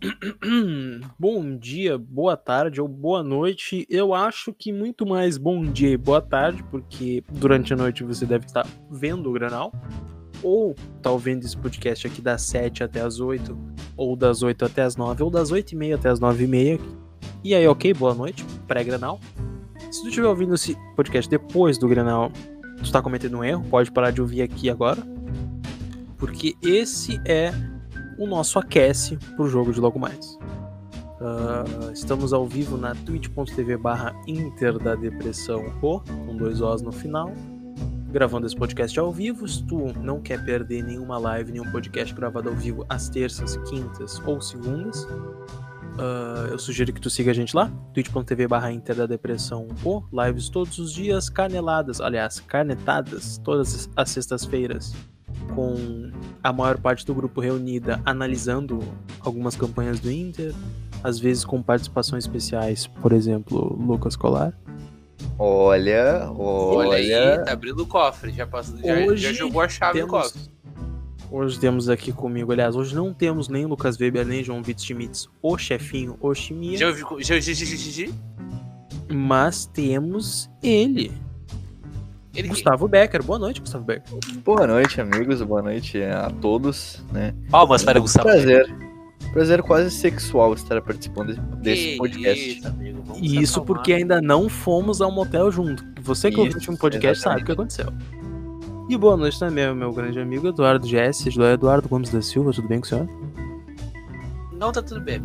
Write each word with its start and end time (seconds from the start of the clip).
bom 1.18 1.56
dia, 1.56 1.98
boa 1.98 2.34
tarde 2.34 2.80
ou 2.80 2.88
boa 2.88 3.22
noite. 3.22 3.86
Eu 3.90 4.14
acho 4.14 4.52
que 4.52 4.72
muito 4.72 5.04
mais 5.04 5.36
bom 5.36 5.62
dia 5.64 5.90
e 5.90 5.96
boa 5.96 6.22
tarde, 6.22 6.62
porque 6.70 7.22
durante 7.30 7.74
a 7.74 7.76
noite 7.76 8.02
você 8.02 8.24
deve 8.24 8.46
estar 8.46 8.66
vendo 8.90 9.28
o 9.28 9.32
Granal. 9.32 9.72
Ou 10.42 10.74
tá 11.02 11.10
ouvindo 11.10 11.44
esse 11.44 11.56
podcast 11.56 12.06
aqui 12.06 12.22
das 12.22 12.40
7 12.42 12.82
até 12.82 13.02
as 13.02 13.20
8, 13.20 13.56
ou 13.94 14.16
das 14.16 14.42
8 14.42 14.64
até 14.64 14.82
as 14.82 14.96
9, 14.96 15.22
ou 15.22 15.30
das 15.30 15.50
8 15.50 15.72
e 15.72 15.76
meia 15.76 15.94
até 15.96 16.08
as 16.08 16.18
9 16.18 16.44
e 16.44 16.46
meia. 16.46 16.78
E 17.44 17.54
aí, 17.54 17.66
ok, 17.68 17.92
boa 17.92 18.14
noite, 18.14 18.42
pré-Granal. 18.66 19.20
Se 19.90 20.00
tu 20.02 20.08
estiver 20.08 20.28
ouvindo 20.28 20.54
esse 20.54 20.74
podcast 20.96 21.28
depois 21.28 21.76
do 21.76 21.86
Granal, 21.86 22.32
tu 22.82 22.90
tá 22.90 23.02
cometendo 23.02 23.36
um 23.36 23.44
erro, 23.44 23.64
pode 23.68 23.92
parar 23.92 24.12
de 24.12 24.22
ouvir 24.22 24.40
aqui 24.40 24.70
agora. 24.70 25.02
Porque 26.16 26.54
esse 26.62 27.20
é 27.26 27.52
o 28.20 28.26
nosso 28.26 28.58
aquece 28.58 29.16
pro 29.34 29.48
jogo 29.48 29.72
de 29.72 29.80
logo 29.80 29.98
mais. 29.98 30.38
Uh, 31.20 31.90
estamos 31.92 32.34
ao 32.34 32.46
vivo 32.46 32.76
na 32.76 32.94
twitch.tv 32.94 33.78
barra 33.78 34.14
Inter 34.26 34.78
da 34.78 34.94
Depressão 34.94 35.64
com 35.80 36.36
dois 36.36 36.60
Os 36.60 36.82
no 36.82 36.92
final. 36.92 37.32
Gravando 38.10 38.46
esse 38.46 38.56
podcast 38.56 38.98
ao 39.00 39.10
vivo. 39.10 39.48
Se 39.48 39.64
tu 39.64 39.92
não 40.00 40.20
quer 40.20 40.44
perder 40.44 40.82
nenhuma 40.82 41.16
live, 41.16 41.52
nenhum 41.52 41.70
podcast 41.70 42.14
gravado 42.14 42.50
ao 42.50 42.54
vivo 42.54 42.84
às 42.90 43.08
terças, 43.08 43.56
quintas 43.70 44.20
ou 44.26 44.38
segundas, 44.40 45.04
uh, 45.04 46.48
eu 46.50 46.58
sugiro 46.58 46.92
que 46.92 47.00
tu 47.00 47.08
siga 47.08 47.30
a 47.30 47.34
gente 47.34 47.56
lá, 47.56 47.72
twitch.tv 47.94 48.48
barra 48.48 48.70
Inter 48.70 48.96
da 48.96 49.06
Depressão 49.06 49.66
lives 50.12 50.50
todos 50.50 50.78
os 50.78 50.92
dias, 50.92 51.30
caneladas, 51.30 52.02
aliás, 52.02 52.38
canetadas, 52.40 53.38
todas 53.38 53.88
as 53.96 54.10
sextas-feiras 54.10 54.94
com 55.54 56.10
a 56.42 56.52
maior 56.52 56.78
parte 56.78 57.04
do 57.04 57.14
grupo 57.14 57.40
reunida 57.40 58.00
analisando 58.04 58.80
algumas 59.20 59.56
campanhas 59.56 60.00
do 60.00 60.10
Inter, 60.10 60.54
às 61.02 61.18
vezes 61.18 61.44
com 61.44 61.62
participações 61.62 62.24
especiais, 62.24 62.86
por 62.86 63.12
exemplo, 63.12 63.76
Lucas 63.80 64.16
Colar. 64.16 64.52
Olha, 65.38 66.30
olha. 66.30 66.88
Olha 66.88 66.96
aí, 66.96 67.44
tá 67.44 67.52
abrindo 67.52 67.82
o 67.82 67.86
cofre, 67.86 68.32
já, 68.32 68.46
passou, 68.46 68.78
já, 68.78 69.06
hoje 69.06 69.22
já 69.22 69.32
jogou 69.32 69.60
a 69.60 69.68
chave 69.68 69.94
temos, 69.98 70.12
no 70.12 70.18
cofre. 70.18 70.40
Hoje 71.30 71.60
temos 71.60 71.88
aqui 71.88 72.12
comigo, 72.12 72.52
aliás, 72.52 72.74
hoje 72.74 72.94
não 72.94 73.14
temos 73.14 73.48
nem 73.48 73.64
Lucas 73.64 73.98
Weber, 73.98 74.26
nem 74.26 74.42
João 74.42 74.62
Vitor 74.62 74.84
Schmitz, 74.84 75.28
o 75.40 75.56
chefinho, 75.56 76.16
o 76.20 76.34
Chimia. 76.34 76.76
Já 76.76 76.88
ouvi, 76.88 77.02
já, 77.20 77.38
já, 77.38 77.52
já, 77.52 77.64
já, 77.64 78.06
já. 78.06 78.12
Mas 79.12 79.66
temos 79.66 80.50
ele, 80.62 81.12
ele 82.34 82.48
Gustavo 82.48 82.86
que... 82.86 82.92
Becker. 82.92 83.22
Boa 83.22 83.38
noite, 83.38 83.60
Gustavo 83.60 83.84
Becker. 83.84 84.18
Boa 84.44 84.66
noite, 84.66 85.00
amigos. 85.00 85.42
Boa 85.42 85.62
noite 85.62 86.02
a 86.02 86.30
todos. 86.40 87.02
Né? 87.12 87.34
Palmas 87.50 87.82
para 87.82 87.98
é 87.98 88.00
um 88.00 88.02
Gustavo 88.02 88.28
prazer. 88.28 88.66
Becker. 88.66 88.90
Prazer 89.32 89.62
quase 89.62 89.90
sexual 89.90 90.54
estar 90.54 90.80
participando 90.82 91.36
desse 91.60 91.96
podcast. 91.96 92.50
Isso, 92.50 92.66
amigo, 92.66 93.00
e 93.20 93.40
isso 93.40 93.62
porque 93.62 93.92
ainda 93.92 94.20
não 94.20 94.48
fomos 94.48 95.00
ao 95.00 95.12
motel 95.12 95.52
junto. 95.52 95.84
Você 96.02 96.30
que 96.30 96.38
ouviu 96.38 96.54
o 96.54 96.56
último 96.56 96.76
podcast 96.76 97.20
exatamente. 97.20 97.22
sabe 97.22 97.42
o 97.42 97.46
que 97.46 97.52
aconteceu. 97.52 97.92
E 98.88 98.96
boa 98.96 99.16
noite 99.16 99.38
também, 99.38 99.72
meu 99.72 99.92
grande 99.92 100.18
amigo 100.18 100.48
Eduardo 100.48 100.84
Jesse, 100.84 101.28
Eduardo 101.28 101.88
Gomes 101.88 102.10
da 102.10 102.20
Silva. 102.20 102.52
Tudo 102.52 102.66
bem 102.66 102.80
com 102.80 102.86
o 102.86 102.88
senhor? 102.88 103.08
Não 104.52 104.72
tá 104.72 104.82
tudo 104.82 105.00
bem. 105.00 105.22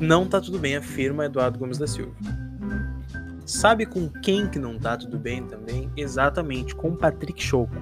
Não 0.00 0.26
tá 0.26 0.40
tudo 0.40 0.58
bem, 0.58 0.76
afirma 0.76 1.26
Eduardo 1.26 1.58
Gomes 1.58 1.76
da 1.76 1.86
Silva. 1.86 2.12
Sabe 3.46 3.84
com 3.84 4.08
quem 4.08 4.48
que 4.48 4.58
não 4.58 4.78
tá 4.78 4.96
tudo 4.96 5.18
bem 5.18 5.42
também? 5.44 5.90
Exatamente, 5.96 6.74
com 6.74 6.96
Patrick 6.96 7.42
Choco, 7.42 7.74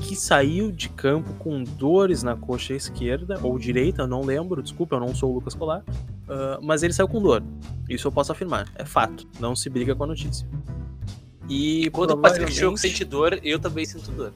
que 0.00 0.16
saiu 0.16 0.72
de 0.72 0.88
campo 0.88 1.34
com 1.34 1.62
dores 1.62 2.22
na 2.22 2.34
coxa 2.34 2.72
esquerda 2.74 3.38
ou 3.42 3.58
direita, 3.58 4.02
eu 4.02 4.06
não 4.06 4.22
lembro, 4.22 4.62
desculpa, 4.62 4.96
eu 4.96 5.00
não 5.00 5.14
sou 5.14 5.30
o 5.30 5.34
Lucas 5.34 5.54
Colar, 5.54 5.80
uh, 5.80 6.62
mas 6.62 6.82
ele 6.82 6.94
saiu 6.94 7.08
com 7.08 7.20
dor. 7.20 7.42
Isso 7.88 8.08
eu 8.08 8.12
posso 8.12 8.32
afirmar, 8.32 8.72
é 8.74 8.86
fato, 8.86 9.28
não 9.38 9.54
se 9.54 9.68
briga 9.68 9.94
com 9.94 10.04
a 10.04 10.06
notícia. 10.06 10.48
E 11.48 11.90
quando 11.90 12.12
o 12.12 12.18
Patrick 12.18 12.52
Choco 12.52 12.78
sente 12.78 13.04
dor, 13.04 13.38
eu 13.42 13.58
também 13.58 13.84
sinto 13.84 14.10
dor. 14.12 14.32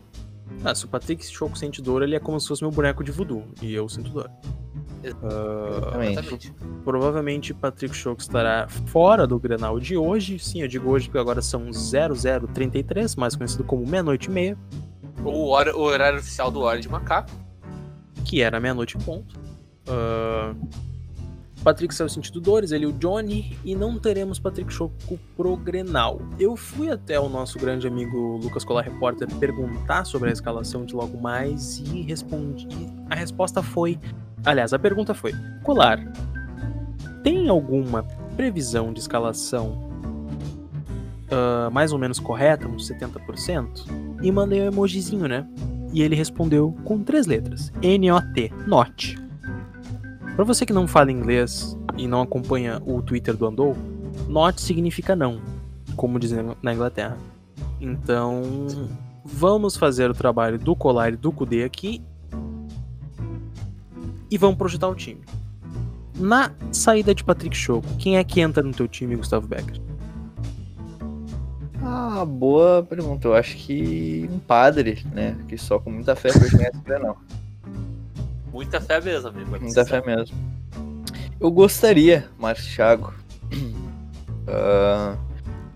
Ah, 0.63 0.75
se 0.75 0.85
o 0.85 0.89
Patrick 0.89 1.25
Choco 1.25 1.57
sente 1.57 1.81
dor, 1.81 2.03
ele 2.03 2.15
é 2.17 2.21
como 2.21 2.39
se 2.39 2.49
fosse 2.49 2.63
meu 2.63 2.71
boneco 2.71 3.03
de 3.03 3.11
voodoo, 3.11 3.45
e 3.63 3.73
eu 3.73 3.89
sinto 3.89 4.11
dor. 4.11 4.31
Uh, 5.05 6.83
provavelmente 6.85 7.55
Patrick 7.55 7.95
Choco 7.95 8.21
estará 8.21 8.67
fora 8.87 9.27
do 9.27 9.39
Grenal 9.39 9.79
de 9.79 9.97
hoje. 9.97 10.39
Sim, 10.39 10.63
eu 10.63 10.69
digo 10.69 10.91
hoje 10.91 11.07
porque 11.07 11.19
agora 11.19 11.43
são 11.43 11.71
0033, 11.73 13.17
mais 13.17 13.37
conhecido 13.37 13.65
como 13.65 13.87
meia-noite 13.87 14.29
e 14.29 14.33
meia. 14.33 14.59
O, 15.25 15.49
hora, 15.49 15.77
o 15.77 15.81
horário 15.81 16.19
oficial 16.19 16.51
do 16.51 16.61
Hora 16.61 16.81
de 16.81 16.89
Macaco. 16.89 17.31
Que 18.25 18.43
era 18.43 18.59
meia-noite 18.59 18.97
e 18.97 19.05
ponto. 19.05 19.39
Uh, 19.89 20.57
Patrick 21.67 21.93
saiu 21.93 22.09
sentindo 22.09 22.41
dores, 22.41 22.71
ele 22.71 22.85
e 22.85 22.87
o 22.87 22.93
Johnny, 22.93 23.59
e 23.65 23.75
não 23.75 23.99
teremos 23.99 24.39
Patrick 24.39 24.73
Choco 24.73 25.19
pro 25.37 25.57
Grenal. 25.57 26.21
Eu 26.39 26.57
fui 26.57 26.89
até 26.91 27.19
o 27.19 27.29
nosso 27.29 27.59
grande 27.59 27.89
amigo 27.89 28.37
Lucas 28.37 28.65
Colar 28.65 28.83
Repórter 28.83 29.29
perguntar 29.41 30.05
sobre 30.05 30.31
a 30.31 30.33
escalação 30.33 30.85
de 30.85 30.95
logo 30.95 31.21
mais 31.21 31.79
e 31.79 32.03
respondi. 32.03 32.69
A 33.11 33.17
resposta 33.17 33.65
foi 33.65 33.99
Aliás, 34.47 34.73
a 34.73 34.79
pergunta 34.79 35.13
foi: 35.13 35.35
Colar, 35.65 36.01
tem 37.25 37.49
alguma 37.49 38.05
previsão 38.37 38.93
de 38.93 39.01
escalação 39.01 39.91
uh, 41.27 41.69
mais 41.73 41.93
ou 41.93 41.99
menos 41.99 42.21
correta, 42.21 42.69
uns 42.69 42.89
70%? 42.89 44.23
E 44.23 44.31
mandei 44.31 44.63
um 44.63 44.67
emojizinho, 44.67 45.27
né? 45.27 45.45
E 45.93 46.01
ele 46.01 46.15
respondeu 46.15 46.73
com 46.85 47.03
três 47.03 47.27
letras: 47.27 47.73
N-O-T, 47.83 48.53
NOT. 48.69 49.19
Para 50.37 50.45
você 50.45 50.65
que 50.65 50.73
não 50.73 50.87
fala 50.87 51.11
inglês 51.11 51.77
e 51.97 52.07
não 52.07 52.23
acompanha 52.23 52.81
o 52.87 53.03
Twitter 53.03 53.37
do 53.37 53.47
Andou, 53.47 53.77
NOT 54.29 54.61
significa 54.61 55.17
não, 55.17 55.41
como 55.97 56.21
dizem 56.21 56.55
na 56.63 56.73
Inglaterra. 56.73 57.19
Então, 57.81 58.43
vamos 59.25 59.77
fazer 59.77 60.09
o 60.09 60.15
trabalho 60.15 60.57
do 60.57 60.77
Colar 60.77 61.13
e 61.13 61.17
do 61.17 61.33
Kudê 61.33 61.65
aqui 61.65 62.01
e 64.31 64.39
vamos 64.39 64.57
projetar 64.57 64.89
o 64.89 64.95
time. 64.95 65.21
Na 66.15 66.53
saída 66.73 67.15
de 67.15 67.23
Patrick 67.23 67.57
Choco, 67.57 67.87
quem 67.99 68.17
é 68.17 68.25
que 68.25 68.41
entra 68.41 68.63
no 68.63 68.73
teu 68.73 68.89
time, 68.89 69.17
Gustavo 69.17 69.47
Becker? 69.47 69.81
Ah, 71.83 72.25
boa 72.25 72.83
pergunta. 72.83 73.29
Eu 73.29 73.35
acho 73.35 73.57
que 73.57 74.29
um 74.33 74.39
padre, 74.39 75.07
né? 75.13 75.37
Que 75.47 75.57
só 75.57 75.79
com 75.79 75.91
muita 75.91 76.17
fé 76.17 76.31
conhece 76.33 76.83
não. 77.01 77.17
Muita 78.53 78.81
fé 78.81 79.01
mesmo, 79.01 79.29
amigo. 79.29 79.51
Muita 79.61 79.85
fé 79.85 80.03
mesmo. 80.05 80.37
Eu 81.39 81.51
gostaria, 81.51 82.29
Márcio 82.39 82.75
Thiago. 82.75 83.15
Uh, 84.49 85.19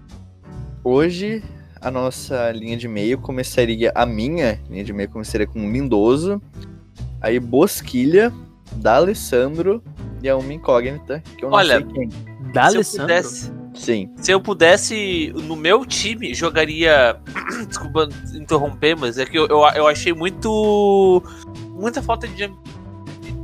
hoje 0.82 1.44
a 1.80 1.90
nossa 1.90 2.50
linha 2.52 2.76
de 2.76 2.88
meio 2.88 3.18
começaria. 3.18 3.92
A 3.94 4.04
minha 4.04 4.60
linha 4.68 4.84
de 4.84 4.92
meio 4.92 5.08
começaria 5.08 5.46
com 5.46 5.70
Lindoso, 5.70 6.40
Aí 7.20 7.38
Bosquilha, 7.38 8.32
D'Alessandro 8.72 9.82
e 10.22 10.28
a 10.28 10.36
uma 10.36 10.52
incógnita, 10.52 11.22
que 11.36 11.44
eu 11.44 11.50
não 11.50 11.56
Olha, 11.56 11.78
sei 11.78 11.86
quem. 11.86 12.08
D'Alessandro? 12.52 13.60
Sim. 13.74 14.12
Se 14.16 14.32
eu 14.32 14.40
pudesse, 14.40 15.32
no 15.34 15.56
meu 15.56 15.86
time, 15.86 16.34
jogaria. 16.34 17.20
Desculpa 17.68 18.08
interromper, 18.34 18.96
mas 18.96 19.16
é 19.18 19.24
que 19.24 19.38
eu, 19.38 19.46
eu, 19.46 19.64
eu 19.74 19.86
achei 19.86 20.12
muito. 20.12 21.22
Muita 21.70 22.02
falta 22.02 22.26
de, 22.28 22.52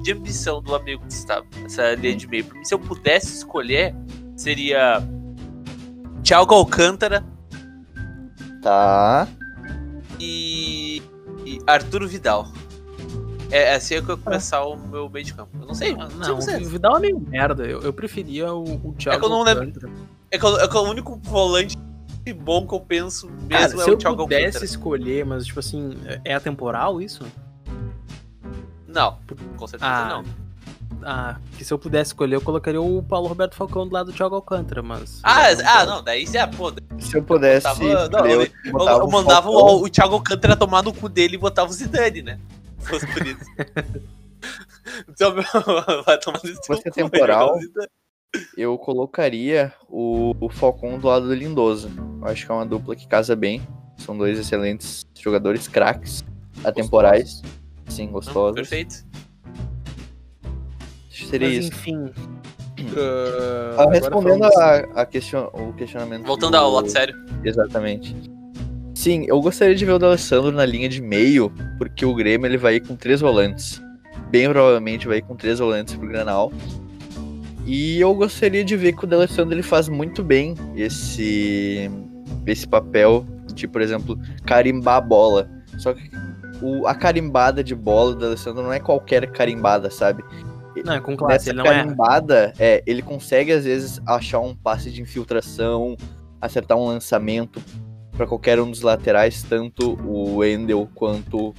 de 0.02 0.12
ambição 0.12 0.60
do 0.60 0.74
amigo 0.74 1.02
Gustavo, 1.04 1.46
essa 1.64 1.94
linha 1.94 2.16
de 2.16 2.26
meio. 2.26 2.46
se 2.62 2.74
eu 2.74 2.78
pudesse 2.78 3.36
escolher, 3.36 3.94
seria. 4.36 5.02
Thiago 6.22 6.54
Alcântara. 6.54 7.24
Tá. 8.60 9.28
E. 10.18 11.02
e 11.44 11.60
Arturo 11.66 12.08
Vidal. 12.08 12.48
É, 13.50 13.62
é 13.64 13.74
assim 13.74 14.02
que 14.02 14.10
eu 14.10 14.18
começar 14.18 14.64
o 14.64 14.76
meu 14.76 15.08
meio 15.08 15.24
de 15.24 15.34
campo. 15.34 15.50
Eu 15.60 15.66
não 15.66 15.74
sei. 15.74 15.94
Não, 15.94 16.08
não 16.08 16.38
o 16.38 16.68
Vidal 16.68 16.96
é 16.96 17.00
meio 17.00 17.20
merda. 17.20 17.64
Eu, 17.64 17.80
eu 17.82 17.92
preferia 17.92 18.52
o, 18.52 18.62
o 18.62 18.94
Thiago. 18.94 19.16
É 19.16 19.20
que 19.20 19.24
eu 19.24 19.30
não 19.30 19.42
lembro. 19.42 19.72
É 20.30 20.38
que, 20.38 20.44
eu, 20.44 20.60
é 20.60 20.68
que 20.68 20.76
o 20.76 20.82
único 20.82 21.16
volante 21.22 21.76
bom 22.32 22.66
que 22.66 22.74
eu 22.74 22.80
penso 22.80 23.28
mesmo 23.28 23.48
Cara, 23.48 23.90
é 23.90 23.92
o 23.92 23.96
Thiago 23.96 23.98
Se 23.98 24.06
eu 24.06 24.16
pudesse 24.16 24.44
Alcântara. 24.46 24.64
escolher, 24.64 25.24
mas 25.24 25.46
tipo 25.46 25.60
assim, 25.60 25.96
é 26.24 26.34
atemporal 26.34 27.00
isso? 27.00 27.24
Não, 28.86 29.18
com 29.56 29.66
certeza 29.66 29.90
ah, 29.90 30.08
não. 30.08 30.24
Ah, 31.02 31.36
que 31.56 31.64
se 31.64 31.72
eu 31.72 31.78
pudesse 31.78 32.08
escolher, 32.08 32.36
eu 32.36 32.40
colocaria 32.40 32.80
o 32.80 33.02
Paulo 33.02 33.28
Roberto 33.28 33.54
Falcão 33.54 33.86
do 33.86 33.92
lado 33.92 34.10
do 34.10 34.16
Thiago 34.16 34.34
Alcântara, 34.34 34.82
mas. 34.82 35.20
Ah, 35.22 35.54
não, 35.54 35.68
ah, 35.68 35.86
não, 35.86 36.02
daí 36.02 36.26
já, 36.26 36.48
pô. 36.48 36.72
Se 36.98 37.16
eu 37.16 37.22
pudesse. 37.22 37.66
Eu, 37.80 38.08
não, 38.10 38.26
eu, 38.26 38.42
eu, 38.42 38.50
eu 38.74 39.08
mandava 39.08 39.48
o, 39.50 39.84
o, 39.84 39.88
Thiago 39.88 40.14
Alcântara 40.14 40.56
tomar 40.56 40.82
no 40.82 40.92
cu 40.92 41.08
dele 41.08 41.34
e 41.34 41.38
botava 41.38 41.70
o 41.70 41.72
Zidane, 41.72 42.22
né? 42.22 42.38
Fosse 42.86 43.06
por 43.06 43.26
isso. 43.26 43.44
então, 45.08 45.34
vai 46.04 46.18
tomar 46.18 46.38
Se 46.40 46.54
fosse 46.66 46.90
temporal, 46.90 47.58
eu 48.56 48.76
colocaria 48.78 49.72
o, 49.88 50.34
o 50.40 50.48
Falcon 50.48 50.98
do 50.98 51.06
lado 51.08 51.26
do 51.26 51.34
Lindoso. 51.34 51.90
Eu 52.20 52.28
acho 52.28 52.44
que 52.46 52.52
é 52.52 52.54
uma 52.54 52.66
dupla 52.66 52.94
que 52.96 53.06
casa 53.06 53.34
bem. 53.36 53.66
São 53.98 54.16
dois 54.16 54.38
excelentes 54.38 55.06
jogadores, 55.18 55.66
craques, 55.68 56.24
atemporais. 56.62 57.40
Sim, 57.88 58.08
gostosos. 58.08 58.54
perfeito. 58.56 59.04
que 61.08 61.26
seria 61.26 61.48
Mas 61.48 61.58
isso. 61.58 61.68
enfim. 61.72 62.12
Agora 63.72 63.90
respondendo 63.98 64.44
a, 64.44 64.76
a 65.00 65.06
question, 65.06 65.48
o 65.52 65.72
questionamento. 65.72 66.26
Voltando 66.26 66.52
do- 66.52 66.58
ao 66.58 66.70
lado 66.70 66.90
sério. 66.90 67.14
Exatamente. 67.42 68.14
Sim, 69.06 69.24
eu 69.28 69.40
gostaria 69.40 69.72
de 69.72 69.84
ver 69.84 69.92
o 69.92 70.00
D'Alessandro 70.00 70.50
na 70.50 70.66
linha 70.66 70.88
de 70.88 71.00
meio, 71.00 71.52
porque 71.78 72.04
o 72.04 72.12
Grêmio 72.12 72.44
ele 72.44 72.56
vai 72.56 72.74
ir 72.74 72.80
com 72.80 72.96
três 72.96 73.20
volantes. 73.20 73.80
Bem 74.32 74.50
provavelmente 74.50 75.06
vai 75.06 75.18
ir 75.18 75.22
com 75.22 75.36
três 75.36 75.60
volantes 75.60 75.94
pro 75.94 76.08
Granal. 76.08 76.52
E 77.64 78.00
eu 78.00 78.12
gostaria 78.16 78.64
de 78.64 78.76
ver 78.76 78.94
que 78.94 79.04
o 79.04 79.06
D'Alessandro 79.06 79.54
ele 79.54 79.62
faz 79.62 79.88
muito 79.88 80.24
bem 80.24 80.56
esse 80.74 81.88
esse 82.48 82.66
papel 82.66 83.24
de, 83.54 83.68
por 83.68 83.80
exemplo, 83.80 84.18
carimbar 84.44 84.96
a 84.96 85.00
bola. 85.00 85.48
Só 85.78 85.94
que 85.94 86.10
o, 86.60 86.88
a 86.88 86.94
carimbada 86.96 87.62
de 87.62 87.76
bola 87.76 88.12
do 88.12 88.18
D'Alessandro 88.18 88.64
não 88.64 88.72
é 88.72 88.80
qualquer 88.80 89.30
carimbada, 89.30 89.88
sabe? 89.88 90.24
Não, 90.84 90.94
é 90.94 91.00
com 91.00 91.16
classe, 91.16 91.46
Nessa 91.46 91.50
ele 91.50 91.58
não 91.58 91.66
é. 91.66 91.76
carimbada, 91.76 92.52
é, 92.58 92.82
ele 92.84 93.02
consegue 93.02 93.52
às 93.52 93.64
vezes 93.66 94.02
achar 94.04 94.40
um 94.40 94.52
passe 94.52 94.90
de 94.90 95.00
infiltração, 95.00 95.96
acertar 96.40 96.76
um 96.76 96.86
lançamento 96.86 97.62
para 98.16 98.26
qualquer 98.26 98.60
um 98.60 98.70
dos 98.70 98.80
laterais, 98.80 99.42
tanto 99.42 99.94
o 100.02 100.36
Wendel 100.36 100.88
quanto 100.94 101.54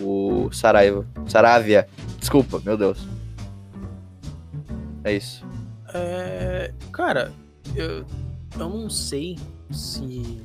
o 0.00 0.50
Saraiva. 0.52 1.06
Saravia. 1.26 1.88
Desculpa, 2.18 2.60
meu 2.64 2.76
Deus. 2.76 3.06
É 5.04 5.14
isso. 5.14 5.44
É, 5.94 6.72
cara, 6.92 7.32
eu, 7.74 7.88
eu 7.88 8.04
não 8.56 8.88
sei 8.88 9.38
se 9.70 10.40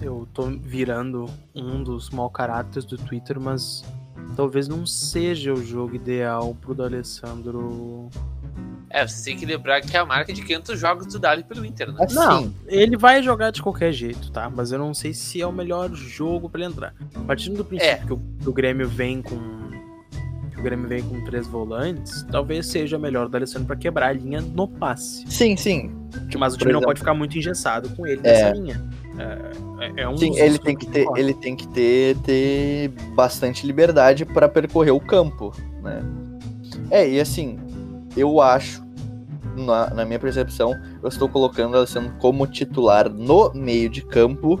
eu 0.00 0.28
tô 0.32 0.44
virando 0.44 1.26
um 1.54 1.82
dos 1.82 2.10
mau 2.10 2.30
caráteres 2.30 2.84
do 2.84 2.96
Twitter, 2.96 3.40
mas 3.40 3.84
talvez 4.36 4.68
não 4.68 4.86
seja 4.86 5.52
o 5.52 5.64
jogo 5.64 5.96
ideal 5.96 6.54
pro 6.60 6.74
D'Alessandro. 6.74 8.08
É, 8.90 9.06
você 9.06 9.22
tem 9.30 9.36
que 9.38 9.44
lembrar 9.44 9.80
que 9.82 9.94
é 9.96 10.00
a 10.00 10.04
marca 10.06 10.32
de 10.32 10.42
500 10.42 10.78
jogos 10.80 11.06
do 11.06 11.18
Dali 11.18 11.44
pelo 11.44 11.64
Inter, 11.64 11.92
né? 11.92 11.98
Assim, 12.04 12.14
Não, 12.14 12.54
ele 12.66 12.96
vai 12.96 13.22
jogar 13.22 13.50
de 13.50 13.60
qualquer 13.62 13.92
jeito, 13.92 14.30
tá? 14.32 14.48
Mas 14.48 14.72
eu 14.72 14.78
não 14.78 14.94
sei 14.94 15.12
se 15.12 15.40
é 15.42 15.46
o 15.46 15.52
melhor 15.52 15.92
jogo 15.94 16.48
pra 16.48 16.60
ele 16.62 16.70
entrar. 16.72 16.94
Partindo 17.26 17.56
do 17.58 17.64
princípio 17.64 17.92
É. 17.92 17.98
que, 18.06 18.12
o, 18.12 18.20
que 18.42 18.48
o 18.48 18.52
Grêmio 18.52 18.88
vem 18.88 19.20
com. 19.20 19.36
Que 20.52 20.58
o 20.58 20.62
Grêmio 20.62 20.88
vem 20.88 21.02
com 21.02 21.22
três 21.24 21.46
volantes, 21.46 22.24
talvez 22.32 22.66
seja 22.66 22.98
melhor 22.98 23.26
o 23.26 23.28
D'Alessandro 23.28 23.66
pra 23.66 23.76
quebrar 23.76 24.08
a 24.08 24.12
linha 24.12 24.40
no 24.40 24.66
passe. 24.66 25.24
sim, 25.28 25.56
sim. 25.56 25.94
Mas 26.38 26.54
o 26.54 26.56
por 26.56 26.60
time 26.62 26.72
não 26.72 26.78
exemplo- 26.80 26.86
pode 26.86 26.98
ficar 27.00 27.14
muito 27.14 27.36
engessado 27.38 27.90
com 27.90 28.06
ele 28.06 28.20
É. 28.24 28.32
nessa 28.32 28.50
linha. 28.58 28.82
É, 29.18 29.98
é- 30.00 30.02
é 30.02 30.08
um 30.08 30.16
Sim, 30.16 30.30
dos 30.30 30.38
ele 30.38 30.58
tem 30.58 30.74
que 30.76 30.86
ter, 30.86 31.06
ele 31.16 31.34
tem 31.34 31.54
que 31.54 31.68
ter, 31.68 32.16
ter 32.18 32.88
bastante 33.14 33.66
liberdade 33.66 34.24
para 34.24 34.48
percorrer 34.48 34.92
o 34.92 35.00
campo, 35.00 35.52
né? 35.82 36.00
É, 36.90 37.08
e 37.08 37.20
assim, 37.20 37.58
eu 38.18 38.40
acho, 38.40 38.84
na, 39.56 39.90
na 39.90 40.04
minha 40.04 40.18
percepção, 40.18 40.72
eu 41.02 41.08
estou 41.08 41.28
colocando 41.28 41.74
o 41.74 41.76
Alessandro 41.76 42.12
como 42.18 42.46
titular 42.46 43.08
no 43.08 43.52
meio 43.54 43.88
de 43.88 44.02
campo 44.02 44.60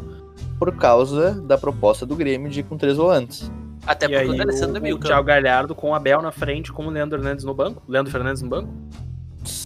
por 0.58 0.76
causa 0.76 1.32
da 1.42 1.56
proposta 1.56 2.04
do 2.04 2.16
Grêmio 2.16 2.50
de 2.50 2.60
ir 2.60 2.62
com 2.64 2.76
três 2.76 2.96
volantes. 2.96 3.50
Até 3.86 4.06
E 4.06 4.08
porque 4.08 4.22
aí 4.22 4.28
o 4.28 4.36
D'Alessandro 4.36 4.76
é 4.76 4.80
o, 4.80 4.82
meio 4.82 4.96
o. 4.96 4.98
Thiago 4.98 5.26
Galhardo 5.26 5.74
com 5.74 5.90
o 5.90 5.94
Abel 5.94 6.20
na 6.20 6.32
frente, 6.32 6.72
com 6.72 6.86
o 6.86 6.90
Leandro 6.90 7.18
Hernandes 7.18 7.44
no 7.44 7.54
banco. 7.54 7.82
Leandro 7.88 8.12
Fernandes 8.12 8.42
no 8.42 8.48
banco? 8.48 8.68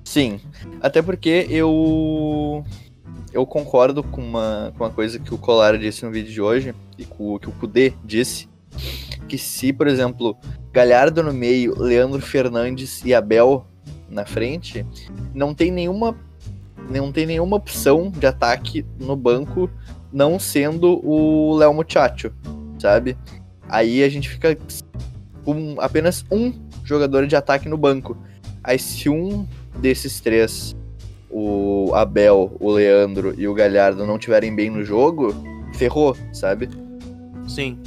Sim, 0.05 0.41
até 0.81 1.03
porque 1.03 1.47
eu 1.49 2.65
eu 3.33 3.47
concordo 3.47 4.03
com 4.03 4.21
uma, 4.21 4.73
com 4.77 4.85
uma 4.85 4.91
coisa 4.91 5.19
que 5.19 5.33
o 5.33 5.39
Colar 5.39 5.79
disse 5.79 6.05
no 6.05 6.13
vídeo 6.13 6.31
de 6.31 6.41
hoje 6.41 6.75
e 6.99 7.05
com 7.05 7.35
o 7.35 7.39
que 7.41 7.49
o 7.49 7.53
Kudê 7.53 7.95
disse, 8.05 8.49
que 9.27 9.39
se, 9.39 9.73
por 9.73 9.89
exemplo, 9.89 10.37
Galhardo 10.71 11.23
no 11.23 11.33
meio, 11.33 11.75
Leandro 11.81 12.21
Fernandes 12.21 13.03
e 13.05 13.15
Abel 13.15 13.67
na 14.13 14.27
frente, 14.27 14.87
não 15.35 15.55
tem 15.55 15.71
nenhuma 15.71 16.15
não 16.91 17.13
tem 17.13 17.25
nenhuma 17.25 17.57
opção 17.57 18.11
de 18.11 18.27
ataque 18.27 18.85
no 18.99 19.17
banco 19.17 19.71
não 20.13 20.39
sendo 20.39 21.01
o 21.07 21.57
Léo 21.57 21.73
Muchacho, 21.73 22.31
sabe? 22.79 23.17
Aí 23.69 24.03
a 24.03 24.09
gente 24.09 24.29
fica 24.29 24.59
com 25.45 25.77
apenas 25.79 26.25
um 26.31 26.53
jogador 26.85 27.27
de 27.27 27.35
ataque 27.35 27.69
no 27.69 27.79
banco. 27.79 28.17
Aí 28.63 28.79
se 28.79 29.09
um 29.09 29.47
desses 29.81 30.21
três, 30.21 30.77
o 31.31 31.93
Abel, 31.95 32.55
o 32.61 32.71
Leandro 32.71 33.35
e 33.39 33.49
o 33.49 33.55
Galhardo 33.55 34.07
não 34.07 34.19
tiverem 34.19 34.55
bem 34.55 34.69
no 34.69 34.85
jogo, 34.85 35.35
ferrou, 35.75 36.17
sabe? 36.33 36.69
Sim. 37.49 37.79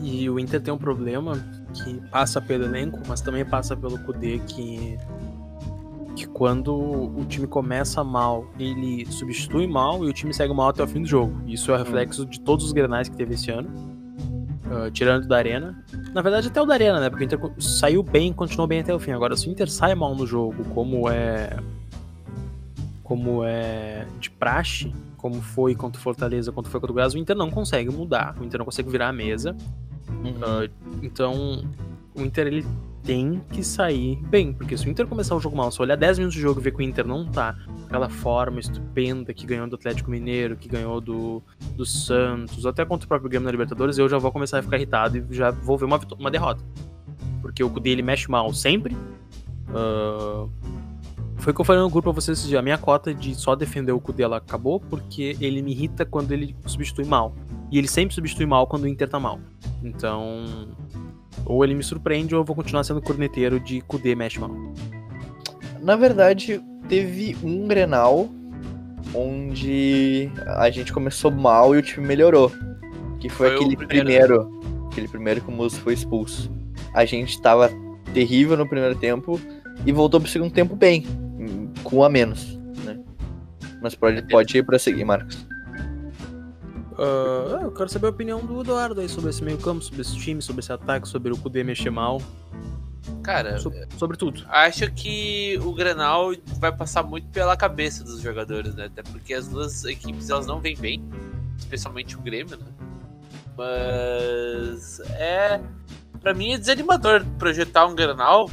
E 0.00 0.30
o 0.30 0.38
Inter 0.38 0.60
tem 0.60 0.72
um 0.72 0.78
problema 0.78 1.44
que 1.72 2.00
passa 2.10 2.40
pelo 2.40 2.64
elenco, 2.64 3.00
mas 3.06 3.20
também 3.20 3.44
passa 3.44 3.76
pelo 3.76 3.98
Kudê, 3.98 4.38
que, 4.40 4.98
que 6.14 6.26
quando 6.28 6.74
o 6.74 7.24
time 7.28 7.46
começa 7.46 8.02
mal, 8.04 8.46
ele 8.58 9.06
substitui 9.06 9.66
mal 9.66 10.04
e 10.04 10.08
o 10.08 10.12
time 10.12 10.32
segue 10.32 10.52
mal 10.52 10.68
até 10.68 10.82
o 10.82 10.86
fim 10.86 11.02
do 11.02 11.08
jogo. 11.08 11.34
Isso 11.46 11.72
é 11.72 11.78
reflexo 11.78 12.26
de 12.26 12.40
todos 12.40 12.64
os 12.64 12.72
grenais 12.72 13.08
que 13.08 13.16
teve 13.16 13.34
esse 13.34 13.50
ano, 13.50 13.70
ah, 14.72 14.90
tirando 14.90 15.28
da 15.28 15.36
Arena. 15.36 15.84
Na 16.14 16.22
verdade, 16.22 16.48
até 16.48 16.60
o 16.60 16.64
da 16.64 16.72
Arena, 16.72 16.98
né? 16.98 17.10
Porque 17.10 17.24
o 17.24 17.26
Inter 17.26 17.38
saiu 17.58 18.02
bem 18.02 18.30
e 18.30 18.34
continuou 18.34 18.66
bem 18.66 18.80
até 18.80 18.94
o 18.94 18.98
fim. 18.98 19.12
Agora, 19.12 19.36
se 19.36 19.46
o 19.48 19.50
Inter 19.50 19.70
sai 19.70 19.94
mal 19.94 20.14
no 20.14 20.26
jogo, 20.26 20.64
como 20.74 21.10
é. 21.10 21.58
Como 23.02 23.44
é 23.44 24.06
de 24.18 24.30
praxe, 24.30 24.90
como 25.18 25.42
foi 25.42 25.74
contra 25.74 26.00
o 26.00 26.02
Fortaleza, 26.02 26.50
contra 26.50 26.70
foi 26.70 26.80
contra 26.80 26.92
o 26.92 26.94
Goiás, 26.94 27.12
o 27.12 27.18
Inter 27.18 27.36
não 27.36 27.50
consegue 27.50 27.90
mudar, 27.90 28.34
o 28.40 28.44
Inter 28.44 28.58
não 28.58 28.64
consegue 28.64 28.88
virar 28.88 29.08
a 29.08 29.12
mesa. 29.12 29.54
Ah, 30.42 30.68
então, 31.02 31.64
o 32.14 32.22
Inter 32.22 32.46
ele 32.46 32.66
tem 33.02 33.42
que 33.50 33.64
sair 33.64 34.16
bem, 34.28 34.52
porque 34.52 34.76
se 34.76 34.86
o 34.86 34.90
Inter 34.90 35.06
começar 35.06 35.34
o 35.34 35.40
jogo 35.40 35.56
mal, 35.56 35.70
se 35.70 35.82
olhar 35.82 35.96
10 35.96 36.18
minutos 36.18 36.36
de 36.36 36.40
jogo 36.40 36.60
e 36.60 36.62
ver 36.62 36.70
que 36.70 36.78
o 36.78 36.82
Inter 36.82 37.06
não 37.06 37.26
tá 37.26 37.56
aquela 37.86 38.08
forma 38.08 38.60
estupenda 38.60 39.34
que 39.34 39.44
ganhou 39.44 39.66
do 39.66 39.74
Atlético 39.76 40.10
Mineiro, 40.10 40.56
que 40.56 40.68
ganhou 40.68 41.00
do, 41.00 41.42
do 41.76 41.84
Santos, 41.84 42.64
até 42.64 42.84
contra 42.84 43.04
o 43.04 43.08
próprio 43.08 43.28
Grêmio 43.28 43.46
na 43.46 43.50
Libertadores, 43.50 43.98
eu 43.98 44.08
já 44.08 44.18
vou 44.18 44.30
começar 44.30 44.58
a 44.60 44.62
ficar 44.62 44.76
irritado 44.76 45.18
e 45.18 45.34
já 45.34 45.50
vou 45.50 45.76
ver 45.76 45.84
uma, 45.84 46.00
uma 46.18 46.30
derrota. 46.30 46.62
Porque 47.40 47.62
o 47.62 47.68
Kudê 47.68 47.90
ele 47.90 48.02
mexe 48.02 48.30
mal 48.30 48.52
sempre. 48.54 48.96
Ah, 49.68 50.46
foi 51.38 51.50
o 51.52 51.54
que 51.54 51.60
eu 51.60 51.64
falei 51.64 51.82
no 51.82 51.90
grupo 51.90 52.04
pra 52.04 52.12
vocês 52.12 52.38
esses 52.38 52.48
dias. 52.48 52.60
A 52.60 52.62
minha 52.62 52.78
cota 52.78 53.12
de 53.12 53.34
só 53.34 53.56
defender 53.56 53.90
o 53.90 54.00
Kudê 54.00 54.22
ela 54.22 54.36
acabou 54.36 54.78
porque 54.78 55.36
ele 55.40 55.60
me 55.60 55.72
irrita 55.72 56.06
quando 56.06 56.30
ele 56.30 56.54
substitui 56.66 57.04
mal. 57.04 57.34
E 57.72 57.78
ele 57.78 57.88
sempre 57.88 58.14
substitui 58.14 58.44
mal 58.44 58.66
quando 58.66 58.82
o 58.82 58.88
Inter 58.88 59.08
tá 59.08 59.18
mal. 59.18 59.40
Então, 59.82 60.68
ou 61.46 61.64
ele 61.64 61.74
me 61.74 61.82
surpreende 61.82 62.34
ou 62.34 62.42
eu 62.42 62.44
vou 62.44 62.54
continuar 62.54 62.84
sendo 62.84 63.00
corneteiro 63.00 63.58
de 63.58 63.80
Kudê 63.80 64.14
mexe 64.14 64.38
mal. 64.38 64.50
Na 65.80 65.96
verdade, 65.96 66.60
teve 66.86 67.34
um 67.42 67.66
Grenal 67.66 68.28
onde 69.14 70.30
a 70.46 70.68
gente 70.68 70.92
começou 70.92 71.30
mal 71.30 71.74
e 71.74 71.78
o 71.78 71.82
time 71.82 72.06
melhorou. 72.06 72.52
Que 73.18 73.30
foi, 73.30 73.48
Foi 73.48 73.56
aquele 73.56 73.76
primeiro, 73.76 74.44
primeiro. 74.44 74.88
Aquele 74.90 75.08
primeiro 75.08 75.40
que 75.40 75.48
o 75.48 75.52
Musso 75.52 75.80
foi 75.80 75.94
expulso. 75.94 76.52
A 76.94 77.06
gente 77.06 77.40
tava 77.40 77.70
terrível 78.12 78.54
no 78.54 78.68
primeiro 78.68 78.96
tempo 78.96 79.40
e 79.86 79.92
voltou 79.92 80.20
pro 80.20 80.28
segundo 80.28 80.52
tempo 80.52 80.76
bem. 80.76 81.06
Com 81.82 81.96
um 81.96 82.04
a 82.04 82.10
menos, 82.10 82.58
né? 82.84 83.00
Mas 83.80 83.94
pode, 83.94 84.22
pode 84.28 84.58
ir 84.58 84.62
pra 84.62 84.78
seguir, 84.78 85.04
Marcos. 85.04 85.46
Ah, 87.02 87.60
eu 87.62 87.72
quero 87.72 87.88
saber 87.88 88.06
a 88.06 88.10
opinião 88.10 88.44
do 88.44 88.60
Eduardo 88.60 89.00
aí 89.00 89.08
sobre 89.08 89.30
esse 89.30 89.42
meio 89.42 89.58
campo, 89.58 89.82
sobre 89.82 90.00
esse 90.02 90.16
time, 90.16 90.40
sobre 90.40 90.60
esse 90.60 90.72
ataque, 90.72 91.08
sobre 91.08 91.32
o 91.32 91.36
Kudê 91.36 91.64
mexer 91.64 91.90
mal, 91.90 92.20
Cara, 93.24 93.58
so- 93.58 93.72
sobre 93.98 94.16
tudo. 94.16 94.44
acho 94.48 94.90
que 94.92 95.58
o 95.62 95.72
Grenal 95.72 96.32
vai 96.60 96.70
passar 96.70 97.02
muito 97.02 97.26
pela 97.30 97.56
cabeça 97.56 98.04
dos 98.04 98.20
jogadores, 98.20 98.74
né? 98.76 98.86
Até 98.86 99.02
porque 99.02 99.34
as 99.34 99.48
duas 99.48 99.84
equipes 99.84 100.30
elas 100.30 100.46
não 100.46 100.60
vêm 100.60 100.76
bem, 100.76 101.02
especialmente 101.58 102.16
o 102.16 102.20
Grêmio, 102.20 102.56
né? 102.56 102.66
Mas 103.56 105.00
é 105.10 105.60
Pra 106.20 106.32
mim 106.32 106.52
é 106.52 106.58
desanimador 106.58 107.24
projetar 107.36 107.84
um 107.86 107.96
Grenal, 107.96 108.48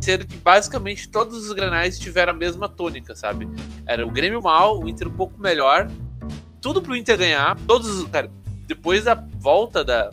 sendo 0.00 0.24
que 0.24 0.36
basicamente 0.36 1.08
todos 1.08 1.36
os 1.48 1.52
Grenais 1.52 1.98
tiveram 1.98 2.32
a 2.32 2.36
mesma 2.36 2.68
tônica, 2.68 3.16
sabe? 3.16 3.48
Era 3.84 4.06
o 4.06 4.10
Grêmio 4.10 4.40
mal, 4.40 4.78
o 4.78 4.88
Inter 4.88 5.08
um 5.08 5.12
pouco 5.12 5.36
melhor, 5.40 5.90
tudo 6.60 6.82
pro 6.82 6.96
Inter 6.96 7.16
ganhar, 7.18 7.56
todos, 7.66 7.88
os- 7.88 8.08
cara, 8.10 8.30
depois 8.66 9.04
da 9.04 9.14
volta 9.14 9.84
da 9.84 10.10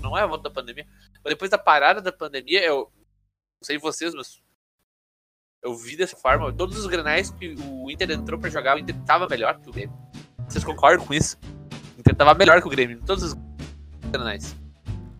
não 0.00 0.16
é 0.16 0.22
a 0.22 0.26
volta 0.26 0.44
da 0.44 0.50
pandemia, 0.50 0.86
mas 1.24 1.32
depois 1.32 1.50
da 1.50 1.58
parada 1.58 2.00
da 2.00 2.12
pandemia, 2.12 2.62
eu 2.64 2.90
não 3.60 3.64
sei 3.64 3.78
vocês, 3.78 4.14
mas 4.14 4.40
eu 5.62 5.74
vi 5.76 5.96
dessa 5.96 6.16
forma. 6.16 6.52
Todos 6.52 6.78
os 6.78 6.86
granais 6.86 7.30
que 7.30 7.54
o 7.68 7.90
Inter 7.90 8.10
entrou 8.12 8.38
pra 8.38 8.48
jogar, 8.48 8.76
o 8.76 8.78
Inter 8.78 8.94
tava 9.04 9.26
melhor 9.28 9.58
que 9.58 9.68
o 9.68 9.72
Grêmio. 9.72 9.96
Vocês 10.48 10.62
concordam 10.64 11.04
com 11.04 11.12
isso? 11.12 11.36
O 11.96 12.00
Inter 12.00 12.14
tava 12.14 12.32
melhor 12.34 12.60
que 12.60 12.66
o 12.68 12.70
Grêmio, 12.70 13.00
todos 13.04 13.24
os 13.24 13.36
granais. 14.10 14.54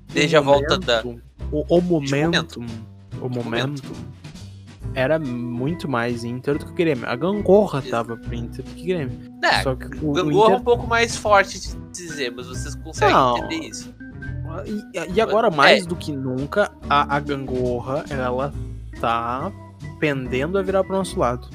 Desde 0.06 0.36
a 0.36 0.40
O 0.40 0.44
volta 0.44 0.78
da. 0.78 1.02
O, 1.04 1.20
o 1.76 1.80
momento. 1.80 2.60
momento. 2.60 2.60
O 3.20 3.28
momento. 3.28 3.92
Era 4.98 5.16
muito 5.16 5.88
mais 5.88 6.24
Inter 6.24 6.58
do 6.58 6.66
que 6.66 6.72
o 6.72 6.74
Grêmio. 6.74 7.08
A 7.08 7.14
gangorra 7.14 7.80
tava 7.80 8.16
pro 8.16 8.34
Inter 8.34 8.64
do 8.64 8.70
que 8.72 8.82
o 8.82 8.86
Grêmio. 8.86 9.32
É, 9.44 9.62
Só 9.62 9.76
que 9.76 9.86
o, 10.04 10.12
Gangorra 10.12 10.24
é 10.24 10.56
Inter... 10.56 10.60
um 10.60 10.64
pouco 10.64 10.86
mais 10.88 11.16
forte 11.16 11.60
de 11.60 11.76
dizer, 11.92 12.32
mas 12.34 12.48
vocês 12.48 12.74
conseguem 12.74 13.14
Não. 13.14 13.38
entender 13.38 13.68
isso. 13.68 13.94
E, 14.66 15.14
e 15.14 15.20
agora, 15.20 15.50
mais 15.52 15.86
do 15.86 15.94
que 15.94 16.10
nunca, 16.10 16.72
a, 16.90 17.14
a 17.14 17.20
gangorra, 17.20 18.04
ela 18.10 18.52
tá 19.00 19.52
pendendo 20.00 20.58
a 20.58 20.62
virar 20.62 20.82
pro 20.82 20.96
nosso 20.96 21.16
lado. 21.16 21.48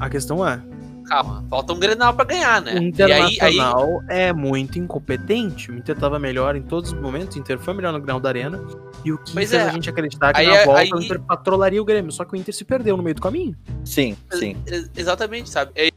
A 0.00 0.10
questão 0.10 0.44
é, 0.46 0.60
Calma, 1.08 1.44
falta 1.48 1.72
um 1.72 1.78
Grenal 1.78 2.12
pra 2.14 2.24
ganhar, 2.24 2.60
né? 2.60 2.72
o 2.74 2.82
E 2.82 3.02
aí, 3.02 3.12
aí, 3.12 3.32
Internacional 3.34 4.02
é 4.08 4.32
muito 4.32 4.78
incompetente. 4.78 5.70
O 5.70 5.74
Inter 5.76 5.96
tava 5.96 6.18
melhor 6.18 6.54
em 6.54 6.62
todos 6.62 6.92
os 6.92 7.00
momentos. 7.00 7.36
O 7.36 7.38
Inter 7.38 7.58
foi 7.58 7.72
melhor 7.74 7.92
no 7.92 7.98
Grenal 8.00 8.20
da 8.20 8.28
Arena. 8.28 8.60
E 9.04 9.10
o 9.12 9.16
que 9.18 9.32
Pois 9.32 9.50
fez 9.50 9.62
é. 9.62 9.68
a 9.68 9.72
gente 9.72 9.88
acreditar 9.88 10.32
que 10.34 10.40
Aí 10.40 10.46
na 10.46 10.56
é- 10.56 10.64
volta 10.66 10.80
aí- 10.82 10.92
o 10.92 11.00
Inter 11.00 11.20
patrolaria 11.20 11.80
o 11.80 11.84
Grêmio. 11.84 12.12
Só 12.12 12.24
que 12.24 12.34
o 12.34 12.36
Inter 12.36 12.54
se 12.54 12.64
perdeu 12.64 12.96
no 12.96 13.02
meio 13.02 13.14
do 13.14 13.22
caminho. 13.22 13.56
Sim, 13.84 14.16
sim. 14.32 14.56
Ex- 14.66 14.90
Exatamente, 14.96 15.48
sabe? 15.48 15.70
É, 15.74 15.88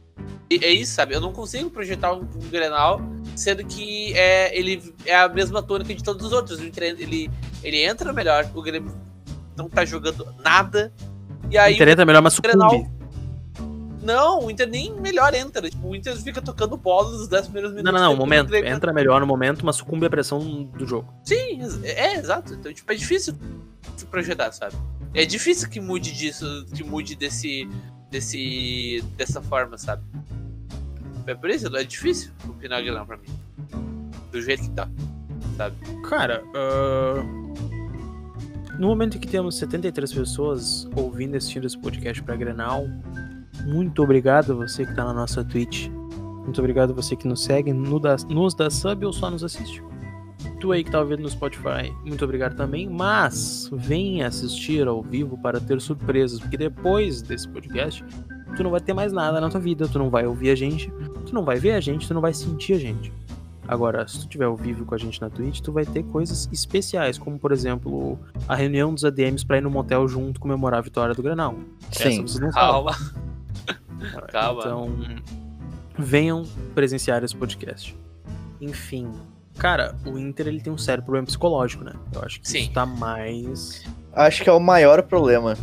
é 0.50 0.70
isso, 0.72 0.94
sabe? 0.94 1.14
Eu 1.14 1.20
não 1.20 1.32
consigo 1.32 1.68
projetar 1.70 2.12
um, 2.14 2.20
um 2.22 2.48
Grenal, 2.50 3.00
sendo 3.36 3.64
que 3.64 4.12
é, 4.14 4.56
ele 4.58 4.94
é 5.04 5.14
a 5.16 5.28
mesma 5.28 5.62
tônica 5.62 5.94
de 5.94 6.02
todos 6.02 6.24
os 6.26 6.32
outros. 6.32 6.58
O 6.58 6.64
Inter, 6.64 6.94
ele, 6.98 7.30
ele 7.62 7.82
entra 7.84 8.12
melhor, 8.12 8.48
o 8.54 8.62
Grêmio 8.62 8.94
não 9.56 9.68
tá 9.68 9.84
jogando 9.84 10.26
nada. 10.42 10.92
E 11.50 11.56
O 11.56 11.60
aí 11.60 11.74
Inter 11.74 11.88
entra 11.90 12.04
melhor, 12.06 12.22
mas 12.22 12.38
Grenal- 12.38 12.70
sucumbe. 12.70 13.01
Não, 14.02 14.44
o 14.46 14.50
Inter 14.50 14.68
nem 14.68 14.92
melhor 15.00 15.32
entra. 15.34 15.70
Tipo, 15.70 15.88
o 15.88 15.96
Inter 15.96 16.16
fica 16.16 16.42
tocando 16.42 16.76
bola 16.76 17.10
nos 17.12 17.28
10 17.28 17.44
primeiros 17.44 17.70
Não, 17.70 17.76
minutos. 17.76 17.92
não, 18.00 18.00
não. 18.00 18.12
depois 18.12 18.40
o 18.40 18.44
Momento. 18.44 18.54
Entra 18.66 18.92
melhor 18.92 19.20
no 19.20 19.26
momento, 19.26 19.64
mas 19.64 19.76
sucumbe 19.76 20.06
à 20.06 20.10
pressão 20.10 20.64
do 20.64 20.86
jogo. 20.86 21.12
Sim, 21.24 21.60
ex- 21.62 21.82
é, 21.84 22.16
exato. 22.16 22.54
Então, 22.54 22.72
tipo, 22.72 22.90
é 22.92 22.94
difícil 22.96 23.34
se 23.96 24.04
projetar, 24.06 24.50
sabe? 24.52 24.74
É 25.14 25.24
difícil 25.24 25.68
que 25.68 25.80
mude 25.80 26.12
disso, 26.12 26.66
que 26.74 26.82
mude 26.82 27.14
desse. 27.14 27.68
desse. 28.10 29.04
dessa 29.16 29.40
forma, 29.42 29.78
sabe? 29.78 30.02
É 31.26 31.34
por 31.34 31.48
isso, 31.50 31.74
é 31.76 31.84
difícil 31.84 32.32
o 32.48 32.52
Grenal 32.54 33.06
pra 33.06 33.16
mim. 33.16 33.28
Do 34.32 34.40
jeito 34.42 34.62
que 34.64 34.70
tá. 34.70 34.88
Sabe? 35.56 35.76
Cara, 36.08 36.42
ah, 36.56 37.22
no 38.78 38.88
momento 38.88 39.16
em 39.16 39.20
que 39.20 39.28
temos 39.28 39.56
73 39.58 40.12
pessoas 40.12 40.88
ouvindo 40.96 41.34
e 41.34 41.36
assistindo 41.36 41.66
esse 41.66 41.78
podcast 41.78 42.22
pra 42.22 42.34
Grenal, 42.34 42.86
muito 43.64 44.02
obrigado 44.02 44.52
a 44.52 44.54
você 44.54 44.84
que 44.84 44.94
tá 44.94 45.04
na 45.04 45.12
nossa 45.12 45.44
Twitch. 45.44 45.88
Muito 45.88 46.58
obrigado 46.60 46.90
a 46.90 46.94
você 46.94 47.14
que 47.14 47.26
nos 47.26 47.44
segue, 47.44 47.72
nos 47.72 48.54
dá 48.54 48.70
sub 48.70 49.06
ou 49.06 49.12
só 49.12 49.30
nos 49.30 49.44
assiste. 49.44 49.82
Tu 50.60 50.72
aí 50.72 50.82
que 50.84 50.90
tá 50.90 51.00
ouvindo 51.00 51.22
no 51.22 51.28
Spotify, 51.28 51.92
muito 52.04 52.24
obrigado 52.24 52.56
também. 52.56 52.88
Mas 52.88 53.70
venha 53.72 54.26
assistir 54.26 54.86
ao 54.86 55.02
vivo 55.02 55.38
para 55.38 55.60
ter 55.60 55.80
surpresas, 55.80 56.40
porque 56.40 56.56
depois 56.56 57.22
desse 57.22 57.48
podcast, 57.48 58.04
tu 58.56 58.62
não 58.62 58.70
vai 58.70 58.80
ter 58.80 58.92
mais 58.92 59.12
nada 59.12 59.40
na 59.40 59.48
tua 59.48 59.60
vida. 59.60 59.88
Tu 59.88 59.98
não 59.98 60.10
vai 60.10 60.26
ouvir 60.26 60.50
a 60.50 60.54
gente, 60.54 60.92
tu 61.26 61.34
não 61.34 61.44
vai 61.44 61.58
ver 61.58 61.72
a 61.72 61.80
gente, 61.80 62.06
tu 62.06 62.14
não 62.14 62.20
vai 62.20 62.34
sentir 62.34 62.74
a 62.74 62.78
gente. 62.78 63.12
Agora, 63.66 64.06
se 64.08 64.20
tu 64.20 64.28
tiver 64.28 64.44
ao 64.44 64.56
vivo 64.56 64.84
com 64.84 64.94
a 64.94 64.98
gente 64.98 65.20
na 65.20 65.30
Twitch, 65.30 65.60
tu 65.60 65.72
vai 65.72 65.86
ter 65.86 66.02
coisas 66.02 66.48
especiais, 66.52 67.16
como 67.16 67.38
por 67.38 67.52
exemplo, 67.52 68.18
a 68.48 68.56
reunião 68.56 68.92
dos 68.92 69.04
ADMs 69.04 69.46
pra 69.46 69.58
ir 69.58 69.62
no 69.62 69.70
motel 69.70 70.06
junto 70.08 70.40
comemorar 70.40 70.80
a 70.80 70.82
vitória 70.82 71.14
do 71.14 71.22
Grenal. 71.22 71.54
Essa 71.90 72.10
Sim. 72.10 72.22
vocês 72.22 72.40
não. 72.40 72.50
Calma. 72.50 72.96
Calma. 74.30 74.60
Então, 74.60 74.90
venham 75.98 76.44
presenciar 76.74 77.22
esse 77.22 77.36
podcast. 77.36 77.96
Enfim, 78.60 79.10
cara, 79.58 79.94
o 80.06 80.18
Inter 80.18 80.46
ele 80.48 80.60
tem 80.60 80.72
um 80.72 80.78
sério 80.78 81.02
problema 81.02 81.26
psicológico, 81.26 81.84
né? 81.84 81.92
Eu 82.14 82.22
acho 82.22 82.40
que 82.40 82.48
Sim. 82.48 82.60
isso 82.60 82.72
tá 82.72 82.86
mais, 82.86 83.84
Acho 84.12 84.42
que 84.42 84.48
é 84.48 84.52
o 84.52 84.60
maior 84.60 85.02
problema. 85.02 85.56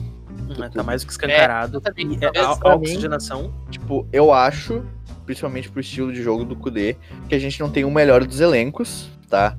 né, 0.57 0.69
tá 0.73 0.83
mais 0.83 1.03
do 1.03 1.07
que 1.07 1.11
escancarado. 1.13 1.77
exatamente. 1.77 2.19
e 2.21 2.25
é 2.25 2.39
a, 2.39 2.57
a 2.61 2.75
oxigenação. 2.75 3.53
Tipo, 3.69 4.07
eu 4.11 4.33
acho, 4.33 4.83
principalmente 5.25 5.69
pro 5.69 5.79
estilo 5.79 6.11
de 6.11 6.21
jogo 6.23 6.43
do 6.43 6.55
Kudê, 6.55 6.95
que 7.27 7.35
a 7.35 7.39
gente 7.39 7.59
não 7.59 7.69
tem 7.69 7.85
o 7.85 7.91
melhor 7.91 8.25
dos 8.25 8.39
elencos, 8.39 9.09
tá? 9.29 9.55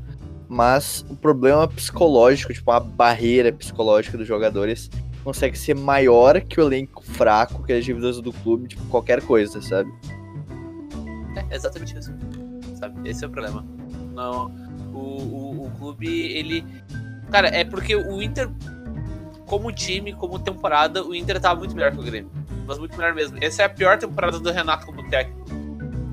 Mas 0.48 1.04
o 1.08 1.14
problema 1.14 1.68
psicológico, 1.68 2.52
tipo, 2.52 2.70
a 2.72 2.80
barreira 2.80 3.52
psicológica 3.52 4.18
dos 4.18 4.26
jogadores 4.26 4.90
consegue 5.22 5.56
ser 5.58 5.74
maior 5.74 6.40
que 6.40 6.60
o 6.60 6.64
elenco 6.64 7.04
fraco, 7.04 7.62
que 7.62 7.72
as 7.72 7.84
dívidas 7.84 8.20
do 8.20 8.32
clube, 8.32 8.68
tipo, 8.68 8.84
qualquer 8.86 9.22
coisa, 9.22 9.60
sabe? 9.60 9.92
É 11.50 11.56
exatamente 11.56 11.98
isso. 11.98 12.12
Sabe? 12.76 13.08
Esse 13.08 13.24
é 13.24 13.28
o 13.28 13.30
problema. 13.30 13.64
Não. 14.14 14.46
O, 14.92 14.98
o, 14.98 15.66
o 15.66 15.70
clube, 15.78 16.08
ele. 16.08 16.64
Cara, 17.30 17.48
é 17.48 17.64
porque 17.64 17.94
o 17.94 18.22
Inter, 18.22 18.50
como 19.46 19.70
time, 19.70 20.12
como 20.14 20.38
temporada, 20.38 21.04
o 21.04 21.14
Inter 21.14 21.40
tava 21.40 21.58
muito 21.60 21.74
melhor 21.74 21.92
que 21.92 21.98
o 21.98 22.02
Grêmio. 22.02 22.30
Mas 22.66 22.78
muito 22.78 22.96
melhor 22.96 23.14
mesmo. 23.14 23.38
Essa 23.40 23.62
é 23.62 23.64
a 23.66 23.68
pior 23.68 23.98
temporada 23.98 24.38
do 24.38 24.50
Renato 24.50 24.86
como 24.86 25.08
técnico. 25.08 25.44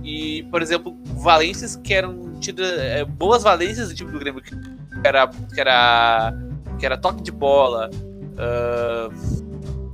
E, 0.04 0.44
por 0.44 0.62
exemplo, 0.62 0.98
valências 1.06 1.76
que 1.76 1.94
eram 1.94 2.40
tidas. 2.40 2.72
é, 2.80 3.04
boas 3.04 3.44
valências 3.44 3.90
do 3.90 3.96
time 3.96 4.12
do 4.12 4.20
Grêmio, 4.20 4.42
que 4.42 4.54
era. 5.04 5.28
que 5.28 5.60
era. 5.60 6.34
que 6.80 6.86
era 6.86 6.98
toque 6.98 7.24
de 7.24 7.32
bola. 7.32 7.90
Ah, 8.38 9.10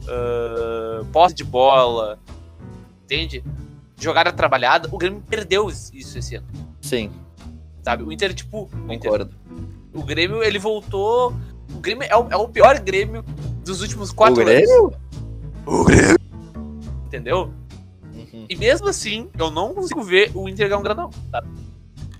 ah, 0.07 1.05
posse 1.11 1.35
de 1.35 1.43
bola. 1.43 2.19
Entende? 3.05 3.43
jogada 3.99 4.33
trabalhada, 4.33 4.89
o 4.91 4.97
Grêmio 4.97 5.23
perdeu 5.29 5.69
isso 5.69 6.17
esse 6.17 6.35
ano, 6.35 6.45
Sim, 6.81 7.09
sabe? 7.81 8.03
O 8.03 8.11
Inter, 8.11 8.33
tipo, 8.33 8.69
o, 8.73 8.91
Inter- 8.91 9.09
concordo. 9.11 9.33
o 9.93 10.03
Grêmio, 10.03 10.43
ele 10.43 10.59
voltou. 10.59 11.33
O 11.73 11.79
Grêmio 11.79 12.05
é 12.09 12.17
o, 12.17 12.27
é 12.29 12.35
o 12.35 12.49
pior 12.49 12.77
Grêmio 12.79 13.23
dos 13.63 13.81
últimos 13.81 14.11
quatro 14.11 14.41
O 14.41 14.45
Grêmio? 14.45 14.87
anos. 14.87 14.95
O 15.65 15.83
Grêmio? 15.85 16.17
Entendeu? 17.05 17.53
Uhum. 18.13 18.45
E 18.49 18.55
mesmo 18.57 18.89
assim, 18.89 19.29
eu 19.39 19.49
não 19.49 19.73
consigo 19.73 20.03
ver 20.03 20.31
o 20.35 20.49
Inter 20.49 20.67
ganhar 20.67 20.79
um 20.79 20.83
granão, 20.83 21.09
sabe? 21.31 21.47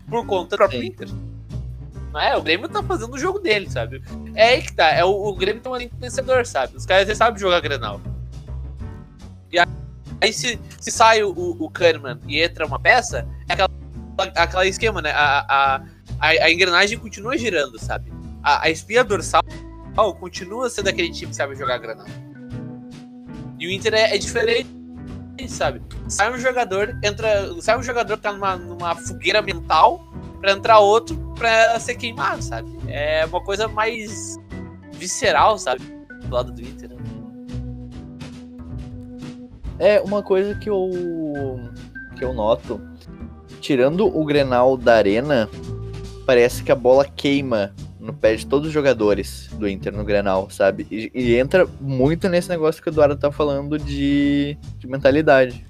Por 0.10 0.26
conta 0.26 0.56
do 0.56 0.58
próprio 0.60 0.80
Sim. 0.80 0.88
Inter. 0.88 1.10
Não 2.14 2.22
é, 2.22 2.38
o 2.38 2.44
Grêmio 2.44 2.70
tá 2.70 2.84
fazendo 2.84 3.12
o 3.12 3.18
jogo 3.18 3.40
dele, 3.40 3.68
sabe? 3.68 4.04
É 4.36 4.50
aí 4.50 4.62
que 4.62 4.72
tá, 4.72 4.88
é 4.90 5.04
o, 5.04 5.10
o 5.10 5.36
Grêmio 5.36 5.64
tem 5.64 5.72
um 5.72 6.00
vencedor, 6.00 6.46
sabe? 6.46 6.78
Os 6.78 6.86
caras 6.86 7.08
já 7.08 7.16
sabem 7.16 7.40
jogar 7.40 7.60
granal. 7.60 8.00
E 9.52 9.58
aí, 10.22 10.32
se, 10.32 10.60
se 10.80 10.92
sai 10.92 11.24
o, 11.24 11.32
o 11.32 11.70
Kahneman 11.72 12.20
e 12.28 12.40
entra 12.40 12.68
uma 12.68 12.80
peça, 12.80 13.28
é 13.50 13.54
aquela, 13.54 13.70
aquela 14.36 14.68
esquema, 14.68 15.02
né? 15.02 15.10
A, 15.10 15.40
a, 15.50 15.76
a, 16.20 16.28
a 16.28 16.52
engrenagem 16.52 17.00
continua 17.00 17.36
girando, 17.36 17.80
sabe? 17.80 18.14
A, 18.44 18.66
a 18.66 18.70
espinha 18.70 19.04
dorsal 19.04 19.44
continua 20.20 20.70
sendo 20.70 20.90
aquele 20.90 21.12
time 21.12 21.32
que 21.32 21.36
sabe 21.36 21.56
jogar 21.56 21.80
granal. 21.80 22.06
E 23.58 23.66
o 23.66 23.72
Inter 23.72 23.96
é, 23.96 24.16
é 24.16 24.18
diferente, 24.20 24.70
sabe? 25.48 25.82
Sai 26.08 26.32
um 26.32 26.38
jogador, 26.38 26.96
entra. 27.04 27.60
Sai 27.60 27.76
um 27.76 27.84
jogador 27.84 28.18
que 28.18 28.24
tá 28.24 28.32
numa, 28.32 28.56
numa 28.56 28.96
fogueira 28.96 29.42
mental 29.42 30.14
pra 30.40 30.52
entrar 30.52 30.78
outro 30.78 31.23
pra 31.36 31.80
ser 31.80 31.96
queimado, 31.96 32.42
sabe? 32.42 32.70
É 32.88 33.26
uma 33.26 33.42
coisa 33.42 33.68
mais 33.68 34.38
visceral, 34.94 35.58
sabe? 35.58 35.82
Do 36.26 36.34
lado 36.34 36.52
do 36.52 36.62
Inter. 36.62 36.90
né? 36.90 36.96
É 39.80 40.02
uma 40.02 40.22
coisa 40.22 40.56
que 40.56 40.70
eu 40.70 40.90
que 42.18 42.24
eu 42.24 42.34
noto, 42.34 42.80
tirando 43.60 44.06
o 44.06 44.24
Grenal 44.24 44.78
da 44.78 44.96
arena, 44.96 45.50
parece 46.26 46.64
que 46.64 46.72
a 46.72 46.76
bola 46.76 47.06
queima 47.06 47.74
no 48.00 48.14
pé 48.14 48.36
de 48.36 48.46
todos 48.46 48.68
os 48.68 48.74
jogadores 48.74 49.50
do 49.54 49.68
Inter 49.68 49.94
no 49.94 50.04
Grenal, 50.04 50.50
sabe? 50.50 50.86
E, 50.92 51.10
e 51.14 51.36
entra 51.36 51.66
muito 51.80 52.28
nesse 52.28 52.50
negócio 52.50 52.84
que 52.84 52.90
o 52.90 52.92
Eduardo 52.92 53.16
tá 53.16 53.32
falando 53.32 53.80
de, 53.80 54.58
de 54.78 54.88
mentalidade. 54.88 55.66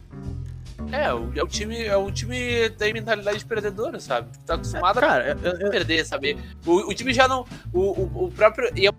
É, 0.92 1.14
o, 1.14 1.32
é 1.36 1.44
um 1.44 1.48
time, 1.48 1.84
é 1.84 1.98
um 1.98 2.12
time 2.12 2.70
tem 2.72 2.94
mentalidade 2.94 3.44
perdedora, 3.46 4.00
sabe? 4.00 4.30
Tá 4.46 4.56
acostumado 4.56 4.98
a 4.98 5.02
Cara, 5.02 5.38
eu- 5.42 5.70
perder, 5.70 6.06
sabe? 6.06 6.38
O, 6.66 6.90
o 6.90 6.94
time 6.94 7.14
já 7.14 7.28
não. 7.28 7.46
O, 7.74 8.26
o, 8.26 8.32
próprio. 8.32 8.72
E 8.78 8.88
é 8.88 8.92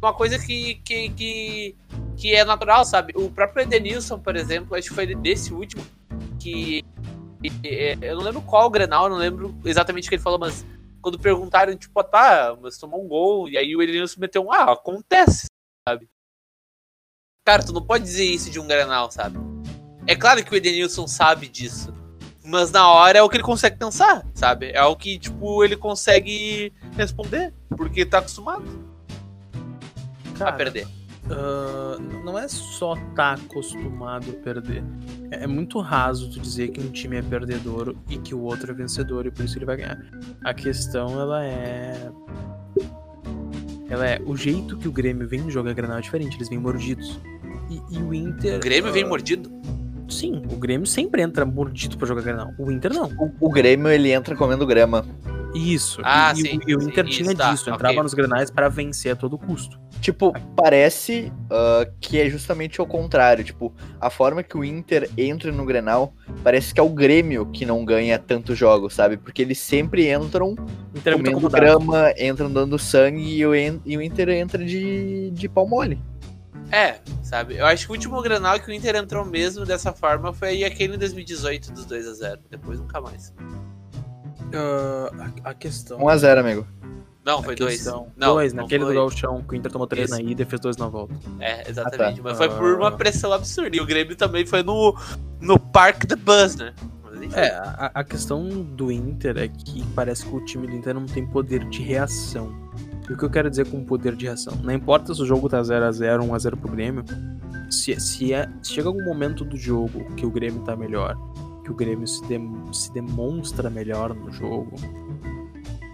uma 0.00 0.12
coisa 0.12 0.38
que, 0.38 0.76
que, 0.76 1.10
que, 1.10 1.76
que 2.16 2.34
é 2.34 2.44
natural, 2.44 2.84
sabe? 2.84 3.12
O 3.16 3.30
próprio 3.30 3.62
Edenilson, 3.62 4.18
por 4.18 4.36
exemplo, 4.36 4.76
acho 4.76 4.88
que 4.88 4.94
foi 4.94 5.14
desse 5.14 5.52
último 5.52 5.84
que. 6.38 6.84
é, 7.64 7.96
eu 8.02 8.16
não 8.16 8.24
lembro 8.24 8.42
qual 8.42 8.66
o 8.66 8.70
Grenal, 8.70 9.08
não 9.08 9.16
lembro 9.16 9.54
exatamente 9.64 10.06
o 10.06 10.08
que 10.08 10.16
ele 10.16 10.22
falou, 10.22 10.38
mas 10.38 10.64
quando 11.00 11.18
perguntaram, 11.18 11.76
tipo, 11.76 11.98
ah, 12.00 12.04
tá, 12.04 12.58
mas 12.60 12.78
tomou 12.78 13.04
um 13.04 13.06
gol, 13.06 13.48
e 13.48 13.56
aí 13.56 13.76
o 13.76 13.82
Edenilson 13.82 14.20
meteu 14.20 14.42
um, 14.44 14.52
ah, 14.52 14.72
acontece, 14.72 15.46
sabe? 15.88 16.08
Cara, 17.44 17.64
tu 17.64 17.72
não 17.72 17.86
pode 17.86 18.02
dizer 18.02 18.24
isso 18.24 18.50
de 18.50 18.58
um 18.58 18.66
Grenal, 18.66 19.08
sabe? 19.12 19.38
É 20.06 20.14
claro 20.14 20.44
que 20.44 20.52
o 20.52 20.56
Edenilson 20.56 21.06
sabe 21.06 21.48
disso. 21.48 21.92
Mas 22.44 22.70
na 22.70 22.88
hora 22.88 23.18
é 23.18 23.22
o 23.22 23.28
que 23.28 23.36
ele 23.36 23.42
consegue 23.42 23.76
pensar, 23.76 24.24
sabe? 24.32 24.70
É 24.72 24.82
o 24.84 24.94
que, 24.94 25.18
tipo, 25.18 25.64
ele 25.64 25.76
consegue 25.76 26.72
responder. 26.96 27.52
Porque 27.76 28.06
tá 28.06 28.18
acostumado 28.18 28.64
a 30.34 30.38
cara, 30.38 30.56
perder. 30.56 30.86
ah, 31.30 31.96
não 32.24 32.38
é 32.38 32.46
só 32.46 32.94
tá 33.14 33.32
acostumado 33.32 34.30
a 34.30 34.42
perder. 34.44 34.84
É, 35.30 35.44
é 35.44 35.46
muito 35.46 35.80
raso 35.80 36.30
tu 36.30 36.38
dizer 36.38 36.68
que 36.68 36.80
um 36.80 36.90
time 36.90 37.16
é 37.16 37.22
perdedor 37.22 37.96
e 38.08 38.16
que 38.16 38.34
o 38.34 38.40
outro 38.42 38.70
é 38.70 38.74
vencedor 38.74 39.26
e 39.26 39.30
por 39.30 39.44
isso 39.44 39.58
ele 39.58 39.64
vai 39.64 39.78
ganhar. 39.78 39.98
A 40.44 40.54
questão, 40.54 41.20
ela 41.20 41.44
é. 41.44 42.10
Ela 43.88 44.06
é. 44.06 44.22
O 44.24 44.36
jeito 44.36 44.76
que 44.76 44.86
o 44.86 44.92
Grêmio 44.92 45.26
vem 45.26 45.50
jogar 45.50 45.74
Granal 45.74 45.98
é 45.98 46.00
diferente, 46.00 46.36
eles 46.36 46.48
vêm 46.48 46.58
mordidos. 46.58 47.20
E, 47.68 47.96
e 47.96 47.98
o 47.98 48.14
Inter. 48.14 48.56
O 48.56 48.60
Grêmio 48.60 48.92
vem 48.92 49.02
ah, 49.02 49.08
mordido. 49.08 49.50
Sim, 50.08 50.42
o 50.50 50.56
Grêmio 50.56 50.86
sempre 50.86 51.22
entra 51.22 51.44
mordido 51.44 51.96
pra 51.96 52.06
jogar 52.06 52.22
Granal. 52.22 52.52
O 52.58 52.70
Inter 52.70 52.92
não. 52.92 53.10
O, 53.18 53.48
o 53.48 53.50
Grêmio 53.50 53.88
ele 53.88 54.12
entra 54.12 54.36
comendo 54.36 54.66
grama. 54.66 55.04
Isso. 55.54 56.00
Ah, 56.04 56.32
e, 56.36 56.42
sim, 56.42 56.60
e 56.66 56.76
o 56.76 56.80
sim, 56.80 56.88
Inter 56.88 57.06
isso, 57.06 57.22
tinha 57.22 57.34
tá, 57.34 57.50
disso, 57.50 57.64
ok. 57.64 57.74
entrava 57.74 58.02
nos 58.02 58.12
granais 58.12 58.50
pra 58.50 58.68
vencer 58.68 59.12
a 59.12 59.16
todo 59.16 59.38
custo. 59.38 59.80
Tipo, 60.00 60.32
parece 60.54 61.32
ah, 61.50 61.88
que 62.00 62.20
é 62.20 62.28
justamente 62.28 62.80
o 62.80 62.86
contrário. 62.86 63.42
Tipo, 63.42 63.72
a 64.00 64.10
forma 64.10 64.42
que 64.42 64.56
o 64.56 64.64
Inter 64.64 65.08
entra 65.16 65.50
no 65.50 65.64
Grenal 65.64 66.12
parece 66.44 66.74
que 66.74 66.80
é 66.80 66.82
o 66.82 66.88
Grêmio 66.88 67.46
que 67.46 67.64
não 67.64 67.84
ganha 67.84 68.18
tantos 68.18 68.58
jogos, 68.58 68.94
sabe? 68.94 69.16
Porque 69.16 69.42
eles 69.42 69.58
sempre 69.58 70.12
entram 70.12 70.54
Inter 70.94 71.16
comendo 71.16 71.48
grama, 71.48 72.12
entram 72.18 72.52
dando 72.52 72.78
sangue 72.78 73.38
e 73.38 73.46
o, 73.46 73.54
e 73.54 73.96
o 73.96 74.02
Inter 74.02 74.28
entra 74.30 74.64
de, 74.64 75.30
de 75.30 75.48
pau 75.48 75.66
mole. 75.66 75.98
É, 76.72 76.98
sabe? 77.22 77.56
Eu 77.56 77.66
acho 77.66 77.86
que 77.86 77.92
o 77.92 77.94
último 77.94 78.20
Granal 78.22 78.58
que 78.58 78.68
o 78.70 78.74
Inter 78.74 78.96
entrou 78.96 79.24
mesmo 79.24 79.64
dessa 79.64 79.92
forma 79.92 80.32
foi 80.32 80.48
aí 80.48 80.64
aquele 80.64 80.96
em 80.96 80.98
2018 80.98 81.72
dos 81.72 81.84
2 81.84 82.08
a 82.08 82.12
0 82.14 82.40
Depois 82.50 82.80
nunca 82.80 83.00
mais. 83.00 83.32
Ah, 84.54 85.10
a, 85.44 85.50
a 85.50 85.54
questão. 85.54 85.98
1x0, 85.98 86.38
amigo. 86.38 86.66
Não, 87.24 87.42
foi 87.42 87.56
dois. 87.56 87.74
questão- 87.74 88.06
Não, 88.16 88.34
dois, 88.34 88.52
não 88.52 88.62
naquele 88.62 88.84
foi. 88.84 88.94
do 88.94 89.00
Gauchão, 89.00 89.42
que 89.42 89.52
o 89.54 89.56
Inter 89.56 89.72
tomou 89.72 89.86
três 89.88 90.10
Isso. 90.10 90.22
na 90.22 90.30
ida 90.30 90.42
e 90.42 90.44
fez 90.44 90.60
dois 90.60 90.76
na 90.76 90.86
volta. 90.86 91.12
É, 91.40 91.68
exatamente. 91.68 92.20
Ah, 92.20 92.22
Mas 92.22 92.36
foi 92.36 92.48
por 92.48 92.74
uma 92.76 92.88
Ah. 92.88 92.92
pressão 92.92 93.32
absurda. 93.32 93.76
E 93.76 93.80
o 93.80 93.86
Grêmio 93.86 94.14
também 94.14 94.46
foi 94.46 94.62
no, 94.62 94.96
no 95.40 95.58
Park 95.58 96.04
the 96.04 96.14
Bus, 96.14 96.54
né? 96.54 96.72
É, 97.34 97.48
a, 97.48 97.90
a 97.94 98.04
questão 98.04 98.46
do 98.48 98.92
Inter 98.92 99.38
é 99.38 99.48
que 99.48 99.84
parece 99.94 100.24
que 100.26 100.36
o 100.36 100.44
time 100.44 100.66
do 100.68 100.76
Inter 100.76 100.94
não 100.94 101.06
tem 101.06 101.26
poder 101.26 101.64
de 101.68 101.82
reação. 101.82 102.54
E 103.08 103.12
o 103.12 103.16
que 103.16 103.24
eu 103.24 103.30
quero 103.30 103.48
dizer 103.48 103.66
com 103.70 103.84
poder 103.84 104.16
de 104.16 104.26
reação? 104.26 104.54
Não 104.62 104.72
importa 104.72 105.14
se 105.14 105.22
o 105.22 105.26
jogo 105.26 105.48
tá 105.48 105.60
0x0, 105.60 106.20
1x0 106.28 106.56
pro 106.56 106.70
Grêmio, 106.72 107.04
se, 107.70 107.98
se, 108.00 108.32
é, 108.32 108.48
se 108.62 108.72
chega 108.72 108.88
algum 108.88 109.04
momento 109.04 109.44
do 109.44 109.56
jogo 109.56 110.04
que 110.16 110.26
o 110.26 110.30
Grêmio 110.30 110.62
tá 110.62 110.74
melhor, 110.76 111.16
que 111.64 111.70
o 111.70 111.74
Grêmio 111.74 112.06
se, 112.06 112.24
dem- 112.26 112.72
se 112.72 112.92
demonstra 112.92 113.70
melhor 113.70 114.14
no 114.14 114.30
jogo, 114.32 114.74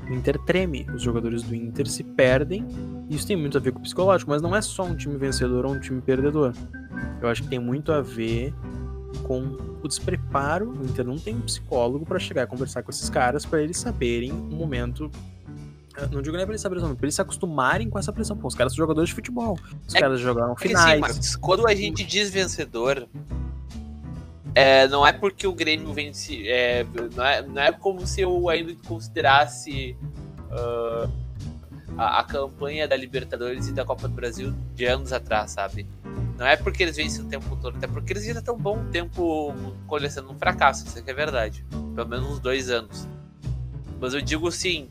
o 0.09 0.15
Inter 0.15 0.39
treme. 0.45 0.87
Os 0.95 1.01
jogadores 1.03 1.43
do 1.43 1.55
Inter 1.55 1.89
se 1.89 2.03
perdem. 2.03 2.67
Isso 3.09 3.27
tem 3.27 3.37
muito 3.37 3.57
a 3.57 3.61
ver 3.61 3.73
com 3.73 3.79
o 3.79 3.83
psicológico, 3.83 4.31
mas 4.31 4.43
não 4.43 4.55
é 4.55 4.61
só 4.61 4.83
um 4.85 4.95
time 4.97 5.17
vencedor 5.17 5.65
ou 5.65 5.73
um 5.73 5.79
time 5.81 6.01
perdedor. 6.03 6.53
Eu 7.21 7.29
acho 7.29 7.43
que 7.43 7.49
tem 7.49 7.59
muito 7.59 7.93
a 7.93 8.03
ver 8.03 8.53
com 9.23 9.57
o 9.83 9.89
despreparo. 9.89 10.71
O 10.71 10.85
Inter 10.85 11.07
não 11.07 11.17
tem 11.17 11.35
um 11.37 11.41
psicólogo 11.43 12.05
pra 12.05 12.19
chegar 12.19 12.43
e 12.43 12.47
conversar 12.47 12.83
com 12.83 12.91
esses 12.91 13.09
caras 13.09 13.47
pra 13.47 13.63
eles 13.63 13.79
saberem 13.79 14.33
o 14.33 14.35
momento. 14.55 15.11
Não 16.11 16.23
digo 16.23 16.37
nem 16.37 16.45
pra 16.45 16.53
eles 16.53 16.61
saberem 16.61 16.95
pra 16.95 17.05
eles 17.05 17.15
se 17.15 17.21
acostumarem 17.23 17.89
com 17.91 17.99
essa 17.99 18.13
pressão. 18.13 18.37
Pô, 18.37 18.49
os 18.49 18.55
caras 18.55 18.73
são 18.73 18.79
jogadores 18.79 19.11
de 19.11 19.15
futebol. 19.15 19.59
Os 19.87 19.95
É 19.95 20.01
caras 20.01 20.21
jogaram 20.21 20.53
assim, 20.53 20.69
finais. 20.69 21.01
Marcos, 21.01 21.37
quando 21.37 21.67
a 21.67 21.75
gente 21.75 22.05
diz 22.05 22.31
vencedor, 22.31 23.07
é, 24.55 24.87
não 24.89 25.07
é 25.07 25.13
porque 25.13 25.47
o 25.47 25.53
Grêmio 25.53 25.93
vence. 25.93 26.49
é, 26.49 26.87
não, 27.15 27.25
é, 27.25 27.43
não 27.43 27.63
é 27.63 27.73
como 27.73 28.07
se 28.07 28.21
eu 28.21 28.49
ainda 28.49 28.75
considerasse 28.87 29.97
ah, 30.51 31.09
a, 31.97 32.21
a 32.21 32.25
campanha 32.25 32.89
da 32.89 32.97
Libertadores 32.97 33.69
e 33.69 33.73
da 33.73 33.85
Copa 33.85 34.09
do 34.09 34.15
Brasil 34.15 34.53
de 34.75 34.87
anos 34.87 35.13
atrás, 35.13 35.53
sabe? 35.53 35.87
Não 36.39 36.47
é 36.47 36.57
porque 36.57 36.83
eles 36.83 36.97
vencem 36.97 37.25
o 37.25 37.29
tempo 37.29 37.57
todo, 37.61 37.77
até 37.77 37.87
porque 37.87 38.13
eles 38.15 38.27
ainda 38.27 38.41
estão 38.41 38.57
bom 38.57 38.83
tempo 38.91 39.55
colecionando 39.87 40.33
um 40.35 40.39
fracasso, 40.39 40.87
isso 40.87 40.99
aqui 40.99 41.11
é 41.11 41.15
verdade. 41.15 41.65
Pelo 41.95 42.09
menos 42.09 42.27
uns 42.33 42.41
dois 42.41 42.71
anos. 42.71 43.07
Mas 44.01 44.15
eu 44.15 44.21
digo 44.21 44.49
assim. 44.49 44.89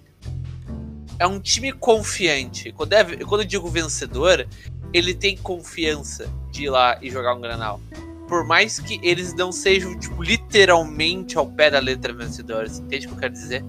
É 1.19 1.27
um 1.27 1.39
time 1.39 1.71
confiante. 1.71 2.71
Quando, 2.71 2.93
é, 2.93 3.03
quando 3.17 3.41
eu 3.41 3.47
digo 3.47 3.67
vencedor, 3.69 4.47
ele 4.93 5.13
tem 5.13 5.37
confiança 5.37 6.27
de 6.51 6.63
ir 6.65 6.69
lá 6.69 6.97
e 7.01 7.09
jogar 7.09 7.35
um 7.35 7.41
granal. 7.41 7.79
Por 8.27 8.45
mais 8.45 8.79
que 8.79 8.99
eles 9.03 9.33
não 9.33 9.51
sejam, 9.51 9.97
tipo, 9.99 10.23
literalmente 10.23 11.37
ao 11.37 11.45
pé 11.47 11.69
da 11.69 11.79
letra 11.79 12.13
vencedores. 12.13 12.79
Entende 12.79 13.05
o 13.05 13.09
que 13.09 13.15
eu 13.15 13.19
quero 13.19 13.33
dizer? 13.33 13.63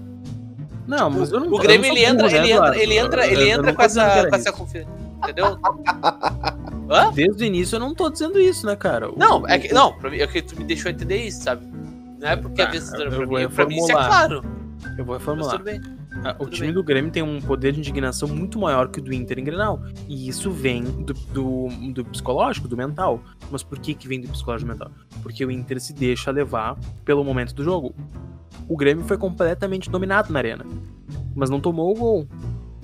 Não, 0.87 1.09
mas 1.09 1.31
eu 1.31 1.39
não 1.39 1.47
O 1.47 1.59
Grêmio 1.59 1.91
ele 1.91 2.03
entra, 2.03 2.27
ele 2.27 2.51
entra, 2.51 2.77
ele 2.77 2.97
entra, 2.97 3.27
ele 3.27 3.49
entra 3.49 3.73
com 3.73 3.81
essa, 3.81 4.27
com 4.29 4.35
essa 4.35 4.49
isso. 4.49 4.57
confiança. 4.57 4.89
Entendeu? 5.23 5.57
Hã? 6.89 7.11
Desde 7.13 7.43
o 7.43 7.45
início 7.45 7.75
eu 7.77 7.79
não 7.79 7.93
tô 7.95 8.09
dizendo 8.09 8.39
isso, 8.39 8.65
né, 8.65 8.75
cara? 8.75 9.09
O- 9.09 9.17
Não, 9.17 9.47
é 9.47 9.57
que, 9.57 9.73
não, 9.73 9.93
pra 9.97 10.09
mim, 10.09 10.17
é 10.17 10.27
que 10.27 10.41
tu 10.41 10.57
me 10.57 10.63
deixou 10.65 10.91
entender 10.91 11.25
isso, 11.25 11.41
sabe? 11.43 11.65
Não 12.19 12.27
é 12.27 12.35
porque 12.35 12.61
é 12.61 12.65
Tá, 12.65 12.71
vencedor, 12.71 13.05
eu 13.07 13.27
pra 13.27 13.39
mim, 13.39 13.49
pra 13.49 13.65
mim 13.65 13.77
isso 13.77 13.91
é 13.91 13.95
claro. 13.95 14.43
Eu 14.97 15.05
vou 15.05 15.15
Mas 15.15 15.19
reformular. 15.19 15.51
tudo 15.53 15.63
bem. 15.63 15.81
Ah, 16.23 16.35
O 16.39 16.45
time 16.47 16.71
do 16.71 16.83
Grêmio 16.83 17.11
tem 17.11 17.23
um 17.23 17.41
poder 17.41 17.71
de 17.73 17.79
indignação 17.79 18.27
muito 18.29 18.59
maior 18.59 18.87
que 18.89 18.99
o 18.99 19.01
do 19.01 19.13
Inter 19.13 19.39
em 19.39 19.43
Grenal. 19.43 19.81
E 20.07 20.27
isso 20.27 20.51
vem 20.51 20.83
do, 20.83 21.13
do, 21.13 21.67
do 21.93 22.05
psicológico, 22.05 22.67
do 22.67 22.77
mental. 22.77 23.21
Mas 23.51 23.63
por 23.63 23.79
que, 23.79 23.93
que 23.93 24.07
vem 24.07 24.21
do 24.21 24.27
psicológico 24.29 24.69
mental? 24.71 24.91
Porque 25.21 25.43
o 25.45 25.49
Inter 25.51 25.79
se 25.81 25.93
deixa 25.93 26.29
levar 26.31 26.77
pelo 27.03 27.23
momento 27.23 27.53
do 27.55 27.63
jogo. 27.63 27.95
O 28.67 28.77
Grêmio 28.77 29.03
foi 29.05 29.17
completamente 29.17 29.89
dominado 29.89 30.31
na 30.31 30.39
arena. 30.39 30.65
Mas 31.35 31.49
não 31.49 31.59
tomou 31.59 31.91
o 31.91 31.95
gol. 31.99 32.27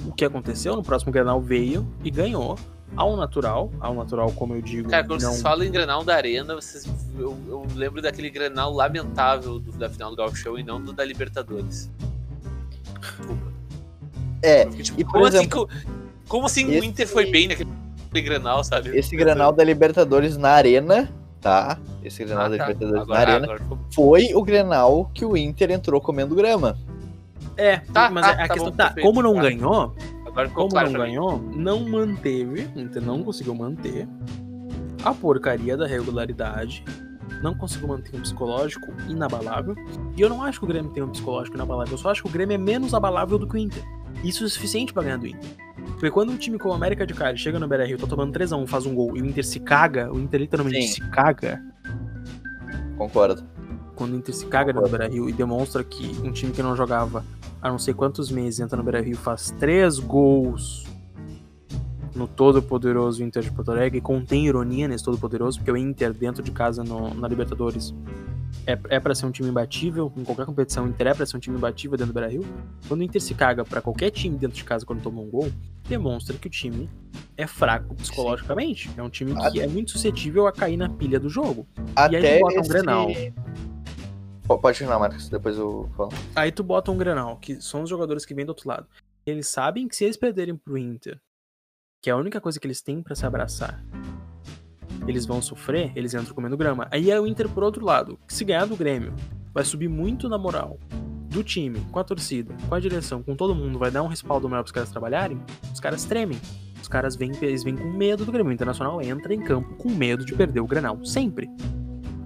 O 0.06 0.12
que 0.14 0.26
aconteceu? 0.26 0.76
No 0.76 0.82
próximo 0.84 1.12
Grenal 1.12 1.40
veio 1.40 1.88
e 2.04 2.10
ganhou. 2.10 2.58
Ao 2.96 3.16
natural, 3.16 3.72
ao 3.80 3.94
natural, 3.94 4.32
como 4.32 4.56
eu 4.56 4.62
digo, 4.64 4.90
Cara, 4.90 5.06
quando 5.06 5.22
não... 5.22 5.30
vocês 5.30 5.44
falam 5.44 5.64
em 5.64 5.72
Granal 5.72 6.04
da 6.04 6.16
Arena, 6.16 6.56
vocês, 6.56 6.90
eu, 7.20 7.38
eu 7.48 7.64
lembro 7.76 8.02
daquele 8.02 8.32
Granal 8.32 8.74
lamentável 8.74 9.60
do- 9.60 9.72
da 9.74 9.88
final 9.88 10.10
do 10.10 10.16
Gauchão 10.16 10.58
e 10.58 10.64
não 10.64 10.82
do 10.82 10.92
da 10.92 11.06
Libertadores. 11.06 11.90
Desculpa. 13.00 13.54
É, 14.42 14.66
fiquei 14.66 14.84
tipo, 14.84 15.02
e 15.02 15.04
por 15.04 15.14
como, 15.14 15.28
exemplo, 15.28 15.68
assim, 15.70 15.84
co- 15.86 15.94
como 16.28 16.46
assim 16.46 16.66
o 16.66 16.72
esse- 16.74 16.88
Inter 16.88 17.08
foi 17.08 17.30
bem 17.32 17.48
naquele 17.48 17.70
Granal, 18.22 18.64
sabe? 18.64 18.98
esse 18.98 19.16
Granal 19.16 19.52
da 19.52 19.64
Libertadores 19.64 20.38
na 20.38 20.50
Arena, 20.52 21.10
tá? 21.42 21.78
Esse 22.04 22.24
Grenal 22.24 22.46
Ah, 22.46 22.50
da 22.50 22.58
tá. 22.58 22.68
Libertadores 22.68 23.02
Agora- 23.04 23.20
na 23.26 23.32
Arena 23.34 23.54
agora 23.54 23.62
foi 23.94 24.34
o 24.34 24.42
Grenal 24.42 25.12
que 25.14 25.26
o 25.26 25.36
Inter 25.36 25.72
entrou 25.72 26.00
comendo 26.00 26.34
grama. 26.36 26.78
É, 27.58 27.78
Tá, 27.94 28.10
mas 28.10 28.26
tá, 28.26 28.32
a 28.32 28.36
tá 28.38 28.48
questão 28.48 28.72
bom, 28.72 28.78
tá, 28.78 28.86
perfeito. 28.86 29.06
como 29.06 29.22
não 29.22 29.36
Tá. 29.36 29.42
ganhou, 29.42 29.96
Agora 30.26 30.50
como 30.50 30.70
claro 30.70 30.88
não 30.88 30.94
pra 30.94 31.04
mim. 31.06 31.10
ganhou, 31.12 31.38
não 31.54 31.90
manteve, 31.90 32.70
o 32.76 32.80
Inter 32.80 33.02
não 33.02 33.22
conseguiu 33.22 33.54
manter 33.54 34.08
a 35.04 35.14
porcaria 35.14 35.76
da 35.76 35.86
regularidade, 35.86 36.86
não 37.42 37.56
conseguiu 37.56 37.88
manter 37.88 38.16
um 38.16 38.22
psicológico 38.22 38.88
inabalável. 39.08 39.76
E 40.16 40.22
eu 40.22 40.30
não 40.30 40.44
acho 40.44 40.60
que 40.60 40.66
o 40.66 40.68
Grêmio 40.68 40.92
tem 40.92 41.04
um 41.04 41.10
psicológico 41.10 41.56
inabalável, 41.56 41.94
eu 41.94 41.98
só 41.98 42.10
acho 42.12 42.24
que 42.24 42.30
o 42.30 42.32
Grêmio 42.32 42.56
é 42.56 42.58
menos 42.58 42.94
abalável 42.94 43.38
do 43.38 43.48
que 43.48 43.56
o 43.56 43.58
Inter. 43.58 43.84
Isso 44.24 44.44
é 44.44 44.50
suficiente 44.50 44.94
pra 44.94 45.04
ganhar 45.04 45.18
do 45.18 45.28
Inter. 45.28 45.50
Porque 45.92 46.12
quando 46.12 46.32
um 46.32 46.38
time 46.38 46.58
como 46.58 46.74
o 46.74 46.78
América 46.78 47.06
de 47.06 47.14
Cali 47.14 47.38
chega 47.38 47.60
no 47.60 47.68
Beira-Rio, 47.68 47.98
tá 47.98 48.08
tomando 48.08 48.32
3x1, 48.38 48.68
faz 48.68 48.86
um 48.86 48.94
gol 48.94 49.18
e 49.18 49.22
o 49.22 49.26
Inter 49.26 49.46
se 49.46 49.60
caga, 49.60 50.12
o 50.12 50.20
Inter 50.20 50.40
literalmente 50.42 50.82
Sim. 50.82 50.94
se 50.94 51.10
caga, 51.10 51.62
Concordo. 52.98 53.44
quando 53.96 54.14
o 54.14 54.16
Inter 54.16 54.34
se 54.36 54.46
caga 54.46 54.72
no 54.74 54.82
Beira-Rio 54.88 55.30
e 55.30 55.34
demonstra 55.34 55.84
que 55.84 56.18
um 56.24 56.32
time 56.32 56.52
que 56.52 56.62
não 56.62 56.76
jogava 56.76 57.24
há 57.62 57.70
não 57.70 57.78
sei 57.80 57.94
quantos 57.94 58.32
meses 58.32 58.60
entra 58.60 58.78
no 58.78 58.84
Beira-Rio 58.84 59.14
e 59.14 59.18
faz 59.18 59.52
três 59.60 60.00
gols 60.00 60.86
no 62.16 62.28
todo-poderoso 62.28 63.24
Inter 63.24 63.44
de 63.44 63.52
Porto 63.52 63.72
Alegre, 63.72 63.98
e 63.98 64.02
contém 64.02 64.48
ironia 64.48 64.88
nesse 64.88 65.04
todo-poderoso, 65.04 65.60
porque 65.60 65.72
o 65.72 65.78
Inter 65.78 66.14
dentro 66.14 66.42
de 66.44 66.52
casa 66.52 66.84
no- 66.84 67.14
na 67.14 67.28
Libertadores 67.28 67.94
é, 68.66 68.78
é 68.90 69.00
para 69.00 69.16
ser 69.16 69.26
um 69.26 69.32
time 69.32 69.50
imbatível, 69.50 70.12
em 70.18 70.24
qualquer 70.24 70.46
competição 70.46 70.86
o 70.86 70.88
Inter 70.90 71.08
é 71.08 71.14
pra 71.14 71.26
ser 71.26 71.38
um 71.38 71.40
time 71.40 71.58
imbatível 71.58 71.98
dentro 71.98 72.14
do 72.14 72.16
Beira-Rio. 72.16 72.46
Quando 72.88 73.02
o 73.02 73.04
Inter 73.04 73.22
se 73.22 73.34
caga 73.34 73.64
pra 73.64 73.82
qualquer 73.82 74.10
time 74.12 74.38
dentro 74.38 74.56
de 74.58 74.64
casa 74.64 74.86
quando 74.86 75.02
toma 75.02 75.22
um 75.22 75.30
gol, 75.30 75.52
demonstra 75.88 76.38
que 76.38 76.48
o 76.48 76.50
time 76.50 76.90
é 77.38 77.48
fraco 77.48 77.96
psicologicamente. 77.96 78.90
É 78.98 79.02
um 79.04 79.10
time 79.10 79.34
que 79.52 79.60
é 79.60 79.68
muito 79.68 79.92
suscetível 79.92 80.46
a 80.46 80.52
cair 80.52 80.78
na 80.78 80.90
pilha 80.90 81.20
do 81.20 81.30
jogo. 81.30 81.66
aí 81.96 82.16
Até 82.16 82.40
bota 82.40 82.58
um 82.58 82.62
esse... 82.62 82.70
Grenal. 82.70 83.08
Pode 84.62 84.78
terminar, 84.80 85.00
Marcos, 85.00 85.30
depois 85.30 85.58
eu 85.58 85.88
falo. 85.96 86.10
Aí 86.36 86.52
tu 86.52 86.64
bota 86.64 86.92
um 86.92 86.98
Grenal, 86.98 87.38
que 87.38 87.62
são 87.62 87.84
os 87.84 87.90
jogadores 87.90 88.26
que 88.26 88.34
vêm 88.34 88.46
do 88.46 88.50
outro 88.50 88.68
lado. 88.68 88.88
Eles 89.26 89.48
sabem 89.48 89.88
que 89.88 89.96
se 89.96 90.04
eles 90.06 90.18
perderem 90.18 90.56
pro 90.56 90.76
Inter, 90.78 91.20
que 92.02 92.10
é 92.10 92.14
a 92.14 92.18
única 92.18 92.40
coisa 92.40 92.60
que 92.60 92.66
eles 92.66 92.82
têm 92.82 93.02
pra 93.02 93.16
se 93.16 93.26
abraçar, 93.26 93.84
eles 95.08 95.26
vão 95.26 95.42
sofrer, 95.42 95.92
eles 95.96 96.14
entram 96.14 96.34
comendo 96.34 96.58
grama. 96.58 96.88
Aí 96.92 97.12
é 97.12 97.20
o 97.20 97.28
Inter 97.28 97.50
por 97.50 97.64
outro 97.64 97.84
lado, 97.84 98.18
que 98.28 98.34
se 98.34 98.46
ganhar 98.46 98.66
do 98.66 98.76
Grêmio, 98.76 99.14
vai 99.54 99.64
subir 99.64 99.88
muito 99.88 100.30
na 100.30 100.38
moral 100.38 100.78
do 101.30 101.44
time, 101.44 101.80
com 101.92 102.00
a 102.00 102.04
torcida, 102.04 102.56
com 102.68 102.76
a 102.76 102.80
direção, 102.80 103.22
com 103.22 103.36
todo 103.36 103.54
mundo, 103.54 103.78
vai 103.78 103.92
dar 103.92 104.02
um 104.02 104.08
respaldo 104.08 104.50
maior 104.50 104.64
pros 104.64 104.72
caras 104.72 104.90
trabalharem, 104.90 105.40
os 105.74 105.80
caras 105.80 106.06
tremem. 106.06 106.40
Os 106.82 106.88
caras 106.88 107.16
vêm, 107.16 107.32
eles 107.42 107.64
vêm 107.64 107.76
com 107.76 107.90
medo 107.92 108.26
do 108.26 108.32
Grêmio. 108.32 108.50
O 108.50 108.54
Internacional 108.54 109.02
entra 109.02 109.34
em 109.34 109.42
campo 109.42 109.76
com 109.76 109.90
medo 109.90 110.24
de 110.24 110.34
perder 110.34 110.62
o 110.62 110.66
Grenal, 110.66 111.04
sempre. 111.06 111.48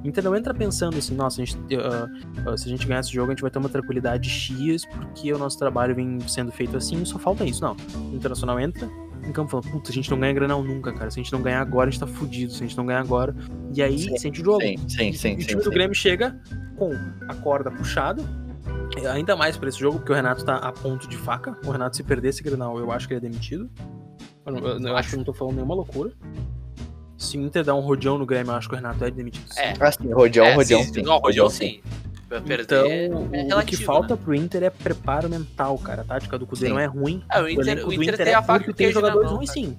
O 0.03 0.07
Inter 0.07 0.23
não 0.23 0.35
entra 0.35 0.53
pensando 0.53 0.97
assim, 0.97 1.15
nossa, 1.15 1.41
a 1.41 1.45
gente, 1.45 1.57
ah, 1.75 2.07
ah, 2.45 2.55
se 2.55 2.67
a 2.67 2.69
gente 2.69 2.85
ganhar 2.85 2.99
esse 2.99 3.11
jogo, 3.11 3.31
a 3.31 3.33
gente 3.33 3.41
vai 3.41 3.49
ter 3.49 3.57
uma 3.57 3.67
tranquilidade 3.67 4.29
X, 4.29 4.85
porque 4.85 5.33
o 5.33 5.37
nosso 5.37 5.57
trabalho 5.57 5.95
vem 5.95 6.19
sendo 6.27 6.51
feito 6.51 6.77
assim, 6.77 7.03
só 7.03 7.17
falta 7.17 7.43
isso. 7.43 7.61
Não. 7.61 7.75
O 8.11 8.15
Internacional 8.15 8.59
entra 8.59 8.87
em 9.27 9.31
campo 9.31 9.51
falando, 9.51 9.69
puta, 9.71 9.89
a 9.91 9.93
gente 9.93 10.09
não 10.11 10.19
ganha 10.19 10.33
Granal 10.33 10.63
nunca, 10.63 10.91
cara. 10.93 11.09
Se 11.11 11.19
a 11.19 11.23
gente 11.23 11.31
não 11.31 11.41
ganhar 11.41 11.61
agora, 11.61 11.87
a 11.89 11.91
gente 11.91 11.99
tá 11.99 12.07
fudido. 12.07 12.51
Se 12.51 12.63
a 12.63 12.67
gente 12.67 12.77
não 12.77 12.85
ganhar 12.85 12.99
agora. 12.99 13.35
E 13.75 13.81
aí 13.81 13.97
Sim, 13.99 14.17
sente 14.17 14.41
o 14.41 14.45
jogo. 14.45 14.61
Sim, 14.61 14.77
sim, 14.87 15.09
E- 15.09 15.13
sim, 15.17 15.29
e 15.31 15.35
o 15.35 15.41
sim. 15.41 15.47
time 15.47 15.61
do 15.61 15.69
sim. 15.69 15.69
Grêmio 15.71 15.95
chega 15.95 16.39
com 16.77 16.91
a 17.29 17.33
corda 17.35 17.71
puxada. 17.71 18.23
Ainda 19.11 19.35
mais 19.35 19.57
pra 19.57 19.69
esse 19.69 19.79
jogo, 19.79 19.97
porque 19.97 20.11
o 20.11 20.15
Renato 20.15 20.45
tá 20.45 20.57
a 20.57 20.71
ponto 20.71 21.07
de 21.07 21.17
faca. 21.17 21.57
O 21.65 21.71
Renato, 21.71 21.95
se 21.95 22.03
perder 22.03 22.29
esse 22.29 22.43
Grenal, 22.43 22.77
eu 22.77 22.91
acho 22.91 23.07
que 23.07 23.13
ele 23.13 23.25
é 23.25 23.29
demitido. 23.29 23.69
Eu, 24.45 24.53
não- 24.53 24.59
eu- 24.67 24.79
eu 24.79 24.95
acho 24.97 25.09
que 25.09 25.15
eu 25.15 25.17
não 25.17 25.25
tô 25.25 25.33
falando 25.33 25.55
nenhuma 25.55 25.73
loucura. 25.73 26.11
Se 27.17 27.37
o 27.37 27.41
Inter 27.41 27.63
dar 27.63 27.73
um 27.75 27.79
rodeão 27.79 28.17
no 28.17 28.25
Grêmio, 28.25 28.51
eu 28.51 28.55
acho 28.55 28.67
que 28.67 28.73
o 28.75 28.77
Renato 28.77 29.03
é 29.03 29.09
demitido. 29.09 29.45
sim. 29.47 29.59
É. 29.61 29.73
Assim, 29.79 30.11
Rodião, 30.11 30.45
É, 30.45 30.53
Rodião, 30.53 30.83
sim, 30.83 30.93
sim. 30.93 31.01
Não, 31.01 31.17
Rodião 31.17 31.49
sim. 31.49 31.81
Pra 32.33 32.41
perder 32.41 32.63
Então, 32.63 32.85
é 32.91 33.09
o- 33.09 33.25
o 33.25 33.29
que 33.29 33.37
relativo, 33.47 33.83
falta 33.83 34.15
né? 34.15 34.21
pro 34.23 34.33
Inter 34.35 34.63
é 34.63 34.69
preparo 34.69 35.29
mental, 35.29 35.77
cara. 35.77 36.01
A 36.01 36.05
tática 36.05 36.37
do 36.39 36.47
Cudê 36.47 36.67
não 36.69 36.79
é 36.79 36.85
ruim. 36.85 37.23
Ah, 37.29 37.41
o 37.41 37.49
Inter, 37.49 37.83
o 37.83 37.85
do 37.87 37.93
Inter 37.93 38.13
Inter 38.13 38.17
tem 38.25 38.33
é 38.33 38.35
a 38.35 38.41
faca 38.41 38.67
e 38.67 38.71
o 38.71 38.73
tem 38.73 38.91
jogadores 38.91 39.27
mão, 39.29 39.35
ruins, 39.37 39.49
cara. 39.51 39.59
sim. 39.67 39.77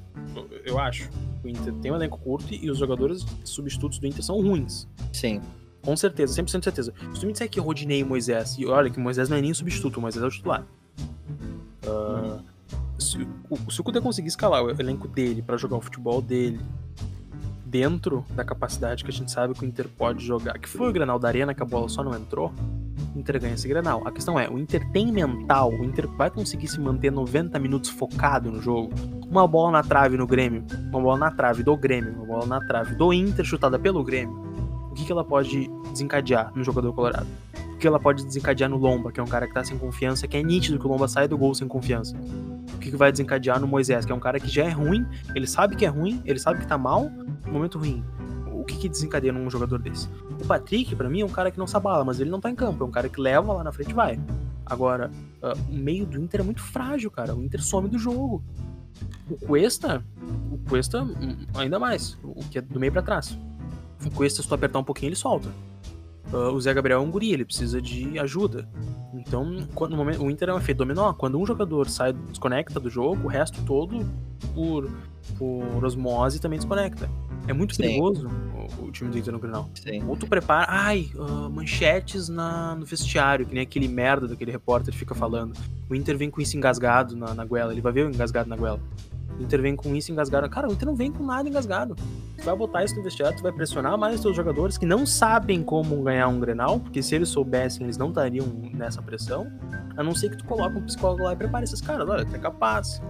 Eu 0.65 0.79
acho. 0.79 1.11
O 1.43 1.49
Inter 1.49 1.73
tem 1.75 1.91
um 1.93 1.97
elenco 1.97 2.17
curto 2.19 2.55
e 2.55 2.71
os 2.71 2.79
jogadores 2.79 3.25
substitutos 3.45 3.99
do 3.99 4.07
Inter 4.07 4.23
são 4.23 4.41
ruins. 4.41 4.87
Sim. 5.13 5.41
Com 5.83 5.97
certeza, 5.97 6.33
100% 6.33 6.59
de 6.61 6.65
certeza. 6.65 6.95
Se 7.13 7.21
tu 7.21 7.27
me 7.27 7.33
disser 7.33 7.49
que 7.51 7.61
Rodinei 7.61 8.01
e 8.01 8.05
Moisés, 8.05 8.57
e 8.59 8.65
olha 8.67 8.89
que 8.89 8.99
o 8.99 9.03
Moisés 9.03 9.29
não 9.29 9.37
é 9.37 9.41
nem 9.43 9.53
substituto, 9.53 9.99
o 9.99 10.01
Moisés 10.01 10.23
é 10.25 10.27
o 10.27 10.31
titular. 10.31 10.65
Ah, 11.87 12.39
se, 12.99 13.19
o, 13.51 13.71
se 13.71 13.81
o 13.81 13.85
Kudê 13.85 14.01
conseguir 14.01 14.29
escalar 14.29 14.63
o 14.65 14.71
elenco 14.71 15.07
dele 15.09 15.43
pra 15.43 15.57
jogar 15.57 15.77
o 15.77 15.81
futebol 15.81 16.23
dele 16.23 16.59
dentro 17.75 18.25
da 18.31 18.45
capacidade 18.45 19.03
que 19.03 19.11
a 19.11 19.13
gente 19.13 19.33
sabe 19.33 19.53
que 19.53 19.65
o 19.65 19.67
Inter 19.67 19.89
pode 19.89 20.25
jogar, 20.25 20.57
que 20.61 20.69
foi 20.69 20.91
o 20.91 20.93
Granal 20.93 21.19
da 21.19 21.27
Arena, 21.27 21.53
que 21.53 21.61
a 21.61 21.67
bola 21.67 21.89
só 21.89 22.05
não 22.05 22.15
entrou, 22.15 22.53
o 23.13 23.19
Inter 23.19 23.41
ganha 23.41 23.55
esse 23.55 23.67
Granal. 23.67 24.07
A 24.07 24.13
questão 24.13 24.39
é, 24.39 24.49
o 24.49 24.57
Inter 24.57 24.89
tem 24.93 25.11
mental, 25.11 25.71
o 25.71 25.85
Inter 25.85 26.07
vai 26.07 26.31
conseguir 26.31 26.69
se 26.69 26.79
manter 26.79 27.11
90 27.11 27.59
minutos 27.59 27.91
focado 27.91 28.49
no 28.49 28.63
jogo. 28.63 28.93
Uma 29.29 29.49
bola 29.49 29.73
na 29.73 29.83
trave 29.83 30.17
no 30.17 30.25
Grêmio, 30.25 30.65
uma 30.93 31.01
bola 31.01 31.19
na 31.19 31.31
trave 31.33 31.65
do 31.65 31.77
Grêmio, 31.77 32.15
uma 32.15 32.25
bola 32.25 32.47
na 32.47 32.61
trave 32.61 32.95
do 32.95 33.13
Inter 33.13 33.45
chutada 33.45 33.77
pelo 33.77 34.05
Grêmio. 34.05 34.44
O 34.95 34.97
que, 34.97 35.05
que 35.05 35.11
ela 35.11 35.25
pode 35.25 35.69
desencadear 35.91 36.53
no 36.55 36.63
jogador 36.63 36.93
colorado? 36.93 37.27
O 37.73 37.77
que 37.79 37.85
ela 37.85 37.99
pode 37.99 38.25
desencadear 38.25 38.71
no 38.71 38.77
Lomba, 38.77 39.11
que 39.11 39.19
é 39.19 39.23
um 39.25 39.27
cara 39.27 39.45
que 39.45 39.53
tá 39.53 39.65
sem 39.65 39.77
confiança, 39.77 40.29
que 40.29 40.37
é 40.37 40.43
nítido 40.43 40.79
que 40.79 40.87
o 40.87 40.89
Lomba 40.89 41.09
sai 41.09 41.27
do 41.27 41.37
gol 41.37 41.53
sem 41.53 41.67
confiança. 41.67 42.17
O 42.73 42.79
que, 42.79 42.93
que 42.93 42.97
vai 42.97 43.11
desencadear 43.11 43.59
no 43.59 43.67
Moisés, 43.67 44.07
que 44.07 44.13
é 44.13 44.15
um 44.15 44.21
cara 44.21 44.39
que 44.39 44.47
já 44.47 44.63
é 44.63 44.69
ruim, 44.69 45.05
ele 45.35 45.49
sabe 45.49 45.75
que 45.75 45.85
é 45.85 45.89
ruim, 45.89 46.23
ele 46.25 46.39
sabe 46.39 46.61
que 46.61 46.67
tá 46.69 46.79
mal, 46.79 47.11
momento 47.45 47.77
ruim. 47.77 48.05
O 48.53 48.63
que, 48.63 48.77
que 48.77 48.89
desencadeia 48.89 49.33
num 49.33 49.51
jogador 49.51 49.83
desse? 49.83 50.09
O 50.41 50.47
Patrick, 50.47 50.95
pra 50.95 51.11
mim, 51.11 51.23
é 51.23 51.25
um 51.25 51.29
cara 51.29 51.51
que 51.51 51.59
não 51.59 51.67
se 51.67 51.77
abala, 51.77 52.05
mas 52.05 52.21
ele 52.21 52.31
não 52.31 52.41
tá 52.41 52.49
em 52.49 52.55
campo, 52.55 52.85
é 52.85 52.87
um 52.87 52.93
cara 52.93 53.09
que 53.09 53.21
leva 53.21 53.53
lá 53.53 53.65
na 53.65 53.73
frente 53.73 53.91
e 53.91 53.95
vai. 53.95 54.21
Agora, 54.65 55.11
ah, 55.43 55.55
o 55.69 55.75
meio 55.75 56.07
do 56.07 56.21
Inter 56.21 56.41
é 56.41 56.45
muito 56.45 56.63
frágil, 56.63 57.11
cara. 57.11 57.35
O 57.35 57.43
Inter 57.43 57.65
some 57.65 57.89
do 57.89 57.99
jogo. 57.99 58.45
O 59.29 59.37
Cuesta, 59.37 60.05
o 60.53 60.59
Cuesta, 60.69 61.03
hum, 61.03 61.37
ainda 61.57 61.81
mais, 61.81 62.17
o 62.23 62.49
que 62.49 62.59
é 62.59 62.61
do 62.61 62.79
meio 62.79 62.93
pra 62.93 63.03
trás. 63.03 63.37
O 64.05 64.11
Cuesta, 64.11 64.43
se 64.43 64.49
tu 64.49 64.55
apertar 64.55 64.79
um 64.79 64.85
pouquinho, 64.85 65.09
ele 65.11 65.17
solta. 65.17 65.49
Ah, 66.33 66.51
o 66.51 66.61
Zé 66.61 66.75
Gabriel 66.75 67.01
é 67.01 67.03
um 67.03 67.11
guri, 67.11 67.33
ele 67.33 67.45
precisa 67.45 67.81
de 67.81 68.19
ajuda. 68.19 68.69
Então, 69.15 69.67
quando, 69.75 69.93
no 69.93 69.97
momento, 69.97 70.23
o 70.23 70.31
Inter 70.31 70.49
é 70.49 70.55
um 70.55 70.59
efeito 70.59 70.79
dominó. 70.79 71.13
Quando 71.13 71.39
um 71.39 71.47
jogador 71.47 71.89
sai, 71.89 72.13
desconecta 72.13 72.81
do 72.81 72.91
jogo, 72.91 73.25
o 73.25 73.29
resto 73.29 73.63
todo, 73.65 74.05
por, 74.55 74.91
por 75.39 75.85
osmose, 75.85 76.41
também 76.41 76.59
desconecta. 76.59 77.09
É 77.47 77.53
muito 77.53 77.75
Sim. 77.75 77.83
perigoso 77.83 78.29
o, 78.81 78.87
o 78.87 78.91
time 78.91 79.11
do 79.11 79.19
Inter 79.19 79.33
no 79.33 79.39
Grenal. 79.39 79.69
Sim. 79.75 80.03
Ou 80.09 80.17
tu 80.17 80.27
prepara, 80.27 80.67
ai, 80.69 81.11
ah, 81.19 81.49
manchetes 81.49 82.29
na, 82.29 82.75
no 82.75 82.85
vestiário, 82.85 83.47
que 83.47 83.55
nem 83.55 83.63
aquele 83.63 83.87
merda 83.87 84.27
daquele 84.27 84.51
repórter 84.51 84.93
fica 84.93 85.15
falando. 85.15 85.55
O 85.89 85.95
Inter 85.95 86.17
vem 86.17 86.31
com 86.31 86.41
isso 86.41 86.57
engasgado 86.57 87.15
na, 87.15 87.35
na 87.35 87.45
goela, 87.45 87.73
ele 87.73 87.81
vai 87.81 87.93
ver 87.93 88.07
o 88.07 88.09
engasgado 88.09 88.49
na 88.49 88.57
goela. 88.57 88.81
O 89.39 89.43
Inter 89.43 89.61
vem 89.61 89.75
com 89.75 89.95
isso 89.95 90.13
engasgado. 90.13 90.49
Cara, 90.49 90.69
o 90.69 90.73
Inter 90.73 90.87
não 90.87 90.95
vem 90.95 91.11
com 91.11 91.25
nada 91.25 91.49
engasgado. 91.49 91.97
Tu 92.37 92.45
vai 92.45 92.57
botar 92.57 92.85
isso 92.85 92.95
no 92.97 93.03
vestiário, 93.03 93.37
tu 93.37 93.43
vai 93.43 93.53
pressionar 93.53 93.97
mais 93.99 94.17
os 94.17 94.21
teus 94.21 94.37
jogadores 94.37 94.77
que 94.77 94.87
não 94.87 95.05
sabem 95.07 95.63
como 95.63 96.03
ganhar 96.03 96.29
um 96.29 96.39
Grenal, 96.39 96.81
porque 96.81 97.03
se 97.03 97.15
eles 97.15 97.29
soubessem, 97.29 97.85
eles 97.85 97.97
não 97.97 98.09
estariam 98.09 98.47
nessa 98.75 99.01
pressão. 99.03 99.51
A 99.97 100.03
não 100.03 100.15
ser 100.15 100.31
que 100.31 100.39
tu 100.39 100.45
coloque 100.45 100.77
um 100.77 100.83
psicólogo 100.83 101.23
lá 101.23 101.33
e 101.33 101.37
prepare 101.37 101.65
esses 101.65 101.81
caras. 101.81 102.09
Olha, 102.09 102.25
tu 102.25 102.35
é 102.35 102.39
capaz. 102.39 103.01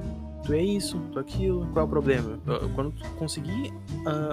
Tu 0.44 0.52
é 0.52 0.62
isso, 0.62 0.98
tu 1.12 1.18
é 1.18 1.22
aquilo, 1.22 1.66
qual 1.72 1.84
é 1.84 1.86
o 1.86 1.90
problema? 1.90 2.38
Quando 2.74 2.90
tu 2.92 3.08
conseguir 3.12 3.72
ah, 4.06 4.30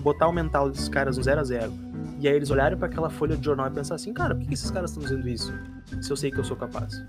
botar 0.00 0.26
o 0.28 0.32
mental 0.32 0.70
desses 0.70 0.88
caras 0.88 1.18
no 1.18 1.22
0 1.22 1.40
a 1.40 1.44
0 1.44 1.72
e 2.18 2.28
aí 2.28 2.34
eles 2.34 2.50
olharem 2.50 2.76
pra 2.78 2.86
aquela 2.86 3.10
folha 3.10 3.36
de 3.36 3.44
jornal 3.44 3.66
e 3.66 3.70
pensar 3.70 3.94
assim, 3.94 4.12
cara, 4.12 4.34
por 4.34 4.46
que 4.46 4.54
esses 4.54 4.70
caras 4.70 4.90
estão 4.90 5.02
dizendo 5.02 5.28
isso? 5.28 5.52
Se 6.00 6.10
eu 6.10 6.16
sei 6.16 6.30
que 6.30 6.38
eu 6.38 6.44
sou 6.44 6.56
capaz. 6.56 7.02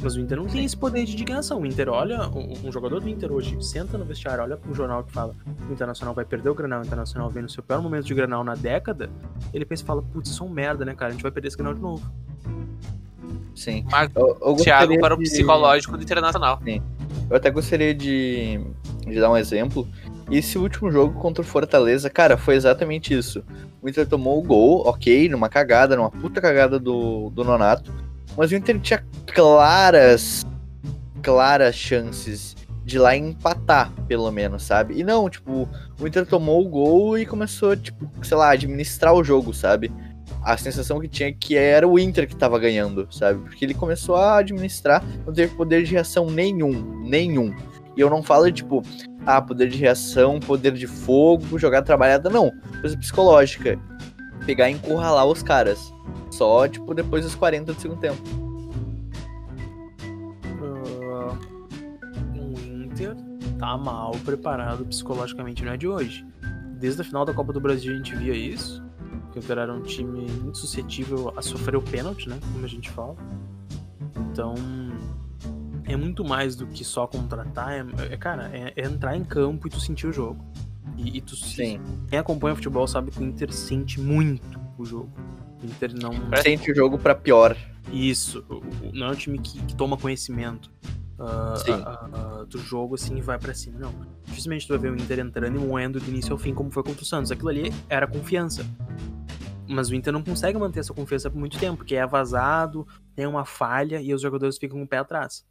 Mas 0.00 0.14
o 0.14 0.20
Inter 0.20 0.36
não 0.38 0.46
tem 0.46 0.64
esse 0.64 0.76
poder 0.76 1.04
de 1.04 1.12
indignação. 1.12 1.60
O 1.60 1.66
Inter 1.66 1.88
olha, 1.88 2.28
um, 2.28 2.68
um 2.68 2.70
jogador 2.72 3.00
do 3.00 3.08
Inter 3.08 3.32
hoje 3.32 3.56
senta 3.64 3.98
no 3.98 4.04
vestiário, 4.04 4.44
olha 4.44 4.56
pro 4.56 4.72
jornal 4.74 5.02
que 5.02 5.12
fala 5.12 5.34
o 5.68 5.72
Internacional 5.72 6.14
vai 6.14 6.24
perder 6.24 6.50
o 6.50 6.54
Granal, 6.54 6.82
o 6.82 6.84
Internacional 6.86 7.28
vem 7.30 7.42
no 7.42 7.48
seu 7.48 7.62
pior 7.64 7.80
momento 7.82 8.04
de 8.04 8.14
Granal 8.14 8.44
na 8.44 8.54
década, 8.54 9.10
ele 9.52 9.64
pensa 9.64 9.82
e 9.82 9.86
fala, 9.86 10.02
putz, 10.02 10.30
isso 10.30 10.42
é 10.44 10.46
um 10.46 10.50
merda, 10.50 10.84
né, 10.84 10.94
cara? 10.94 11.08
A 11.10 11.12
gente 11.12 11.22
vai 11.22 11.32
perder 11.32 11.48
esse 11.48 11.56
Granal 11.56 11.74
de 11.74 11.80
novo. 11.80 12.08
Sim. 13.56 13.84
Marco 13.90 14.12
Eu, 14.18 14.38
eu 14.40 14.56
Thiago 14.56 14.98
para 15.00 15.14
o 15.14 15.18
de- 15.18 15.24
psicológico 15.24 15.96
do 15.96 16.02
Internacional. 16.02 16.60
Eu 17.30 17.36
até 17.36 17.50
gostaria 17.50 17.94
de, 17.94 18.60
de 19.06 19.20
dar 19.20 19.30
um 19.30 19.36
exemplo. 19.36 19.86
Esse 20.30 20.58
último 20.58 20.90
jogo 20.90 21.18
contra 21.18 21.42
o 21.42 21.46
Fortaleza, 21.46 22.10
cara, 22.10 22.36
foi 22.36 22.54
exatamente 22.54 23.16
isso. 23.16 23.42
O 23.80 23.88
Inter 23.88 24.06
tomou 24.06 24.38
o 24.38 24.42
gol, 24.42 24.86
ok, 24.86 25.28
numa 25.28 25.48
cagada, 25.48 25.96
numa 25.96 26.10
puta 26.10 26.40
cagada 26.40 26.78
do, 26.78 27.30
do 27.30 27.44
Nonato. 27.44 27.92
Mas 28.36 28.50
o 28.50 28.54
Inter 28.54 28.78
tinha 28.78 29.02
claras, 29.26 30.46
claras 31.22 31.74
chances 31.74 32.56
de 32.84 32.98
lá 32.98 33.14
empatar, 33.14 33.92
pelo 34.06 34.30
menos, 34.32 34.62
sabe? 34.62 34.98
E 34.98 35.04
não, 35.04 35.28
tipo, 35.28 35.68
o 36.00 36.06
Inter 36.06 36.24
tomou 36.24 36.64
o 36.64 36.68
gol 36.68 37.18
e 37.18 37.26
começou, 37.26 37.76
tipo, 37.76 38.10
sei 38.22 38.36
lá, 38.36 38.50
administrar 38.50 39.12
o 39.14 39.22
jogo, 39.22 39.52
sabe? 39.52 39.92
A 40.42 40.56
sensação 40.56 41.00
que 41.00 41.08
tinha 41.08 41.32
que 41.32 41.56
era 41.56 41.86
o 41.86 41.98
Inter 41.98 42.26
que 42.26 42.36
tava 42.36 42.58
ganhando, 42.58 43.08
sabe? 43.10 43.40
Porque 43.40 43.64
ele 43.64 43.74
começou 43.74 44.16
a 44.16 44.38
administrar, 44.38 45.04
não 45.26 45.32
teve 45.32 45.54
poder 45.54 45.82
de 45.82 45.92
reação 45.92 46.30
nenhum, 46.30 47.02
nenhum. 47.04 47.54
E 47.96 48.00
eu 48.00 48.08
não 48.08 48.22
falo, 48.22 48.50
tipo, 48.50 48.82
ah, 49.26 49.42
poder 49.42 49.68
de 49.68 49.76
reação, 49.76 50.38
poder 50.38 50.72
de 50.72 50.86
fogo, 50.86 51.58
jogar 51.58 51.82
trabalhada, 51.82 52.30
não. 52.30 52.52
Coisa 52.80 52.96
psicológica. 52.96 53.78
Pegar 54.46 54.70
e 54.70 54.74
encurralar 54.74 55.26
os 55.26 55.42
caras. 55.42 55.92
Só, 56.30 56.68
tipo, 56.68 56.94
depois 56.94 57.24
dos 57.24 57.34
40 57.34 57.72
do 57.72 57.80
segundo 57.80 57.98
tempo. 57.98 58.22
Ah, 60.62 61.36
o 62.36 62.84
Inter 62.84 63.16
tá 63.58 63.76
mal 63.76 64.12
preparado 64.24 64.86
psicologicamente, 64.86 65.64
não 65.64 65.72
é 65.72 65.76
de 65.76 65.88
hoje. 65.88 66.24
Desde 66.78 67.00
a 67.02 67.04
final 67.04 67.24
da 67.24 67.34
Copa 67.34 67.52
do 67.52 67.60
Brasil 67.60 67.92
a 67.92 67.96
gente 67.96 68.14
via 68.14 68.34
isso. 68.34 68.80
Que 69.38 69.44
o 69.44 69.44
Inter 69.44 69.58
era 69.58 69.72
um 69.72 69.82
time 69.82 70.30
muito 70.42 70.58
suscetível 70.58 71.32
a 71.36 71.42
sofrer 71.42 71.76
o 71.76 71.82
pênalti, 71.82 72.28
né? 72.28 72.38
Como 72.52 72.64
a 72.64 72.68
gente 72.68 72.90
fala. 72.90 73.16
Então, 74.30 74.54
é 75.84 75.96
muito 75.96 76.24
mais 76.24 76.56
do 76.56 76.66
que 76.66 76.84
só 76.84 77.06
contratar. 77.06 77.72
É, 77.72 77.84
é, 78.12 78.16
cara, 78.16 78.50
é, 78.52 78.72
é 78.74 78.84
entrar 78.84 79.16
em 79.16 79.24
campo 79.24 79.66
e 79.66 79.70
tu 79.70 79.80
sentir 79.80 80.06
o 80.06 80.12
jogo. 80.12 80.44
E, 80.96 81.18
e 81.18 81.20
tu 81.20 81.36
Sim. 81.36 81.80
quem 82.08 82.18
acompanha 82.18 82.54
o 82.54 82.56
futebol 82.56 82.86
sabe 82.86 83.10
que 83.10 83.20
o 83.20 83.24
Inter 83.24 83.52
sente 83.52 84.00
muito 84.00 84.58
o 84.76 84.84
jogo. 84.84 85.10
O 85.62 85.66
Inter 85.66 85.92
não. 85.94 86.12
Sente 86.42 86.72
o 86.72 86.74
jogo 86.74 86.98
pra 86.98 87.14
pior. 87.14 87.56
Isso, 87.92 88.44
não 88.92 89.08
é 89.08 89.10
um 89.10 89.14
time 89.14 89.38
que, 89.38 89.60
que 89.62 89.74
toma 89.74 89.96
conhecimento 89.96 90.70
do 92.48 92.58
jogo 92.58 92.94
assim 92.94 93.16
e 93.16 93.20
vai 93.20 93.38
pra 93.38 93.52
cima. 93.54 93.78
Não. 93.78 93.92
Dificilmente 94.24 94.66
tu 94.66 94.70
vai 94.70 94.78
ver 94.78 94.92
o 94.92 94.96
Inter 94.96 95.18
entrando 95.18 95.56
e 95.56 95.58
moendo 95.58 96.00
do 96.00 96.08
início 96.08 96.32
ao 96.32 96.38
fim, 96.38 96.54
como 96.54 96.70
foi 96.70 96.82
contra 96.82 97.02
o 97.02 97.06
Santos. 97.06 97.30
Aquilo 97.30 97.48
ali 97.48 97.72
era 97.88 98.06
confiança. 98.06 98.64
Mas 99.68 99.90
o 99.90 99.94
Inter 99.94 100.12
não 100.12 100.22
consegue 100.22 100.58
manter 100.58 100.80
essa 100.80 100.94
confiança 100.94 101.28
por 101.30 101.38
muito 101.38 101.58
tempo, 101.58 101.78
porque 101.78 101.94
é 101.94 102.06
vazado, 102.06 102.86
tem 103.14 103.26
uma 103.26 103.44
falha 103.44 104.00
e 104.00 104.14
os 104.14 104.22
jogadores 104.22 104.56
ficam 104.56 104.78
com 104.78 104.84
o 104.84 104.88
pé 104.88 104.98
atrás. 104.98 105.44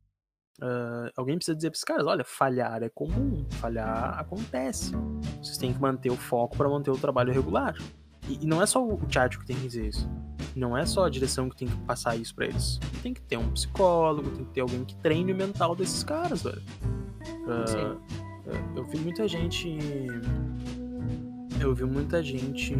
Ah, 0.62 1.12
alguém 1.15 1.36
precisa 1.36 1.56
dizer 1.56 1.69
pros 1.69 1.84
caras: 1.84 2.06
olha, 2.08 2.23
falhar 2.23 2.82
é 2.82 2.89
comum, 2.89 3.45
falhar 3.51 4.19
acontece. 4.19 4.91
Vocês 5.41 5.58
têm 5.58 5.73
que 5.73 5.80
manter 5.80 6.10
o 6.10 6.17
foco 6.17 6.58
para 6.58 6.67
manter 6.69 6.91
o 6.91 6.97
trabalho 6.97 7.32
regular. 7.32 7.75
E, 8.28 8.40
e 8.44 8.46
não 8.46 8.62
é 8.62 8.66
só 8.66 8.86
o 8.86 8.98
Tchatcho 9.08 9.40
que 9.40 9.46
tem 9.46 9.56
que 9.56 9.68
dizer 9.68 9.88
isso. 9.88 10.10
Não 10.56 10.76
é 10.76 10.86
só 10.86 11.06
a 11.06 11.10
direção 11.10 11.50
que 11.50 11.56
tem 11.56 11.68
que 11.68 11.78
passar 11.78 12.16
isso 12.16 12.34
pra 12.34 12.46
eles. 12.46 12.80
Tem 13.04 13.13
que 13.13 13.22
ter 13.22 13.38
um 13.38 13.52
psicólogo, 13.52 14.30
tem 14.32 14.44
que 14.44 14.52
ter 14.52 14.62
alguém 14.62 14.84
que 14.84 14.96
treine 14.96 15.32
o 15.32 15.36
mental 15.36 15.76
desses 15.76 16.04
caras, 16.04 16.42
velho. 16.42 16.62
Sim. 17.68 17.78
ah, 17.78 17.98
eu 18.76 18.84
vi 18.84 18.98
muita 18.98 19.28
gente. 19.28 19.78
Eu 21.60 21.74
vi 21.74 21.84
muita 21.86 22.24
gente 22.24 22.76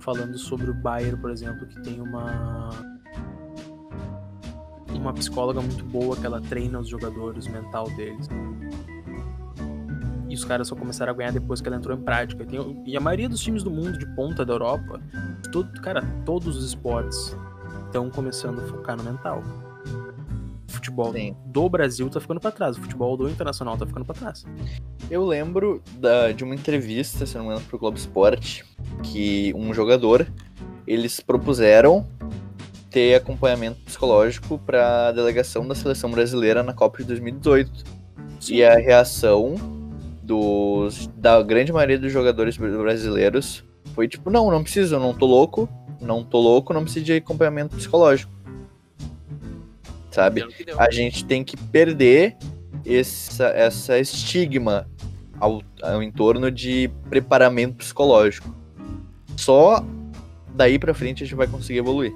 falando 0.00 0.36
sobre 0.36 0.70
o 0.70 0.74
Bayer, 0.74 1.16
por 1.16 1.30
exemplo, 1.30 1.66
que 1.66 1.80
tem 1.80 2.00
uma. 2.00 2.70
Uma 4.94 5.12
psicóloga 5.14 5.60
muito 5.60 5.84
boa 5.84 6.16
que 6.16 6.24
ela 6.24 6.40
treina 6.40 6.78
os 6.78 6.88
jogadores, 6.88 7.46
o 7.46 7.50
mental 7.50 7.86
deles. 7.96 8.28
E 10.32 10.34
os 10.34 10.46
caras 10.46 10.66
só 10.66 10.74
começaram 10.74 11.12
a 11.12 11.14
ganhar 11.14 11.30
depois 11.30 11.60
que 11.60 11.68
ela 11.68 11.76
entrou 11.76 11.94
em 11.94 12.00
prática. 12.00 12.42
Tem- 12.46 12.82
e 12.86 12.96
a 12.96 13.00
maioria 13.00 13.28
dos 13.28 13.38
times 13.42 13.62
do 13.62 13.70
mundo 13.70 13.98
de 13.98 14.06
ponta 14.16 14.46
da 14.46 14.54
Europa, 14.54 14.98
todo, 15.52 15.70
cara, 15.82 16.02
todos 16.24 16.56
os 16.56 16.64
esportes 16.64 17.36
estão 17.84 18.08
começando 18.08 18.58
a 18.60 18.62
focar 18.62 18.96
no 18.96 19.02
mental. 19.04 19.42
O 20.66 20.72
futebol 20.72 21.12
Sim. 21.12 21.36
do 21.44 21.68
Brasil 21.68 22.08
tá 22.08 22.18
ficando 22.18 22.40
pra 22.40 22.50
trás, 22.50 22.78
o 22.78 22.80
futebol 22.80 23.14
do 23.14 23.28
internacional 23.28 23.76
tá 23.76 23.84
ficando 23.84 24.06
pra 24.06 24.14
trás. 24.14 24.46
Eu 25.10 25.22
lembro 25.26 25.82
da- 25.98 26.32
de 26.32 26.42
uma 26.44 26.54
entrevista, 26.54 27.26
se 27.26 27.36
não 27.36 27.42
me 27.44 27.50
engano, 27.50 27.66
pro 27.66 27.78
Globo 27.78 27.98
Esporte, 27.98 28.64
que 29.02 29.52
um 29.54 29.74
jogador, 29.74 30.26
eles 30.86 31.20
propuseram 31.20 32.06
ter 32.90 33.16
acompanhamento 33.16 33.80
psicológico 33.84 34.58
para 34.58 35.08
a 35.08 35.12
delegação 35.12 35.68
da 35.68 35.74
seleção 35.74 36.10
brasileira 36.10 36.62
na 36.62 36.72
Copa 36.72 36.96
de 36.98 37.04
2018. 37.04 37.84
E 38.50 38.64
a 38.64 38.74
reação 38.76 39.54
dos, 40.22 41.08
da 41.16 41.42
grande 41.42 41.72
maioria 41.72 41.98
dos 41.98 42.12
jogadores 42.12 42.56
brasileiros 42.56 43.64
foi 43.94 44.06
tipo, 44.08 44.30
não, 44.30 44.50
não 44.50 44.62
precisa, 44.62 44.96
eu 44.96 45.00
não 45.00 45.12
tô 45.12 45.26
louco, 45.26 45.68
não 46.00 46.24
tô 46.24 46.40
louco, 46.40 46.72
não 46.72 46.82
preciso 46.84 47.04
de 47.04 47.12
acompanhamento 47.14 47.76
psicológico. 47.76 48.32
Sabe? 50.10 50.44
A 50.78 50.90
gente 50.90 51.24
tem 51.24 51.42
que 51.42 51.56
perder 51.56 52.36
essa, 52.86 53.46
essa 53.48 53.98
estigma 53.98 54.86
ao, 55.40 55.62
ao 55.82 56.02
entorno 56.02 56.50
de 56.50 56.90
preparamento 57.08 57.76
psicológico. 57.76 58.54
Só 59.36 59.84
daí 60.54 60.78
pra 60.78 60.92
frente 60.94 61.22
a 61.22 61.26
gente 61.26 61.34
vai 61.34 61.46
conseguir 61.46 61.78
evoluir. 61.78 62.12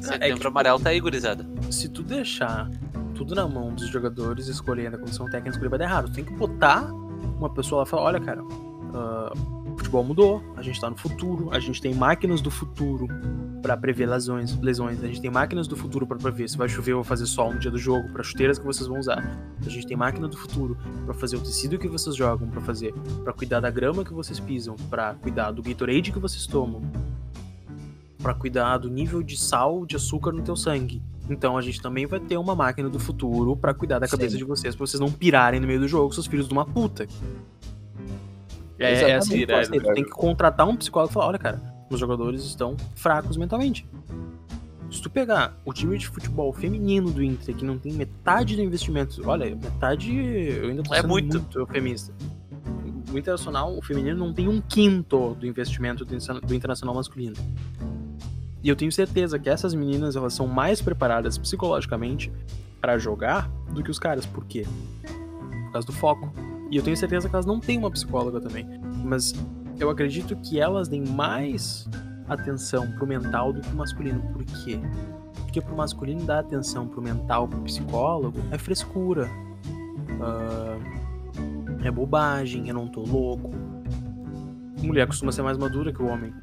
Setembro 0.00 0.36
É 0.36 0.40
que- 0.40 0.46
amarelo 0.46 0.78
tá 0.78 0.90
aí, 0.90 1.00
gurizada. 1.00 1.44
Se 1.70 1.88
tu 1.88 2.02
deixar 2.02 2.70
tudo 3.16 3.34
na 3.34 3.48
mão 3.48 3.74
dos 3.74 3.88
jogadores 3.88 4.46
escolhendo 4.48 4.96
a 4.96 4.98
comissão 4.98 5.26
técnica 5.26 5.50
escolher 5.50 5.70
vai 5.70 5.78
dar 5.78 5.84
errado. 5.86 6.12
Tem 6.12 6.24
que 6.24 6.32
botar 6.32 6.90
uma 7.38 7.50
pessoa 7.50 7.80
lá 7.80 7.86
e 7.86 7.90
falar, 7.90 8.02
olha, 8.02 8.20
cara, 8.20 8.42
ah, 8.94 9.32
o 9.66 9.76
futebol 9.76 10.04
mudou, 10.04 10.42
a 10.56 10.62
gente 10.62 10.80
tá 10.80 10.88
no 10.88 10.96
futuro, 10.96 11.50
a 11.52 11.58
gente 11.58 11.80
tem 11.80 11.94
máquinas 11.94 12.40
do 12.40 12.50
futuro 12.50 13.08
pra 13.62 13.76
prever 13.76 14.06
lesões, 14.06 14.58
lesões, 14.60 15.02
a 15.02 15.06
gente 15.06 15.20
tem 15.20 15.30
máquinas 15.30 15.66
do 15.66 15.76
futuro 15.76 16.06
pra 16.06 16.16
prever 16.16 16.48
se 16.48 16.56
vai 16.56 16.68
chover 16.68 16.94
ou 16.94 17.04
fazer 17.04 17.26
sol 17.26 17.52
no 17.52 17.58
dia 17.58 17.70
do 17.70 17.78
jogo, 17.78 18.08
pra 18.10 18.22
chuteiras 18.22 18.58
que 18.58 18.64
vocês 18.64 18.86
vão 18.86 18.98
usar. 18.98 19.22
A 19.64 19.68
gente 19.68 19.86
tem 19.86 19.96
máquina 19.96 20.28
do 20.28 20.36
futuro 20.36 20.78
pra 21.04 21.14
fazer 21.14 21.36
o 21.36 21.40
tecido 21.40 21.78
que 21.78 21.88
vocês 21.88 22.14
jogam, 22.14 22.48
pra 22.48 22.60
fazer, 22.60 22.94
pra 23.24 23.32
cuidar 23.32 23.60
da 23.60 23.70
grama 23.70 24.04
que 24.04 24.12
vocês 24.12 24.38
pisam, 24.38 24.76
pra 24.88 25.14
cuidar 25.14 25.50
do 25.50 25.62
Gatorade 25.62 26.12
que 26.12 26.18
vocês 26.18 26.46
tomam, 26.46 26.82
pra 28.22 28.34
cuidar 28.34 28.78
do 28.78 28.88
nível 28.88 29.22
de 29.22 29.36
sal, 29.36 29.84
de 29.84 29.96
açúcar 29.96 30.32
no 30.32 30.42
teu 30.42 30.56
sangue. 30.56 31.02
Então 31.28 31.56
a 31.56 31.62
gente 31.62 31.80
também 31.80 32.06
vai 32.06 32.20
ter 32.20 32.36
uma 32.36 32.54
máquina 32.54 32.88
do 32.88 32.98
futuro 33.00 33.56
pra 33.56 33.74
cuidar 33.74 33.98
da 33.98 34.06
cabeça 34.06 34.32
Sim. 34.32 34.38
de 34.38 34.44
vocês, 34.44 34.74
pra 34.76 34.86
vocês 34.86 35.00
não 35.00 35.10
pirarem 35.10 35.60
no 35.60 35.66
meio 35.66 35.80
do 35.80 35.88
jogo, 35.88 36.12
seus 36.12 36.26
filhos 36.26 36.46
de 36.46 36.52
uma 36.52 36.64
puta. 36.64 37.06
É, 38.78 39.10
é 39.10 39.14
assim 39.16 39.46
tu 39.46 39.94
tem 39.94 40.04
que 40.04 40.10
contratar 40.10 40.68
um 40.68 40.76
psicólogo 40.76 41.10
e 41.10 41.14
falar, 41.14 41.28
olha, 41.28 41.38
cara, 41.38 41.60
os 41.90 41.98
jogadores 41.98 42.44
estão 42.44 42.76
fracos 42.94 43.36
mentalmente. 43.36 43.86
Se 44.90 45.02
tu 45.02 45.10
pegar 45.10 45.56
o 45.64 45.72
time 45.72 45.98
de 45.98 46.06
futebol 46.06 46.52
feminino 46.52 47.10
do 47.10 47.22
Inter, 47.22 47.54
que 47.56 47.64
não 47.64 47.78
tem 47.78 47.92
metade 47.92 48.54
do 48.54 48.62
investimento, 48.62 49.20
olha, 49.28 49.46
metade 49.56 50.14
eu 50.14 50.68
ainda 50.68 50.82
tô 50.82 50.94
É 50.94 51.02
muito. 51.02 51.38
muito 51.38 51.58
eufemista. 51.58 52.12
O 53.12 53.18
Internacional, 53.18 53.76
o 53.76 53.82
feminino, 53.82 54.16
não 54.18 54.32
tem 54.32 54.48
um 54.48 54.60
quinto 54.60 55.34
do 55.34 55.46
investimento 55.46 56.04
do 56.04 56.54
Internacional 56.54 56.94
masculino. 56.94 57.36
E 58.66 58.68
eu 58.68 58.74
tenho 58.74 58.90
certeza 58.90 59.38
que 59.38 59.48
essas 59.48 59.74
meninas 59.74 60.16
elas 60.16 60.34
são 60.34 60.48
mais 60.48 60.82
preparadas 60.82 61.38
psicologicamente 61.38 62.32
pra 62.80 62.98
jogar 62.98 63.48
do 63.70 63.80
que 63.80 63.92
os 63.92 63.96
caras. 63.96 64.26
Por 64.26 64.44
quê? 64.44 64.66
Por 65.66 65.70
causa 65.70 65.86
do 65.86 65.92
foco. 65.92 66.32
E 66.68 66.76
eu 66.76 66.82
tenho 66.82 66.96
certeza 66.96 67.28
que 67.28 67.36
elas 67.36 67.46
não 67.46 67.60
têm 67.60 67.78
uma 67.78 67.92
psicóloga 67.92 68.40
também. 68.40 68.66
Mas 69.04 69.32
eu 69.78 69.88
acredito 69.88 70.34
que 70.34 70.58
elas 70.58 70.88
deem 70.88 71.06
mais 71.06 71.88
atenção 72.28 72.90
pro 72.90 73.06
mental 73.06 73.52
do 73.52 73.60
que 73.60 73.68
pro 73.68 73.76
masculino. 73.76 74.20
Por 74.32 74.42
quê? 74.44 74.80
Porque 75.42 75.60
pro 75.60 75.76
masculino 75.76 76.24
dar 76.24 76.40
atenção 76.40 76.88
pro 76.88 77.00
mental, 77.00 77.46
pro 77.46 77.60
psicólogo, 77.60 78.40
é 78.50 78.58
frescura. 78.58 79.30
Ah, 80.20 80.76
é 81.84 81.90
bobagem, 81.92 82.68
eu 82.68 82.74
não 82.74 82.88
tô 82.88 83.04
louco. 83.04 83.52
Mulher 84.82 85.06
costuma 85.06 85.30
ser 85.30 85.42
mais 85.42 85.56
madura 85.56 85.92
que 85.92 86.02
o 86.02 86.08
homem. 86.08 86.34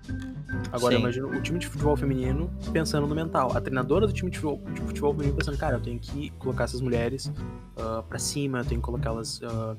Agora, 0.73 0.95
Sim. 0.95 1.01
imagina 1.01 1.27
o 1.27 1.39
time 1.39 1.59
de 1.59 1.67
futebol 1.67 1.95
feminino 1.95 2.49
pensando 2.71 3.05
no 3.05 3.13
mental. 3.13 3.55
A 3.55 3.61
treinadora 3.61 4.07
do 4.07 4.11
time 4.11 4.31
de 4.31 4.39
futebol, 4.39 4.73
de 4.73 4.81
futebol 4.81 5.11
feminino 5.13 5.37
pensando, 5.37 5.55
cara, 5.55 5.75
eu 5.75 5.79
tenho 5.79 5.99
que 5.99 6.31
colocar 6.31 6.63
essas 6.63 6.81
mulheres 6.81 7.31
ah, 7.77 8.03
pra 8.09 8.17
cima, 8.17 8.57
eu 8.57 8.65
tenho 8.65 8.81
que 8.81 8.85
colocá-las. 8.85 9.39
ah, 9.43 9.75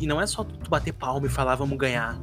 E 0.00 0.06
não 0.06 0.18
é 0.18 0.26
só 0.26 0.42
tu 0.42 0.70
bater 0.70 0.92
palma 0.94 1.26
e 1.26 1.28
falar, 1.28 1.54
vamos 1.56 1.76
ganhar. 1.76 2.18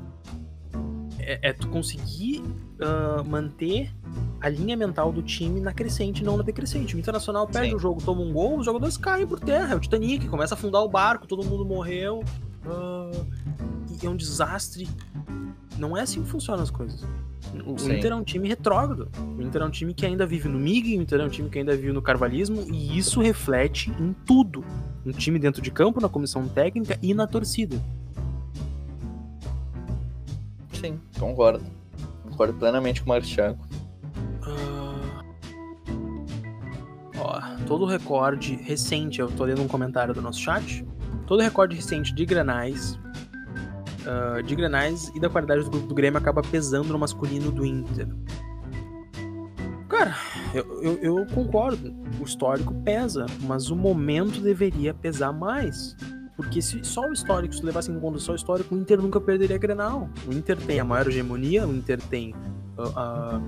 É, 1.19 1.49
é 1.49 1.53
tu 1.53 1.67
conseguir 1.67 2.43
ah, 2.81 3.23
manter 3.27 3.93
a 4.41 4.49
linha 4.49 4.75
mental 4.75 5.11
do 5.11 5.21
time 5.21 5.59
na 5.59 5.71
crescente, 5.71 6.23
não 6.23 6.35
na 6.35 6.41
decrescente. 6.41 6.95
O 6.95 6.99
Internacional 6.99 7.45
perde 7.45 7.69
Sim. 7.69 7.75
o 7.75 7.79
jogo, 7.79 8.01
toma 8.01 8.21
um 8.21 8.33
gol, 8.33 8.57
os 8.57 8.65
jogadores 8.65 8.97
caem 8.97 9.27
por 9.27 9.39
terra. 9.39 9.73
É 9.73 9.75
o 9.75 9.79
Titanic, 9.79 10.27
começa 10.29 10.55
a 10.55 10.57
afundar 10.57 10.81
o 10.81 10.89
barco, 10.89 11.27
todo 11.27 11.43
mundo 11.45 11.63
morreu. 11.63 12.23
ah, 12.65 13.11
e 14.01 14.03
é 14.03 14.09
um 14.09 14.15
desastre. 14.15 14.89
Não 15.79 15.95
é 15.95 16.01
assim 16.01 16.21
que 16.21 16.29
funcionam 16.29 16.61
as 16.61 16.69
coisas. 16.69 17.03
O, 17.65 17.77
Sim. 17.77 17.97
Inter 17.97 18.11
é 18.11 18.15
um 18.15 18.23
time 18.23 18.47
retrógrado. 18.47 19.09
O 19.37 19.41
Inter 19.41 19.61
é 19.61 19.65
um 19.65 19.69
time 19.69 19.93
que 19.93 20.05
ainda 20.05 20.25
vive 20.25 20.47
no 20.49 20.59
MIG, 20.59 20.97
o 20.97 21.01
Inter 21.01 21.21
é 21.21 21.25
um 21.25 21.29
time 21.29 21.49
que 21.49 21.57
ainda 21.57 21.75
vive 21.75 21.91
no 21.91 22.01
carvalismo, 22.01 22.61
e 22.71 22.97
isso 22.97 23.21
reflete 23.21 23.91
em 23.99 24.13
tudo. 24.25 24.63
No 25.05 25.13
time 25.13 25.39
dentro 25.39 25.61
de 25.61 25.71
campo, 25.71 26.01
na 26.01 26.09
comissão 26.09 26.47
técnica 26.47 26.99
e 27.01 27.13
na 27.13 27.25
torcida. 27.25 27.81
Sim, 30.73 30.99
concordo. 31.17 31.63
Concordo 32.23 32.53
plenamente 32.53 33.01
com 33.01 33.07
o 33.07 33.09
Marcos 33.09 33.29
Thiago. 33.29 33.59
Ah, 34.43 35.23
Ó, 37.17 37.41
todo 37.65 37.85
recorde 37.85 38.55
recente, 38.55 39.19
eu 39.19 39.29
tô 39.29 39.43
lendo 39.43 39.61
um 39.61 39.67
comentário 39.67 40.13
do 40.13 40.21
nosso 40.21 40.39
chat. 40.39 40.85
Todo 41.27 41.41
recorde 41.41 41.75
recente 41.75 42.13
de 42.13 42.25
granais, 42.25 42.97
ah, 44.09 44.41
de 44.41 44.55
granais 44.55 45.11
e 45.13 45.19
da 45.19 45.29
qualidade 45.29 45.63
do 45.65 45.69
grupo 45.69 45.85
do 45.85 45.93
Grêmio 45.93 46.17
acaba 46.17 46.41
pesando 46.41 46.91
no 46.91 46.97
masculino 46.97 47.51
do 47.51 47.63
Inter. 47.63 48.07
Cara, 49.87 50.15
eu, 50.51 50.81
eu, 50.81 50.97
eu 50.97 51.25
concordo. 51.27 51.93
O 52.19 52.23
histórico 52.23 52.73
pesa, 52.83 53.27
mas 53.41 53.69
o 53.69 53.75
momento 53.75 54.41
deveria 54.41 54.95
pesar 54.95 55.31
mais. 55.31 55.95
Porque 56.35 56.59
se 56.59 56.83
só 56.83 57.07
o 57.07 57.13
histórico, 57.13 57.53
se 57.53 57.63
levasse 57.63 57.91
em 57.91 57.99
conta 57.99 58.17
só 58.17 58.31
o 58.31 58.35
histórico, 58.35 58.73
o 58.73 58.77
Inter 58.79 58.99
nunca 58.99 59.21
perderia 59.21 59.59
Grenal. 59.59 60.09
O 60.27 60.33
Inter 60.33 60.57
tem 60.57 60.79
a 60.79 60.83
maior 60.83 61.07
hegemonia, 61.07 61.67
o 61.67 61.75
Inter 61.75 62.01
tem 62.01 62.33
ah, 62.79 62.91
ah, 62.95 63.41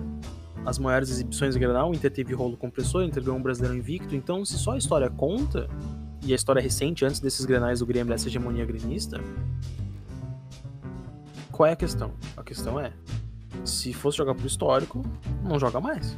as 0.64 0.78
maiores 0.78 1.10
exibições 1.10 1.56
do 1.56 1.60
Grenal, 1.60 1.90
o 1.90 1.96
Inter 1.96 2.12
teve 2.12 2.36
rolo 2.36 2.56
compressor, 2.56 3.02
o 3.02 3.06
Inter 3.06 3.24
ganhou 3.24 3.40
um 3.40 3.42
brasileiro 3.42 3.76
invicto. 3.76 4.16
Então, 4.16 4.46
se 4.46 4.60
só 4.60 4.74
a 4.74 4.78
história 4.78 5.10
conta, 5.10 5.68
e 6.24 6.34
a 6.34 6.36
história 6.36 6.62
recente, 6.62 7.04
antes 7.04 7.20
desses 7.20 7.46
Grenais 7.46 7.80
do 7.80 7.86
Grêmio, 7.86 8.12
dessa 8.12 8.28
hegemonia 8.28 8.66
gremista, 8.66 9.20
qual 11.62 11.70
é 11.70 11.74
a 11.74 11.76
questão? 11.76 12.12
A 12.36 12.42
questão 12.42 12.80
é, 12.80 12.92
se 13.64 13.94
fosse 13.94 14.18
jogar 14.18 14.34
pro 14.34 14.48
histórico, 14.48 15.06
não 15.44 15.60
joga 15.60 15.80
mais. 15.80 16.18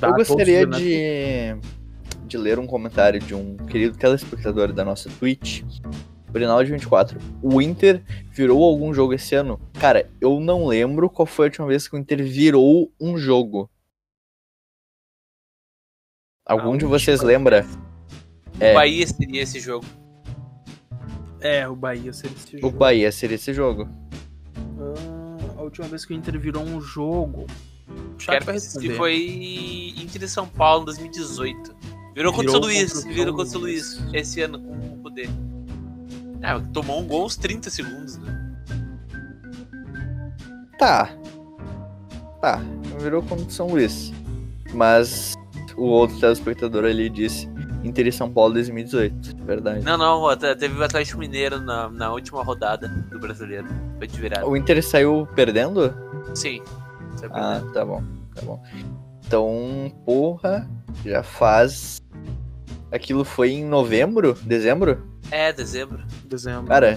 Dá 0.00 0.08
Eu 0.08 0.14
gostaria 0.14 0.66
de, 0.66 1.54
de 2.26 2.38
ler 2.38 2.58
um 2.58 2.66
comentário 2.66 3.20
de 3.20 3.34
um 3.34 3.58
querido 3.58 3.98
telespectador 3.98 4.72
da 4.72 4.86
nossa 4.86 5.10
Twitch, 5.10 5.62
Brinaldi 6.30 6.72
24. 6.72 7.20
O 7.42 7.60
Inter 7.60 8.02
virou 8.32 8.64
algum 8.64 8.94
jogo 8.94 9.12
esse 9.12 9.34
ano? 9.34 9.60
Cara, 9.78 10.10
eu 10.18 10.40
não 10.40 10.66
lembro 10.66 11.10
qual 11.10 11.26
foi 11.26 11.44
a 11.44 11.48
última 11.48 11.66
vez 11.66 11.86
que 11.86 11.94
o 11.94 11.98
Inter 11.98 12.24
virou 12.24 12.90
um 12.98 13.18
jogo. 13.18 13.68
Algum 16.42 16.72
A 16.72 16.78
de 16.78 16.86
vocês 16.86 17.20
lembra? 17.20 17.66
É. 18.58 18.70
O 18.70 18.74
Bahia 18.76 19.06
seria 19.06 19.42
esse 19.42 19.60
jogo. 19.60 19.84
É, 21.46 21.68
o 21.68 21.76
Bahia 21.76 22.12
seria 22.12 22.36
esse 22.36 22.56
O 22.56 22.60
jogo. 22.60 22.76
Bahia 22.76 23.12
seria 23.12 23.34
esse 23.36 23.54
jogo. 23.54 23.88
Ah, 24.80 25.58
a 25.58 25.62
última 25.62 25.86
vez 25.86 26.04
que 26.04 26.12
o 26.12 26.16
Inter 26.16 26.38
virou 26.40 26.64
um 26.64 26.80
jogo. 26.80 27.46
O 27.88 28.16
Quero 28.18 28.44
vai 28.44 28.58
se 28.58 28.66
responder. 28.66 28.96
foi 28.96 29.94
Inter 29.96 30.24
e 30.24 30.28
São 30.28 30.48
Paulo 30.48 30.82
em 30.82 30.86
2018. 30.86 31.76
Virou 32.16 32.32
contra 32.32 32.50
o 32.50 32.52
Virou 32.52 32.52
São 32.52 32.60
Luís. 32.62 32.92
contra 32.92 33.10
o 33.10 33.14
Virou 33.14 33.34
contra 33.34 33.46
o 33.46 33.50
São 33.52 33.60
Luís. 33.60 34.02
Esse 34.12 34.40
ano 34.40 34.58
com 34.58 34.72
o 34.72 34.98
poder. 34.98 35.28
É, 36.42 36.58
tomou 36.72 37.00
um 37.00 37.06
gol 37.06 37.22
aos 37.22 37.36
30 37.36 37.70
segundos, 37.70 38.18
né? 38.18 38.56
Tá. 40.78 41.14
Tá. 42.40 42.60
Virou 42.98 43.22
contra 43.22 43.46
o 43.46 43.50
São 43.50 43.68
Luís. 43.68 44.12
Mas 44.74 45.34
o 45.76 45.84
outro 45.84 46.18
telespectador 46.18 46.84
ali 46.84 47.08
disse 47.08 47.48
Inter 47.86 48.06
e 48.06 48.12
São 48.12 48.30
Paulo 48.30 48.54
2018. 48.54 49.36
Verdade. 49.44 49.84
Não, 49.84 49.96
não, 49.96 50.26
até- 50.28 50.54
teve 50.54 50.78
o 50.78 50.82
Atlético 50.84 51.18
Mineiro 51.18 51.60
na, 51.60 51.88
na 51.88 52.12
última 52.12 52.42
rodada 52.42 52.88
do 52.88 53.18
brasileiro. 53.18 53.66
Foi 53.98 54.06
de 54.06 54.20
virada. 54.20 54.46
O 54.46 54.56
Inter 54.56 54.82
saiu 54.82 55.26
perdendo? 55.34 55.94
Sim. 56.34 56.60
Foi 57.18 57.28
Ah, 57.32 57.54
perdendo. 57.60 57.72
tá 57.72 57.84
bom, 57.84 58.02
tá 58.34 58.42
bom. 58.42 58.62
Então, 59.26 59.92
porra, 60.04 60.68
já 61.04 61.22
faz. 61.22 62.00
Aquilo 62.92 63.24
foi 63.24 63.50
em 63.52 63.64
novembro? 63.64 64.34
Dezembro? 64.42 65.02
É, 65.30 65.52
dezembro. 65.52 66.02
Dezembro, 66.24 66.66
Cara. 66.66 66.96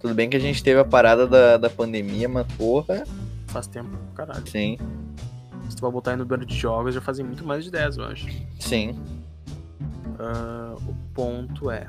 Tudo 0.00 0.14
bem 0.14 0.28
que 0.28 0.36
a 0.36 0.40
gente 0.40 0.62
teve 0.62 0.78
a 0.80 0.84
parada 0.84 1.26
da, 1.26 1.56
da 1.56 1.70
pandemia, 1.70 2.28
mas 2.28 2.46
porra, 2.54 3.04
Faz 3.48 3.66
tempo, 3.66 3.90
caralho. 4.14 4.46
sim, 4.48 4.76
vai 5.84 5.92
botar 5.92 6.10
aí 6.12 6.16
no 6.16 6.24
número 6.24 6.44
de 6.44 6.54
jogos, 6.56 6.94
já 6.94 7.00
fazem 7.00 7.24
muito 7.24 7.44
mais 7.46 7.64
de 7.64 7.70
10, 7.70 7.96
eu 7.98 8.04
acho. 8.04 8.26
sim. 8.58 8.98
Ah, 10.18 10.74
o 10.86 10.94
ponto 11.12 11.70
é. 11.70 11.88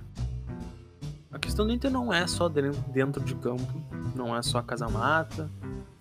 A 1.32 1.38
questão 1.40 1.66
do 1.68 1.74
Inter 1.74 1.92
não 1.92 2.14
é 2.14 2.26
só 2.28 2.48
dentro 2.48 3.22
de 3.24 3.36
campo, 3.36 3.82
não 4.16 4.36
é 4.36 4.42
só 4.42 4.60
a 4.60 4.64
casa-mata, 4.64 5.50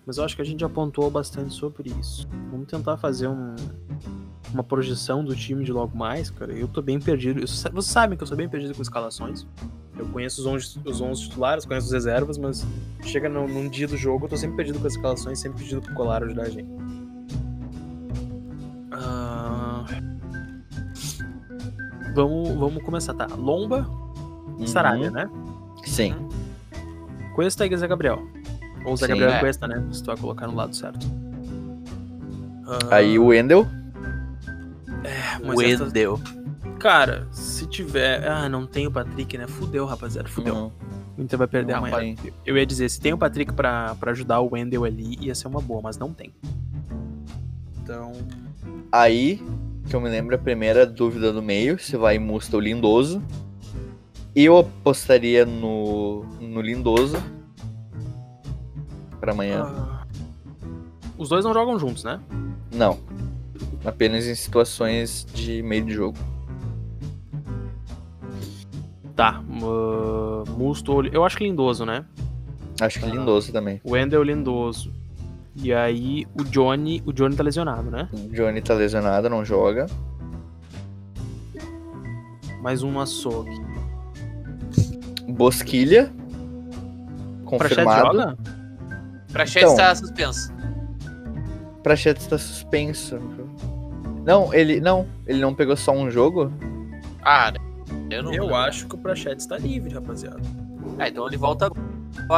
mas 0.05 0.17
eu 0.17 0.23
acho 0.23 0.35
que 0.35 0.41
a 0.41 0.45
gente 0.45 0.61
já 0.61 0.69
pontuou 0.69 1.09
bastante 1.11 1.53
sobre 1.53 1.89
isso. 1.99 2.27
Vamos 2.51 2.67
tentar 2.67 2.97
fazer 2.97 3.27
um- 3.27 3.55
uma 4.53 4.63
projeção 4.63 5.23
do 5.25 5.35
time 5.35 5.63
de 5.65 5.71
logo 5.73 5.95
mais, 5.97 6.29
cara. 6.29 6.53
Eu 6.53 6.67
tô 6.67 6.81
bem 6.81 6.99
perdido. 6.99 7.41
Eu 7.41 7.47
vocês 7.47 7.85
sabem 7.85 8.17
que 8.17 8.23
eu 8.23 8.27
sou 8.27 8.37
bem 8.37 8.47
perdido 8.47 8.73
com 8.73 8.81
escalações. 8.81 9.45
Eu 9.97 10.05
conheço 10.07 10.41
os 10.41 10.47
11, 10.47 10.79
os 10.85 11.01
11 11.01 11.21
titulares, 11.23 11.65
conheço 11.65 11.87
as 11.87 11.91
reservas, 11.93 12.37
mas 12.37 12.65
chega 13.03 13.27
num, 13.29 13.47
num 13.47 13.67
dia 13.69 13.87
do 13.87 13.97
jogo, 13.97 14.25
eu 14.25 14.29
tô 14.29 14.37
sempre 14.37 14.55
perdido 14.57 14.79
com 14.79 14.87
as 14.87 14.93
escalações, 14.93 15.39
sempre 15.39 15.61
pedindo 15.61 15.81
pro 15.81 15.93
Colar 15.93 16.23
ajudar 16.23 16.43
a 16.43 16.49
gente. 16.49 16.69
Ah, 19.01 19.85
Vamos, 22.13 22.49
vamos 22.55 22.83
começar, 22.83 23.13
tá? 23.13 23.27
Lomba, 23.35 23.85
Uhum. 24.57 24.65
Sarabia, 24.65 25.11
né? 25.11 25.29
Sim. 25.83 26.15
Cuesta 27.35 27.65
e 27.65 27.77
Zé 27.77 27.87
Gabriel. 27.87 28.21
Ou 28.85 28.95
Zé 28.95 29.05
Sim. 29.07 29.09
Gabriel 29.11 29.31
e 29.31 29.33
É. 29.33 29.39
Cuesta, 29.39 29.67
né? 29.67 29.83
Se 29.91 30.01
tu 30.01 30.07
vai 30.07 30.17
colocar 30.17 30.47
no 30.47 30.55
lado 30.55 30.73
certo. 30.75 31.05
Ah, 32.67 32.95
Aí 32.95 33.19
o 33.19 33.25
Wendel. 33.27 33.67
mas 35.45 35.59
essa- 35.59 35.83
Wendel. 35.83 36.19
Cara, 36.79 37.27
se 37.31 37.65
tiver. 37.67 38.25
Ah, 38.27 38.47
não 38.47 38.65
tem 38.65 38.87
o 38.87 38.91
Patrick, 38.91 39.37
né? 39.37 39.47
Fudeu, 39.47 39.85
rapaziada. 39.85 40.29
Fudeu. 40.29 40.55
Uhum. 40.55 40.71
O 41.17 41.21
Inter 41.21 41.37
vai 41.39 41.47
perder 41.47 41.71
Não, 41.73 41.79
amanhã. 41.79 42.15
pai. 42.15 42.33
Eu 42.45 42.57
ia 42.57 42.65
dizer, 42.65 42.89
se 42.89 42.99
tem 42.99 43.11
o 43.13 43.17
Patrick 43.17 43.51
pra, 43.53 43.95
pra 43.95 44.11
ajudar 44.11 44.39
o 44.41 44.49
Wendel 44.53 44.83
ali, 44.85 45.17
ia 45.19 45.33
ser 45.35 45.47
uma 45.47 45.61
boa, 45.61 45.81
mas 45.81 45.97
não 45.97 46.13
tem. 46.13 46.33
Então. 47.81 48.13
Aí, 48.91 49.41
que 49.89 49.95
eu 49.95 50.01
me 50.01 50.09
lembro, 50.09 50.35
a 50.35 50.37
primeira 50.37 50.85
dúvida 50.85 51.31
do 51.33 51.41
meio, 51.41 51.77
se 51.79 51.97
vai 51.97 52.17
Musta 52.17 52.55
ou 52.55 52.61
Lindoso. 52.61 53.21
Eu 54.35 54.57
apostaria 54.57 55.45
no, 55.45 56.23
no 56.39 56.61
Lindoso. 56.61 57.17
Pra 59.19 59.31
amanhã. 59.31 59.63
ah, 59.65 60.05
Os 61.17 61.29
dois 61.29 61.43
não 61.45 61.53
jogam 61.53 61.79
juntos, 61.79 62.03
né? 62.03 62.19
Não. 62.73 62.99
Apenas 63.85 64.25
em 64.27 64.35
situações 64.35 65.25
de 65.33 65.61
meio 65.61 65.85
de 65.85 65.93
jogo. 65.93 66.17
Tá. 69.15 69.41
Uh, 69.41 70.49
Musto. 70.57 71.05
Eu 71.07 71.23
acho 71.23 71.37
que 71.37 71.43
lindoso, 71.45 71.85
né? 71.85 72.03
Acho 72.81 72.99
que. 72.99 73.05
Lindoso 73.05 73.51
também. 73.53 73.79
Wendel 73.85 74.23
lindoso. 74.23 74.91
E 75.55 75.73
aí 75.73 76.27
o 76.37 76.43
Johnny. 76.43 77.01
O 77.05 77.13
Johnny 77.13 77.35
tá 77.35 77.43
lesionado, 77.43 77.89
né? 77.89 78.09
O 78.13 78.29
Johnny 78.33 78.61
tá 78.61 78.73
lesionado, 78.73 79.29
não 79.29 79.43
joga. 79.45 79.85
Mais 82.61 82.83
um 82.83 82.99
açougue. 82.99 83.55
Bosquilha. 85.29 86.11
Prachete 87.57 87.75
Confirmado. 87.83 88.17
joga? 88.17 88.37
Pra 89.31 89.45
Chat 89.45 89.61
Então. 89.63 89.71
está 89.73 89.95
suspenso. 89.95 90.53
Prachetes 91.83 92.23
está 92.23 92.37
suspenso. 92.37 93.19
Não, 94.25 94.51
ele 94.53 94.79
não, 94.81 95.05
ele 95.27 95.39
não 95.39 95.53
pegou 95.53 95.75
só 95.77 95.91
um 95.91 96.09
jogo. 96.09 96.51
Ah, 97.21 97.53
eu 98.09 98.23
não. 98.23 98.33
Eu 98.33 98.55
acho 98.55 98.87
que 98.87 98.95
o 98.95 98.97
Prachete 98.97 99.41
está 99.41 99.57
livre, 99.57 99.93
rapaziada. 99.93 100.41
Ah, 100.97 101.07
então 101.07 101.27
ele 101.27 101.37
volta 101.37 101.67
agora, 101.67 101.81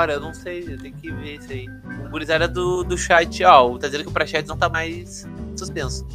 eu 0.09 0.19
não 0.19 0.33
sei, 0.33 0.63
eu 0.67 0.77
tenho 0.77 0.95
que 0.95 1.11
ver 1.11 1.35
isso 1.35 1.51
aí. 1.51 1.67
O 2.05 2.09
gurizada 2.09 2.47
do, 2.47 2.83
do 2.83 2.97
chat, 2.97 3.43
ó, 3.43 3.77
tá 3.77 3.87
dizendo 3.87 4.03
que 4.03 4.09
o 4.09 4.13
Prachetes 4.13 4.49
não 4.49 4.57
tá 4.57 4.69
mais 4.69 5.27
suspenso. 5.55 6.05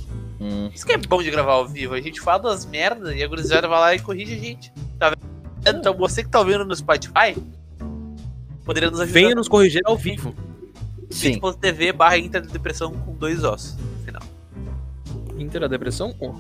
Hum, 0.41 0.71
Isso 0.75 0.85
que 0.85 0.93
é 0.93 0.97
bom 0.99 1.23
de 1.23 1.31
gravar 1.31 1.53
ao 1.53 1.69
vivo, 1.69 1.95
a 1.95 2.01
gente 2.01 2.21
fala 2.21 2.43
das 2.43 2.67
merdas 2.67 3.15
e 3.15 3.23
a 3.23 3.29
gurizada 3.29 3.69
vai 3.69 3.79
lá 3.79 3.95
e 3.95 3.99
corrige 4.01 4.35
a 4.35 4.39
gente. 4.39 4.73
Tá 4.99 5.11
vendo? 5.11 5.79
Então 5.79 5.95
você 5.97 6.23
que 6.23 6.29
tá 6.29 6.41
ouvindo 6.41 6.65
no 6.65 6.75
Spotify, 6.75 7.37
poderia 8.65 8.91
nos 8.91 9.01
ajudar. 9.01 9.13
Venha 9.21 9.35
nos 9.35 9.49
corrigir 9.49 9.83
ao 9.85 9.97
vivo. 9.97 10.35
sim, 11.11 11.39
twitch.tv 11.39 11.93
barra 11.93 12.19
Inter 12.19 12.43
de 12.43 12.49
Depressão 12.49 12.93
com 12.93 13.15
dois 13.15 13.45
ossos. 13.45 13.77
no 13.77 14.05
Final. 14.05 14.23
Inter 15.39 15.61
da 15.61 15.69
depressão? 15.69 16.15
Oh. 16.19 16.35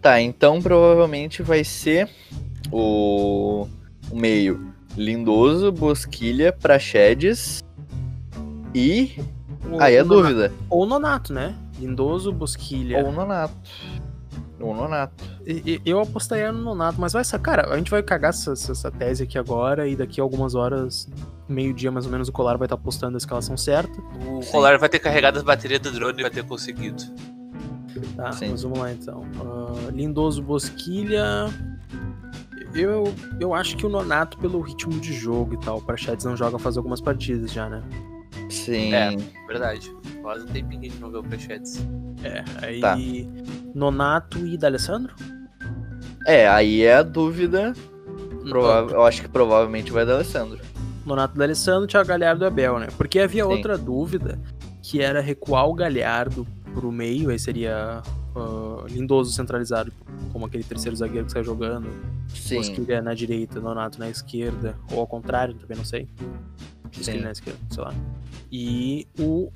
tá. 0.00 0.20
Então 0.20 0.62
provavelmente 0.62 1.42
vai 1.42 1.64
ser 1.64 2.08
o, 2.70 3.66
o 4.10 4.16
meio 4.16 4.73
Lindoso, 4.96 5.72
Bosquilha, 5.72 6.52
Praxedes 6.52 7.62
e 8.74 9.12
O- 9.70 9.80
aí 9.80 9.96
é 9.96 10.04
dúvida. 10.04 10.52
Ou 10.70 10.82
o 10.82 10.86
Nonato, 10.86 11.32
né? 11.32 11.54
Lindoso, 11.78 12.32
Bosquilha. 12.32 13.04
Ou 13.04 13.12
Nonato. 13.12 13.54
Ou 14.60 14.74
Nonato. 14.74 15.24
E- 15.44 15.80
e- 15.84 15.90
Eu 15.90 16.00
apostaria 16.00 16.52
no 16.52 16.62
Nonato, 16.62 17.00
mas 17.00 17.12
vai 17.12 17.24
ser. 17.24 17.38
Cara, 17.40 17.72
a 17.72 17.76
gente 17.76 17.90
vai 17.90 18.02
cagar 18.02 18.30
essa, 18.30 18.52
essa- 18.52 18.72
essa 18.72 18.90
tese 18.90 19.24
aqui 19.24 19.36
agora 19.36 19.86
e 19.88 19.96
daqui 19.96 20.20
a 20.20 20.24
algumas 20.24 20.54
horas, 20.54 21.08
meio-dia 21.48 21.90
mais 21.90 22.06
ou 22.06 22.12
menos, 22.12 22.28
o 22.28 22.32
Colar 22.32 22.56
vai 22.56 22.66
estar 22.66 22.76
postando 22.76 23.16
a 23.16 23.18
escalação 23.18 23.56
certa. 23.56 24.00
O 24.28 24.42
Sim. 24.42 24.52
Colar 24.52 24.78
vai 24.78 24.88
ter 24.88 25.00
carregado 25.00 25.36
as 25.38 25.42
baterias 25.42 25.80
do 25.80 25.90
drone 25.90 26.18
e 26.20 26.22
vai 26.22 26.30
ter 26.30 26.44
conseguido. 26.44 27.02
Tá, 28.16 28.32
Sim. 28.32 28.50
mas 28.50 28.62
vamos 28.62 28.78
lá 28.78 28.92
então. 28.92 29.24
Ah, 29.40 29.90
Lindoso, 29.92 30.40
Bosquilha. 30.42 31.46
Eu, 32.74 33.14
eu 33.40 33.54
acho 33.54 33.76
que 33.76 33.86
o 33.86 33.88
Nonato, 33.88 34.36
pelo 34.38 34.60
ritmo 34.60 34.98
de 35.00 35.12
jogo 35.12 35.54
e 35.54 35.60
tal, 35.60 35.78
o 35.78 35.82
Prachetes 35.82 36.24
não 36.24 36.36
joga 36.36 36.58
faz 36.58 36.76
algumas 36.76 37.00
partidas 37.00 37.52
já, 37.52 37.68
né? 37.68 37.82
Sim. 38.50 38.92
É. 38.92 39.16
Verdade. 39.46 39.94
Faz 40.22 40.42
um 40.42 40.46
tempinho 40.46 40.80
que 40.80 40.86
a 40.88 40.90
gente 40.90 41.00
não 41.00 41.10
vê 41.10 41.18
o 41.18 41.22
Prachetes. 41.22 41.86
É, 42.22 42.44
aí. 42.66 42.80
Tá. 42.80 42.96
Nonato 43.74 44.38
e 44.46 44.56
D'Alessandro? 44.58 45.14
É, 46.26 46.48
aí 46.48 46.82
é 46.82 46.96
a 46.96 47.02
dúvida. 47.02 47.72
Prova- 48.48 48.92
Eu 48.92 49.02
acho 49.04 49.22
que 49.22 49.28
provavelmente 49.28 49.92
vai 49.92 50.04
dar 50.04 50.14
Alessandro. 50.14 50.58
Nonato 51.06 51.36
D'Alessandro, 51.36 51.86
Thiago 51.86 52.08
Galhardo 52.08 52.44
e 52.44 52.46
Abel, 52.46 52.78
né? 52.78 52.88
Porque 52.96 53.18
havia 53.20 53.44
Sim. 53.44 53.50
outra 53.50 53.76
dúvida, 53.78 54.38
que 54.82 55.00
era 55.00 55.20
recuar 55.20 55.68
o 55.68 55.74
Galhardo 55.74 56.46
pro 56.74 56.90
meio, 56.90 57.30
aí 57.30 57.38
seria 57.38 58.02
ah, 58.34 58.84
Lindoso 58.88 59.32
centralizado, 59.32 59.92
como 60.32 60.46
aquele 60.46 60.64
terceiro 60.64 60.96
zagueiro 60.96 61.26
que 61.26 61.32
sai 61.32 61.44
jogando, 61.44 61.88
Sim. 62.28 62.56
Bosquilha 62.56 63.00
na 63.00 63.14
direita, 63.14 63.60
Nonato 63.60 63.98
na 63.98 64.08
esquerda, 64.08 64.76
ou 64.90 65.00
ao 65.00 65.06
contrário, 65.06 65.54
também 65.54 65.76
não 65.76 65.84
sei. 65.84 66.08
Bosquilha 66.84 67.18
Sim. 67.18 67.24
na 67.24 67.30
esquerda, 67.32 67.60
sei 67.70 67.82
lá. 67.82 67.94
E 68.50 69.06
o 69.18 69.50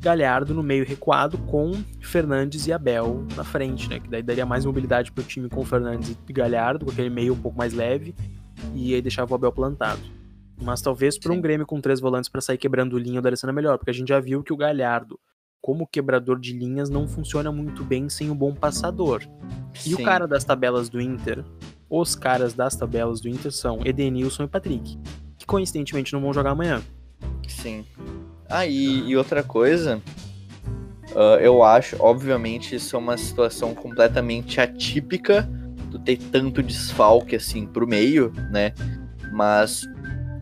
Galhardo 0.00 0.52
no 0.52 0.62
meio 0.62 0.84
recuado 0.84 1.38
com 1.38 1.72
Fernandes 2.00 2.66
e 2.66 2.72
Abel 2.72 3.24
na 3.36 3.44
frente, 3.44 3.88
né? 3.88 4.00
Que 4.00 4.08
daí 4.08 4.22
daria 4.22 4.44
mais 4.44 4.64
mobilidade 4.64 5.12
pro 5.12 5.22
time 5.22 5.48
com 5.48 5.64
Fernandes 5.64 6.16
e 6.28 6.32
Galhardo, 6.32 6.84
com 6.84 6.90
aquele 6.90 7.08
meio 7.08 7.34
um 7.34 7.38
pouco 7.38 7.56
mais 7.56 7.72
leve, 7.72 8.14
e 8.74 8.94
aí 8.94 9.00
deixava 9.00 9.32
o 9.32 9.34
Abel 9.34 9.52
plantado. 9.52 10.00
Mas 10.60 10.80
talvez 10.80 11.18
para 11.18 11.32
um. 11.32 11.40
Grêmio 11.40 11.66
com 11.66 11.80
três 11.80 12.00
volantes 12.00 12.28
para 12.28 12.40
sair 12.40 12.58
quebrando 12.58 12.98
linha, 12.98 13.18
o 13.18 13.22
D'Alessandro 13.22 13.52
é 13.52 13.56
melhor, 13.56 13.78
porque 13.78 13.90
a 13.90 13.94
gente 13.94 14.08
já 14.08 14.20
viu 14.20 14.42
que 14.42 14.52
o 14.52 14.56
Galhardo, 14.56 15.18
como 15.62 15.86
quebrador 15.86 16.40
de 16.40 16.52
linhas, 16.52 16.90
não 16.90 17.06
funciona 17.06 17.52
muito 17.52 17.84
bem 17.84 18.08
sem 18.08 18.28
um 18.28 18.34
bom 18.34 18.52
passador. 18.52 19.22
E 19.86 19.94
o 19.94 19.98
Sim. 19.98 20.04
cara 20.04 20.26
das 20.26 20.42
tabelas 20.42 20.88
do 20.88 21.00
Inter, 21.00 21.44
os 21.88 22.16
caras 22.16 22.52
das 22.52 22.74
tabelas 22.74 23.20
do 23.20 23.28
Inter 23.28 23.52
são 23.52 23.78
Edenilson 23.84 24.42
e 24.42 24.48
Patrick, 24.48 24.98
que 25.38 25.46
coincidentemente 25.46 26.12
não 26.12 26.20
vão 26.20 26.32
jogar 26.32 26.50
amanhã. 26.50 26.82
Sim. 27.46 27.86
Ah, 28.50 28.66
e, 28.66 29.08
e 29.08 29.16
outra 29.16 29.44
coisa, 29.44 30.02
ah, 31.14 31.38
eu 31.40 31.62
acho, 31.62 31.96
obviamente, 32.00 32.74
isso 32.74 32.96
é 32.96 32.98
uma 32.98 33.16
situação 33.16 33.72
completamente 33.72 34.60
atípica 34.60 35.48
do 35.90 35.98
ter 35.98 36.16
tanto 36.16 36.62
desfalque 36.62 37.36
assim 37.36 37.66
pro 37.66 37.86
meio, 37.86 38.32
né? 38.50 38.72
Mas 39.30 39.86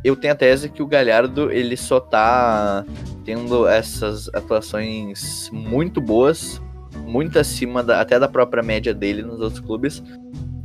eu 0.03 0.17
tenho 0.17 0.33
a 0.33 0.37
tese 0.37 0.69
que 0.69 0.83
o 0.83 0.87
Galhardo 0.87 1.51
ele 1.51 1.77
só 1.77 2.01
tá 2.01 2.85
tendo 3.25 3.67
essas 3.69 4.29
atuações 4.35 5.49
muito 5.53 6.01
boas, 6.01 6.61
muito 7.07 7.39
acima 7.39 7.83
da- 7.83 8.01
até 8.01 8.19
da 8.19 8.29
própria 8.29 8.63
média 8.63 8.95
dele 8.95 9.23
nos 9.23 9.41
outros 9.41 9.61
clubes, 9.61 10.03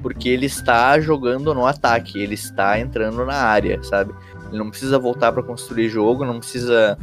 porque 0.02 0.30
ele 0.30 0.46
está 0.46 1.00
jogando 1.00 1.54
no 1.54 1.66
ataque, 1.66 2.20
ele 2.20 2.36
está 2.36 2.80
entrando 2.80 3.26
na 3.26 3.36
área, 3.36 3.82
sabe? 3.84 4.14
Ele 4.50 4.58
não 4.58 4.70
precisa 4.70 4.98
voltar 5.00 5.32
pra 5.32 5.44
construir 5.44 5.90
jogo, 5.90 6.24
não 6.26 6.40
precisa 6.40 6.98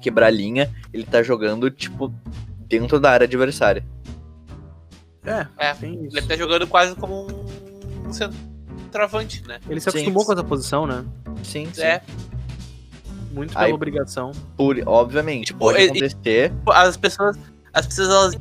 quebrar 0.00 0.30
linha, 0.30 0.70
ele 0.92 1.04
tá 1.04 1.22
jogando 1.22 1.70
tipo 1.70 2.12
dentro 2.68 2.98
da 2.98 3.10
área 3.10 3.26
adversária. 3.26 3.84
É, 5.24 5.46
É, 5.58 5.74
tem 5.74 6.06
isso. 6.06 6.16
Ele 6.16 6.26
tá 6.26 6.34
jogando 6.36 6.66
quase 6.66 6.94
como 6.96 7.26
um 8.06 8.12
centroavante, 8.90 9.46
né? 9.46 9.60
Ele 9.68 9.80
se 9.80 9.90
Sim. 9.90 9.98
acostumou 9.98 10.24
com 10.26 10.32
essa 10.32 10.44
posição, 10.44 10.86
né? 10.86 11.04
Sim, 11.44 11.68
sim. 11.72 11.82
É, 11.82 12.02
Muito 13.32 13.52
pela 13.52 13.66
Aí- 13.66 13.72
obrigação. 13.72 14.32
Por, 14.56 14.76
obviamente, 14.86 15.46
Tipo, 15.48 15.60
pode 15.60 15.78
e- 15.80 15.84
acontecer. 15.86 16.52
as 16.66 16.96
pessoas, 16.96 17.38
as 17.72 17.86
pessoas 17.86 18.08
elas 18.08 18.36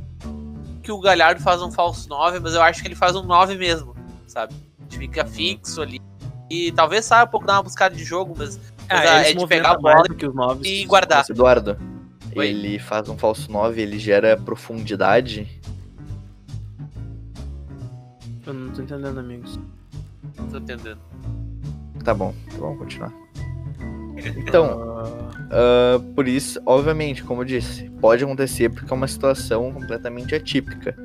que 0.81 0.91
o 0.91 0.99
Galhardo 0.99 1.39
faz 1.41 1.61
um 1.61 1.71
falso 1.71 2.09
9, 2.09 2.39
mas 2.39 2.55
eu 2.55 2.61
acho 2.63 2.81
que 2.81 2.87
ele 2.87 2.95
faz 2.95 3.15
um 3.15 3.21
9 3.21 3.55
mesmo, 3.55 3.95
sabe? 4.25 4.55
Ele 4.91 4.97
fica 5.01 5.23
fixo 5.25 5.83
ali. 5.83 6.01
E 6.49 6.71
talvez 6.71 7.05
saia 7.05 7.25
um 7.25 7.27
pouco 7.27 7.45
dar 7.45 7.57
uma 7.57 7.61
buscada 7.63 7.95
de 7.95 8.03
jogo, 8.03 8.33
mas, 8.35 8.57
mas 8.89 9.07
Ah, 9.07 9.17
a- 9.17 9.19
ele 9.19 9.25
se 9.25 9.31
é 9.35 9.35
de 9.35 9.47
pegar 9.47 9.71
a 9.73 9.77
bola 9.77 10.03
que 10.09 10.25
os 10.25 10.33
noves. 10.33 10.67
e 10.67 10.83
guardar. 10.85 11.23
Eduardo, 11.29 11.77
Oi. 12.35 12.47
ele 12.47 12.79
faz 12.79 13.07
um 13.09 13.15
falso 13.17 13.51
9, 13.51 13.79
ele 13.83 13.99
gera 13.99 14.35
profundidade. 14.37 15.47
Eu 18.47 18.53
não 18.55 18.71
tô 18.73 18.81
entendendo, 18.81 19.19
amigos. 19.19 19.59
Não 20.39 20.47
tô 20.47 20.57
entendendo. 20.57 20.99
Tá 22.03 22.13
bom, 22.13 22.33
tá 22.51 22.57
bom, 22.57 22.75
continuar. 22.77 23.11
Então, 24.37 24.79
ah, 25.51 26.01
por 26.15 26.27
isso, 26.27 26.61
obviamente, 26.65 27.23
como 27.23 27.41
eu 27.41 27.45
disse, 27.45 27.89
pode 28.01 28.23
acontecer 28.23 28.69
porque 28.69 28.91
é 28.91 28.95
uma 28.95 29.07
situação 29.07 29.71
completamente 29.71 30.33
atípica, 30.35 30.95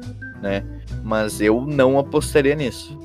né? 0.40 0.64
Mas 1.02 1.40
eu 1.40 1.60
não 1.62 1.98
apostaria 1.98 2.54
nisso. 2.54 2.98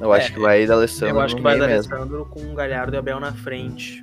Eu 0.00 0.12
acho 0.14 0.28
É, 0.28 0.30
que 0.34 0.40
vai 0.40 0.66
da 0.66 0.74
Alessandro 0.74 1.16
Eu 1.16 1.20
acho 1.20 1.36
que 1.36 1.42
vai 1.42 1.58
mesmo. 1.58 1.92
Alessandro 1.94 2.24
com 2.30 2.40
o 2.40 2.54
Galhardo 2.54 2.96
e 2.96 2.98
Abel 2.98 3.20
na 3.20 3.32
frente. 3.34 4.02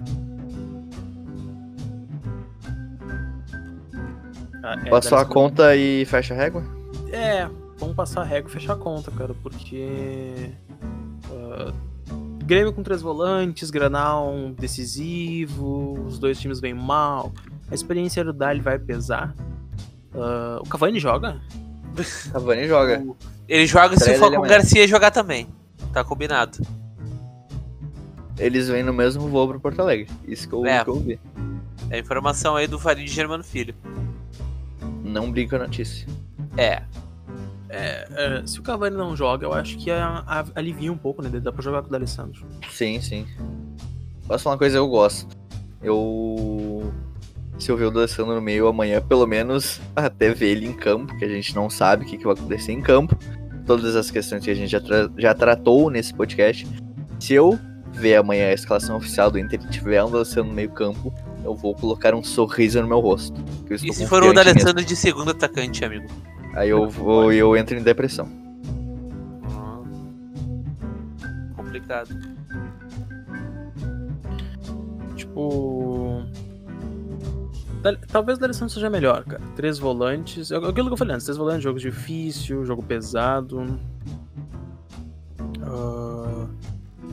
Ah, 4.63 4.75
é, 4.85 4.89
Passou 4.89 5.17
a 5.17 5.25
conta 5.25 5.75
e 5.75 6.05
fecha 6.05 6.33
a 6.33 6.37
régua? 6.37 6.63
É, 7.11 7.47
vamos 7.77 7.95
passar 7.95 8.21
a 8.21 8.25
régua 8.25 8.49
e 8.49 8.53
fechar 8.53 8.73
a 8.73 8.77
conta, 8.77 9.11
cara, 9.11 9.33
porque. 9.41 10.51
ah, 11.31 11.73
Grêmio 12.43 12.71
com 12.71 12.81
três 12.81 13.01
volantes, 13.01 13.69
Granal 13.69 14.33
decisivo, 14.57 15.99
os 16.05 16.17
dois 16.17 16.39
times 16.39 16.59
vêm 16.61 16.73
mal. 16.73 17.33
A 17.69 17.75
experiência 17.75 18.23
do 18.23 18.31
Dali 18.31 18.61
vai 18.61 18.79
pesar. 18.79 19.35
Ah, 20.15 20.59
o 20.61 20.67
Cavani 20.69 20.99
joga? 20.99 21.41
Cavani 22.31 22.67
joga. 22.67 23.03
Ele 23.49 23.65
joga 23.67 23.97
se 23.97 24.11
o 24.11 24.19
Falcão. 24.19 24.41
Garcia 24.43 24.87
jogar 24.87 25.11
também. 25.11 25.47
Tá 25.93 26.03
combinado. 26.03 26.59
Eles 28.37 28.67
vêm 28.69 28.83
no 28.83 28.93
mesmo 28.93 29.27
voo 29.27 29.47
pro 29.47 29.59
Porto 29.59 29.81
Alegre. 29.81 30.07
Isso 30.27 30.47
que 30.47 30.53
eu, 30.53 30.65
É. 30.65 30.83
que 30.83 30.89
eu 30.89 30.93
ouvi. 30.95 31.19
É 31.89 31.99
informação 31.99 32.55
aí 32.55 32.67
do 32.67 32.77
Farid 32.77 33.07
Germano 33.09 33.43
Filho. 33.43 33.73
Não 35.03 35.31
brinca 35.31 35.55
a 35.55 35.59
notícia. 35.59 36.07
É. 36.55 36.83
É, 37.69 38.07
é, 38.41 38.47
se 38.47 38.59
o 38.59 38.63
Cavani 38.63 38.95
não 38.95 39.15
joga, 39.15 39.45
eu 39.45 39.53
acho 39.53 39.77
que 39.77 39.91
a- 39.91 40.23
a- 40.25 40.45
alivia 40.55 40.91
um 40.91 40.97
pouco, 40.97 41.21
né? 41.21 41.29
Dá 41.39 41.51
pra 41.51 41.61
jogar 41.61 41.81
com 41.81 41.87
o 41.89 41.91
D'Alessandro. 41.91 42.45
Sim, 42.71 43.01
sim. 43.01 43.25
Posso 44.27 44.43
falar 44.43 44.53
uma 44.55 44.59
coisa 44.59 44.75
que 44.75 44.79
eu 44.79 44.87
gosto. 44.87 45.27
Eu. 45.81 46.91
Se 47.59 47.71
eu 47.71 47.77
ver 47.77 47.85
o 47.85 47.91
D'Alessandro 47.91 48.35
no 48.35 48.41
meio 48.41 48.67
amanhã, 48.67 49.01
pelo 49.01 49.25
menos 49.25 49.81
até 49.95 50.31
ver 50.33 50.49
ele 50.49 50.67
em 50.67 50.73
campo, 50.73 51.17
que 51.17 51.25
a 51.25 51.29
gente 51.29 51.55
não 51.55 51.69
sabe 51.69 52.05
o 52.05 52.07
que, 52.07 52.17
que 52.17 52.23
vai 52.23 52.33
acontecer 52.33 52.71
em 52.71 52.81
campo. 52.81 53.17
Todas 53.65 53.95
as 53.95 54.11
questões 54.11 54.43
que 54.43 54.51
a 54.51 54.53
gente 54.53 54.69
já, 54.69 54.79
tra- 54.79 55.09
já 55.17 55.33
tratou 55.33 55.89
nesse 55.89 56.13
podcast. 56.13 56.67
Se 57.19 57.33
eu 57.33 57.57
ver 57.91 58.15
amanhã 58.17 58.49
a 58.49 58.53
escalação 58.53 58.95
oficial 58.97 59.31
do 59.31 59.39
Inter 59.39 59.59
e 59.63 59.69
tiver 59.69 60.03
um 60.03 60.11
D'Alessandro 60.11 60.49
no 60.49 60.53
meio 60.53 60.69
campo, 60.69 61.11
eu 61.43 61.55
vou 61.55 61.73
colocar 61.73 62.13
um 62.13 62.23
sorriso 62.23 62.79
no 62.81 62.87
meu 62.87 62.99
rosto. 62.99 63.41
que 63.65 63.73
eu 63.73 63.75
estou 63.75 63.91
E 63.91 63.93
se 63.93 64.05
for 64.05 64.23
o. 64.23 64.31
D'Alessandro 64.33 64.85
de 64.85 64.95
segundo 64.95 65.31
atacante, 65.31 65.83
amigo? 65.83 66.05
Aí 66.57 66.69
eu 66.69 66.89
vou 66.89 67.31
eu 67.31 67.55
entro 67.55 67.77
em 67.77 67.83
depressão. 67.83 68.27
Ah. 69.45 69.83
Complicado. 71.55 72.09
Tipo. 75.15 76.23
Talvez 78.11 78.39
o 78.39 78.41
D'Alessandro 78.41 78.73
seja 78.73 78.89
melhor, 78.89 79.23
cara. 79.23 79.41
Três 79.55 79.77
volantes. 79.77 80.51
é 80.51 80.55
Aquilo 80.57 80.87
que 80.87 80.93
eu 80.93 80.97
falei 80.97 81.13
antes, 81.13 81.25
três 81.27 81.37
volantes, 81.37 81.61
jogo 81.61 81.79
difícil, 81.79 82.65
jogo 82.65 82.81
pesado. 82.81 83.79
Ah, 85.61 86.47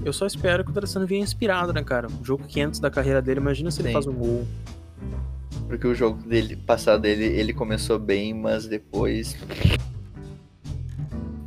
eu 0.07 0.13
só 0.15 0.25
espero 0.25 0.65
que 0.65 0.71
o 0.71 0.73
D'Alessandro 0.73 1.07
venha 1.07 1.23
inspirado, 1.23 1.71
né, 1.71 1.85
cara? 1.85 2.09
O 2.09 2.25
jogo 2.25 2.45
500 2.45 2.81
da 2.81 2.91
carreira 2.91 3.21
dele, 3.21 3.41
imagina 3.41 3.71
se 3.71 3.83
ele 3.83 3.89
Sim. 3.89 3.93
faz 3.93 4.07
um 4.07 4.15
gol. 4.15 4.47
Porque 5.67 5.87
o 5.87 5.95
jogo 5.95 6.23
dele, 6.23 6.57
passado 6.57 7.03
dele, 7.03 7.25
ele 7.25 7.53
começou 7.53 7.99
bem, 7.99 8.35
mas 8.35 8.67
depois 8.67 9.37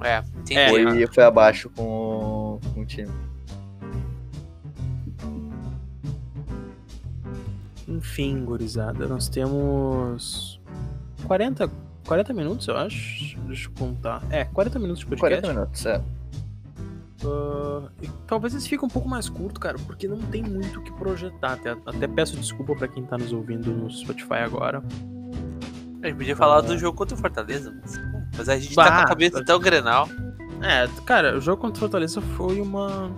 É, 0.04 0.24
entendi. 0.40 0.58
É, 0.58 0.70
foi, 0.70 1.08
foi 1.08 1.24
abaixo 1.24 1.70
com 1.70 1.84
o, 1.84 2.60
com 2.74 2.82
o 2.82 2.86
time. 2.86 3.12
Enfim, 7.88 8.44
gurizada, 8.44 9.08
nós 9.08 9.30
temos 9.30 10.60
40, 11.26 11.72
40 12.06 12.34
minutos, 12.34 12.68
eu 12.68 12.78
acho. 12.78 13.40
Deixa 13.48 13.70
eu 13.70 13.74
contar. 13.78 14.22
É, 14.30 14.44
40 14.46 14.78
minutos 14.78 15.00
de 15.00 15.08
podcast. 15.08 15.42
40 15.42 15.60
minutos, 15.60 15.86
é. 15.86 16.02
Ah, 17.26 17.90
e 18.02 18.08
talvez 18.28 18.54
esse 18.54 18.70
fique 18.70 18.86
um 18.86 18.90
pouco 18.90 19.10
mais 19.10 19.30
curto, 19.30 19.60
cara, 19.60 19.78
porque 19.86 20.08
não 20.08 20.18
tem 20.18 20.44
muito 20.44 20.80
o 20.80 20.84
que 20.84 20.92
projetar. 20.94 21.54
Até, 21.54 21.72
até 21.72 22.08
peço 22.08 22.38
desculpa 22.38 22.76
pra 22.76 22.88
quem 22.88 23.04
tá 23.04 23.18
nos 23.18 23.34
ouvindo 23.34 23.72
no 23.72 23.90
Spotify 23.90 24.36
agora. 24.44 24.84
A 26.04 26.08
gente 26.08 26.18
podia 26.18 26.36
falar 26.36 26.62
do 26.62 26.78
jogo 26.78 26.98
contra 26.98 27.16
o 27.16 27.18
Fortaleza, 27.18 27.74
mas, 27.82 28.00
mas 28.38 28.50
a 28.50 28.58
gente 28.58 28.76
Bah, 28.76 28.86
tá 28.86 28.96
com 28.98 29.02
a 29.02 29.08
cabeça 29.08 29.44
tão 29.44 29.60
grenal. 29.60 30.08
É, 30.62 30.88
cara, 31.06 31.38
o 31.38 31.42
jogo 31.42 31.62
contra 31.62 31.78
o 31.78 31.80
Fortaleza 31.80 32.22
foi 32.22 32.62
uma. 32.62 33.12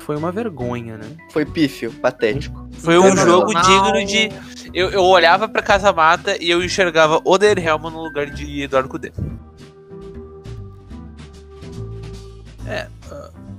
Foi 0.00 0.16
uma 0.16 0.30
vergonha, 0.30 0.98
né? 0.98 1.06
Foi 1.30 1.44
pífio, 1.44 1.90
patético. 1.94 2.68
Foi 2.72 2.98
um 2.98 3.16
jogo 3.16 3.52
digno 3.54 4.04
de. 4.04 4.30
Eu, 4.72 4.90
eu 4.90 5.02
olhava 5.02 5.48
pra 5.48 5.62
Casa 5.62 5.92
Mata 5.92 6.36
e 6.42 6.50
eu 6.50 6.62
enxergava 6.62 7.20
Oder 7.24 7.58
Helman 7.58 7.90
no 7.90 8.02
lugar 8.02 8.26
de 8.26 8.62
Eduardo 8.62 8.88
Cudê. 8.88 9.12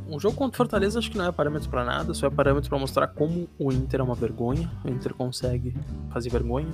Um 0.07 0.19
jogo 0.19 0.35
contra 0.35 0.53
o 0.53 0.57
Fortaleza 0.57 0.99
acho 0.99 1.09
que 1.09 1.17
não 1.17 1.25
é 1.25 1.31
parâmetro 1.31 1.69
pra 1.69 1.83
nada, 1.83 2.13
só 2.13 2.27
é 2.27 2.29
parâmetro 2.29 2.69
pra 2.69 2.77
mostrar 2.77 3.07
como 3.07 3.47
o 3.57 3.71
Inter 3.71 3.99
é 3.99 4.03
uma 4.03 4.15
vergonha. 4.15 4.69
O 4.83 4.89
Inter 4.89 5.13
consegue 5.13 5.75
fazer 6.11 6.29
vergonha. 6.29 6.67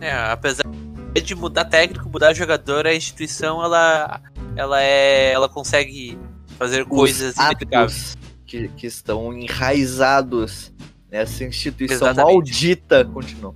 É, 0.00 0.12
apesar 0.30 0.64
de 1.12 1.34
mudar 1.34 1.64
técnico, 1.66 2.08
mudar 2.08 2.32
jogador, 2.32 2.86
a 2.86 2.94
instituição 2.94 3.62
ela, 3.62 4.20
ela 4.56 4.82
é, 4.82 5.32
ela 5.32 5.48
consegue 5.48 6.18
fazer 6.58 6.84
coisas 6.86 7.34
Os 7.36 7.44
inexplicáveis. 7.44 8.12
atos 8.12 8.18
que, 8.46 8.68
que 8.68 8.86
estão 8.86 9.32
enraizados 9.32 10.72
nessa 11.10 11.44
instituição 11.44 11.96
Exatamente. 12.08 12.32
maldita 12.34 13.04
continua. 13.04 13.54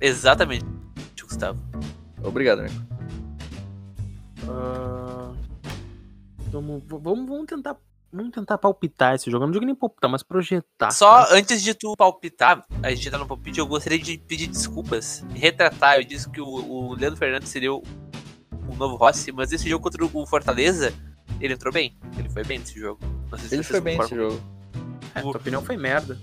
Exatamente, 0.00 0.66
Gustavo. 1.22 1.58
Obrigado, 2.22 2.60
amigo. 2.60 2.74
Ah, 4.48 5.07
vamos, 6.50 6.82
vamos, 6.86 7.28
vamos 7.28 7.46
tentar. 7.46 7.76
Vamos 8.10 8.32
tentar 8.32 8.56
palpitar 8.56 9.14
esse 9.14 9.30
jogo. 9.30 9.44
Eu 9.44 9.48
não 9.48 9.52
digo 9.52 9.66
nem 9.66 9.74
palpitar, 9.74 10.10
mas 10.10 10.22
projetar. 10.22 10.90
Só 10.92 11.26
tá? 11.26 11.34
antes 11.34 11.62
de 11.62 11.74
tu 11.74 11.94
palpitar, 11.94 12.64
a 12.82 12.90
gente 12.90 13.10
tá 13.10 13.18
no 13.18 13.26
palpite, 13.26 13.58
eu 13.58 13.66
gostaria 13.66 13.98
de 13.98 14.16
pedir 14.16 14.46
desculpas 14.46 15.22
retratar. 15.34 15.96
Eu 15.96 16.04
disse 16.04 16.30
que 16.30 16.40
o, 16.40 16.46
o 16.46 16.94
Leandro 16.94 17.18
Fernandes 17.18 17.50
seria 17.50 17.70
o, 17.70 17.82
o 18.66 18.74
novo 18.76 18.96
Rossi, 18.96 19.30
mas 19.30 19.52
esse 19.52 19.68
jogo 19.68 19.82
contra 19.82 20.02
o 20.02 20.26
Fortaleza, 20.26 20.94
ele 21.38 21.52
entrou 21.52 21.70
bem. 21.70 21.94
Ele 22.16 22.30
foi 22.30 22.44
bem 22.44 22.58
nesse 22.58 22.80
jogo. 22.80 22.98
Não 23.30 23.38
sei 23.38 23.48
se 23.48 23.54
Ele 23.56 23.62
foi 23.62 23.80
bem 23.82 23.98
nesse 23.98 24.14
jogo. 24.14 24.40
É, 25.14 25.20
tua 25.20 25.36
opinião 25.36 25.62
foi 25.62 25.76
merda. 25.76 26.18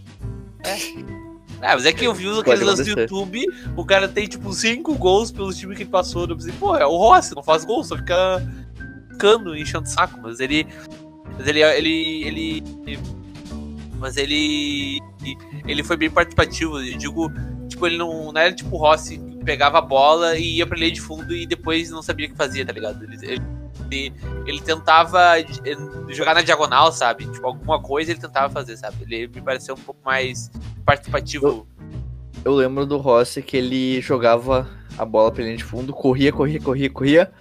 Ah, 1.61 1.73
mas 1.73 1.85
é 1.85 1.93
que 1.93 2.05
eu 2.05 2.13
vi 2.13 2.27
aqueles 2.39 2.61
lances 2.61 2.85
do. 2.85 2.99
YouTube, 2.99 3.45
o 3.75 3.85
cara 3.85 4.07
tem 4.07 4.27
tipo 4.27 4.51
5 4.51 4.95
gols 4.95 5.31
pelos 5.31 5.57
times 5.57 5.77
que 5.77 5.83
ele 5.83 5.89
passou. 5.89 6.27
Eu 6.27 6.35
pensei, 6.35 6.53
pô, 6.53 6.75
é 6.75 6.85
o 6.85 6.97
Rossi, 6.97 7.35
não 7.35 7.43
faz 7.43 7.63
gol, 7.63 7.83
só 7.83 7.95
fica 7.95 8.41
cano, 9.15 9.55
enchendo 9.55 9.85
o 9.85 9.89
saco. 9.89 10.19
Mas 10.21 10.39
ele. 10.39 10.67
Mas 11.37 11.47
ele. 11.47 11.61
ele, 11.61 12.27
ele 12.27 12.99
mas 13.99 14.17
ele. 14.17 14.99
Ele 15.67 15.83
foi 15.83 15.97
bem 15.97 16.09
participativo. 16.09 16.79
Eu 16.79 16.97
digo, 16.97 17.31
tipo, 17.67 17.87
ele 17.87 17.97
não, 17.97 18.31
não 18.31 18.39
era 18.39 18.53
tipo 18.53 18.75
o 18.75 18.79
Rossi 18.79 19.17
que 19.17 19.43
pegava 19.43 19.79
a 19.79 19.81
bola 19.81 20.37
e 20.37 20.57
ia 20.57 20.67
pra 20.67 20.77
linha 20.77 20.91
de 20.91 21.01
fundo 21.01 21.33
e 21.33 21.45
depois 21.45 21.89
não 21.89 22.01
sabia 22.01 22.27
o 22.27 22.29
que 22.29 22.35
fazia, 22.35 22.65
tá 22.65 22.71
ligado? 22.71 23.03
Ele, 23.03 23.41
ele, 23.91 24.13
ele 24.45 24.61
tentava 24.61 25.35
jogar 26.09 26.35
na 26.35 26.41
diagonal, 26.41 26.91
sabe? 26.91 27.25
Tipo, 27.25 27.47
alguma 27.47 27.81
coisa 27.81 28.11
ele 28.11 28.19
tentava 28.19 28.51
fazer, 28.51 28.77
sabe? 28.77 28.97
Ele 29.01 29.27
me 29.27 29.41
pareceu 29.41 29.75
um 29.75 29.79
pouco 29.79 29.99
mais 30.05 30.51
participativo. 30.85 31.67
Eu 32.43 32.53
lembro 32.53 32.85
do 32.85 32.97
Rossi 32.97 33.41
que 33.41 33.57
ele 33.57 34.01
jogava 34.01 34.69
a 34.97 35.05
bola 35.05 35.31
pra 35.31 35.43
linha 35.43 35.57
de 35.57 35.63
fundo, 35.63 35.91
corria, 35.91 36.31
corria, 36.31 36.61
corria, 36.61 36.89
corria. 36.89 37.31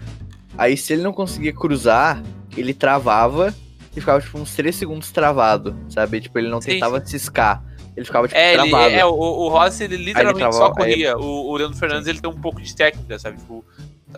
Aí 0.56 0.76
se 0.76 0.92
ele 0.92 1.02
não 1.02 1.12
conseguia 1.12 1.52
cruzar, 1.52 2.22
ele 2.56 2.72
travava 2.74 3.54
e 3.96 4.00
ficava 4.00 4.20
tipo 4.20 4.38
uns 4.38 4.54
3 4.54 4.74
segundos 4.74 5.10
travado, 5.12 5.76
sabe? 5.88 6.20
Tipo, 6.20 6.38
ele 6.38 6.48
não 6.48 6.60
Sim, 6.60 6.72
tentava 6.72 7.04
ciscar. 7.04 7.62
Ele 7.96 8.04
ficava 8.04 8.26
tipo 8.26 8.38
É, 8.38 8.54
ele, 8.54 8.68
travado. 8.70 8.94
é, 8.94 9.04
o, 9.04 9.10
o 9.12 9.48
Rossi 9.48 9.84
ele 9.84 9.96
literalmente 9.96 10.38
travou, 10.40 10.58
só 10.58 10.66
aí- 10.66 10.74
corria. 10.74 11.16
O, 11.16 11.46
o 11.50 11.56
Leandro 11.56 11.76
Fernandes 11.78 12.08
ele 12.08 12.20
tem 12.20 12.28
um 12.30 12.40
pouco 12.40 12.60
de 12.60 12.74
técnica, 12.74 13.18
sabe? 13.18 13.36
Tipo, 13.38 13.64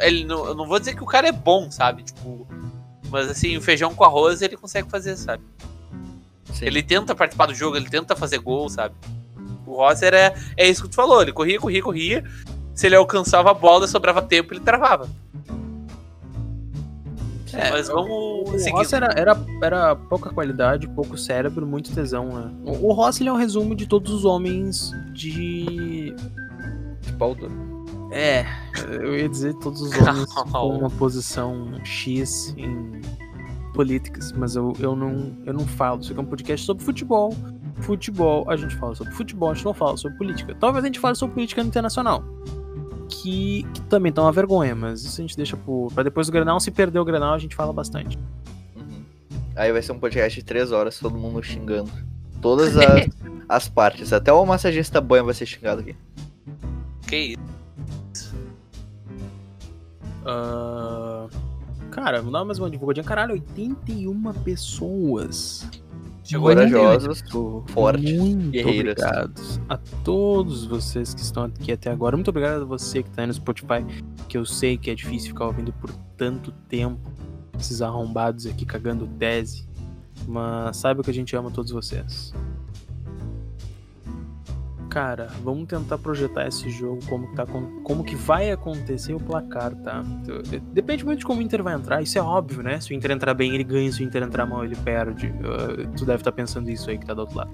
ele 0.00 0.24
não, 0.24 0.46
eu 0.46 0.54
não 0.54 0.66
vou 0.66 0.78
dizer 0.78 0.94
que 0.94 1.02
o 1.02 1.06
cara 1.06 1.28
é 1.28 1.32
bom, 1.32 1.70
sabe? 1.70 2.02
Tipo, 2.02 2.46
mas 3.10 3.30
assim, 3.30 3.56
o 3.56 3.62
feijão 3.62 3.94
com 3.94 4.04
arroz 4.04 4.40
ele 4.42 4.56
consegue 4.56 4.88
fazer, 4.90 5.16
sabe? 5.16 5.42
Sim. 6.52 6.64
Ele 6.66 6.82
tenta 6.82 7.14
participar 7.14 7.46
do 7.46 7.54
jogo, 7.54 7.76
ele 7.76 7.88
tenta 7.88 8.16
fazer 8.16 8.38
gol, 8.38 8.68
sabe? 8.70 8.94
O 9.66 9.74
Rossi 9.76 10.04
era 10.06 10.32
é 10.56 10.66
isso 10.68 10.82
que 10.84 10.88
tu 10.88 10.94
falou, 10.94 11.20
ele 11.20 11.32
corria, 11.32 11.58
corria, 11.60 11.82
corria. 11.82 12.24
Se 12.74 12.86
ele 12.86 12.96
alcançava 12.96 13.50
a 13.50 13.54
bola, 13.54 13.86
sobrava 13.88 14.22
tempo, 14.22 14.54
ele 14.54 14.60
travava. 14.60 15.08
É, 17.56 17.70
mas 17.70 17.88
O 17.88 17.94
vamos 17.94 18.62
seguir. 18.62 18.76
Rossi 18.76 18.94
era, 18.94 19.12
era, 19.16 19.36
era 19.62 19.96
pouca 19.96 20.30
qualidade, 20.30 20.88
pouco 20.88 21.16
cérebro, 21.16 21.66
muito 21.66 21.92
tesão, 21.92 22.26
né? 22.26 22.52
O, 22.64 22.88
o 22.88 22.92
Rossi 22.92 23.22
ele 23.22 23.30
é 23.30 23.32
um 23.32 23.36
resumo 23.36 23.74
de 23.74 23.86
todos 23.86 24.12
os 24.12 24.24
homens 24.24 24.92
de. 25.12 26.14
de 27.00 27.12
pau 27.18 27.34
duro. 27.34 27.76
É, 28.12 28.46
eu 28.88 29.16
ia 29.16 29.28
dizer 29.28 29.54
todos 29.54 29.80
os 29.80 29.92
homens 29.98 30.32
com 30.52 30.78
uma 30.78 30.90
posição 30.90 31.72
X 31.84 32.54
em 32.56 33.00
políticas, 33.74 34.32
mas 34.32 34.56
eu, 34.56 34.72
eu, 34.80 34.96
não, 34.96 35.36
eu 35.44 35.52
não 35.52 35.66
falo. 35.66 36.00
Isso 36.00 36.12
aqui 36.12 36.20
é 36.20 36.22
um 36.22 36.26
podcast 36.26 36.64
sobre 36.64 36.84
futebol. 36.84 37.34
Futebol, 37.80 38.48
a 38.48 38.56
gente 38.56 38.74
fala 38.76 38.94
sobre 38.94 39.12
futebol, 39.12 39.50
a 39.50 39.54
gente 39.54 39.66
não 39.66 39.74
fala 39.74 39.96
sobre 39.96 40.16
política. 40.16 40.56
Talvez 40.58 40.84
a 40.84 40.86
gente 40.86 40.98
fale 40.98 41.14
sobre 41.14 41.34
política 41.34 41.60
internacional. 41.60 42.24
Que 43.26 43.64
que, 43.74 43.80
também 43.82 44.12
tá 44.12 44.22
uma 44.22 44.30
vergonha, 44.30 44.72
mas 44.72 45.02
isso 45.02 45.20
a 45.20 45.22
gente 45.22 45.36
deixa 45.36 45.56
pro, 45.56 45.88
pra 45.92 46.04
depois 46.04 46.28
do 46.28 46.32
Grenal. 46.32 46.60
Se 46.60 46.70
perder 46.70 47.00
o 47.00 47.04
Grenal, 47.04 47.34
a 47.34 47.38
gente 47.38 47.56
fala 47.56 47.72
bastante. 47.72 48.16
Uhum. 48.76 49.02
Aí 49.56 49.72
vai 49.72 49.82
ser 49.82 49.90
um 49.90 49.98
podcast 49.98 50.38
de 50.38 50.44
três 50.44 50.70
horas, 50.70 51.00
todo 51.00 51.18
mundo 51.18 51.42
xingando. 51.42 51.90
Todas 52.40 52.76
as, 52.76 53.08
as 53.48 53.68
partes. 53.68 54.12
Até 54.12 54.32
o 54.32 54.46
massagista 54.46 55.00
banho 55.00 55.24
vai 55.24 55.34
ser 55.34 55.44
xingado 55.44 55.80
aqui. 55.80 55.96
Que 57.08 57.36
isso? 58.14 58.36
Ah, 60.24 61.26
cara, 61.90 62.18
vamos 62.18 62.32
dar 62.32 62.44
mais 62.44 62.60
uma 62.60 62.70
divulgadinha. 62.70 63.02
Caralho, 63.02 63.32
81 63.32 64.32
pessoas. 64.44 65.68
Muito 66.34 66.40
Corajosos, 66.40 67.22
fortes, 67.68 68.18
Muito 68.18 68.50
guerreiras. 68.50 68.96
obrigado 68.98 69.42
a 69.68 69.76
todos 69.76 70.66
vocês 70.66 71.14
que 71.14 71.20
estão 71.20 71.44
aqui 71.44 71.72
até 71.72 71.90
agora. 71.90 72.16
Muito 72.16 72.28
obrigado 72.28 72.62
a 72.62 72.64
você 72.64 73.02
que 73.02 73.10
tá 73.10 73.22
aí 73.22 73.26
no 73.28 73.34
Spotify, 73.34 73.84
que 74.28 74.36
eu 74.36 74.44
sei 74.44 74.76
que 74.76 74.90
é 74.90 74.94
difícil 74.94 75.28
ficar 75.28 75.46
ouvindo 75.46 75.72
por 75.72 75.90
tanto 76.16 76.50
tempo. 76.68 77.10
Esses 77.58 77.80
arrombados 77.80 78.46
aqui 78.46 78.66
cagando 78.66 79.06
tese. 79.18 79.66
Mas 80.26 80.78
saiba 80.78 81.02
que 81.02 81.10
a 81.10 81.14
gente 81.14 81.34
ama 81.36 81.50
todos 81.50 81.70
vocês. 81.70 82.34
Cara, 84.90 85.28
vamos 85.42 85.66
tentar 85.66 85.98
projetar 85.98 86.46
esse 86.46 86.70
jogo 86.70 87.00
como 87.06 87.28
que, 87.28 87.34
tá, 87.34 87.44
como 87.82 88.04
que 88.04 88.14
vai 88.14 88.50
acontecer 88.50 89.14
o 89.14 89.20
placar, 89.20 89.74
tá? 89.76 90.02
Depende 90.72 91.04
muito 91.04 91.18
de 91.18 91.24
como 91.24 91.40
o 91.40 91.42
Inter 91.42 91.62
vai 91.62 91.74
entrar, 91.74 92.02
isso 92.02 92.18
é 92.18 92.22
óbvio, 92.22 92.62
né? 92.62 92.80
Se 92.80 92.92
o 92.92 92.94
Inter 92.94 93.10
entrar 93.10 93.34
bem, 93.34 93.54
ele 93.54 93.64
ganha, 93.64 93.90
se 93.90 94.02
o 94.02 94.06
Inter 94.06 94.22
entrar 94.22 94.46
mal, 94.46 94.64
ele 94.64 94.76
perde. 94.76 95.26
Uh, 95.26 95.88
tu 95.96 96.04
deve 96.04 96.20
estar 96.20 96.32
pensando 96.32 96.70
isso 96.70 96.88
aí 96.88 96.98
que 96.98 97.04
tá 97.04 97.14
do 97.14 97.20
outro 97.22 97.36
lado. 97.36 97.50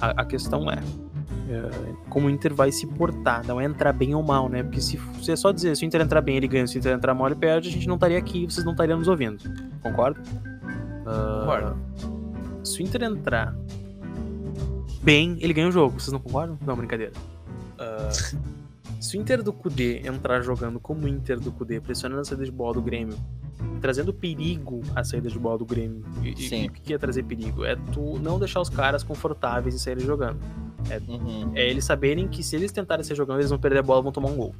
A, 0.00 0.22
a 0.22 0.24
questão 0.24 0.70
é, 0.70 0.76
uh, 0.76 1.96
como 2.10 2.26
o 2.26 2.30
Inter 2.30 2.54
vai 2.54 2.70
se 2.70 2.86
portar, 2.86 3.44
não 3.46 3.60
é 3.60 3.64
entrar 3.64 3.92
bem 3.92 4.14
ou 4.14 4.22
mal, 4.22 4.48
né? 4.48 4.62
Porque 4.62 4.80
se, 4.80 5.00
se 5.22 5.32
é 5.32 5.36
só 5.36 5.50
dizer 5.50 5.76
se 5.76 5.84
o 5.84 5.86
Inter 5.86 6.02
entrar 6.02 6.20
bem, 6.20 6.36
ele 6.36 6.46
ganha, 6.46 6.66
se 6.66 6.76
o 6.76 6.78
Inter 6.78 6.94
entrar 6.94 7.14
mal, 7.14 7.28
ele 7.28 7.36
perde, 7.36 7.68
a 7.70 7.72
gente 7.72 7.88
não 7.88 7.94
estaria 7.94 8.18
aqui, 8.18 8.44
vocês 8.44 8.64
não 8.64 8.72
estariam 8.72 8.98
nos 8.98 9.08
ouvindo. 9.08 9.38
Concorda? 9.82 10.20
Uh, 10.20 11.40
Concordo. 11.40 11.76
Se 12.62 12.82
o 12.82 12.86
Inter 12.86 13.02
entrar 13.04 13.54
bem, 15.02 15.36
ele 15.40 15.52
ganha 15.52 15.68
o 15.68 15.72
jogo. 15.72 15.98
Vocês 16.00 16.12
não 16.12 16.20
concordam? 16.20 16.58
Não, 16.66 16.76
brincadeira. 16.76 17.12
Ah, 17.78 18.10
se 19.00 19.16
o 19.16 19.20
Inter 19.20 19.42
do 19.42 19.52
Kudê 19.52 20.00
entrar 20.06 20.42
jogando 20.42 20.80
como 20.80 21.04
o 21.04 21.08
Inter 21.08 21.38
do 21.38 21.52
Kudê, 21.52 21.80
pressionando 21.80 22.20
a 22.20 22.24
saída 22.24 22.44
de 22.44 22.50
bola 22.50 22.74
do 22.74 22.82
Grêmio, 22.82 23.16
trazendo 23.80 24.12
perigo 24.12 24.82
à 24.94 25.04
saída 25.04 25.28
de 25.28 25.38
bola 25.38 25.58
do 25.58 25.64
Grêmio. 25.64 26.04
E, 26.22 26.30
e- 26.32 26.48
Sim. 26.48 26.64
e 26.64 26.66
o 26.68 26.72
que 26.72 26.92
é 26.94 26.98
trazer 26.98 27.22
perigo? 27.24 27.64
É 27.64 27.76
tu 27.92 28.18
não 28.18 28.38
deixar 28.38 28.60
os 28.60 28.68
caras 28.68 29.02
confortáveis 29.02 29.74
em 29.74 29.78
saírem 29.78 30.04
jogando. 30.04 30.38
Uhum. 31.08 31.52
É 31.54 31.68
eles 31.68 31.84
saberem 31.84 32.26
que 32.28 32.42
se 32.42 32.56
eles 32.56 32.72
tentarem 32.72 33.04
sair 33.04 33.16
jogando, 33.16 33.38
eles 33.40 33.50
vão 33.50 33.58
perder 33.58 33.78
a 33.78 33.82
bola, 33.82 34.02
vão 34.02 34.12
tomar 34.12 34.30
um 34.30 34.36
gol. 34.36 34.54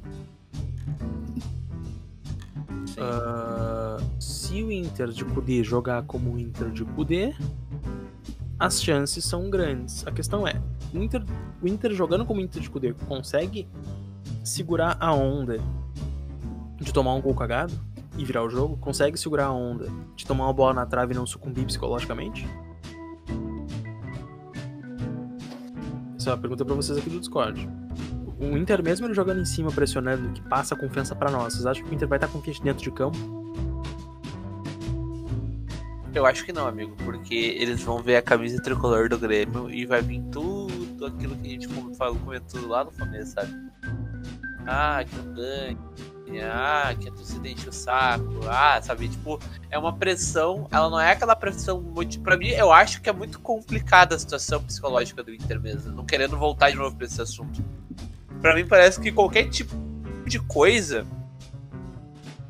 Ah, 2.97 3.97
se 4.19 4.61
o 4.63 4.71
Inter 4.71 5.09
de 5.09 5.23
Kudê 5.25 5.63
jogar 5.63 6.03
como 6.03 6.33
o 6.33 6.39
Inter 6.39 6.69
de 6.69 6.83
Kudê, 6.83 7.33
as 8.59 8.83
chances 8.83 9.23
são 9.23 9.49
grandes. 9.49 10.05
A 10.05 10.11
questão 10.11 10.45
é, 10.45 10.61
o 10.93 10.97
Inter, 10.97 11.23
o 11.61 11.67
Inter 11.67 11.93
jogando 11.93 12.25
como 12.25 12.41
Inter 12.41 12.61
de 12.61 12.69
Kudê 12.69 12.93
consegue 13.07 13.67
segurar 14.43 14.97
a 14.99 15.13
onda 15.13 15.59
de 16.77 16.93
tomar 16.93 17.13
um 17.13 17.21
gol 17.21 17.33
cagado 17.33 17.73
e 18.17 18.25
virar 18.25 18.43
o 18.43 18.49
jogo? 18.49 18.75
Consegue 18.77 19.17
segurar 19.17 19.45
a 19.45 19.53
onda 19.53 19.87
de 20.15 20.25
tomar 20.25 20.45
uma 20.45 20.53
bola 20.53 20.73
na 20.73 20.85
trave 20.85 21.13
e 21.13 21.15
não 21.15 21.25
sucumbir 21.25 21.65
psicologicamente? 21.65 22.45
Essa 26.17 26.31
é 26.31 26.33
uma 26.33 26.39
pergunta 26.39 26.65
pra 26.65 26.75
vocês 26.75 26.97
aqui 26.97 27.09
do 27.09 27.19
Discord. 27.19 27.69
O 28.37 28.57
Inter, 28.57 28.83
mesmo 28.83 29.05
ele 29.07 29.13
jogando 29.13 29.39
em 29.39 29.45
cima, 29.45 29.71
pressionando, 29.71 30.29
que 30.33 30.41
passa 30.41 30.75
a 30.75 30.77
confiança 30.77 31.15
pra 31.15 31.31
nós, 31.31 31.53
vocês 31.53 31.65
acham 31.65 31.83
que 31.83 31.91
o 31.91 31.93
Inter 31.93 32.07
vai 32.07 32.17
estar 32.17 32.27
confiante 32.27 32.61
dentro 32.61 32.83
de 32.83 32.91
campo? 32.91 33.17
Eu 36.13 36.25
acho 36.25 36.43
que 36.43 36.51
não, 36.51 36.67
amigo, 36.67 36.95
porque 37.05 37.35
eles 37.35 37.81
vão 37.83 38.01
ver 38.01 38.17
a 38.17 38.21
camisa 38.21 38.61
tricolor 38.61 39.09
do 39.09 39.17
Grêmio 39.17 39.69
e 39.69 39.85
vai 39.85 40.01
vir 40.01 40.21
tudo 40.31 41.05
aquilo 41.05 41.35
que 41.35 41.47
a 41.47 41.51
gente 41.51 41.67
falou, 41.95 42.15
comentou 42.17 42.67
lá 42.67 42.83
no 42.83 42.91
começo, 42.91 43.33
sabe? 43.33 43.53
Ah, 44.65 45.03
que 45.03 45.15
não. 45.15 45.89
Ah, 46.43 46.93
que 46.99 47.09
a 47.09 47.11
torcida 47.11 47.47
enche 47.47 47.67
o 47.67 47.73
saco. 47.73 48.39
Ah, 48.47 48.79
sabe? 48.81 49.07
Tipo, 49.07 49.39
é 49.69 49.79
uma 49.79 49.93
pressão. 49.93 50.67
Ela 50.71 50.89
não 50.89 50.99
é 50.99 51.11
aquela 51.11 51.35
pressão 51.35 51.81
muito. 51.81 52.19
Pra 52.19 52.37
mim, 52.37 52.49
eu 52.49 52.71
acho 52.71 53.01
que 53.01 53.09
é 53.09 53.13
muito 53.13 53.39
complicada 53.39 54.15
a 54.15 54.19
situação 54.19 54.63
psicológica 54.63 55.23
do 55.23 55.33
Inter 55.33 55.59
mesmo. 55.59 55.91
Não 55.91 56.05
querendo 56.05 56.37
voltar 56.37 56.69
de 56.69 56.75
novo 56.75 56.95
pra 56.95 57.07
esse 57.07 57.19
assunto. 57.19 57.63
Pra 58.41 58.53
mim, 58.55 58.65
parece 58.65 59.01
que 59.01 59.11
qualquer 59.11 59.49
tipo 59.49 59.75
de 60.25 60.39
coisa 60.39 61.05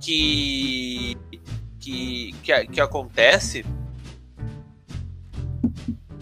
que 0.01 1.17
que, 1.79 2.33
que, 2.43 2.67
que 2.67 2.81
acontece, 2.81 3.65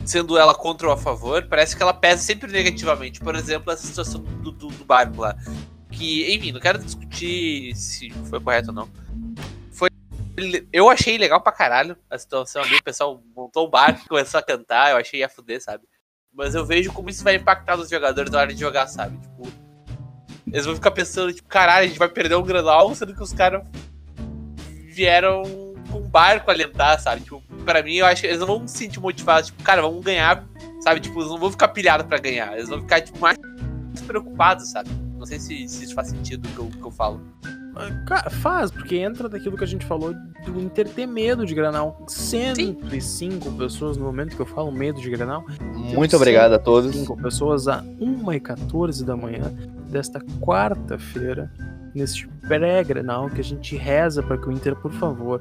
sendo 0.06 0.38
ela 0.38 0.54
contra 0.56 0.88
ou 0.88 0.94
a 0.94 0.98
favor, 0.98 1.46
parece 1.48 1.76
que 1.76 1.84
ela 1.84 1.94
pesa 1.94 2.22
sempre 2.22 2.52
negativamente. 2.52 3.20
Por 3.20 3.36
exemplo, 3.36 3.72
essa 3.72 3.86
situação 3.86 4.22
do, 4.22 4.52
do, 4.52 4.68
do 4.68 4.86
barco 4.86 5.22
lá. 5.22 5.36
Que, 5.92 6.34
enfim, 6.34 6.52
não 6.52 6.60
quero 6.60 6.80
discutir 6.80 7.76
se 7.76 8.10
foi 8.30 8.40
correto 8.40 8.70
ou 8.70 8.76
não. 8.76 8.90
Foi, 9.72 9.90
eu 10.72 10.90
achei 10.90 11.18
legal 11.18 11.42
pra 11.42 11.52
caralho 11.52 11.98
a 12.10 12.18
situação 12.18 12.62
ali. 12.62 12.76
O 12.78 12.84
pessoal 12.84 13.22
montou 13.36 13.68
um 13.68 13.70
barco 13.70 14.02
e 14.06 14.08
começou 14.08 14.40
a 14.40 14.44
cantar. 14.44 14.92
Eu 14.92 14.98
achei 14.98 15.24
a 15.24 15.30
fuder, 15.30 15.62
sabe? 15.62 15.84
Mas 16.34 16.54
eu 16.54 16.66
vejo 16.66 16.94
como 16.94 17.10
isso 17.10 17.24
vai 17.24 17.36
impactar 17.36 17.76
nos 17.76 17.90
jogadores 17.90 18.32
na 18.32 18.40
hora 18.40 18.54
de 18.54 18.60
jogar, 18.60 18.88
sabe? 18.88 19.18
Tipo, 19.18 19.52
eles 20.46 20.66
vão 20.66 20.76
ficar 20.76 20.92
pensando, 20.92 21.34
tipo, 21.34 21.50
caralho, 21.50 21.86
a 21.86 21.88
gente 21.88 22.00
vai 22.00 22.08
perder 22.08 22.36
um 22.36 22.44
granal, 22.44 22.94
sendo 22.94 23.16
que 23.16 23.24
os 23.24 23.34
caras 23.34 23.64
vieram 24.98 25.44
com 25.92 26.00
um 26.00 26.10
barco 26.10 26.50
alentar, 26.50 27.00
sabe? 27.00 27.22
Tipo, 27.22 27.42
pra 27.64 27.84
mim, 27.84 27.96
eu 27.96 28.06
acho 28.06 28.22
que 28.22 28.28
eles 28.28 28.40
não 28.40 28.48
vão 28.48 28.68
se 28.68 28.78
sentir 28.78 29.00
motivados, 29.00 29.48
tipo, 29.48 29.62
cara, 29.64 29.82
vamos 29.82 30.04
ganhar, 30.04 30.44
sabe? 30.82 31.00
Tipo, 31.00 31.20
eles 31.20 31.30
não 31.30 31.38
vão 31.38 31.52
ficar 31.52 31.68
pilhados 31.68 32.08
pra 32.08 32.18
ganhar, 32.18 32.54
eles 32.54 32.68
vão 32.68 32.82
ficar, 32.82 33.02
tipo, 33.02 33.20
mais 33.20 33.38
preocupados, 34.08 34.72
sabe? 34.72 34.90
Não 35.18 35.26
sei 35.26 35.40
se, 35.40 35.68
se 35.68 35.84
isso 35.84 35.94
faz 35.94 36.10
sentido 36.10 36.48
o 36.48 36.70
que 36.70 36.78
que 36.78 36.84
eu 36.86 36.92
falo. 36.92 37.22
Cara, 38.06 38.30
faz, 38.30 38.72
porque 38.72 38.98
entra 38.98 39.30
daquilo 39.30 39.58
que 39.58 39.64
a 39.64 39.68
gente 39.68 39.86
falou 39.86 40.14
do 40.46 40.60
Inter 40.60 40.88
ter 40.88 41.06
medo 41.06 41.46
de 41.46 41.54
Granal. 41.54 42.04
105 42.08 43.52
pessoas 43.54 43.98
no 43.98 44.06
momento 44.06 44.36
que 44.36 44.42
eu 44.42 44.46
falo 44.46 44.72
medo 44.72 45.00
de 45.00 45.10
Granal. 45.10 45.46
Muito 45.94 46.16
obrigado 46.16 46.54
a 46.54 46.60
todos. 46.60 46.96
5 46.96 47.18
pessoas 47.18 47.68
a 47.68 47.84
1h14 48.00 49.04
da 49.04 49.16
manhã 49.16 49.54
desta 49.90 50.20
quarta-feira, 50.42 51.52
neste 51.94 52.28
pré-Grenal, 52.48 53.30
que 53.30 53.42
a 53.42 53.44
gente 53.44 53.76
reza 53.76 54.22
para 54.22 54.38
que 54.38 54.48
o 54.48 54.52
Inter, 54.52 54.76
por 54.76 54.92
favor, 54.92 55.40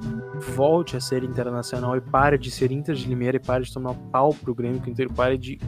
volte 0.54 0.96
a 0.96 1.00
ser 1.00 1.24
internacional 1.24 1.96
e 1.96 2.00
pare 2.00 2.38
de 2.38 2.50
ser 2.50 2.70
Inter 2.70 2.94
de 2.94 3.08
Limeira 3.08 3.36
e 3.36 3.40
pare 3.40 3.64
de 3.64 3.72
tomar 3.72 3.94
pau 4.12 4.32
pro 4.32 4.54
Grêmio, 4.54 4.80
que 4.80 4.88
o 4.88 4.92
Inter 4.92 5.10
pare 5.12 5.36
de 5.36 5.58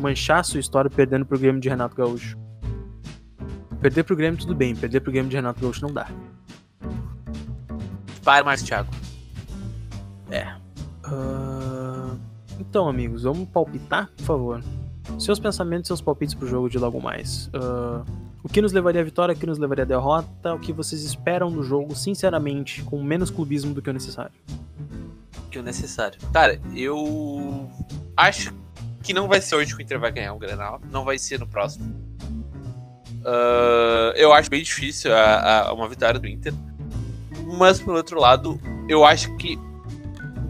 manchar 0.00 0.44
sua 0.44 0.60
história 0.60 0.90
perdendo 0.90 1.26
pro 1.26 1.38
Grêmio 1.38 1.60
de 1.60 1.68
Renato 1.68 1.96
Gaúcho. 1.96 2.36
Perder 3.86 4.02
pro 4.02 4.16
Grêmio 4.16 4.36
tudo 4.40 4.52
bem, 4.52 4.74
perder 4.74 4.98
pro 4.98 5.12
Grêmio 5.12 5.30
de 5.30 5.36
Renato 5.36 5.60
Gaúcho 5.60 5.80
não 5.80 5.94
dá. 5.94 6.10
Para, 8.24 8.44
Márcio 8.44 8.66
Thiago. 8.66 8.90
Ah, 11.04 12.16
Então, 12.58 12.88
amigos, 12.88 13.22
vamos 13.22 13.48
palpitar, 13.48 14.10
por 14.16 14.24
favor. 14.24 14.64
Seus 15.20 15.38
pensamentos, 15.38 15.86
seus 15.86 16.00
palpites 16.00 16.34
pro 16.34 16.48
jogo 16.48 16.68
de 16.68 16.78
logo 16.78 17.00
mais. 17.00 17.48
Ah, 17.54 18.02
o 18.42 18.48
que 18.48 18.60
nos 18.60 18.72
levaria 18.72 19.02
à 19.02 19.04
vitória, 19.04 19.36
o 19.36 19.38
que 19.38 19.46
nos 19.46 19.56
levaria 19.56 19.84
à 19.84 19.86
derrota, 19.86 20.52
o 20.52 20.58
que 20.58 20.72
vocês 20.72 21.04
esperam 21.04 21.48
do 21.48 21.62
jogo, 21.62 21.94
sinceramente, 21.94 22.82
com 22.82 23.00
menos 23.00 23.30
clubismo 23.30 23.72
do 23.72 23.80
que 23.80 23.88
o 23.88 23.92
necessário. 23.92 24.32
Que 25.48 25.60
o 25.60 25.62
necessário. 25.62 26.18
Cara, 26.32 26.60
eu 26.74 27.70
acho 28.16 28.52
que 29.04 29.14
não 29.14 29.28
vai 29.28 29.40
ser 29.40 29.54
hoje 29.54 29.76
que 29.76 29.80
o 29.80 29.84
Inter 29.84 30.00
vai 30.00 30.10
ganhar 30.10 30.34
o 30.34 30.38
Grenal. 30.40 30.80
Não 30.90 31.04
vai 31.04 31.20
ser 31.20 31.38
no 31.38 31.46
próximo. 31.46 31.94
Ah, 33.26 34.12
eu 34.14 34.32
acho 34.32 34.48
bem 34.48 34.62
difícil 34.62 35.12
a, 35.12 35.68
a- 35.68 35.72
uma 35.72 35.88
vitória 35.88 36.18
do 36.20 36.28
Inter. 36.28 36.54
Mas, 37.58 37.80
por 37.80 37.94
outro 37.94 38.20
lado, 38.20 38.60
eu 38.88 39.04
acho 39.04 39.34
que 39.36 39.58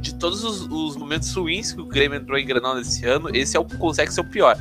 de 0.00 0.14
todos 0.14 0.44
os, 0.44 0.60
os 0.70 0.96
momentos 0.96 1.34
ruins 1.34 1.72
que 1.72 1.80
o 1.80 1.86
Grêmio 1.86 2.18
entrou 2.18 2.38
em 2.38 2.46
Grenal 2.46 2.74
nesse 2.76 3.04
ano, 3.06 3.34
esse 3.34 3.56
é 3.56 3.60
o, 3.60 3.64
consegue 3.64 4.12
ser 4.12 4.20
o 4.20 4.24
pior. 4.30 4.56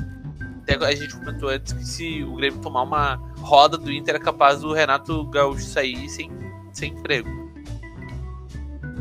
Até 0.63 0.84
a 0.84 0.95
gente 0.95 1.16
comentou 1.16 1.49
antes 1.49 1.74
que 1.74 1.86
se 1.86 2.24
o 2.24 2.36
Grêmio 2.38 2.59
tomar 2.61 2.82
uma 2.84 3.16
roda 3.39 3.78
do 3.78 3.91
Inter 3.91 4.16
é 4.16 4.20
capaz 4.20 4.61
do 4.61 4.74
Renato 4.74 5.24
Gaúcho 5.30 5.66
sair 5.66 6.09
sem, 6.09 6.32
sem 6.74 6.91
emprego. 6.93 7.30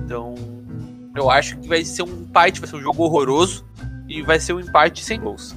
Então, 0.04 0.34
eu 1.16 1.30
acho 1.30 1.56
que 1.58 1.66
vai 1.68 1.82
ser 1.84 2.02
um 2.02 2.22
empate, 2.22 2.60
vai 2.60 2.68
ser 2.68 2.76
um 2.76 2.82
jogo 2.82 3.02
horroroso 3.04 3.64
e 4.08 4.20
vai 4.22 4.38
ser 4.38 4.52
um 4.52 4.60
empate 4.60 5.02
sem 5.02 5.18
gols. 5.18 5.56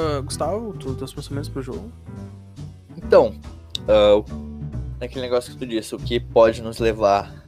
Ah, 0.00 0.20
Gustavo, 0.20 0.72
tu, 0.72 0.94
teus 0.94 1.12
pensamentos 1.12 1.50
pro 1.50 1.60
jogo? 1.60 1.92
Então, 2.96 3.34
ah, 3.86 4.24
naquele 4.98 5.20
negócio 5.20 5.52
que 5.52 5.58
tu 5.58 5.66
disse, 5.66 5.94
o 5.94 5.98
que 5.98 6.18
pode 6.18 6.62
nos 6.62 6.78
levar 6.78 7.44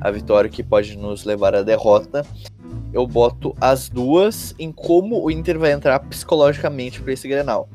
à 0.00 0.08
vitória, 0.10 0.48
o 0.48 0.52
que 0.52 0.62
pode 0.62 0.96
nos 0.96 1.24
levar 1.24 1.56
à 1.56 1.62
derrota, 1.62 2.24
eu 2.92 3.04
boto 3.04 3.52
as 3.60 3.88
duas 3.88 4.54
em 4.60 4.70
como 4.70 5.24
o 5.24 5.28
Inter 5.28 5.58
vai 5.58 5.72
entrar 5.72 5.98
psicologicamente 6.00 7.00
para 7.02 7.12
esse 7.12 7.26
Grenal. 7.26 7.68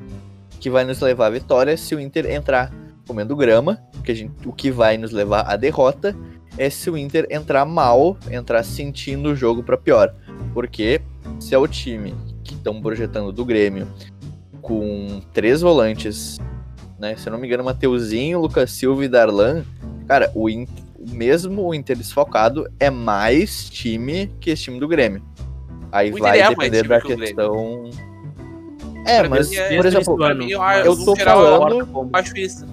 que 0.59 0.69
vai 0.69 0.85
nos 0.85 1.01
levar 1.01 1.27
à 1.27 1.29
vitória 1.29 1.75
se 1.75 1.93
o 1.93 1.99
Inter 1.99 2.31
entrar 2.31 2.71
comendo 3.05 3.35
grama, 3.35 3.83
que 4.05 4.15
gente, 4.15 4.47
o 4.47 4.53
que 4.53 4.71
vai 4.71 4.97
nos 4.97 5.11
levar 5.11 5.41
à 5.41 5.57
derrota 5.57 6.15
é 6.57 6.69
se 6.69 6.89
o 6.89 6.97
Inter 6.97 7.27
entrar 7.29 7.65
mal, 7.65 8.17
entrar 8.31 8.63
sentindo 8.63 9.31
o 9.31 9.35
jogo 9.35 9.61
para 9.61 9.75
pior. 9.75 10.15
Porque 10.53 11.01
se 11.41 11.53
é 11.53 11.57
o 11.57 11.67
time 11.67 12.15
que 12.43 12.53
estão 12.53 12.81
projetando 12.81 13.33
do 13.33 13.43
Grêmio 13.43 13.87
com 14.63 15.21
três 15.33 15.61
volantes, 15.61 16.39
né? 16.97 17.15
Se 17.15 17.27
eu 17.27 17.31
não 17.33 17.37
me 17.39 17.45
engano, 17.45 17.63
Mateuzinho, 17.63 18.39
Lucas 18.39 18.71
Silva 18.71 19.05
e 19.05 19.07
Darlan, 19.07 19.63
cara, 20.07 20.31
o 20.33 20.49
Inter, 20.49 20.83
mesmo 21.11 21.63
o 21.67 21.75
Inter 21.75 21.97
desfocado 21.97 22.65
é 22.79 22.89
mais 22.89 23.69
time 23.69 24.31
que 24.39 24.49
esse 24.49 24.63
time 24.63 24.79
do 24.79 24.87
Grêmio. 24.87 25.21
Aí 25.91 26.11
O 26.11 26.17
vai 26.17 26.39
é 26.39 26.49
depender 26.49 26.87
da 26.87 26.99
que 27.01 27.13
o 27.13 27.17
questão. 27.17 27.89
É, 29.05 29.19
Pra 29.19 29.29
mas, 29.29 29.51
é- 29.51 29.75
por 29.75 29.85
exemplo, 29.85 30.17
eu, 30.49 30.61
eu 30.85 31.05
tô 31.05 31.15
geral, 31.15 31.41
falando- 31.59 31.79
eu 31.93 32.09
acho 32.13 32.37
isso. 32.37 32.65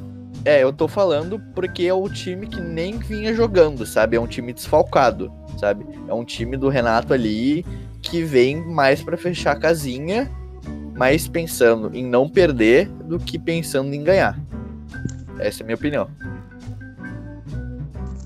É, 0.45 0.62
eu 0.62 0.72
tô 0.72 0.88
falando 0.88 1.38
porque 1.55 1.82
é 1.82 1.93
o 1.93 2.09
time 2.09 2.47
que 2.47 2.61
nem 2.61 2.97
vinha 2.99 3.34
jogando, 3.34 3.84
sabe? 3.84 4.16
É 4.16 4.20
um 4.20 4.26
time 4.28 4.53
desfalcado, 4.55 5.30
sabe? 5.59 5.84
É 6.09 6.14
um 6.14 6.24
time 6.24 6.57
do 6.57 6.68
Renato 6.70 7.12
ali 7.12 7.66
que 8.01 8.22
vem 8.22 8.57
mais 8.64 9.03
pra 9.03 9.18
fechar 9.18 9.53
a 9.53 9.57
casinha, 9.57 10.30
mais 11.01 11.27
pensando 11.27 11.97
em 11.97 12.05
não 12.05 12.29
perder 12.29 12.87
do 13.07 13.19
que 13.19 13.39
pensando 13.39 13.95
em 13.95 14.05
ganhar. 14.05 14.39
Essa 15.39 15.63
é 15.63 15.65
a 15.65 15.65
minha 15.65 15.75
opinião. 15.75 16.11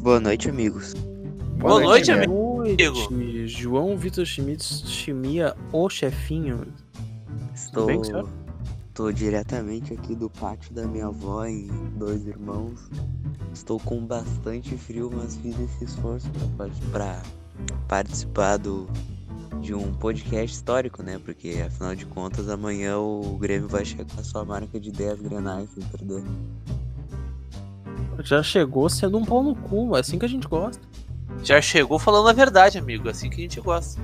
Boa 0.00 0.18
noite, 0.18 0.50
amigos. 0.50 0.92
Boa 1.56 1.80
noite, 1.80 2.12
né? 2.12 2.26
Noite, 2.26 3.46
João 3.46 3.96
Vitor 3.96 4.26
Schmitz, 4.26 4.82
Chimia, 4.88 5.54
o 5.72 5.88
chefinho. 5.88 6.66
Estou, 7.54 7.86
bem, 7.86 8.02
estou 8.88 9.12
diretamente 9.12 9.94
aqui 9.94 10.16
do 10.16 10.28
pátio 10.28 10.74
da 10.74 10.84
minha 10.84 11.06
avó 11.06 11.46
em 11.46 11.68
Dois 11.96 12.26
Irmãos. 12.26 12.90
Estou 13.52 13.78
com 13.78 14.04
bastante 14.04 14.76
frio, 14.76 15.12
mas 15.14 15.36
fiz 15.36 15.54
esse 15.60 15.84
esforço 15.84 16.28
para 16.90 17.22
participar 17.86 18.56
do, 18.56 18.88
de 19.60 19.74
um 19.74 19.92
podcast 19.92 20.54
histórico, 20.54 21.02
né? 21.02 21.20
Porque 21.24 21.62
afinal 21.66 21.94
de 21.94 22.06
contas, 22.06 22.48
amanhã 22.48 22.98
o 22.98 23.36
Grêmio 23.38 23.68
vai 23.68 23.84
chegar 23.84 24.06
à 24.18 24.22
sua 24.22 24.44
marca 24.44 24.78
de 24.78 24.90
10 24.90 25.20
grenais 25.22 25.68
sem 25.70 25.82
perder. 25.84 26.22
Já 28.22 28.42
chegou 28.42 28.88
sendo 28.88 29.18
um 29.18 29.24
pau 29.24 29.42
no 29.42 29.54
cu, 29.54 29.96
é 29.96 30.00
assim 30.00 30.18
que 30.18 30.24
a 30.24 30.28
gente 30.28 30.46
gosta. 30.46 30.82
Já 31.42 31.60
chegou 31.60 31.98
falando 31.98 32.28
a 32.28 32.32
verdade, 32.32 32.78
amigo. 32.78 33.08
Assim 33.08 33.28
que 33.28 33.36
a 33.36 33.40
gente 33.40 33.60
gosta. 33.60 34.00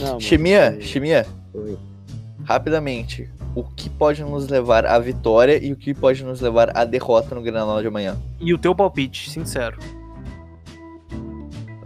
Não, 0.00 0.20
Chimia, 0.20 0.78
Chimia, 0.80 1.26
rapidamente. 2.44 3.30
O 3.54 3.64
que 3.64 3.88
pode 3.90 4.22
nos 4.22 4.48
levar 4.48 4.86
à 4.86 4.98
vitória 4.98 5.62
e 5.62 5.72
o 5.72 5.76
que 5.76 5.92
pode 5.94 6.22
nos 6.22 6.40
levar 6.40 6.76
à 6.76 6.84
derrota 6.84 7.34
no 7.34 7.42
Granal 7.42 7.80
de 7.80 7.88
amanhã? 7.88 8.16
E 8.38 8.54
o 8.54 8.58
teu 8.58 8.74
palpite, 8.74 9.30
sincero. 9.30 9.78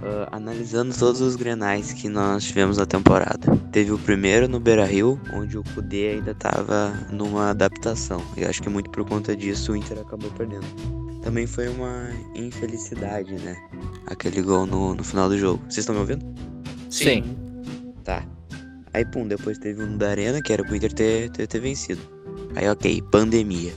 Ah, 0.03 0.29
analisando 0.33 0.93
todos 0.97 1.21
os 1.21 1.37
grenais 1.37 1.93
que 1.93 2.09
nós 2.09 2.45
tivemos 2.45 2.77
na 2.77 2.85
temporada. 2.85 3.57
Teve 3.71 3.93
o 3.93 3.99
primeiro 3.99 4.49
no 4.49 4.59
Beira 4.59 4.85
Rio, 4.85 5.21
onde 5.33 5.57
o 5.57 5.63
Kudê 5.63 6.15
ainda 6.15 6.33
estava 6.33 6.93
numa 7.11 7.51
adaptação. 7.51 8.21
E 8.37 8.45
acho 8.45 8.61
que 8.61 8.69
muito 8.69 8.91
por 8.91 9.05
conta 9.09 9.37
disso 9.37 9.73
o 9.73 9.77
Inter 9.77 10.01
acabou 10.01 10.31
perdendo. 10.33 10.67
Também 11.23 11.47
foi 11.47 11.69
uma 11.69 12.11
infelicidade, 12.35 13.33
né? 13.33 13.57
Aquele 14.07 14.43
gol 14.43 14.67
no, 14.67 14.93
no 14.93 15.05
final 15.05 15.29
do 15.29 15.39
jogo. 15.39 15.63
Vocês 15.65 15.79
estão 15.79 15.95
me 15.95 16.01
ouvindo? 16.01 16.25
Sim. 16.91 17.23
Tá. 18.03 18.27
Aí, 18.93 19.05
pum, 19.05 19.27
depois 19.27 19.57
teve 19.57 19.85
um 19.85 19.97
da 19.97 20.11
Arena, 20.11 20.43
que 20.43 20.53
era 20.53 20.65
pro 20.65 20.75
Inter 20.75 20.93
ter, 20.93 21.31
ter, 21.31 21.47
ter 21.47 21.61
vencido. 21.61 22.03
Aí, 22.57 22.69
ok, 22.69 23.01
pandemia. 23.13 23.73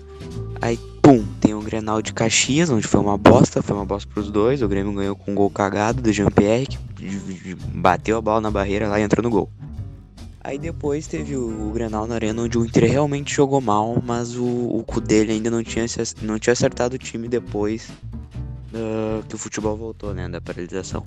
Aí, 0.60 0.78
pum, 1.06 1.24
tem 1.40 1.54
um 1.54 1.62
Grenal 1.62 2.02
de 2.02 2.12
Caxias, 2.12 2.72
onde 2.72 2.88
foi 2.88 3.00
uma 3.00 3.16
bosta, 3.16 3.62
foi 3.62 3.76
uma 3.76 3.86
bosta 3.86 4.10
pros 4.12 4.32
dois. 4.32 4.64
O 4.64 4.68
Grêmio 4.68 4.92
ganhou 4.92 5.16
com 5.16 5.34
um 5.34 5.36
gol 5.36 5.52
cagado 5.52 6.02
do 6.02 6.12
Jean-Pierre, 6.12 6.66
que 6.66 7.56
bateu 7.76 8.18
a 8.18 8.22
bola 8.22 8.42
na 8.42 8.50
barreira 8.50 8.88
lá 8.88 9.00
e 9.00 9.04
entrou 9.04 9.22
no 9.22 9.30
gol. 9.30 9.48
Aí 10.42 10.58
depois 10.58 11.06
teve 11.06 11.36
o, 11.36 11.70
o 11.70 11.72
Grenal 11.72 12.08
na 12.08 12.16
Arena, 12.16 12.42
onde 12.42 12.58
o 12.58 12.66
Inter 12.66 12.90
realmente 12.90 13.36
jogou 13.36 13.62
mal, 13.62 14.02
mas 14.04 14.36
o, 14.36 14.44
o 14.46 14.84
cu 14.84 15.00
dele 15.00 15.34
ainda 15.34 15.52
não 15.52 15.64
tinha, 15.64 15.86
não 16.24 16.40
tinha 16.40 16.54
acertado 16.54 16.96
o 16.96 17.00
time 17.00 17.28
depois 17.28 17.92
ah, 18.74 19.22
que 19.30 19.36
o 19.36 19.38
futebol 19.38 19.78
voltou, 19.78 20.12
né, 20.12 20.28
da 20.28 20.42
paralisação. 20.42 21.06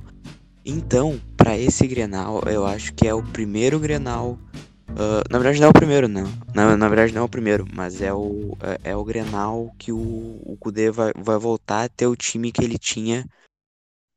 Então, 0.64 1.20
pra 1.36 1.58
esse 1.58 1.88
Grenal, 1.88 2.40
eu 2.46 2.64
acho 2.64 2.92
que 2.94 3.08
é 3.08 3.12
o 3.12 3.22
primeiro 3.22 3.80
Grenal. 3.80 4.38
Ah, 4.96 5.22
na 5.30 5.38
verdade, 5.38 5.60
não 5.60 5.68
é 5.68 5.70
o 5.70 5.74
primeiro, 5.74 6.08
não. 6.08 6.24
Na, 6.54 6.76
na 6.76 6.88
verdade, 6.88 7.12
não 7.12 7.22
é 7.22 7.24
o 7.24 7.28
primeiro, 7.28 7.66
mas 7.72 8.00
é 8.00 8.12
o, 8.12 8.56
é, 8.60 8.90
é 8.90 8.96
o 8.96 9.04
Grenal 9.04 9.74
que 9.78 9.92
o, 9.92 9.98
o 9.98 10.56
Kudê 10.58 10.90
vai, 10.90 11.12
vai 11.16 11.38
voltar 11.38 11.84
a 11.84 11.88
ter 11.88 12.06
o 12.06 12.16
time 12.16 12.52
que 12.52 12.64
ele 12.64 12.78
tinha 12.78 13.26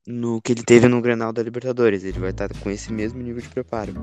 no 0.07 0.41
que 0.41 0.51
ele 0.51 0.63
teve 0.63 0.87
no 0.87 1.01
Grenal 1.01 1.31
da 1.33 1.43
Libertadores. 1.43 2.03
Ele 2.03 2.19
vai 2.19 2.31
estar 2.31 2.49
com 2.59 2.69
esse 2.69 2.91
mesmo 2.91 3.21
nível 3.21 3.41
de 3.41 3.49
preparo. 3.49 3.93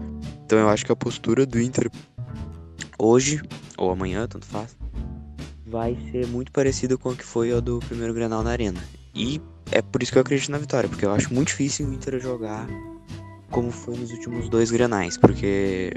Então, 0.45 0.59
eu 0.59 0.69
acho 0.69 0.85
que 0.85 0.93
a 0.93 0.97
postura 0.97 1.47
do 1.47 1.61
Inter 1.61 1.91
hoje, 2.99 3.41
ou 3.77 3.91
amanhã, 3.91 4.27
tanto 4.27 4.47
faz, 4.47 4.77
vai 5.66 5.97
ser 6.11 6.27
muito 6.27 6.53
parecida 6.53 6.97
com 6.97 7.11
a 7.11 7.16
que 7.16 7.25
foi 7.25 7.53
a 7.53 7.61
do 7.61 7.79
primeiro 7.81 8.14
Grenal 8.14 8.43
na 8.43 8.51
Arena. 8.51 8.83
E 9.14 9.41
é 9.73 9.83
por 9.83 10.03
isso 10.03 10.12
que 10.12 10.19
eu 10.19 10.23
acredito 10.23 10.51
na 10.51 10.59
vitória, 10.59 10.89
porque 10.89 11.05
eu 11.05 11.12
acho 11.12 11.33
muito 11.33 11.49
difícil 11.49 11.89
o 11.89 11.93
Inter 11.93 12.21
jogar 12.21 12.66
como 13.51 13.71
foi 13.71 13.97
nos 13.97 14.11
últimos 14.12 14.49
dois 14.49 14.71
grenais, 14.71 15.16
porque 15.16 15.93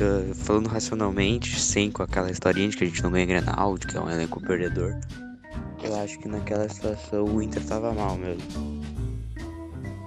uh, 0.00 0.34
falando 0.34 0.68
racionalmente, 0.68 1.58
sem 1.60 1.90
com 1.90 2.02
aquela 2.02 2.30
historinha 2.30 2.68
de 2.68 2.76
que 2.76 2.84
a 2.84 2.86
gente 2.86 3.02
não 3.02 3.10
ganha 3.10 3.26
grenal, 3.26 3.76
de 3.78 3.86
que 3.86 3.96
é 3.96 4.00
um 4.00 4.10
elenco 4.10 4.40
perdedor, 4.40 4.94
eu 5.82 5.94
acho 6.00 6.18
que 6.20 6.28
naquela 6.28 6.68
situação 6.68 7.24
o 7.24 7.42
Inter 7.42 7.64
tava 7.64 7.92
mal 7.92 8.16
mesmo. 8.16 8.42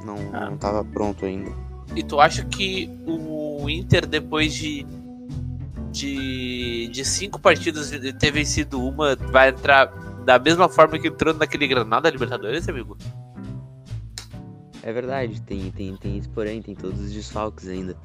Não, 0.05 0.15
Ah. 0.33 0.49
não 0.49 0.57
tava 0.57 0.83
pronto 0.85 1.25
ainda. 1.25 1.51
E 1.95 2.03
tu 2.03 2.19
acha 2.19 2.43
que 2.45 2.89
o 3.05 3.69
Inter, 3.69 4.05
depois 4.05 4.53
de, 4.53 4.85
de, 5.91 6.87
de 6.91 7.05
cinco 7.05 7.39
partidas 7.39 7.89
de 7.91 8.13
ter 8.13 8.31
vencido 8.31 8.81
uma, 8.81 9.15
vai 9.15 9.49
entrar 9.49 9.87
da 10.25 10.39
mesma 10.39 10.67
forma 10.69 10.97
que 10.97 11.07
entrou 11.09 11.33
naquele 11.33 11.67
Granada 11.67 12.03
da 12.03 12.09
Libertadores, 12.09 12.67
amigo? 12.69 12.97
É 14.81 14.93
verdade, 14.93 15.41
tem, 15.41 15.71
tem, 15.71 15.95
tem 15.97 16.17
isso, 16.17 16.29
porém, 16.29 16.61
tem 16.61 16.75
todos 16.75 16.99
os 16.99 17.11
desfalques 17.11 17.67
ainda. 17.67 17.97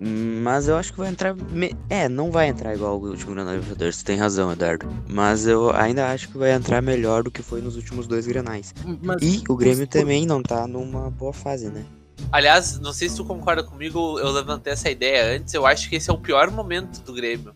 Mas 0.00 0.66
eu 0.68 0.76
acho 0.76 0.92
que 0.92 0.98
vai 0.98 1.08
entrar. 1.08 1.34
me- 1.34 1.74
É, 1.88 2.08
não 2.08 2.30
vai 2.30 2.48
entrar 2.48 2.74
igual 2.74 2.98
o 3.00 3.08
último 3.10 3.34
Granal 3.34 3.54
Libertadores, 3.54 3.96
você 3.96 4.04
tem 4.04 4.16
razão, 4.16 4.50
Eduardo. 4.52 4.86
Mas 5.08 5.46
eu 5.46 5.70
ainda 5.74 6.10
acho 6.10 6.28
que 6.28 6.36
vai 6.38 6.52
entrar 6.52 6.82
melhor 6.82 7.22
do 7.22 7.30
que 7.30 7.42
foi 7.42 7.60
nos 7.60 7.76
últimos 7.76 8.06
dois 8.06 8.26
Grenais. 8.26 8.74
Mas 9.00 9.22
E 9.22 9.44
o 9.48 9.54
Grêmio 9.56 9.86
também 9.86 10.26
não 10.26 10.42
tá 10.42 10.66
numa 10.66 11.08
boa 11.10 11.32
fase, 11.32 11.68
né? 11.68 11.84
Aliás, 12.30 12.78
não 12.80 12.92
sei 12.92 13.08
se 13.08 13.16
tu 13.16 13.24
concorda 13.24 13.62
comigo, 13.62 14.18
eu 14.18 14.30
levantei 14.30 14.72
essa 14.72 14.90
ideia 14.90 15.36
antes, 15.36 15.54
eu 15.54 15.66
acho 15.66 15.88
que 15.88 15.96
esse 15.96 16.08
é 16.10 16.12
o 16.12 16.18
pior 16.18 16.50
momento 16.50 17.00
do 17.02 17.12
Grêmio. 17.12 17.54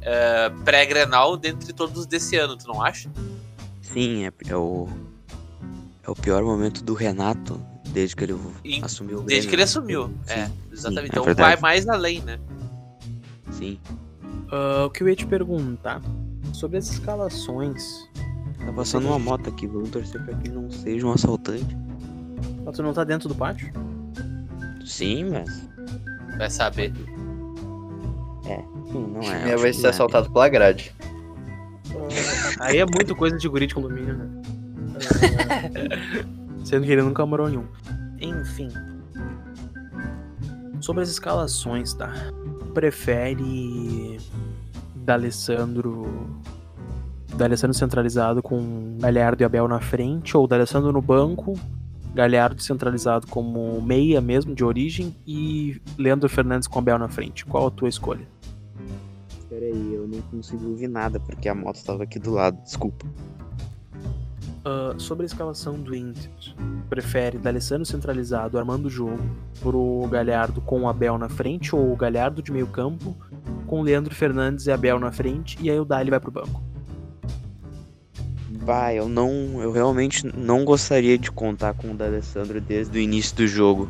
É, 0.00 0.50
Pré-Grenal 0.64 1.36
dentre 1.36 1.72
todos 1.72 2.06
desse 2.06 2.36
ano, 2.36 2.56
tu 2.56 2.66
não 2.68 2.82
acha? 2.82 3.10
Sim, 3.82 4.24
é, 4.26 4.32
é 4.48 4.56
o. 4.56 4.88
É 6.06 6.10
o 6.10 6.14
pior 6.14 6.42
momento 6.42 6.82
do 6.82 6.94
Renato 6.94 7.60
desde 7.98 8.14
que 8.14 8.24
ele 8.24 8.36
E- 8.64 8.80
assumiu 8.84 9.18
o 9.18 9.22
Grêmio. 9.22 9.26
Desde 9.28 9.48
que 9.48 9.54
ele 9.56 9.60
né? 9.62 9.64
assumiu. 9.64 10.06
Sim, 10.24 10.32
É, 10.34 10.50
exatamente. 10.72 11.04
é 11.04 11.08
então 11.08 11.24
verdade. 11.24 11.50
vai 11.60 11.60
mais 11.60 11.88
além, 11.88 12.20
né? 12.22 12.38
Sim. 13.50 13.78
ah, 14.52 14.84
o 14.86 14.90
que 14.90 15.02
eu 15.02 15.08
ia 15.08 15.16
te 15.16 15.26
perguntar 15.26 16.00
sobre 16.52 16.78
as 16.78 16.88
escalações. 16.90 17.82
Tá 18.64 18.72
passando 18.72 19.06
uma 19.08 19.18
moto 19.18 19.48
aqui, 19.48 19.66
vamos 19.66 19.90
torcer 19.90 20.22
pra 20.24 20.34
que 20.36 20.48
não 20.48 20.70
seja 20.70 21.06
um 21.06 21.12
assaltante. 21.12 21.76
Ah, 22.66 22.70
Tu 22.72 22.82
não 22.82 22.92
tá 22.92 23.02
dentro 23.02 23.28
do 23.28 23.34
pátio? 23.34 23.72
Sim, 24.84 25.30
mas. 25.30 25.68
Vai 26.36 26.50
saber. 26.50 26.92
Sim, 28.92 29.06
não 29.12 29.22
é. 29.22 29.52
Acho 29.54 29.62
vai 29.62 29.72
ser 29.72 29.86
é. 29.86 29.90
assaltado 29.90 30.30
pela 30.30 30.48
grade. 30.48 30.94
Aí 32.60 32.78
é 32.78 32.84
muito 32.86 33.14
coisa 33.16 33.36
de 33.36 33.48
guri 33.48 33.66
de 33.66 33.74
condomínio, 33.74 34.16
né? 34.16 34.28
Sendo 36.68 36.84
que 36.84 36.92
ele 36.92 37.00
nunca 37.00 37.24
morou 37.24 37.48
em 37.48 37.56
um. 37.56 37.64
Enfim. 38.20 38.68
Sobre 40.82 41.02
as 41.02 41.08
escalações, 41.08 41.94
tá? 41.94 42.12
Prefere 42.74 44.18
D'Alessandro 44.94 46.06
D'Alessandro 47.34 47.74
centralizado 47.74 48.42
com 48.42 48.98
Galhardo 49.00 49.42
e 49.42 49.46
Abel 49.46 49.66
na 49.66 49.80
frente 49.80 50.36
ou 50.36 50.46
D'Alessandro 50.46 50.92
no 50.92 51.00
banco, 51.00 51.58
Galhardo 52.14 52.60
centralizado 52.60 53.26
como 53.28 53.80
meia 53.80 54.20
mesmo 54.20 54.54
de 54.54 54.62
origem 54.62 55.16
e 55.26 55.80
Leandro 55.96 56.28
Fernandes 56.28 56.68
com 56.68 56.80
Abel 56.80 56.98
na 56.98 57.08
frente. 57.08 57.46
Qual 57.46 57.68
a 57.68 57.70
tua 57.70 57.88
escolha? 57.88 58.28
Peraí, 59.48 59.94
eu 59.94 60.06
não 60.06 60.20
consigo 60.20 60.68
ouvir 60.68 60.88
nada 60.88 61.18
porque 61.18 61.48
a 61.48 61.54
moto 61.54 61.82
tava 61.82 62.02
aqui 62.02 62.18
do 62.18 62.30
lado, 62.30 62.62
desculpa. 62.62 63.06
Ah, 64.70 64.94
sobre 64.98 65.24
a 65.24 65.26
escalação 65.26 65.80
do 65.80 65.96
Inter, 65.96 66.30
prefere 66.90 67.38
D'Alessandro 67.38 67.86
centralizado 67.86 68.58
armando 68.58 68.84
o 68.84 68.90
jogo 68.90 69.18
pro 69.62 70.06
Galhardo 70.10 70.60
com 70.60 70.82
o 70.82 70.88
Abel 70.88 71.16
na 71.16 71.30
frente 71.30 71.74
ou 71.74 71.90
o 71.90 71.96
Galhardo 71.96 72.42
de 72.42 72.52
meio 72.52 72.66
campo 72.66 73.16
com 73.66 73.80
Leandro 73.80 74.14
Fernandes 74.14 74.66
e 74.66 74.70
Abel 74.70 75.00
na 75.00 75.10
frente, 75.10 75.56
e 75.58 75.70
aí 75.70 75.80
o 75.80 75.86
Dali 75.86 76.10
vai 76.10 76.20
pro 76.20 76.30
banco. 76.30 76.62
Vai, 78.50 78.98
eu 78.98 79.08
não. 79.08 79.30
Eu 79.62 79.72
realmente 79.72 80.26
não 80.36 80.66
gostaria 80.66 81.16
de 81.16 81.30
contar 81.30 81.72
com 81.72 81.92
o 81.92 81.94
D'Alessandro 81.94 82.60
desde 82.60 82.98
o 82.98 83.00
início 83.00 83.34
do 83.36 83.46
jogo. 83.46 83.88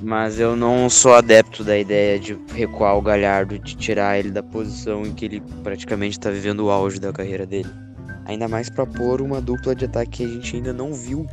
Mas 0.00 0.38
eu 0.38 0.54
não 0.54 0.88
sou 0.88 1.14
adepto 1.14 1.64
da 1.64 1.76
ideia 1.76 2.20
de 2.20 2.38
recuar 2.54 2.96
o 2.96 3.02
Galhardo, 3.02 3.58
de 3.58 3.76
tirar 3.76 4.16
ele 4.16 4.30
da 4.30 4.44
posição 4.44 5.04
em 5.04 5.12
que 5.12 5.24
ele 5.24 5.42
praticamente 5.64 6.20
tá 6.20 6.30
vivendo 6.30 6.60
o 6.60 6.70
auge 6.70 7.00
da 7.00 7.12
carreira 7.12 7.44
dele. 7.44 7.87
Ainda 8.28 8.46
mais 8.46 8.68
pra 8.70 8.86
pôr 8.86 9.20
uma 9.22 9.40
dupla 9.40 9.74
de 9.74 9.86
ataque 9.86 10.18
que 10.18 10.24
a 10.24 10.28
gente 10.28 10.56
ainda 10.56 10.72
não 10.72 10.92
viu. 10.92 11.26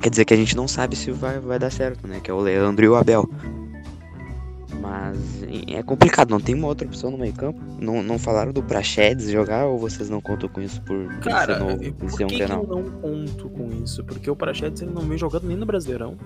Quer 0.00 0.10
dizer 0.10 0.24
que 0.24 0.34
a 0.34 0.36
gente 0.36 0.56
não 0.56 0.66
sabe 0.66 0.96
se 0.96 1.12
vai, 1.12 1.38
vai 1.38 1.58
dar 1.58 1.70
certo, 1.70 2.08
né? 2.08 2.18
Que 2.20 2.30
é 2.30 2.34
o 2.34 2.40
Leandro 2.40 2.84
e 2.84 2.88
o 2.88 2.96
Abel. 2.96 3.28
Mas 4.80 5.16
é 5.68 5.80
complicado, 5.82 6.30
não 6.30 6.40
tem 6.40 6.54
uma 6.56 6.66
outra 6.66 6.86
opção 6.86 7.10
no 7.10 7.18
meio 7.18 7.32
campo. 7.34 7.60
Não, 7.78 8.02
não 8.02 8.18
falaram 8.18 8.52
do 8.52 8.62
Praxedes 8.62 9.30
jogar 9.30 9.66
ou 9.66 9.78
vocês 9.78 10.10
não 10.10 10.20
contam 10.20 10.48
com 10.48 10.60
isso 10.60 10.82
por 10.82 10.96
por 11.20 11.20
Cara, 11.20 11.54
ser 11.54 11.60
novo, 11.60 11.92
por 11.92 12.10
por 12.10 12.10
ser 12.10 12.24
um 12.24 12.26
que, 12.26 12.36
que 12.36 12.42
eu 12.42 12.48
canal? 12.48 12.66
não 12.66 12.82
conto 13.00 13.48
com 13.50 13.70
isso? 13.84 14.02
Porque 14.02 14.28
o 14.28 14.34
Prachedes 14.34 14.82
ele 14.82 14.90
não 14.92 15.02
vem 15.02 15.16
jogando 15.16 15.46
nem 15.46 15.56
no 15.56 15.66
Brasileirão. 15.66 16.16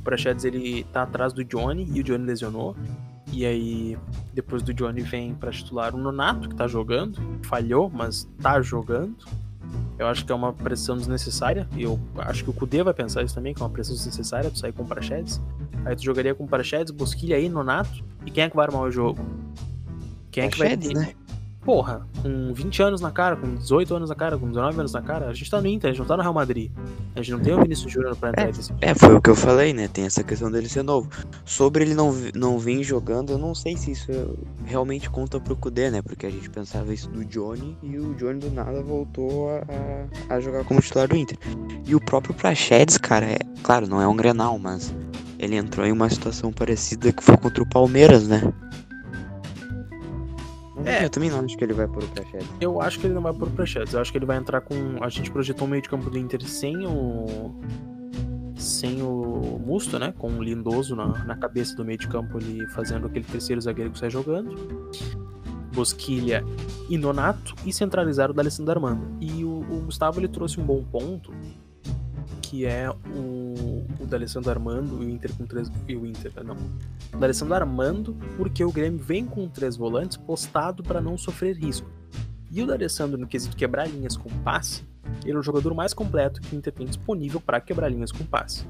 O 0.00 0.02
Prachedes 0.04 0.44
ele 0.44 0.84
tá 0.92 1.02
atrás 1.02 1.32
do 1.32 1.42
Johnny 1.42 1.90
e 1.92 2.00
o 2.00 2.04
Johnny 2.04 2.24
lesionou. 2.24 2.76
E 3.32 3.44
aí, 3.44 3.98
depois 4.32 4.62
do 4.62 4.72
Johnny 4.72 5.02
vem 5.02 5.34
pra 5.34 5.50
titular 5.50 5.94
o 5.94 5.98
Nonato, 5.98 6.48
que 6.48 6.54
tá 6.54 6.66
jogando. 6.66 7.20
Falhou, 7.42 7.90
mas 7.90 8.28
tá 8.40 8.60
jogando. 8.60 9.16
Eu 9.98 10.06
acho 10.06 10.24
que 10.24 10.32
é 10.32 10.34
uma 10.34 10.52
pressão 10.52 10.96
desnecessária. 10.96 11.68
E 11.76 11.82
eu 11.82 12.00
acho 12.18 12.44
que 12.44 12.50
o 12.50 12.52
Kudê 12.52 12.82
vai 12.82 12.94
pensar 12.94 13.22
isso 13.22 13.34
também, 13.34 13.52
que 13.52 13.60
é 13.60 13.64
uma 13.64 13.70
pressão 13.70 13.94
desnecessária 13.94 14.50
tu 14.50 14.58
sair 14.58 14.72
com 14.72 14.82
o 14.82 14.86
Prachedes. 14.86 15.40
Aí 15.84 15.94
tu 15.94 16.04
jogaria 16.04 16.34
com 16.34 16.44
o 16.44 16.48
Prachedes, 16.48 16.92
Bosquilha 16.92 17.36
aí, 17.36 17.48
Nonato. 17.48 18.04
E 18.24 18.30
quem 18.30 18.44
é 18.44 18.50
que 18.50 18.56
vai 18.56 18.66
armar 18.66 18.82
o 18.82 18.90
jogo? 18.90 19.20
Quem 20.30 20.44
é 20.44 20.48
que 20.48 20.58
vai 20.58 20.76
Praxedes, 20.76 20.98
né? 20.98 21.14
Porra, 21.68 22.00
com 22.22 22.50
20 22.54 22.82
anos 22.82 23.00
na 23.02 23.10
cara, 23.10 23.36
com 23.36 23.54
18 23.56 23.94
anos 23.94 24.08
na 24.08 24.14
cara, 24.16 24.38
com 24.38 24.48
19 24.48 24.78
anos 24.80 24.92
na 24.94 25.02
cara, 25.02 25.28
a 25.28 25.34
gente 25.34 25.50
tá 25.50 25.60
no 25.60 25.66
Inter, 25.66 25.90
a 25.90 25.92
gente 25.92 26.00
não 26.00 26.06
tá 26.06 26.16
no 26.16 26.22
Real 26.22 26.32
Madrid. 26.32 26.70
A 27.14 27.18
gente 27.20 27.32
não 27.32 27.40
tem 27.40 27.52
o 27.52 27.60
Vinícius 27.60 27.92
Júnior 27.92 28.16
pra 28.16 28.30
entrar 28.30 28.46
nesse 28.46 28.72
É, 28.80 28.94
foi 28.94 29.14
o 29.14 29.20
que 29.20 29.28
eu 29.28 29.34
falei, 29.36 29.74
né? 29.74 29.86
Tem 29.86 30.06
essa 30.06 30.24
questão 30.24 30.50
dele 30.50 30.66
ser 30.66 30.82
novo. 30.82 31.10
Sobre 31.44 31.84
ele 31.84 31.92
não, 31.94 32.10
não 32.34 32.58
vir 32.58 32.82
jogando, 32.82 33.32
eu 33.32 33.38
não 33.38 33.54
sei 33.54 33.76
se 33.76 33.90
isso 33.90 34.10
realmente 34.64 35.10
conta 35.10 35.38
pro 35.38 35.54
Kudê, 35.54 35.90
né? 35.90 36.00
Porque 36.00 36.24
a 36.24 36.30
gente 36.30 36.48
pensava 36.48 36.90
isso 36.94 37.10
do 37.10 37.22
Johnny 37.26 37.76
e 37.82 37.98
o 37.98 38.14
Johnny 38.14 38.38
do 38.38 38.50
nada 38.50 38.80
voltou 38.82 39.50
a, 39.50 39.58
a- 40.30 40.36
a 40.36 40.40
jogar 40.40 40.64
como 40.64 40.80
titular 40.80 41.06
do 41.06 41.16
Inter. 41.16 41.36
E 41.86 41.94
o 41.94 42.00
próprio 42.00 42.32
Praxedes, 42.32 42.96
cara, 42.96 43.26
é 43.26 43.38
claro, 43.62 43.86
não 43.86 44.00
é 44.00 44.08
um 44.08 44.16
Grenal, 44.16 44.58
mas 44.58 44.94
ele 45.38 45.54
entrou 45.56 45.84
em 45.86 45.92
uma 45.92 46.08
situação 46.08 46.50
parecida 46.50 47.12
que 47.12 47.22
foi 47.22 47.36
contra 47.36 47.62
o 47.62 47.68
Palmeiras, 47.68 48.26
né? 48.26 48.40
É. 50.84 51.04
Eu 51.04 51.10
também 51.10 51.30
não 51.30 51.40
acho 51.40 51.56
que 51.56 51.64
ele 51.64 51.72
vai 51.72 51.86
por 51.86 52.02
o 52.02 52.08
Praxedes. 52.08 52.48
Eu 52.60 52.80
acho 52.80 52.98
que 52.98 53.06
ele 53.06 53.14
não 53.14 53.22
vai 53.22 53.32
pro 53.32 53.50
Prachetes, 53.50 53.94
eu 53.94 54.00
acho 54.00 54.12
que 54.12 54.18
ele 54.18 54.26
vai 54.26 54.36
entrar 54.36 54.60
com. 54.60 54.74
A 55.00 55.08
gente 55.08 55.30
projetou 55.30 55.66
o 55.66 55.70
meio 55.70 55.82
de 55.82 55.88
campo 55.88 56.08
do 56.10 56.18
Inter 56.18 56.42
sem 56.42 56.86
o. 56.86 57.54
Sem 58.56 59.02
o 59.02 59.60
Musto, 59.64 59.98
né? 59.98 60.12
Com 60.18 60.32
o 60.32 60.42
Lindoso 60.42 60.96
na, 60.96 61.24
na 61.24 61.36
cabeça 61.36 61.76
do 61.76 61.84
meio 61.84 61.98
de 61.98 62.08
campo 62.08 62.38
ali, 62.38 62.66
fazendo 62.68 63.06
aquele 63.06 63.24
terceiro 63.24 63.60
zagueiro 63.60 63.90
que 63.90 63.98
sai 63.98 64.10
jogando. 64.10 64.56
Bosquilha 65.72 66.44
e 66.88 66.98
Nonato, 66.98 67.54
e 67.64 67.72
centralizar 67.72 68.30
o 68.30 68.34
D'Alessandro 68.34 68.72
Armando. 68.72 69.16
E 69.20 69.44
o, 69.44 69.60
o 69.60 69.82
Gustavo 69.84 70.18
ele 70.18 70.26
trouxe 70.26 70.60
um 70.60 70.64
bom 70.64 70.82
ponto, 70.82 71.32
que 72.48 72.64
é 72.64 72.88
o, 72.90 73.84
o 74.00 74.06
D'Alessandro 74.06 74.50
Armando 74.50 75.02
e 75.02 75.06
o 75.06 75.10
Inter 75.10 75.30
com 75.36 75.44
três. 75.44 75.70
E 75.86 75.94
o 75.94 76.06
Inter, 76.06 76.32
não. 76.42 76.56
D'Alessandro 77.18 77.54
Armando, 77.54 78.16
porque 78.38 78.64
o 78.64 78.72
Grêmio 78.72 78.98
vem 78.98 79.26
com 79.26 79.46
três 79.48 79.76
volantes 79.76 80.16
postado 80.16 80.82
para 80.82 80.98
não 80.98 81.18
sofrer 81.18 81.54
risco. 81.56 81.90
E 82.50 82.62
o 82.62 82.66
D'Alessandro, 82.66 83.18
no 83.18 83.26
quesito 83.26 83.54
quebrar 83.54 83.86
linhas 83.86 84.16
com 84.16 84.30
passe, 84.42 84.82
ele 85.24 85.36
é 85.36 85.38
o 85.38 85.42
jogador 85.42 85.74
mais 85.74 85.92
completo 85.92 86.40
que 86.40 86.56
o 86.56 86.58
Inter 86.58 86.72
tem 86.72 86.86
disponível 86.86 87.38
para 87.38 87.60
quebrar 87.60 87.90
linhas 87.90 88.10
com 88.10 88.24
passe. 88.24 88.66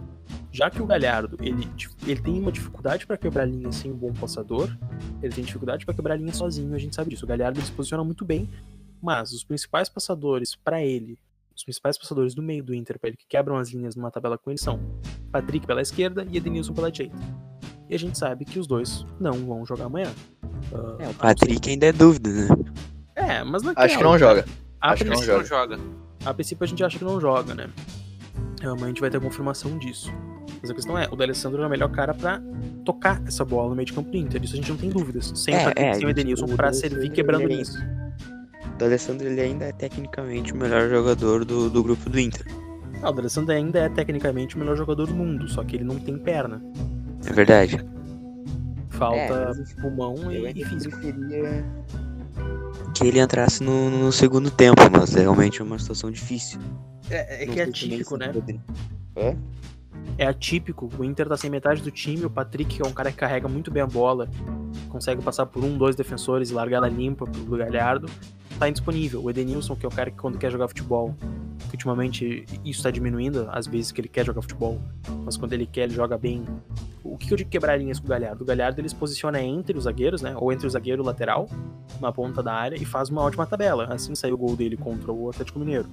Já 0.50 0.68
que 0.68 0.82
o 0.82 0.86
Galhardo, 0.86 1.38
ele, 1.40 1.68
ele 2.04 2.20
tem 2.20 2.40
uma 2.40 2.50
dificuldade 2.50 3.06
para 3.06 3.16
quebrar 3.16 3.44
linhas 3.44 3.76
sem 3.76 3.92
um 3.92 3.96
bom 3.96 4.12
passador, 4.12 4.76
ele 5.22 5.32
tem 5.32 5.44
dificuldade 5.44 5.86
para 5.86 5.94
quebrar 5.94 6.16
linhas 6.16 6.36
sozinho, 6.36 6.74
a 6.74 6.78
gente 6.78 6.96
sabe 6.96 7.10
disso. 7.10 7.24
O 7.24 7.28
Galhardo 7.28 7.60
ele 7.60 7.66
se 7.66 7.72
posiciona 7.72 8.02
muito 8.02 8.24
bem, 8.24 8.48
mas 9.00 9.32
os 9.32 9.44
principais 9.44 9.88
passadores 9.88 10.56
para 10.56 10.82
ele, 10.82 11.16
os 11.58 11.64
principais 11.64 11.98
passadores 11.98 12.34
do 12.34 12.42
meio 12.42 12.62
do 12.62 12.72
Inter 12.72 12.98
para 13.00 13.08
ele 13.08 13.16
que 13.16 13.26
quebram 13.26 13.56
as 13.56 13.70
linhas 13.70 13.96
numa 13.96 14.12
tabela 14.12 14.38
com 14.38 14.48
ele 14.48 14.60
são 14.60 14.78
Patrick 15.32 15.66
pela 15.66 15.82
esquerda 15.82 16.24
e 16.30 16.36
Edenilson 16.36 16.72
pela 16.72 16.90
direita. 16.90 17.16
E 17.88 17.94
a 17.94 17.98
gente 17.98 18.16
sabe 18.16 18.44
que 18.44 18.60
os 18.60 18.66
dois 18.66 19.04
não 19.18 19.32
vão 19.32 19.66
jogar 19.66 19.86
amanhã. 19.86 20.12
Ah, 20.72 20.96
É, 21.00 21.04
o 21.04 21.06
não 21.06 21.14
Patrick 21.14 21.68
ainda 21.68 21.86
é 21.86 21.92
dúvida, 21.92 22.30
né? 22.30 22.48
É, 23.16 23.42
mas 23.42 23.64
naquela, 23.64 23.86
Acho 23.86 23.98
que 23.98 24.04
não 24.04 24.16
joga. 24.16 24.44
A 24.80 24.92
Acho 24.92 25.02
que 25.02 25.10
não 25.10 25.16
Acho 25.16 25.26
que 25.26 25.32
não 25.36 25.44
joga. 25.44 25.78
a 26.24 26.32
princípio 26.34 26.64
a 26.64 26.66
gente 26.68 26.84
acha 26.84 26.96
que 26.96 27.04
não 27.04 27.20
joga, 27.20 27.54
né? 27.54 27.68
Amanhã 28.62 28.84
a 28.84 28.88
gente 28.88 29.00
vai 29.00 29.10
ter 29.10 29.16
a 29.16 29.20
confirmação 29.20 29.76
disso. 29.78 30.12
Mas 30.60 30.70
a 30.70 30.74
questão 30.74 30.96
é, 30.96 31.08
o 31.10 31.16
D'Alessandro 31.16 31.62
é 31.62 31.66
o 31.66 31.70
melhor 31.70 31.90
cara 31.90 32.14
pra 32.14 32.40
tocar 32.84 33.20
essa 33.26 33.44
bola 33.44 33.70
no 33.70 33.74
meio 33.74 33.86
de 33.86 33.92
campo 33.92 34.10
do 34.10 34.16
Inter. 34.16 34.42
Isso 34.44 34.54
a 34.54 34.56
gente 34.56 34.70
não 34.70 34.76
tem 34.76 34.90
dúvidas. 34.90 35.32
Sem, 35.34 35.54
É, 35.54 35.58
o 35.58 35.64
Patrick, 35.64 35.88
é, 35.88 35.94
sem 35.94 36.06
o 36.06 36.10
Edenilson 36.10 36.46
D'Alessandro, 36.46 36.74
servir 36.74 37.10
quebrando 37.10 37.42
é 37.42 37.46
linhas. 37.46 37.74
O 38.80 38.84
Alessandro 38.84 39.26
ele 39.26 39.40
ainda 39.40 39.64
é 39.64 39.72
tecnicamente 39.72 40.52
o 40.52 40.56
melhor 40.56 40.88
jogador 40.88 41.44
do, 41.44 41.68
do 41.68 41.82
grupo 41.82 42.08
do 42.08 42.18
Inter. 42.18 42.46
Ah, 43.02 43.10
o 43.10 43.12
D'Alessandro 43.12 43.54
ainda 43.54 43.78
é 43.78 43.88
tecnicamente 43.88 44.56
o 44.56 44.58
melhor 44.58 44.76
jogador 44.76 45.06
do 45.06 45.14
mundo, 45.14 45.48
só 45.48 45.62
que 45.62 45.76
ele 45.76 45.84
não 45.84 45.98
tem 45.98 46.18
perna. 46.18 46.60
É 47.26 47.32
verdade. 47.32 47.84
Falta 48.90 49.16
É, 49.16 49.46
mas 49.46 49.72
pulmão 49.74 50.32
e, 50.32 50.50
e 50.50 50.64
físico. 50.64 50.98
preferia 50.98 51.64
que 52.94 53.06
ele 53.06 53.20
entrasse 53.20 53.62
no, 53.62 53.90
no 53.90 54.10
segundo 54.10 54.50
tempo, 54.50 54.82
mas 54.90 55.14
é 55.14 55.20
realmente 55.20 55.62
uma 55.62 55.78
situação 55.78 56.10
difícil. 56.10 56.58
É, 57.08 57.44
é 57.44 57.46
que 57.46 57.60
é 57.60 57.64
atípico, 57.64 58.16
né? 58.16 58.32
Hã? 59.16 59.36
É 60.16 60.26
atípico. 60.26 60.90
O 60.98 61.04
Inter 61.04 61.28
tá 61.28 61.36
sem 61.36 61.48
metade 61.48 61.80
do 61.80 61.92
time. 61.92 62.24
O 62.24 62.30
Patrick, 62.30 62.76
que 62.76 62.82
é 62.82 62.86
um 62.86 62.92
cara 62.92 63.12
que 63.12 63.16
carrega 63.16 63.46
muito 63.46 63.70
bem 63.70 63.82
a 63.82 63.86
bola, 63.86 64.28
consegue 64.88 65.22
passar 65.22 65.46
por 65.46 65.62
um, 65.62 65.78
dois 65.78 65.94
defensores 65.94 66.50
e 66.50 66.54
largar 66.54 66.78
ela 66.78 66.88
limpa 66.88 67.24
pro 67.24 67.56
Galhardo, 67.56 68.10
tá 68.58 68.68
indisponível. 68.68 69.22
O 69.22 69.30
Edenilson, 69.30 69.74
que 69.76 69.86
é 69.86 69.88
o 69.88 69.92
cara 69.92 70.10
que 70.10 70.16
quando 70.16 70.36
quer 70.38 70.50
jogar 70.50 70.68
futebol, 70.68 71.14
que 71.68 71.74
ultimamente 71.74 72.44
isso 72.64 72.82
tá 72.82 72.90
diminuindo, 72.90 73.48
às 73.50 73.66
vezes 73.66 73.92
que 73.92 74.00
ele 74.00 74.08
quer 74.08 74.24
jogar 74.24 74.42
futebol, 74.42 74.78
mas 75.24 75.36
quando 75.36 75.52
ele 75.52 75.66
quer, 75.66 75.82
ele 75.84 75.94
joga 75.94 76.16
bem. 76.18 76.44
O 77.04 77.16
que 77.16 77.32
eu 77.32 77.36
digo 77.36 77.48
quebrar 77.50 77.76
linhas 77.78 77.98
com 77.98 78.06
o 78.06 78.08
Galhardo? 78.08 78.42
O 78.42 78.46
Galhardo 78.46 78.80
ele 78.80 78.88
se 78.88 78.94
posiciona 78.94 79.40
entre 79.40 79.76
os 79.76 79.84
zagueiros, 79.84 80.20
né? 80.22 80.34
Ou 80.36 80.52
entre 80.52 80.66
o 80.66 80.70
zagueiro 80.70 81.02
e 81.02 81.04
o 81.04 81.06
lateral, 81.06 81.48
na 82.00 82.12
ponta 82.12 82.42
da 82.42 82.52
área, 82.52 82.76
e 82.76 82.84
faz 82.84 83.08
uma 83.08 83.22
ótima 83.22 83.46
tabela. 83.46 83.86
Assim 83.86 84.14
saiu 84.14 84.34
o 84.34 84.38
gol 84.38 84.54
dele 84.56 84.76
contra 84.76 85.10
o 85.12 85.30
Atlético 85.30 85.58
Mineiro. 85.58 85.86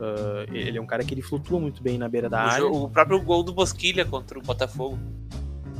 Ah, 0.00 0.46
ele 0.52 0.78
é 0.78 0.80
um 0.80 0.86
cara 0.86 1.04
que 1.04 1.12
ele 1.14 1.22
flutua 1.22 1.58
muito 1.60 1.82
bem 1.82 1.98
na 1.98 2.08
beira 2.08 2.28
da 2.28 2.38
O, 2.38 2.48
área. 2.48 2.60
jo- 2.68 2.84
o 2.84 2.88
próprio 2.90 3.20
gol 3.22 3.42
do 3.42 3.52
Bosquilha 3.52 4.04
contra 4.04 4.38
o 4.38 4.42
Botafogo. 4.42 4.98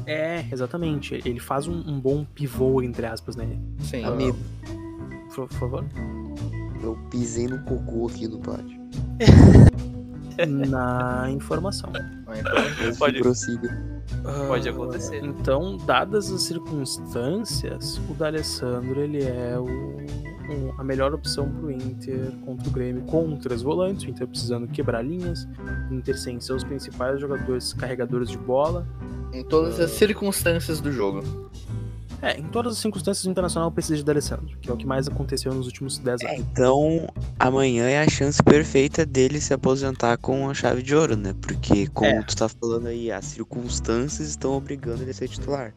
É, 0.07 0.45
exatamente. 0.51 1.15
Ele 1.25 1.39
faz 1.41 1.67
um, 1.69 1.73
um 1.87 2.01
bom 2.01 2.25
pivô, 2.35 2.83
entre 2.83 3.07
aspas, 3.07 3.37
né? 3.37 3.47
Sim. 3.81 4.05
Amigo, 4.05 4.37
Por, 5.35 5.49
favor. 5.53 5.85
eu 6.83 6.97
pisei 7.11 7.47
no 7.47 7.59
cocô 7.65 8.09
aqui 8.09 8.27
no 8.29 8.39
pátio. 8.41 8.81
Na 10.49 11.31
informação. 11.31 11.91
Mas 12.27 12.99
Pode- 12.99 13.19
prossiga. 13.21 14.01
Pode 14.49 14.69
Ah, 14.69 14.73
acontecer. 14.73 15.23
Então, 15.25 15.77
dadas 15.87 16.31
as 16.33 16.43
circunstâncias, 16.43 17.99
o 18.09 18.15
D'Alessandro 18.15 19.01
ele 19.01 19.23
é 19.23 19.59
o, 19.59 19.65
um- 19.67 20.75
a 20.79 20.85
melhor 20.85 21.15
opção 21.15 21.49
pro 21.51 21.71
Inter 21.71 22.33
contra 22.45 22.69
o 22.69 22.71
Grêmio 22.73 23.03
com 23.03 23.37
três 23.37 23.63
volantes, 23.63 24.05
o 24.05 24.11
Inter 24.11 24.27
precisando 24.27 24.67
quebrar 24.69 25.03
linhas, 25.03 25.47
o 25.91 25.95
Inter 25.95 26.19
sem 26.19 26.41
seus 26.41 26.65
principais 26.65 27.21
jogadores 27.21 27.73
carregadores 27.73 28.31
de 28.31 28.39
bola. 28.39 28.87
Em 29.33 29.45
todas 29.45 29.79
as 29.79 29.91
circunstâncias 29.93 30.81
do 30.81 30.91
jogo. 30.91 31.23
É, 32.23 32.39
em 32.39 32.45
todas 32.45 32.75
as 32.75 32.79
circunstâncias 32.79 33.25
o 33.25 33.31
Internacional 33.31 33.71
precisa 33.71 33.97
de 33.97 34.05
D'Alessandro, 34.05 34.57
que 34.61 34.69
é 34.69 34.73
o 34.73 34.77
que 34.77 34.87
mais 34.87 35.09
aconteceu 35.09 35.55
nos 35.55 35.67
últimos 35.67 35.99
10 35.99 36.21
É, 36.21 36.27
anos. 36.35 36.41
então, 36.53 37.09
amanhã 37.39 37.89
é 37.89 38.03
a 38.03 38.09
chance 38.09 38.43
perfeita 38.43 39.07
dele 39.07 39.41
se 39.41 39.55
aposentar 39.55 40.19
com 40.19 40.49
a 40.49 40.55
chave 40.55 40.83
de 40.83 40.95
ouro, 40.95 41.17
né? 41.17 41.35
Porque, 41.41 41.87
como 41.89 42.11
É. 42.11 42.23
tu 42.23 42.37
tá 42.37 42.49
falando 42.49 42.89
aí, 42.89 43.11
as 43.11 43.25
circunstâncias 43.25 44.29
estão 44.29 44.53
obrigando 44.53 45.03
ele 45.03 45.11
a 45.13 45.15
ser 45.15 45.29
titular. 45.29 45.75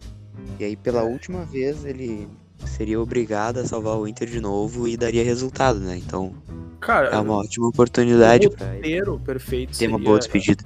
E 0.59 0.63
aí, 0.65 0.75
pela 0.75 1.03
última 1.03 1.45
vez, 1.45 1.85
ele 1.85 2.27
seria 2.65 2.99
obrigado 2.99 3.59
a 3.59 3.65
salvar 3.65 3.97
o 3.97 4.07
Inter 4.07 4.27
de 4.29 4.41
novo 4.41 4.87
e 4.87 4.97
daria 4.97 5.23
resultado, 5.23 5.79
né? 5.79 5.97
Então, 5.97 6.33
Cara, 6.81 7.07
é 7.09 7.17
uma 7.17 7.35
ótima 7.35 7.67
oportunidade 7.67 8.47
o 8.47 8.51
pra 8.51 8.75
ele 8.75 9.19
perfeito 9.19 9.77
ter 9.77 9.87
uma 9.87 9.97
boa 9.99 10.19
despedida. 10.19 10.63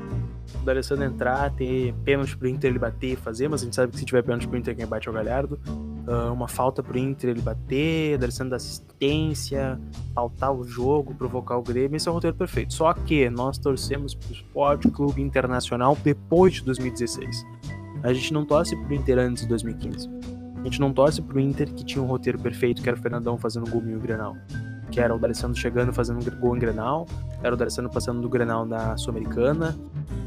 O 0.68 0.74
D'Alessandro 0.74 1.06
entrar, 1.06 1.50
ter 1.52 1.94
pênalti 2.04 2.36
pro 2.36 2.48
Inter 2.48 2.70
ele 2.70 2.80
bater 2.80 3.14
e 3.14 3.16
fazer, 3.16 3.48
mas 3.48 3.62
a 3.62 3.66
gente 3.66 3.76
sabe 3.76 3.94
que 3.94 4.00
se 4.00 4.06
tiver 4.06 4.22
pênalti 4.22 4.48
pro 4.48 4.58
Inter 4.58 4.76
quem 4.76 4.86
bate 4.86 5.08
é 5.08 5.12
o 5.12 5.14
Galhardo. 5.14 5.58
Ah, 6.06 6.32
uma 6.32 6.48
falta 6.48 6.84
pro 6.84 6.98
Inter 6.98 7.30
ele 7.30 7.42
bater, 7.42 8.16
o 8.16 8.20
D'Alessandro 8.20 8.52
dar 8.52 8.58
assistência, 8.58 9.80
pautar 10.14 10.52
o 10.52 10.66
jogo, 10.66 11.16
provocar 11.16 11.58
o 11.58 11.62
Grêmio, 11.62 11.96
esse 11.96 12.08
é 12.08 12.12
o 12.12 12.14
roteiro 12.14 12.36
perfeito. 12.36 12.74
Só 12.74 12.94
que 12.94 13.30
nós 13.30 13.58
torcemos 13.58 14.14
pro 14.14 14.34
Sport 14.34 14.92
Clube 14.92 15.22
Internacional 15.22 15.98
depois 16.04 16.56
de 16.56 16.64
2016. 16.64 17.46
A 18.04 18.12
gente 18.14 18.34
não 18.34 18.46
torce 18.46 18.76
pro 18.76 18.94
Inter 18.94 19.20
antes 19.20 19.44
de 19.44 19.50
2015. 19.50 20.10
A 20.60 20.64
gente 20.66 20.82
não 20.82 20.92
torce 20.92 21.22
pro 21.22 21.40
Inter 21.40 21.74
que 21.74 21.86
tinha 21.86 22.04
um 22.04 22.08
roteiro 22.08 22.38
perfeito, 22.40 22.82
que 22.82 22.90
era 22.90 22.98
o 22.98 23.02
Fernandão 23.02 23.38
fazendo 23.38 23.70
gol 23.70 23.82
em 23.82 23.98
Grenal. 23.98 24.36
Que 24.92 25.00
era 25.00 25.14
o 25.14 25.20
D'Alessandro 25.20 25.58
chegando 25.58 25.92
fazendo 25.92 26.20
um 26.20 26.40
gol 26.40 26.56
em 26.56 26.60
Grenal, 26.60 27.06
era 27.44 27.54
o 27.54 27.58
D'Alessandro 27.58 27.92
passando 27.92 28.22
do 28.22 28.30
Grenal 28.30 28.66
na 28.66 28.96
Sul-Americana, 28.98 29.78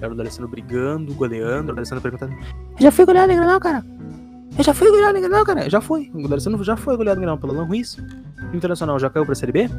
era 0.00 0.12
o 0.12 0.14
D'Alessandro 0.14 0.50
brigando, 0.50 1.14
goleando, 1.14 1.72
o 1.72 1.74
D'Alessandro 1.74 2.02
perguntando: 2.02 2.32
Eu 2.32 2.82
já 2.82 2.90
fui 2.90 3.04
goleado 3.04 3.32
em 3.32 3.36
Grenal, 3.36 3.58
cara? 3.58 3.84
Eu 4.58 4.64
já 4.64 4.74
fui 4.74 4.90
goleado 4.90 5.16
em 5.16 5.22
Grenal, 5.22 5.44
cara? 5.44 5.70
Já 5.70 5.80
foi. 5.80 6.10
O 6.14 6.28
D'Alessandro 6.28 6.62
já 6.62 6.76
foi 6.76 6.96
goleado 6.96 7.18
em 7.18 7.22
Grenal 7.22 7.38
pelo 7.38 7.54
Alan 7.54 7.64
Ruiz. 7.64 7.96
O 8.52 8.56
Internacional 8.56 8.98
já 8.98 9.08
caiu 9.08 9.24
pra 9.24 9.34
Série 9.34 9.52
B. 9.52 9.70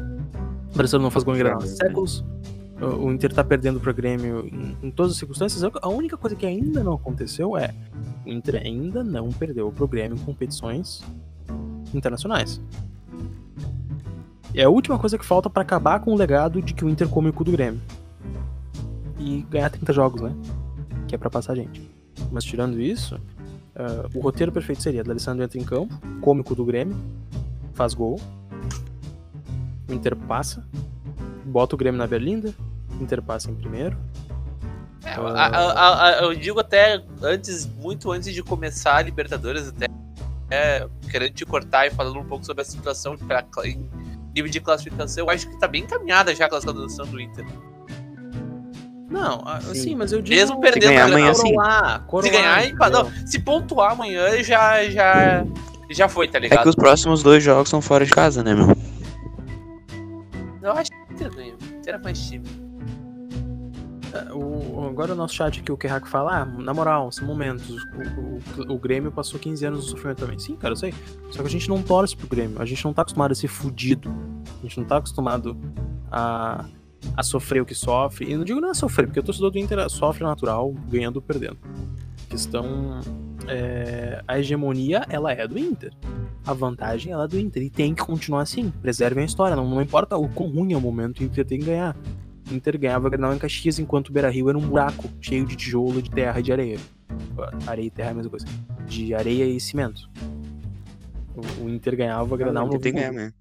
O 0.72 0.76
D'Alessandro 0.76 1.04
não 1.04 1.10
faz 1.10 1.24
gol 1.24 1.34
em 1.34 1.38
Grenal 1.38 1.58
há 1.62 1.66
séculos. 1.66 2.24
O 2.80 3.12
Inter 3.12 3.32
tá 3.32 3.44
perdendo 3.44 3.78
pro 3.78 3.94
Grêmio 3.94 4.44
em, 4.46 4.76
em 4.82 4.90
todas 4.90 5.12
as 5.12 5.18
circunstâncias. 5.18 5.62
A 5.80 5.88
única 5.88 6.16
coisa 6.16 6.34
que 6.34 6.44
ainda 6.44 6.82
não 6.82 6.94
aconteceu 6.94 7.56
é 7.56 7.72
o 8.26 8.30
Inter 8.30 8.60
ainda 8.64 9.04
não 9.04 9.28
perdeu 9.30 9.70
pro 9.70 9.86
Grêmio 9.86 10.16
em 10.16 10.20
competições 10.20 11.00
internacionais. 11.94 12.60
É 14.54 14.64
a 14.64 14.68
última 14.68 14.98
coisa 14.98 15.16
que 15.18 15.24
falta 15.24 15.48
pra 15.48 15.62
acabar 15.62 16.00
com 16.00 16.12
o 16.12 16.16
legado 16.16 16.60
de 16.60 16.74
que 16.74 16.84
o 16.84 16.88
Inter 16.88 17.08
come 17.08 17.30
o 17.30 17.32
cu 17.32 17.44
do 17.44 17.52
Grêmio. 17.52 17.80
E 19.18 19.42
ganhar 19.48 19.70
30 19.70 19.92
jogos, 19.92 20.20
né? 20.20 20.34
Que 21.08 21.14
é 21.14 21.18
pra 21.18 21.30
passar 21.30 21.52
a 21.52 21.56
gente. 21.56 21.90
Mas 22.30 22.44
tirando 22.44 22.80
isso, 22.80 23.18
ah, 23.74 24.08
o 24.14 24.20
roteiro 24.20 24.52
perfeito 24.52 24.82
seria: 24.82 25.02
D'Alessandro 25.02 25.42
entra 25.44 25.58
em 25.58 25.64
campo, 25.64 25.94
come 26.20 26.40
o 26.40 26.44
cu 26.44 26.54
do 26.54 26.64
Grêmio, 26.64 26.96
faz 27.74 27.94
gol. 27.94 28.20
O 29.88 29.92
Inter 29.92 30.14
passa, 30.16 30.66
bota 31.44 31.74
o 31.74 31.78
Grêmio 31.78 31.98
na 31.98 32.06
berlinda, 32.06 32.54
o 32.98 33.02
Inter 33.02 33.22
passa 33.22 33.50
em 33.50 33.54
primeiro. 33.54 33.96
É, 35.04 35.10
a- 35.14 35.46
a- 35.72 36.04
a- 36.08 36.12
eu 36.22 36.34
digo 36.34 36.60
até 36.60 37.02
antes, 37.22 37.66
muito 37.66 38.10
antes 38.12 38.32
de 38.32 38.42
começar 38.42 38.96
a 38.96 39.02
Libertadores, 39.02 39.68
até 39.68 39.86
é, 40.50 40.86
querendo 41.10 41.32
te 41.32 41.44
cortar 41.46 41.86
e 41.86 41.90
falando 41.90 42.18
um 42.18 42.24
pouco 42.24 42.44
sobre 42.44 42.60
a 42.62 42.64
situação 42.64 43.16
pra, 43.16 43.44
em 43.64 43.88
nível 44.34 44.50
de 44.50 44.60
classificação, 44.60 45.24
eu 45.24 45.30
acho 45.30 45.48
que 45.48 45.58
tá 45.58 45.66
bem 45.68 45.82
encaminhada 45.82 46.34
já 46.34 46.46
a 46.46 46.48
classificação 46.48 47.06
do 47.06 47.20
Inter. 47.20 47.44
Não, 49.10 49.44
Sim. 49.60 49.74
sim, 49.74 49.94
mas 49.94 50.10
eu 50.10 50.22
digo. 50.22 50.34
Mesmo 50.36 50.58
perdendo 50.58 50.88
ganhar 50.88 51.06
Grenal, 51.06 51.34
amanhã, 51.38 52.04
coroar, 52.06 52.24
Se 52.24 52.30
ganhar, 52.30 52.66
empatar. 52.66 53.28
se 53.28 53.38
pontuar 53.40 53.92
amanhã, 53.92 54.42
já, 54.42 54.88
já, 54.88 55.44
já 55.90 56.08
foi, 56.08 56.28
tá 56.28 56.38
É 56.38 56.40
ligado? 56.40 56.62
que 56.62 56.68
os 56.70 56.74
próximos 56.74 57.22
dois 57.22 57.44
jogos 57.44 57.68
são 57.68 57.82
fora 57.82 58.06
de 58.06 58.10
casa, 58.10 58.42
né, 58.42 58.54
meu? 58.54 58.74
Eu 60.62 60.72
acho 60.72 60.90
que 60.90 60.96
o 60.96 61.12
Inter 61.12 61.30
ganha. 61.34 61.52
O 61.54 61.76
Inter 61.78 61.94
é 61.94 61.98
mais 61.98 62.18
time. 62.26 62.46
É, 64.12 64.32
O, 64.32 64.86
agora 64.88 65.12
o 65.12 65.16
nosso 65.16 65.34
chat 65.34 65.60
aqui, 65.60 65.72
o 65.72 65.76
Kerrak 65.76 66.06
fala, 66.08 66.42
ah, 66.42 66.44
na 66.44 66.74
moral, 66.74 67.10
são 67.10 67.26
momentos. 67.26 67.70
O, 67.70 68.62
o- 68.72 68.74
o 68.74 68.78
Grêmio 68.78 69.10
passou 69.10 69.38
15 69.40 69.64
anos 69.66 69.84
no 69.84 69.90
sofrimento 69.90 70.18
também. 70.18 70.38
Sim, 70.38 70.54
cara, 70.56 70.72
eu 70.72 70.76
sei. 70.76 70.92
Só 71.30 71.40
que 71.40 71.46
a 71.48 71.50
gente 71.50 71.68
não 71.68 71.82
torce 71.82 72.16
pro 72.16 72.28
Grêmio. 72.28 72.60
A 72.60 72.64
gente 72.64 72.84
não 72.84 72.92
tá 72.92 73.02
acostumado 73.02 73.32
a 73.32 73.34
ser 73.34 73.48
fudido. 73.48 74.12
A 74.58 74.62
gente 74.62 74.78
não 74.78 74.84
tá 74.86 74.98
acostumado 74.98 75.56
a, 76.10 76.64
a 77.16 77.22
sofrer 77.22 77.62
o 77.62 77.66
que 77.66 77.74
sofre. 77.74 78.30
E 78.30 78.36
não 78.36 78.44
digo 78.44 78.60
não 78.60 78.70
é 78.70 78.74
sofrer, 78.74 79.06
porque 79.06 79.20
o 79.20 79.22
torcedor 79.22 79.50
do 79.50 79.58
Inter 79.58 79.88
sofre 79.88 80.24
natural, 80.24 80.72
ganhando 80.90 81.16
ou 81.16 81.22
perdendo. 81.22 81.56
A 82.26 82.30
questão 82.30 83.00
é, 83.48 84.22
a 84.28 84.38
hegemonia, 84.38 85.04
ela 85.08 85.32
é 85.32 85.46
do 85.48 85.58
Inter. 85.58 85.92
A 86.46 86.52
vantagem, 86.52 87.12
ela 87.12 87.24
é 87.24 87.28
do 87.28 87.38
Inter. 87.38 87.62
E 87.62 87.70
tem 87.70 87.94
que 87.94 88.02
continuar 88.04 88.42
assim. 88.42 88.70
Preservem 88.82 89.22
a 89.22 89.26
história. 89.26 89.54
Não, 89.56 89.68
não 89.68 89.80
importa 89.80 90.16
o 90.16 90.28
quão 90.28 90.48
ruim 90.50 90.72
é 90.72 90.76
o 90.76 90.80
momento, 90.80 91.20
o 91.20 91.24
Inter 91.24 91.44
tem 91.46 91.58
que 91.58 91.64
ganhar. 91.66 91.96
O 92.52 92.54
Inter 92.54 92.78
ganhava 92.78 93.08
Grenal 93.08 93.34
em 93.34 93.38
Caxias, 93.38 93.78
enquanto 93.78 94.08
o 94.08 94.12
Beira-Rio 94.12 94.50
era 94.50 94.58
um 94.58 94.60
buraco 94.60 95.08
cheio 95.20 95.46
de 95.46 95.56
tijolo, 95.56 96.02
de 96.02 96.10
terra 96.10 96.38
e 96.38 96.42
de 96.42 96.52
areia. 96.52 96.78
Areia 97.66 97.86
e 97.86 97.90
terra 97.90 98.10
é 98.10 98.12
a 98.12 98.14
mesma 98.14 98.30
coisa. 98.30 98.46
De 98.86 99.14
areia 99.14 99.44
e 99.46 99.58
cimento. 99.58 100.10
O, 101.34 101.64
o 101.64 101.70
Inter 101.70 101.96
ganhava 101.96 102.36
Grenal 102.36 102.66
no 102.66 102.78
tem 102.78 102.92
ganhar, 102.92 103.12
né? 103.12 103.32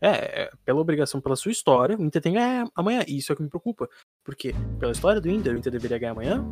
É, 0.00 0.42
é, 0.42 0.50
pela 0.64 0.80
obrigação, 0.80 1.20
pela 1.20 1.34
sua 1.34 1.50
história, 1.50 1.96
o 1.96 2.02
Inter 2.04 2.22
tem 2.22 2.32
que 2.32 2.38
ganhar 2.38 2.68
amanhã. 2.74 3.02
E 3.08 3.18
isso 3.18 3.32
é 3.32 3.34
o 3.34 3.36
que 3.36 3.42
me 3.42 3.48
preocupa. 3.48 3.88
Porque, 4.22 4.54
pela 4.78 4.92
história 4.92 5.20
do 5.20 5.28
Inter, 5.28 5.54
o 5.54 5.58
Inter 5.58 5.72
deveria 5.72 5.98
ganhar 5.98 6.12
amanhã. 6.12 6.44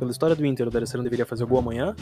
Pela 0.00 0.10
história 0.10 0.34
do 0.34 0.44
Inter, 0.44 0.66
o 0.66 0.70
D'Alessandro 0.70 1.04
deveria 1.04 1.24
fazer 1.26 1.44
gol 1.44 1.58
amanhã. 1.60 1.94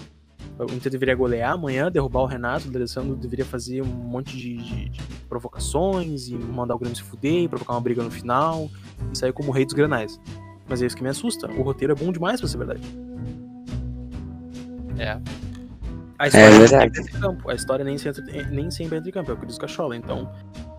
O 0.59 0.73
Inter 0.73 0.91
deveria 0.91 1.15
golear 1.15 1.53
amanhã, 1.53 1.91
derrubar 1.91 2.21
o 2.23 2.27
Renato. 2.27 2.69
O 2.69 2.71
D'Alessandro 2.71 3.15
deveria 3.15 3.45
fazer 3.45 3.83
um 3.83 3.87
monte 3.87 4.37
de, 4.37 4.57
de- 4.57 4.89
de 4.89 5.01
provocações 5.29 6.29
e 6.29 6.35
mandar 6.35 6.75
o 6.75 6.79
Grêmio 6.79 6.97
se 6.97 7.03
fuder, 7.03 7.43
e 7.43 7.49
provocar 7.49 7.75
uma 7.75 7.81
briga 7.81 8.03
no 8.03 8.11
final. 8.11 8.71
E 9.13 9.19
sair 9.19 9.33
como 9.33 9.51
o 9.51 9.53
rei 9.53 9.65
dos 9.67 9.75
granais. 9.75 10.19
Mas 10.69 10.81
é 10.81 10.87
isso 10.87 10.97
que 10.97 11.03
me 11.03 11.09
assusta. 11.09 11.51
O 11.51 11.63
roteiro 11.63 11.93
é 11.93 11.97
bom 11.97 12.11
demais 12.13 12.41
pra 12.41 12.49
ser 12.49 12.59
verdade. 12.59 12.81
É. 14.99 15.21
A 16.19 16.27
história 16.27 16.47
É 16.47 16.51
nem 16.51 16.59
verdade. 16.61 16.97
sempre 16.97 17.01
entra 17.01 17.17
em 17.17 17.21
campo. 17.21 17.51
A 17.51 17.55
história 17.55 17.85
nem 17.85 17.99
sempre, 17.99 18.23
nem 18.51 18.71
sempre 18.71 18.99
entra 18.99 19.09
em 19.09 19.13
campo, 19.13 19.31
é 19.31 19.35
o 19.35 19.37
que 19.37 19.47
diz 19.47 19.59
Cachola. 19.59 19.97
Então, 19.97 20.29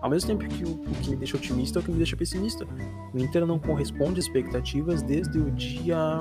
ao 0.02 0.10
mesmo 0.10 0.26
tempo 0.28 0.46
que 0.46 0.64
o, 0.64 0.72
o 0.72 0.94
que 1.02 1.10
me 1.10 1.16
deixa 1.16 1.36
otimista 1.36 1.78
é 1.78 1.80
o 1.80 1.82
que 1.84 1.90
me 1.90 1.96
deixa 1.96 2.16
pessimista. 2.16 2.66
O 3.14 3.18
Inter 3.18 3.46
não 3.46 3.58
corresponde 3.58 4.20
às 4.20 4.26
expectativas 4.26 5.02
desde 5.02 5.38
o 5.38 5.50
dia. 5.50 6.20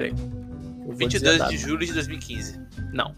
Peraí. 0.00 0.14
Eu 0.88 0.96
vou 0.96 1.08
dizer 1.08 1.28
a 1.28 1.30
22 1.30 1.38
data. 1.38 1.50
de 1.50 1.56
julho 1.58 1.86
de 1.86 1.92
2015. 1.92 2.60
Não. 2.92 3.14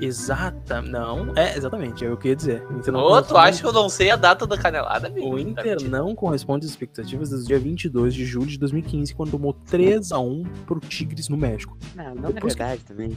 Exata. 0.00 0.80
Não. 0.80 1.32
É, 1.36 1.56
exatamente. 1.56 2.04
É 2.04 2.10
o 2.10 2.16
que 2.16 2.28
eu 2.28 2.30
ia 2.30 2.36
dizer. 2.36 2.62
O 2.70 2.78
Inter 2.78 2.92
não 2.92 3.00
Ô, 3.00 3.04
tu 3.04 3.08
corresponde- 3.28 3.48
acha 3.48 3.60
que 3.60 3.66
eu 3.66 3.72
não 3.72 3.88
sei 3.88 4.10
a 4.10 4.16
data 4.16 4.46
da 4.46 4.56
canelada, 4.56 5.08
amigo? 5.08 5.28
O 5.28 5.34
Tá 5.36 5.40
Inter 5.40 5.64
mentindo. 5.72 5.90
não 5.90 6.14
corresponde 6.14 6.64
às 6.64 6.70
expectativas 6.70 7.30
desde 7.30 7.44
o 7.44 7.48
dia 7.48 7.58
22 7.58 8.14
de 8.14 8.24
julho 8.24 8.46
de 8.46 8.58
2015, 8.58 9.14
quando 9.14 9.30
tomou 9.32 9.52
3x1 9.70 10.46
pro 10.66 10.80
Tigres 10.80 11.28
no 11.28 11.36
México. 11.36 11.76
Não, 11.94 12.14
não 12.14 12.28
é 12.30 12.32
Depois 12.32 12.54
que- 12.54 12.58
verdade 12.62 12.82
também. 12.84 13.16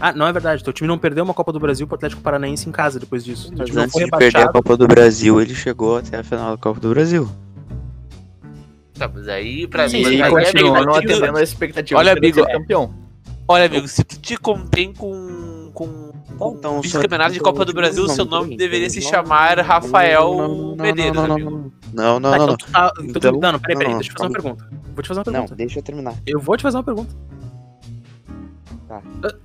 Ah, 0.00 0.12
não 0.12 0.26
é 0.26 0.32
verdade. 0.32 0.64
Teu 0.64 0.72
time 0.72 0.88
não 0.88 0.98
perdeu 0.98 1.22
uma 1.22 1.34
Copa 1.34 1.52
do 1.52 1.60
Brasil 1.60 1.86
pro 1.86 1.94
Atlético 1.96 2.22
Paranaense 2.22 2.68
em 2.68 2.72
casa 2.72 2.98
depois 2.98 3.22
disso. 3.24 3.52
Mas 3.56 3.76
antes 3.76 3.94
de 3.94 4.10
perder 4.10 4.36
a. 4.38 4.48
Copa 4.52 4.76
do 4.76 4.88
Brasil, 4.88 5.40
ele 5.40 5.54
chegou 5.54 5.98
até 5.98 6.16
a 6.18 6.24
final 6.24 6.52
da 6.52 6.56
Copa 6.56 6.80
do 6.80 6.88
Brasil. 6.90 7.28
Tá, 8.94 9.10
mas 9.12 9.26
aí, 9.28 9.66
pra 9.66 9.88
Sim, 9.88 9.98
mim, 9.98 10.04
sim, 10.04 10.22
aí, 10.22 10.30
continua, 10.30 10.70
amigo, 10.78 10.86
não 10.86 10.94
se 10.94 11.00
tu- 11.02 11.10
atendendo 11.12 11.38
a 11.38 11.42
expectativa 11.42 11.98
Olha, 12.00 12.12
amigo, 12.12 12.46
campeão. 12.46 12.94
Olha, 13.48 13.66
amigo, 13.66 13.88
se 13.88 14.04
tu 14.04 14.18
te 14.20 14.36
contém 14.36 14.92
com. 14.92 15.70
com. 15.74 16.12
com 16.38 16.54
Então, 16.58 16.80
vice-campeonato 16.80 17.32
de 17.32 17.40
Copa 17.40 17.64
do 17.64 17.72
Brasil, 17.72 18.06
seu 18.08 18.24
nome 18.24 18.50
Não, 18.50 18.56
deveria 18.56 18.86
não, 18.86 18.92
se 18.94 19.00
não, 19.00 19.08
chamar 19.10 19.56
não, 19.56 19.64
Rafael 19.64 20.34
não, 20.36 20.48
não, 20.48 20.76
não, 20.76 20.84
Medeiros, 20.84 21.16
não, 21.16 21.26
não, 21.26 21.34
amigo. 21.34 21.72
Não, 21.92 22.20
não, 22.20 22.30
Tá, 22.30 22.36
não, 22.38 22.44
então 22.44 22.46
não. 22.46 22.56
tu 22.56 22.70
tá. 22.70 22.92
Então, 23.02 23.32
não, 23.32 23.52
não, 23.52 23.58
peraí, 23.58 23.76
peraí. 23.78 23.92
não, 23.92 23.98
Deixa 23.98 24.12
eu 24.12 24.16
fazer 24.18 24.28
uma 24.28 24.42
calma. 24.42 24.56
pergunta. 24.56 24.82
Vou 24.94 25.02
te 25.02 25.08
fazer 25.08 25.20
uma 25.20 25.24
Não, 25.24 25.32
pergunta. 25.32 25.54
deixa 25.56 25.78
eu 25.78 25.82
terminar. 25.82 26.14
Eu 26.26 26.40
vou 26.40 26.56
te 26.56 26.62
fazer 26.62 26.76
uma 26.76 26.84
pergunta. 26.84 27.14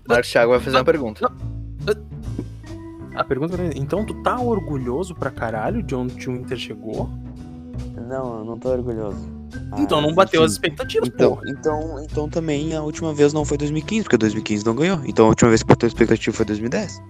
Marcos 0.07 0.29
Thiago 0.31 0.51
vai 0.51 0.59
fazer 0.59 0.77
uma 0.77 0.83
pergunta. 0.83 1.31
A 3.15 3.23
pergunta 3.23 3.59
é: 3.61 3.71
então 3.75 4.05
tu 4.05 4.13
tá 4.21 4.39
orgulhoso 4.39 5.15
pra 5.15 5.31
caralho 5.31 5.81
de 5.81 5.95
onde 5.95 6.29
o 6.29 6.33
Inter 6.35 6.57
chegou? 6.57 7.09
Não, 8.07 8.39
eu 8.39 8.45
não 8.45 8.59
tô 8.59 8.69
orgulhoso. 8.69 9.36
Então 9.77 10.01
não 10.01 10.13
bateu 10.13 10.43
as 10.43 10.53
expectativas, 10.53 11.07
Então, 11.09 11.35
pô. 11.35 11.41
então, 11.47 12.03
então 12.03 12.29
também 12.29 12.75
a 12.75 12.81
última 12.81 13.13
vez 13.13 13.33
não 13.33 13.45
foi 13.45 13.57
2015, 13.57 14.03
porque 14.03 14.17
2015 14.17 14.65
não 14.65 14.75
ganhou. 14.75 15.01
Então 15.05 15.25
a 15.25 15.29
última 15.29 15.49
vez 15.49 15.61
que 15.63 15.67
bateu 15.69 15.87
a 15.87 15.89
expectativa 15.89 16.35
foi 16.35 16.45
2010. 16.45 17.01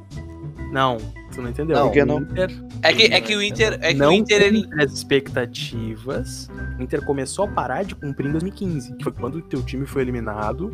Não, 0.71 0.97
tu 1.33 1.41
não 1.41 1.49
entendeu. 1.49 1.77
Não, 1.77 2.05
não? 2.05 2.21
Inter 2.21 2.51
É 2.81 2.93
que, 2.93 3.03
é 3.03 3.21
que 3.21 3.35
o 3.35 3.41
Inter. 3.41 3.77
É 3.81 3.93
que 3.93 3.99
não 3.99 4.09
o 4.09 4.11
Inter 4.13 4.41
ele. 4.41 4.67
as 4.79 4.91
expectativas. 4.91 6.49
O 6.77 6.81
Inter 6.83 7.03
começou 7.03 7.45
a 7.45 7.47
parar 7.47 7.83
de 7.83 7.95
cumprir 7.95 8.27
em 8.27 8.31
2015, 8.31 8.95
que 8.95 9.03
foi 9.03 9.13
quando 9.13 9.35
o 9.35 9.41
teu 9.41 9.61
time 9.63 9.85
foi 9.85 10.01
eliminado 10.01 10.69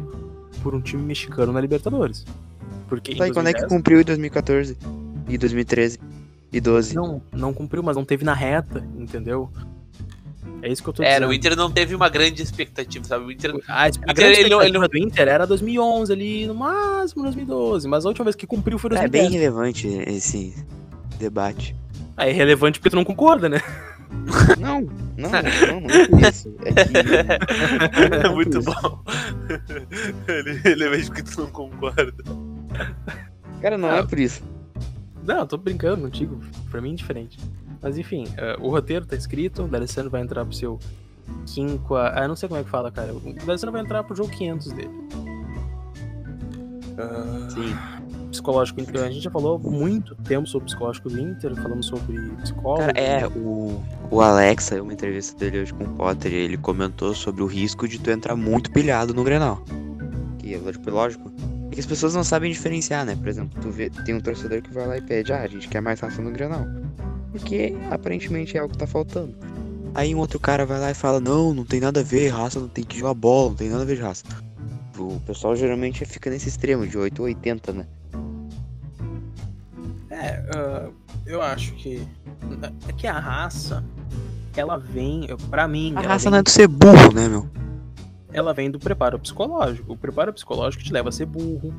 por 0.61 0.74
um 0.74 0.82
time 0.82 1.01
mexicano 1.03 1.51
na 1.53 1.61
Libertadores. 1.61 2.26
Porque 2.88 3.16
Tá, 3.16 3.28
e 3.28 3.32
quando 3.34 3.47
é 3.47 3.53
que 3.53 3.59
2010, 3.59 3.70
cumpriu 3.70 4.01
em 4.01 4.03
2014? 4.03 4.78
E 5.28 5.38
2013? 5.38 5.99
E 6.51 6.59
12? 6.61 6.95
Não, 6.95 7.22
não 7.32 7.53
cumpriu, 7.53 7.82
mas 7.82 7.95
não 7.95 8.05
teve 8.05 8.24
na 8.24 8.34
reta, 8.34 8.84
entendeu? 8.97 9.49
É 10.66 10.72
isso 10.72 10.82
que 10.82 10.88
eu 10.89 10.93
tô 10.93 11.03
Era, 11.03 11.16
dizendo. 11.16 11.30
o 11.30 11.34
Inter 11.34 11.55
não 11.57 11.70
teve 11.70 11.93
uma 11.93 12.07
grande 12.07 12.41
expectativa, 12.41 13.03
sabe? 13.03 13.26
O 13.26 13.32
Inter. 13.32 13.53
A, 13.68 13.84
a 13.84 13.88
Inter, 13.89 14.14
grande 14.16 14.39
ele 14.39 14.49
não- 14.49 14.61
ele 14.61 14.72
expectativa 14.78 14.88
do 14.88 14.97
Inter 14.97 15.28
era 15.28 15.45
2011 15.45 16.14
ali, 16.14 16.47
no 16.47 16.55
máximo 16.55 17.22
2012, 17.24 17.86
mas 17.88 18.05
a 18.05 18.07
última 18.07 18.24
vez 18.24 18.36
que 18.36 18.47
cumpriu 18.47 18.80
foi 18.80 18.91
É 18.95 19.07
bem 19.07 19.24
2010. 19.30 19.34
relevante 19.34 19.88
esse 20.07 20.55
debate. 21.20 21.76
É 22.16 22.30
irrelevante 22.30 22.80
porque 22.80 22.89
tu 22.91 22.95
não 22.95 23.03
concorda, 23.03 23.49
né? 23.49 23.59
Não, 24.59 24.82
não, 25.18 25.32
não, 25.32 25.82
não 25.82 26.20
é 26.20 26.30
isso. 26.30 26.55
É 26.64 26.72
que. 26.72 26.93
É 28.24 28.30
muito 28.30 28.61
bom. 28.61 29.03
ele, 30.28 30.61
ele 30.64 30.89
vejo 30.89 31.11
que 31.11 31.24
tu 31.24 31.41
não 31.41 31.47
concorda. 31.47 32.14
Cara, 33.59 33.76
não 33.76 33.91
é 33.91 34.03
por 34.05 34.20
isso. 34.20 34.43
Não, 35.26 35.39
eu 35.39 35.45
tô 35.47 35.57
brincando 35.57 36.03
contigo. 36.03 36.39
Pra 36.70 36.80
mim 36.80 36.93
é 36.93 36.95
diferente. 36.95 37.39
Mas 37.84 37.97
enfim, 37.97 38.25
eh, 38.38 38.55
o 38.61 38.69
roteiro 38.69 39.05
tá 39.05 39.15
escrito, 39.15 39.63
o 39.63 39.67
D'Alessandro 39.67 40.09
vai 40.09 40.21
entrar 40.21 40.45
pro 40.45 40.55
seu 40.55 40.79
5 41.45 41.95
a... 41.95 42.19
Ah, 42.19 42.23
eu 42.23 42.29
não 42.29 42.36
sei 42.36 42.47
como 42.47 42.61
é 42.61 42.63
que 42.63 42.69
fala, 42.69 42.89
cara. 42.89 43.13
O 43.13 43.19
D'Alessandro 43.19 43.73
vai 43.73 43.81
entrar 43.81 44.03
pro 44.03 44.15
jogo 44.15 44.31
500 44.31 44.71
dele. 44.71 44.89
Ah, 46.97 47.47
Sim. 47.49 47.75
psicológico, 48.31 48.79
a 48.81 49.09
gente 49.09 49.21
já 49.21 49.31
falou 49.31 49.59
muito 49.59 50.15
tempo 50.15 50.47
sobre 50.47 50.65
psicológico 50.67 51.09
do 51.09 51.19
Inter, 51.19 51.55
falamos 51.55 51.88
sobre 51.88 52.17
psicólogo. 52.41 52.86
Cara, 52.86 52.99
é, 52.99 53.27
o, 53.27 53.84
o 54.09 54.21
Alex, 54.21 54.65
saiu 54.65 54.84
uma 54.84 54.93
entrevista 54.93 55.38
dele 55.38 55.61
hoje 55.61 55.73
com 55.73 55.84
o 55.84 55.89
Potter, 55.95 56.31
e 56.31 56.36
ele 56.36 56.57
comentou 56.57 57.13
sobre 57.13 57.43
o 57.43 57.45
risco 57.45 57.88
de 57.88 57.99
tu 57.99 58.11
entrar 58.11 58.36
muito 58.36 58.71
pilhado 58.71 59.13
no 59.13 59.23
Grenal. 59.23 59.61
Que, 60.38 60.57
tipo, 60.71 60.89
lógico, 60.89 61.31
É 61.71 61.73
que 61.73 61.79
as 61.79 61.86
pessoas 61.86 62.13
não 62.13 62.23
sabem 62.23 62.51
diferenciar, 62.51 63.05
né? 63.05 63.15
Por 63.15 63.27
exemplo, 63.27 63.59
tu 63.61 63.69
vê, 63.69 63.89
tem 63.89 64.15
um 64.15 64.21
torcedor 64.21 64.61
que 64.61 64.71
vai 64.71 64.88
lá 64.88 64.97
e 64.97 65.01
pede, 65.01 65.34
ah, 65.34 65.41
a 65.41 65.47
gente 65.47 65.67
quer 65.67 65.81
mais 65.81 65.99
raça 65.99 66.21
no 66.21 66.31
Granal. 66.31 66.65
Porque 67.34 67.75
aparentemente 67.91 68.57
é 68.57 68.63
o 68.63 68.69
que 68.69 68.77
tá 68.77 68.88
faltando. 68.88 69.36
Aí 69.93 70.15
um 70.15 70.19
outro 70.19 70.39
cara 70.39 70.65
vai 70.65 70.79
lá 70.79 70.91
e 70.91 70.93
fala, 70.93 71.19
não, 71.19 71.53
não 71.53 71.65
tem 71.65 71.81
nada 71.81 71.99
a 71.99 72.03
ver, 72.03 72.29
raça 72.29 72.59
não 72.59 72.69
tem 72.69 72.86
que 72.86 72.97
jogar 72.97 73.13
bola, 73.13 73.49
não 73.49 73.55
tem 73.55 73.69
nada 73.69 73.81
a 73.81 73.86
ver 73.86 73.97
de 73.97 74.01
raça. 74.01 74.23
O 74.97 75.19
pessoal 75.25 75.55
geralmente 75.55 76.05
fica 76.05 76.29
nesse 76.29 76.47
extremo, 76.47 76.88
de 76.88 76.97
8 76.97 77.19
ou 77.19 77.25
80, 77.25 77.73
né? 77.73 77.86
É, 80.09 80.43
ah, 80.55 80.89
eu 81.25 81.41
acho 81.41 81.73
que. 81.73 82.07
É 82.88 82.93
que 82.93 83.07
a 83.07 83.19
raça, 83.19 83.84
ela 84.55 84.77
vem, 84.77 85.27
pra 85.49 85.67
mim. 85.67 85.93
A 85.95 86.01
raça 86.01 86.25
vem, 86.25 86.31
não 86.31 86.38
é 86.38 86.43
do 86.43 86.49
ser 86.49 86.67
burro, 86.67 87.11
né, 87.13 87.27
meu? 87.27 87.49
ela 88.34 88.53
vem 88.53 88.69
do 88.69 88.79
preparo 88.79 89.19
psicológico. 89.19 89.93
O 89.93 89.97
preparo 89.97 90.34
psicológico 90.34 90.84
te 90.84 90.91
leva 90.91 91.09
a 91.09 91.11
ser 91.11 91.27
burro. 91.27 91.73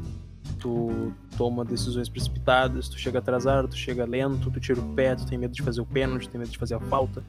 Tu 0.65 1.13
toma 1.37 1.63
decisões 1.63 2.09
precipitadas, 2.09 2.89
tu 2.89 2.99
chega 2.99 3.19
atrasado, 3.19 3.69
tu 3.69 3.77
chega 3.77 4.07
lento, 4.07 4.51
tu 4.51 4.59
tira 4.59 4.81
o 4.81 4.95
pé, 4.95 5.15
tu 5.15 5.27
tem 5.27 5.37
medo 5.37 5.53
de 5.53 5.61
fazer 5.61 5.83
o 5.83 5.85
pênalti, 5.85 6.27
tem 6.27 6.39
medo 6.39 6.51
de 6.51 6.57
fazer 6.57 6.75
a 6.75 6.81
falta. 6.81 7.23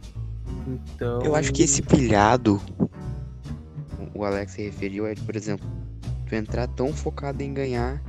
Então. 0.65 1.21
Eu 1.21 1.35
acho 1.35 1.51
que 1.51 1.61
esse 1.61 1.81
pilhado, 1.81 2.61
o 4.13 4.23
Alex 4.23 4.53
se 4.53 4.61
referiu, 4.63 5.05
é, 5.05 5.15
por 5.15 5.35
exemplo, 5.35 5.67
tu 6.25 6.33
entrar 6.33 6.65
tão 6.67 6.93
focado 6.93 7.43
em 7.43 7.53
ganhar, 7.53 8.01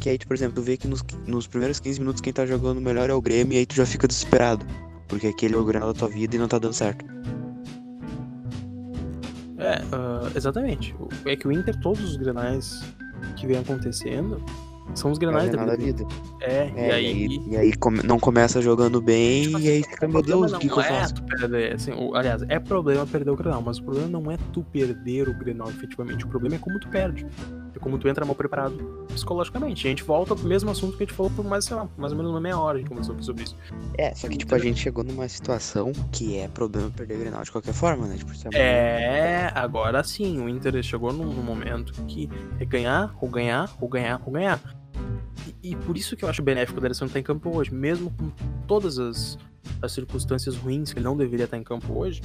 que 0.00 0.08
aí, 0.08 0.16
tu, 0.16 0.28
por 0.28 0.34
exemplo, 0.36 0.54
tu 0.54 0.62
vê 0.62 0.76
que 0.76 0.86
nos, 0.86 1.02
nos 1.26 1.48
primeiros 1.48 1.80
15 1.80 1.98
minutos 1.98 2.20
quem 2.20 2.32
tá 2.32 2.46
jogando 2.46 2.80
melhor 2.80 3.10
é 3.10 3.12
o 3.14 3.20
Grêmio, 3.20 3.54
e 3.54 3.58
aí 3.58 3.66
tu 3.66 3.74
já 3.74 3.84
fica 3.84 4.06
desesperado. 4.06 4.64
Porque 5.08 5.26
aquele 5.26 5.56
é 5.56 5.58
o 5.58 5.64
Granal 5.64 5.92
da 5.92 5.98
tua 5.98 6.08
vida 6.08 6.36
e 6.36 6.38
não 6.38 6.46
tá 6.46 6.60
dando 6.60 6.74
certo. 6.74 7.04
É, 9.58 9.82
ah, 9.92 10.30
exatamente. 10.34 10.94
O- 10.98 11.08
É 11.28 11.34
que 11.34 11.48
o 11.48 11.52
Inter, 11.52 11.78
todos 11.80 12.02
os 12.02 12.16
granais 12.16 12.82
que 13.36 13.46
vem 13.46 13.58
acontecendo, 13.58 14.40
são 14.94 15.10
os 15.12 15.18
É 15.18 15.18
o 15.18 15.20
granais 15.20 15.50
da 15.50 15.58
vida. 15.64 15.76
da 15.76 15.84
vida. 15.84 16.06
É, 16.40 16.72
É, 16.74 16.88
e 16.88 16.92
aí. 16.92 17.40
e 17.48 17.56
aí 17.56 17.76
come- 17.76 18.02
não 18.02 18.18
começa 18.18 18.60
jogando 18.60 19.00
bem, 19.00 19.44
Tipo 19.44 19.58
e 19.60 19.68
aí 19.68 19.80
assim, 19.80 19.90
fica, 19.90 20.08
meu 20.08 20.22
Deus, 20.22 20.52
o 20.52 20.58
que, 20.58 20.68
que 20.68 20.74
eu 20.74 20.80
é 20.80 20.88
faço? 20.88 21.14
tu 21.14 21.22
perder, 21.22 21.74
assim, 21.74 21.92
o- 21.92 22.14
aliás, 22.16 22.42
é 22.48 22.58
problema 22.58 23.06
perder 23.06 23.30
o 23.30 23.36
Grenal, 23.36 23.62
mas 23.62 23.78
o 23.78 23.84
problema 23.84 24.08
não 24.08 24.30
é 24.30 24.36
tu 24.52 24.62
perder 24.64 25.28
o 25.28 25.34
Grenal 25.34 25.68
efetivamente. 25.70 26.24
O 26.24 26.28
problema 26.28 26.56
é 26.56 26.58
como 26.58 26.78
tu 26.80 26.88
perde. 26.88 27.24
Como 27.78 27.98
tu 27.98 28.08
entra 28.08 28.24
mal 28.24 28.34
preparado 28.34 29.06
psicologicamente. 29.08 29.84
E 29.84 29.88
a 29.88 29.90
gente 29.90 30.02
volta 30.02 30.34
pro 30.34 30.46
mesmo 30.46 30.70
assunto 30.70 30.96
que 30.96 31.02
a 31.02 31.06
gente 31.06 31.14
falou 31.14 31.30
por 31.30 31.44
mais, 31.44 31.64
sei 31.64 31.76
lá, 31.76 31.88
mais 31.96 32.12
ou 32.12 32.18
menos 32.18 32.32
uma 32.32 32.40
meia 32.40 32.58
hora 32.58 32.76
a 32.76 32.80
gente 32.80 32.88
conversou 32.88 33.14
aqui 33.14 33.24
sobre 33.24 33.44
isso. 33.44 33.56
É, 33.96 34.14
só 34.14 34.28
que 34.28 34.36
tipo, 34.36 34.54
a 34.54 34.58
gente 34.58 34.80
chegou 34.80 35.04
numa 35.04 35.28
situação 35.28 35.92
que 36.10 36.38
é 36.38 36.48
problema 36.48 36.90
perder 36.90 37.16
o 37.16 37.18
Grenal 37.18 37.42
de 37.42 37.52
qualquer 37.52 37.74
forma, 37.74 38.06
né? 38.06 38.16
Tipo, 38.16 38.32
é 38.54 38.58
É, 38.58 39.52
agora 39.54 40.02
sim, 40.02 40.40
o 40.40 40.48
Inter 40.48 40.82
chegou 40.82 41.12
num, 41.12 41.26
num 41.26 41.42
momento 41.42 41.92
que 42.06 42.28
é 42.58 42.64
ganhar, 42.64 43.14
ou 43.20 43.28
ganhar, 43.28 43.70
ou 43.80 43.88
ganhar, 43.88 44.20
ou 44.24 44.32
ganhar. 44.32 44.60
E, 45.62 45.70
e 45.72 45.76
por 45.76 45.96
isso 45.96 46.16
que 46.16 46.24
eu 46.24 46.28
acho 46.28 46.42
benéfico 46.42 46.78
o 46.78 46.80
D'Alessandro 46.82 47.08
estar 47.08 47.20
em 47.20 47.22
campo 47.22 47.54
hoje, 47.56 47.72
mesmo 47.72 48.10
com 48.10 48.30
todas 48.66 48.98
as, 48.98 49.38
as 49.82 49.92
circunstâncias 49.92 50.56
ruins 50.56 50.92
que 50.92 50.98
ele 50.98 51.04
não 51.04 51.16
deveria 51.16 51.44
estar 51.44 51.56
em 51.56 51.62
campo 51.62 51.92
hoje. 51.98 52.20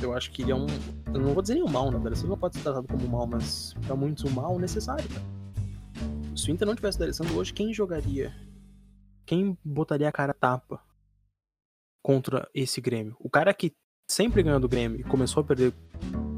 Eu 0.00 0.12
acho 0.14 0.30
que 0.30 0.42
ele 0.42 0.52
é 0.52 0.54
um. 0.54 0.66
Eu 1.12 1.20
não 1.20 1.32
vou 1.32 1.42
dizer 1.42 1.54
nem 1.54 1.62
um 1.62 1.68
mal, 1.68 1.90
né? 1.90 1.96
O 1.96 2.00
D'Alessandro 2.00 2.30
não 2.30 2.38
pode 2.38 2.56
ser 2.56 2.62
tratado 2.62 2.86
como 2.86 3.08
mal, 3.08 3.26
mas 3.26 3.74
pra 3.86 3.96
muitos 3.96 4.24
um 4.24 4.30
mal 4.30 4.58
necessário, 4.58 5.08
cara. 5.08 5.24
Se 6.36 6.50
o 6.50 6.54
Inter 6.54 6.66
não 6.66 6.74
tivesse 6.74 6.96
o 6.96 7.00
D'Alessandro 7.00 7.36
hoje, 7.36 7.52
quem 7.52 7.72
jogaria? 7.72 8.34
Quem 9.26 9.58
botaria 9.64 10.08
a 10.08 10.12
cara 10.12 10.32
tapa 10.32 10.80
contra 12.02 12.48
esse 12.54 12.80
Grêmio? 12.80 13.16
O 13.18 13.28
cara 13.28 13.52
que 13.52 13.72
sempre 14.10 14.42
ganhou 14.42 14.60
do 14.60 14.68
Grêmio 14.68 15.00
e 15.00 15.04
começou 15.04 15.42
a 15.42 15.44
perder 15.44 15.74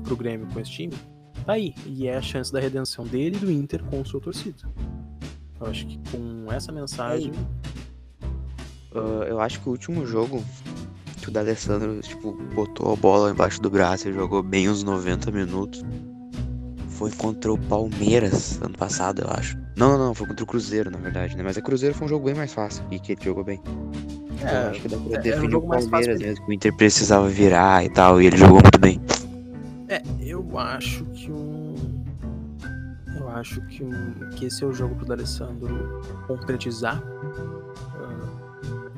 pro 0.03 0.17
Grêmio 0.17 0.49
com 0.53 0.59
esse 0.59 0.71
time, 0.71 0.95
tá 1.45 1.53
aí. 1.53 1.75
E 1.87 2.07
é 2.07 2.17
a 2.17 2.23
chance 2.23 2.53
da 2.53 2.59
redenção 2.59 3.07
dele 3.07 3.37
e 3.37 3.41
do 3.41 3.51
Inter 3.51 3.85
com 3.85 4.05
sua 4.05 4.21
torcida. 4.21 4.69
Eu 5.61 5.67
acho 5.67 5.87
que 5.87 5.99
com 6.11 6.51
essa 6.51 6.73
mensagem. 6.73 7.33
Ah, 8.93 9.25
eu 9.29 9.39
acho 9.41 9.61
que 9.61 9.69
o 9.69 9.73
último 9.73 10.07
jogo 10.07 10.43
que 11.21 11.29
o 11.29 11.33
D'Alessandro, 11.33 12.01
tipo, 12.01 12.33
botou 12.55 12.93
a 12.93 12.97
bola 12.97 13.31
embaixo 13.31 13.61
do 13.61 13.71
braço 13.71 14.09
e 14.09 14.13
jogou 14.13 14.43
bem 14.43 14.69
uns 14.69 14.83
90 14.83 15.31
minutos 15.31 15.85
foi 17.01 17.11
contra 17.13 17.51
o 17.51 17.57
Palmeiras 17.57 18.61
ano 18.61 18.77
passado, 18.77 19.23
eu 19.23 19.31
acho. 19.31 19.57
Não, 19.75 19.97
não, 19.97 20.09
não, 20.09 20.15
foi 20.15 20.27
contra 20.27 20.45
o 20.45 20.47
Cruzeiro, 20.47 20.91
na 20.91 20.99
verdade, 20.99 21.35
né? 21.35 21.43
Mas 21.43 21.57
o 21.57 21.63
Cruzeiro 21.63 21.95
foi 21.95 22.05
um 22.05 22.09
jogo 22.11 22.27
bem 22.27 22.35
mais 22.35 22.53
fácil 22.53 22.85
e 22.91 22.99
que 22.99 23.13
ele 23.13 23.23
jogou 23.25 23.43
bem. 23.43 23.59
Então, 24.35 24.51
eu 24.51 24.71
acho 24.71 24.81
que 24.83 24.89
dá 24.89 24.97
pra 24.99 25.17
é 25.17 25.19
um 25.19 25.23
definir 25.23 25.57
o 25.57 25.67
mais 25.67 25.85
fácil 25.85 25.91
Palmeiras 25.91 26.21
mesmo, 26.21 26.45
que 26.45 26.51
o 26.51 26.53
Inter 26.53 26.77
precisava 26.77 27.27
virar 27.27 27.83
e 27.87 27.89
tal, 27.89 28.21
e 28.21 28.27
ele 28.27 28.37
jogou 28.37 28.61
muito 28.61 28.79
bem. 28.79 29.01
É, 29.89 30.03
eu 30.21 30.59
acho 30.59 31.07
que 31.07 31.33
um. 31.33 31.75
Eu 33.19 33.29
acho 33.31 33.63
que, 33.69 33.83
um, 33.83 34.31
que 34.37 34.45
esse 34.45 34.63
é 34.63 34.67
o 34.67 34.73
jogo 34.73 34.95
pro 34.95 35.07
D'Alessandro 35.07 36.03
concretizar 36.27 37.03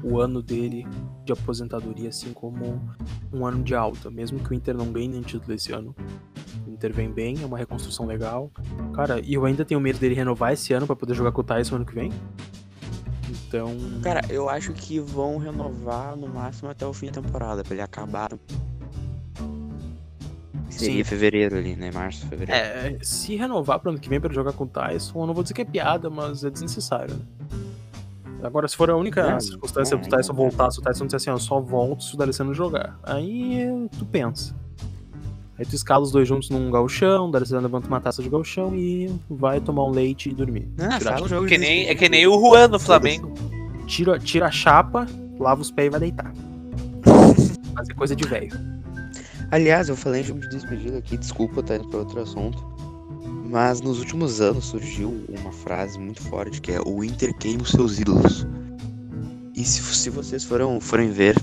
o 0.02 0.20
ano 0.20 0.42
dele 0.42 0.86
de 1.24 1.32
aposentadoria, 1.32 2.08
assim 2.08 2.32
como 2.32 2.80
um 3.32 3.46
ano 3.46 3.62
de 3.62 3.74
alta. 3.74 4.10
Mesmo 4.10 4.38
que 4.38 4.50
o 4.50 4.54
Inter 4.54 4.76
não 4.76 4.92
ganhe 4.92 5.08
nenhum 5.08 5.22
título 5.22 5.54
esse 5.54 5.72
ano. 5.72 5.94
O 6.66 6.70
Inter 6.70 6.92
vem 6.92 7.10
bem, 7.10 7.42
é 7.42 7.46
uma 7.46 7.58
reconstrução 7.58 8.06
legal. 8.06 8.50
Cara, 8.94 9.20
e 9.20 9.34
eu 9.34 9.44
ainda 9.44 9.64
tenho 9.64 9.80
medo 9.80 9.98
dele 9.98 10.14
renovar 10.14 10.52
esse 10.52 10.72
ano 10.72 10.86
pra 10.86 10.96
poder 10.96 11.14
jogar 11.14 11.32
com 11.32 11.40
o 11.40 11.44
Tyson 11.44 11.76
ano 11.76 11.86
que 11.86 11.94
vem. 11.94 12.10
Então. 13.30 13.76
Cara, 14.02 14.22
eu 14.28 14.48
acho 14.48 14.72
que 14.72 14.98
vão 14.98 15.38
renovar 15.38 16.16
no 16.16 16.28
máximo 16.28 16.70
até 16.70 16.86
o 16.86 16.92
fim 16.92 17.06
da 17.06 17.20
temporada, 17.20 17.62
pra 17.62 17.74
ele 17.74 17.82
acabar. 17.82 18.30
Seria 20.68 21.04
Sim. 21.04 21.04
fevereiro 21.04 21.56
ali, 21.56 21.76
né? 21.76 21.90
Março, 21.92 22.26
fevereiro. 22.26 22.60
É, 22.60 22.98
se 23.02 23.36
renovar 23.36 23.78
pro 23.78 23.90
ano 23.90 24.00
que 24.00 24.08
vem 24.08 24.18
pra 24.18 24.28
ele 24.28 24.34
jogar 24.34 24.52
com 24.52 24.64
o 24.64 24.66
Tyson, 24.66 25.20
eu 25.20 25.26
não 25.26 25.34
vou 25.34 25.42
dizer 25.42 25.54
que 25.54 25.62
é 25.62 25.64
piada, 25.66 26.08
mas 26.08 26.44
é 26.44 26.50
desnecessário, 26.50 27.14
né? 27.14 27.24
Agora, 28.42 28.66
se 28.66 28.76
for 28.76 28.90
a 28.90 28.96
única 28.96 29.38
circunstância 29.40 29.96
do 29.96 30.08
Tyson 30.08 30.32
voltar, 30.32 30.70
se 30.70 30.80
o 30.80 30.82
Tyson 30.82 31.04
disser 31.06 31.16
assim, 31.16 31.30
ó, 31.30 31.34
eu 31.34 31.38
só 31.38 31.60
volto 31.60 32.02
se 32.02 32.14
o 32.14 32.18
D'Alessandro 32.18 32.52
jogar. 32.54 32.98
Aí 33.04 33.88
tu 33.98 34.04
pensa. 34.04 34.54
Aí 35.58 35.64
tu 35.64 35.74
escala 35.76 36.02
os 36.02 36.10
dois 36.10 36.26
juntos 36.26 36.50
num 36.50 36.70
galchão, 36.70 37.28
o 37.28 37.30
D'Alessandro 37.30 37.62
levanta 37.64 37.86
uma 37.86 38.00
taça 38.00 38.22
de 38.22 38.28
galchão 38.28 38.74
e 38.74 39.14
vai 39.30 39.60
tomar 39.60 39.84
um 39.84 39.90
leite 39.90 40.28
e 40.30 40.34
dormir. 40.34 40.68
Ah, 40.80 40.98
Tira- 40.98 41.12
fala 41.12 41.26
o 41.26 41.28
jogo 41.28 41.46
Que 41.46 41.56
nem, 41.56 41.86
é 41.88 41.94
que 41.94 42.08
nem 42.08 42.26
o 42.26 42.32
Juan 42.40 42.68
no 42.68 42.80
Flamengo. 42.80 43.32
Tira, 43.86 44.18
tira 44.18 44.46
a 44.46 44.50
chapa, 44.50 45.06
lava 45.38 45.60
os 45.60 45.70
pés 45.70 45.86
e 45.86 45.90
vai 45.90 46.00
deitar. 46.00 46.32
Fazer 47.76 47.94
coisa 47.94 48.16
de 48.16 48.26
velho. 48.26 48.50
Aliás, 49.50 49.88
eu 49.88 49.96
falei 49.96 50.22
em 50.22 50.24
jogo 50.24 50.40
de 50.40 50.48
despedida 50.48 50.98
aqui, 50.98 51.16
desculpa, 51.16 51.62
tá 51.62 51.76
indo 51.76 51.88
pra 51.88 51.98
outro 52.00 52.20
assunto. 52.20 52.58
Mas 53.52 53.82
nos 53.82 53.98
últimos 53.98 54.40
anos 54.40 54.64
surgiu 54.64 55.26
uma 55.28 55.52
frase 55.52 55.98
muito 55.98 56.22
forte 56.22 56.58
que 56.58 56.72
é 56.72 56.80
o 56.80 57.04
Inter 57.04 57.36
queima 57.36 57.62
os 57.62 57.70
seus 57.70 57.98
ídolos. 57.98 58.46
E 59.54 59.62
se, 59.62 59.82
se 59.94 60.08
vocês 60.08 60.42
foram, 60.42 60.80
forem 60.80 61.10
ver 61.10 61.36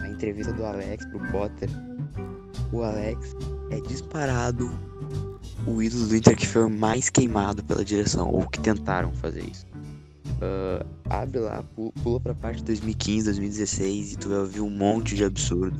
a 0.00 0.08
entrevista 0.08 0.52
do 0.52 0.64
Alex 0.64 1.06
pro 1.06 1.20
Potter, 1.30 1.70
o 2.72 2.82
Alex 2.82 3.36
é 3.70 3.80
disparado 3.82 4.68
o 5.64 5.80
ídolo 5.80 6.08
do 6.08 6.16
Inter 6.16 6.36
que 6.36 6.48
foi 6.48 6.68
mais 6.68 7.08
queimado 7.08 7.62
pela 7.62 7.84
direção, 7.84 8.28
ou 8.28 8.44
que 8.48 8.58
tentaram 8.58 9.12
fazer 9.12 9.44
isso. 9.48 9.64
Ah, 10.40 10.84
abre 11.20 11.38
lá, 11.38 11.62
pu- 11.62 11.92
pula 12.02 12.18
pra 12.18 12.34
parte 12.34 12.56
de 12.56 12.64
2015, 12.64 13.26
2016 13.26 14.12
e 14.14 14.16
tu 14.16 14.28
vai 14.28 14.38
ouvir 14.38 14.60
um 14.60 14.70
monte 14.70 15.14
de 15.14 15.22
absurdo 15.24 15.78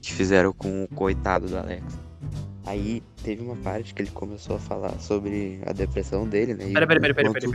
que 0.00 0.14
fizeram 0.14 0.50
com 0.54 0.84
o 0.84 0.88
coitado 0.94 1.46
do 1.46 1.58
Alex. 1.58 1.84
Aí 2.64 3.02
teve 3.24 3.42
uma 3.42 3.56
parte 3.56 3.92
que 3.92 4.02
ele 4.02 4.10
começou 4.12 4.54
a 4.56 4.58
falar 4.58 4.92
sobre 5.00 5.60
a 5.66 5.72
depressão 5.72 6.26
dele, 6.28 6.54
né? 6.54 6.66
Peraí, 6.72 6.86
peraí, 6.86 7.00
peraí, 7.00 7.10
o 7.10 7.14
peraí, 7.14 7.32
peraí, 7.32 7.50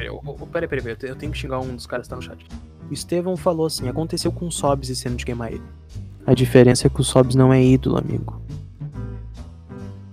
peraí. 0.51 0.67
Peraí. 0.67 0.91
Eu 0.91 0.95
te- 0.97 1.05
Eu 1.07 1.15
tenho 1.15 1.31
que 1.31 1.37
xingar 1.37 1.59
um 1.59 1.75
dos 1.75 1.85
caras 1.87 2.07
que 2.07 2.09
tá 2.09 2.15
no 2.17 2.21
chat. 2.21 2.45
O 2.89 2.93
Estevão 2.93 3.37
falou 3.37 3.65
assim: 3.67 3.87
aconteceu 3.87 4.31
com 4.31 4.47
o 4.47 4.51
Sobs 4.51 4.89
esse 4.89 5.07
ano 5.07 5.15
de 5.17 5.25
queimar 5.25 5.51
ele. 5.53 5.63
A 6.25 6.33
diferença 6.33 6.87
é 6.87 6.89
que 6.89 6.99
o 6.99 7.03
Sobs 7.05 7.35
não 7.35 7.53
é 7.53 7.63
ídolo, 7.63 7.97
amigo. 7.97 8.41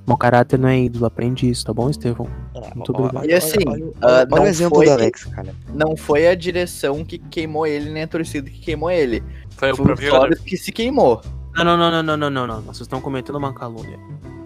Mau 0.07 0.19
caráter 0.19 0.59
não 0.59 0.69
é 0.69 0.79
ídolo, 0.81 1.07
aprende 1.07 1.49
isso, 1.49 1.65
tá 1.65 1.73
bom, 1.73 1.89
Estevão? 1.89 2.29
Muito 2.77 2.93
Ó, 2.93 2.97
ó, 2.97 3.01
obrigado. 3.01 3.23
olha- 3.23 3.31
E 3.31 3.35
assim, 3.35 3.59
olha, 3.67 3.85
olha- 3.85 3.95
ah, 4.03 4.07
olha 4.07 4.27
não 4.31 4.43
o 4.43 4.47
exemplo 4.47 4.77
foi- 4.77 4.87
do 4.87 4.93
Alex, 4.93 5.25
cara. 5.25 5.55
Não 5.73 5.97
foi 5.97 6.29
a 6.29 6.35
direção 6.35 7.03
que 7.05 7.19
queimou 7.19 7.67
ele, 7.67 7.91
nem 7.91 8.03
a 8.03 8.07
torcida 8.07 8.49
que 8.51 8.61
queimou 8.61 8.91
ele. 8.91 9.23
Foi 9.51 9.73
o 9.73 9.77
Foi 9.77 9.93
o 9.93 9.97
próprio 9.97 10.37
que 10.43 10.57
se 10.59 10.71
queimou. 10.71 11.23
Não, 11.57 11.65
não, 11.65 11.77
não, 11.79 11.91
não, 11.91 12.03
não, 12.03 12.17
não, 12.17 12.31
não, 12.31 12.47
não. 12.47 12.63
Vocês 12.63 12.81
estão 12.83 13.01
cometendo 13.01 13.37
uma 13.39 13.55
calúnia. 13.55 13.99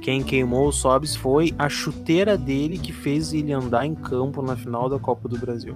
Quem 0.09 0.23
queimou 0.23 0.69
o 0.69 0.73
Sobs 0.73 1.15
foi 1.15 1.55
a 1.59 1.69
chuteira 1.69 2.35
dele 2.39 2.79
que 2.79 2.95
fez 2.95 3.35
ele 3.35 3.53
andar 3.53 3.85
em 3.85 3.95
campo 3.95 4.41
na 4.41 4.57
final 4.57 4.89
da 4.89 4.99
Copa 4.99 5.29
do 5.29 5.37
Brasil. 5.37 5.75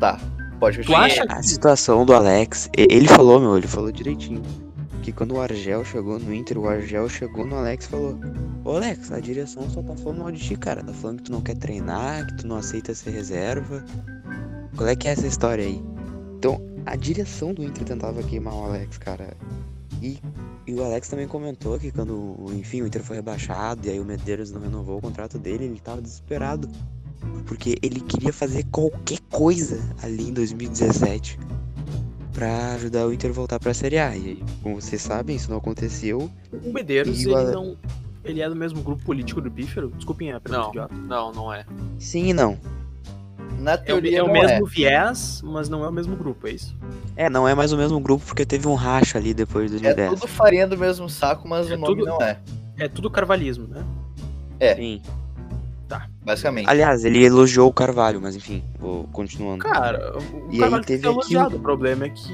Tá, 0.00 0.18
pode 0.58 0.80
Tu 0.80 0.92
acha 0.92 1.22
A 1.28 1.36
que. 1.36 1.46
situação 1.46 2.04
do 2.04 2.12
Alex, 2.12 2.68
e- 2.76 2.88
ele 2.90 3.06
falou, 3.06 3.38
meu, 3.38 3.56
ele 3.56 3.68
falou 3.68 3.92
direitinho. 3.92 4.42
Que 5.04 5.12
quando 5.12 5.36
o 5.36 5.40
Argel 5.40 5.84
chegou 5.84 6.18
no 6.18 6.34
Inter, 6.34 6.58
o 6.58 6.68
Argel 6.68 7.08
chegou 7.08 7.46
no 7.46 7.54
Alex 7.54 7.84
e 7.84 7.88
falou: 7.90 8.18
Ô 8.64 8.70
Alex, 8.72 9.12
a 9.12 9.20
direção 9.20 9.70
só 9.70 9.80
tá 9.82 9.94
falando 9.94 10.18
mal 10.18 10.32
de 10.32 10.40
ti, 10.40 10.56
cara. 10.56 10.82
Tá 10.82 10.92
falando 10.92 11.18
que 11.18 11.22
tu 11.24 11.32
não 11.32 11.40
quer 11.40 11.54
treinar, 11.56 12.26
que 12.26 12.38
tu 12.38 12.48
não 12.48 12.56
aceita 12.56 12.92
ser 12.92 13.10
reserva. 13.10 13.84
Qual 14.76 14.88
é 14.88 14.96
que 14.96 15.06
é 15.06 15.12
essa 15.12 15.28
história 15.28 15.64
aí? 15.64 15.80
Então, 16.38 16.60
a 16.84 16.96
direção 16.96 17.54
do 17.54 17.62
Inter 17.62 17.84
tentava 17.84 18.20
queimar 18.24 18.52
o 18.54 18.64
Alex, 18.64 18.98
cara. 18.98 19.36
E 20.02 20.18
E 20.66 20.74
o 20.74 20.84
Alex 20.84 21.08
também 21.08 21.26
comentou 21.26 21.78
que 21.78 21.90
quando, 21.90 22.36
enfim, 22.52 22.82
o 22.82 22.86
Inter 22.86 23.02
foi 23.02 23.16
rebaixado 23.16 23.86
e 23.86 23.90
aí 23.90 24.00
o 24.00 24.04
Medeiros 24.04 24.50
não 24.50 24.60
renovou 24.60 24.98
o 24.98 25.00
contrato 25.00 25.38
dele, 25.38 25.64
ele 25.64 25.80
tava 25.80 26.00
desesperado. 26.02 26.68
Porque 27.46 27.76
ele 27.82 28.00
queria 28.00 28.32
fazer 28.32 28.64
qualquer 28.70 29.18
coisa 29.30 29.80
ali 30.02 30.28
em 30.28 30.32
2017 30.32 31.38
pra 32.32 32.72
ajudar 32.74 33.06
o 33.06 33.12
Inter 33.12 33.30
a 33.30 33.34
voltar 33.34 33.60
pra 33.60 33.72
Série 33.74 33.98
A. 33.98 34.16
E 34.16 34.42
como 34.62 34.80
vocês 34.80 35.00
sabem, 35.02 35.36
isso 35.36 35.50
não 35.50 35.58
aconteceu. 35.58 36.30
O 36.64 36.72
Medeiros, 36.72 37.24
o 37.24 37.38
ele 37.38 37.52
não. 37.52 37.76
Ele 38.24 38.40
é 38.40 38.48
do 38.48 38.54
mesmo 38.54 38.82
grupo 38.82 39.02
político 39.04 39.40
do 39.40 39.50
Pífero? 39.50 39.90
Desculpem 39.96 40.32
a 40.32 40.40
pergunta 40.40 40.62
Não, 40.62 40.70
idiota. 40.70 40.94
não, 40.94 41.32
não 41.32 41.52
é. 41.52 41.66
Sim 41.98 42.28
e 42.28 42.32
não. 42.32 42.56
Na 43.62 43.72
É 43.72 43.74
o, 43.74 43.78
teoria 43.78 44.18
é 44.18 44.22
o 44.22 44.26
não 44.26 44.32
mesmo 44.32 44.66
viés, 44.66 45.40
mas 45.44 45.68
não 45.68 45.84
é 45.84 45.88
o 45.88 45.92
mesmo 45.92 46.16
grupo, 46.16 46.46
é 46.48 46.50
isso? 46.52 46.76
É, 47.16 47.30
não 47.30 47.46
é 47.48 47.54
mais 47.54 47.72
o 47.72 47.76
mesmo 47.76 48.00
grupo 48.00 48.24
porque 48.26 48.44
teve 48.44 48.66
um 48.68 48.74
racha 48.74 49.18
ali 49.18 49.32
depois 49.32 49.70
de 49.70 49.76
É 49.78 49.94
2010. 49.94 50.20
tudo 50.20 50.28
farinha 50.28 50.66
do 50.66 50.76
mesmo 50.76 51.08
saco, 51.08 51.46
mas 51.48 51.70
É 51.70 51.74
o 51.74 51.78
nome 51.78 51.94
tudo- 51.96 52.06
não 52.06 52.20
é. 52.20 52.38
É 52.78 52.88
tudo 52.88 53.08
carvalhismo, 53.10 53.66
né? 53.68 53.84
Sim. 54.76 55.00
Basicamente. 56.24 56.68
Aliás, 56.70 57.04
ele 57.04 57.22
elogiou 57.24 57.68
o 57.68 57.72
Carvalho, 57.72 58.20
mas 58.20 58.34
enfim, 58.36 58.62
vou 58.78 59.04
continuando. 59.12 59.58
Cara, 59.58 60.16
o 60.16 60.48
E 60.50 60.54
aí 60.54 60.58
Carvalho 60.60 60.84
tem 60.84 60.96
teve 60.96 61.08
elogiado. 61.08 61.46
aquilo- 61.46 61.60
O 61.60 61.62
problema 61.62 62.04
é 62.06 62.08
que 62.10 62.32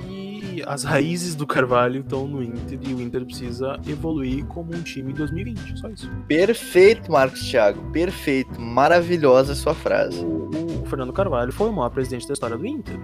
as 0.67 0.85
raízes 0.85 1.35
do 1.35 1.47
Carvalho 1.47 2.01
estão 2.01 2.27
no 2.27 2.43
Inter 2.43 2.79
e 2.83 2.95
o 2.95 3.01
Inter 3.01 3.25
precisa 3.25 3.79
evoluir 3.87 4.45
como 4.47 4.75
um 4.75 4.83
time 4.83 5.13
em 5.13 5.15
2020. 5.15 5.79
Só 5.79 5.89
isso. 5.89 6.11
Perfeito, 6.27 7.11
Marcos 7.11 7.41
Thiago. 7.49 7.81
Perfeito. 7.93 8.61
Maravilhosa 8.61 9.53
a 9.53 9.57
sua 9.57 9.75
frase. 9.75 10.19
O, 10.25 10.49
o 10.83 10.87
Fernando 10.87 11.13
Carvalho 11.13 11.53
foi 11.53 11.69
o 11.69 11.73
maior 11.73 11.91
presidente 11.91 12.27
da 12.27 12.33
história 12.35 12.57
do 12.57 12.67
Inter. 12.67 12.99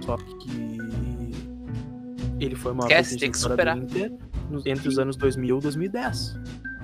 Só 0.00 0.16
que 0.16 0.50
ele 2.40 2.56
foi 2.56 2.72
o 2.72 2.74
maior 2.74 2.88
Esquece, 2.90 3.10
presidente 3.18 3.20
da 3.20 3.30
que 3.32 3.36
história 3.36 3.54
superar. 3.56 3.76
do 3.78 3.84
Inter 3.84 4.12
entre 4.66 4.88
os 4.88 4.98
anos 4.98 5.16
2000 5.16 5.58
e 5.58 5.60
2010. 5.60 6.36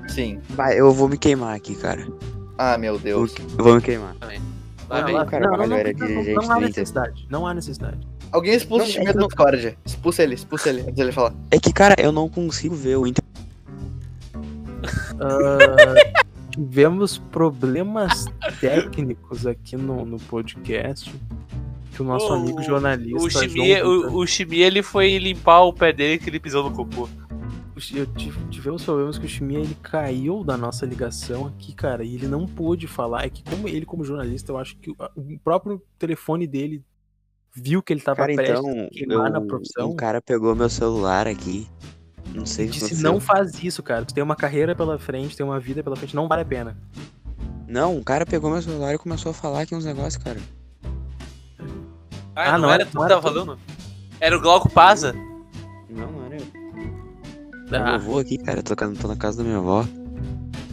Sim. 0.09 0.40
Vai, 0.50 0.78
eu 0.80 0.92
vou 0.92 1.09
me 1.09 1.18
queimar 1.18 1.54
aqui, 1.56 1.74
cara. 1.74 2.06
Ah, 2.56 2.78
meu 2.78 2.98
Deus. 2.98 3.34
Eu 3.59 3.64
vou 3.64 3.74
me 3.74 3.82
queimar. 3.82 4.14
Vai 4.20 5.00
Não, 5.00 5.06
bem. 5.06 5.14
lá- 5.16 5.26
Carvalho 5.26 5.56
não, 5.59 5.68
não, 5.68 5.76
não, 5.76 5.84
dirigente 5.84 6.32
não 6.34 6.50
há 6.52 6.61
necessidade. 6.61 7.26
Não 7.30 7.46
há 7.46 7.52
necessidade. 7.54 7.98
Alguém 8.33 8.55
expulsa 8.55 8.85
Não, 8.85 8.91
o 8.91 8.93
time 8.95 9.07
é 9.07 9.12
da 9.12 9.26
Discord. 9.26 9.79
Expulsa 9.85 10.22
ele, 10.22 10.35
expulsa 10.35 10.68
ele, 10.68 10.81
antes 10.83 10.95
dele 10.95 11.12
falar. 11.12 11.35
É 11.51 11.59
que, 11.59 11.72
cara, 11.72 11.95
eu 11.99 12.12
não 12.12 12.29
consigo 12.29 12.74
ver 12.74 12.97
o 12.97 13.07
Inter. 13.07 13.24
Ah, 15.20 16.12
tivemos 16.51 17.18
problemas 17.18 18.26
técnicos 18.61 19.47
aqui 19.47 19.76
no, 19.76 20.05
no 20.05 20.18
podcast. 20.18 21.12
Que 21.93 22.03
o 22.03 22.05
nosso 22.05 22.29
O- 22.29 22.35
amigo 22.35 22.62
jornalista. 22.62 23.18
O 23.45 23.49
Vitor- 23.49 23.87
o, 23.87 24.18
o 24.18 24.26
Chimia, 24.26 24.66
ele 24.66 24.83
foi 24.83 25.18
limpar 25.18 25.62
o 25.62 25.72
pé 25.72 25.93
dele 25.93 26.18
que 26.18 26.31
ele 26.31 26.39
pisou 26.39 26.62
no 26.62 26.70
cocô. 26.76 27.09
eu 27.95 28.07
tive- 28.14 28.39
tivemos 28.51 28.85
problemas 28.85 29.18
que 29.18 29.26
o 29.26 29.29
Chimia 29.29 29.59
ele 29.61 29.76
caiu 29.83 30.45
da 30.45 30.57
nossa 30.57 30.87
ligação 30.87 31.47
aqui, 31.47 31.74
cara, 31.74 32.05
e 32.05 32.14
ele 32.14 32.29
não 32.29 32.47
pôde 32.47 32.87
falar. 32.87 33.24
É 33.24 33.31
que 33.31 33.43
como 33.43 33.66
ele, 33.68 33.85
como 33.87 34.05
jornalista, 34.05 34.53
eu 34.53 34.59
acho 34.59 34.76
que 34.76 34.91
o 34.91 35.39
próprio 35.43 35.83
telefone 35.99 36.47
dele 36.47 36.85
viu 37.62 37.82
que 37.82 37.92
ele 37.92 38.00
tava 38.00 38.16
Cara, 38.18 38.34
prestes 38.34 38.59
então, 38.59 38.84
a 38.84 38.88
queimar 38.90 39.30
na 39.30 39.38
eu, 39.38 39.46
profissão. 39.46 39.90
um 39.90 39.96
cara 39.96 40.20
pegou 40.20 40.54
meu 40.54 40.68
celular 40.68 41.26
aqui. 41.26 41.68
Não 42.34 42.44
sei 42.46 42.66
o 42.66 42.70
que 42.70 42.78
disse, 42.78 43.02
não 43.02 43.18
faz 43.18 43.62
isso, 43.62 43.82
cara. 43.82 44.04
Tu 44.04 44.12
tem 44.14 44.22
uma 44.22 44.36
carreira 44.36 44.74
pela 44.74 44.98
frente, 44.98 45.36
tem 45.36 45.44
uma 45.44 45.59
vida 45.59 45.82
pela 45.82 45.96
frente, 45.96 46.14
não 46.14 46.28
vale 46.28 46.42
a 46.42 46.44
pena. 46.44 46.76
Não, 47.66 47.96
um 47.96 48.02
cara 48.02 48.24
pegou 48.26 48.50
meu 48.50 48.61
celular 48.62 48.94
e 48.94 48.98
começou 48.98 49.30
a 49.30 49.34
falar 49.34 49.62
aqui 49.62 49.74
uns 49.74 49.84
negócios, 49.84 50.22
cara. 50.22 50.38
Ah, 52.34 52.50
Ah, 52.50 52.52
não, 52.52 52.61
não 52.68 52.70
era 52.72 52.82
era- 52.82 52.90
tu 52.90 52.98
que 52.98 53.09
tava 53.09 53.20
tu. 53.20 53.22
falando? 53.22 53.59
Era 54.20 54.36
o 54.36 54.40
Glauco 54.40 54.70
Paza? 54.70 55.12
Não, 55.90 56.11
não 56.12 56.24
era 56.26 56.36
eu. 56.36 56.46
Ah, 57.72 57.94
Eu 57.94 58.00
vou 58.00 58.18
aqui, 58.18 58.38
cara. 58.38 58.62
Tô, 58.62 58.74
tô 58.74 59.09
na 59.09 59.16
casa 59.16 59.38
da 59.38 59.44
minha 59.44 59.59
avó. 59.59 59.84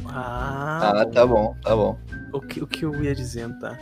ah, 0.07 1.01
Ah, 1.01 1.05
tá 1.05 1.25
bom, 1.25 1.55
tá 1.63 1.75
bom. 1.75 1.97
O 2.33 2.39
que, 2.41 2.61
o 2.63 2.67
que 2.67 2.83
eu 2.85 3.03
ia 3.03 3.15
dizendo, 3.15 3.57
tá? 3.59 3.77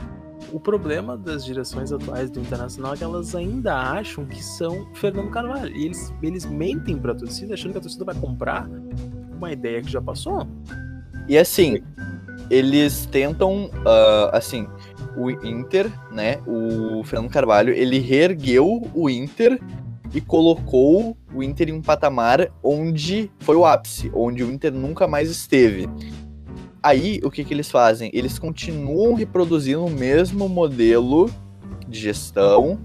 O 0.53 0.59
problema 0.59 1.17
das 1.17 1.43
direções 1.43 1.91
atuais 1.91 2.29
do 2.29 2.39
Internacional 2.39 2.93
é 2.93 2.97
que 2.97 3.03
elas 3.03 3.33
ainda 3.33 3.75
acham 3.75 4.23
que 4.23 4.41
são 4.43 4.87
Fernando 4.93 5.31
Carvalho. 5.31 5.75
E 5.75 5.85
eles, 5.85 6.13
eles 6.21 6.45
mentem 6.45 6.95
pra 6.95 7.15
torcida, 7.15 7.55
achando 7.55 7.71
que 7.71 7.79
a 7.79 7.81
torcida 7.81 8.05
vai 8.05 8.13
comprar 8.13 8.69
uma 9.35 9.51
ideia 9.51 9.81
que 9.81 9.91
já 9.91 9.99
passou. 9.99 10.47
E 11.27 11.39
assim, 11.39 11.81
eles 12.51 13.07
tentam, 13.07 13.71
ah, 13.83 14.29
assim, 14.31 14.67
o 15.17 15.31
Inter, 15.31 15.91
né? 16.11 16.37
O 16.45 17.03
Fernando 17.03 17.31
Carvalho, 17.31 17.73
ele 17.73 17.97
reergueu 17.97 18.87
o 18.93 19.09
Inter 19.09 19.59
e 20.13 20.21
colocou 20.21 21.17
o 21.33 21.41
Inter 21.41 21.69
em 21.69 21.73
um 21.73 21.81
patamar 21.81 22.51
onde 22.61 23.31
foi 23.39 23.55
o 23.55 23.65
ápice, 23.65 24.11
onde 24.13 24.43
o 24.43 24.51
Inter 24.51 24.71
nunca 24.71 25.07
mais 25.07 25.31
esteve. 25.31 25.89
Aí, 26.83 27.21
o 27.23 27.31
que, 27.31 27.45
que 27.45 27.53
eles 27.53 27.71
fazem? 27.71 28.11
Eles 28.13 28.37
continuam 28.37 29.13
reproduzindo 29.13 29.85
o 29.85 29.89
mesmo 29.89 30.49
modelo 30.49 31.31
de 31.87 31.97
gestão, 31.97 32.77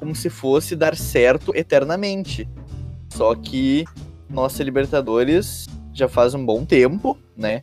como 0.00 0.12
se 0.12 0.28
fosse 0.28 0.74
dar 0.74 0.96
certo 0.96 1.54
eternamente. 1.54 2.48
Só 3.10 3.32
que 3.36 3.84
nossa 4.28 4.64
Libertadores 4.64 5.66
já 5.92 6.08
faz 6.08 6.34
um 6.34 6.44
bom 6.44 6.64
tempo, 6.64 7.16
né? 7.36 7.62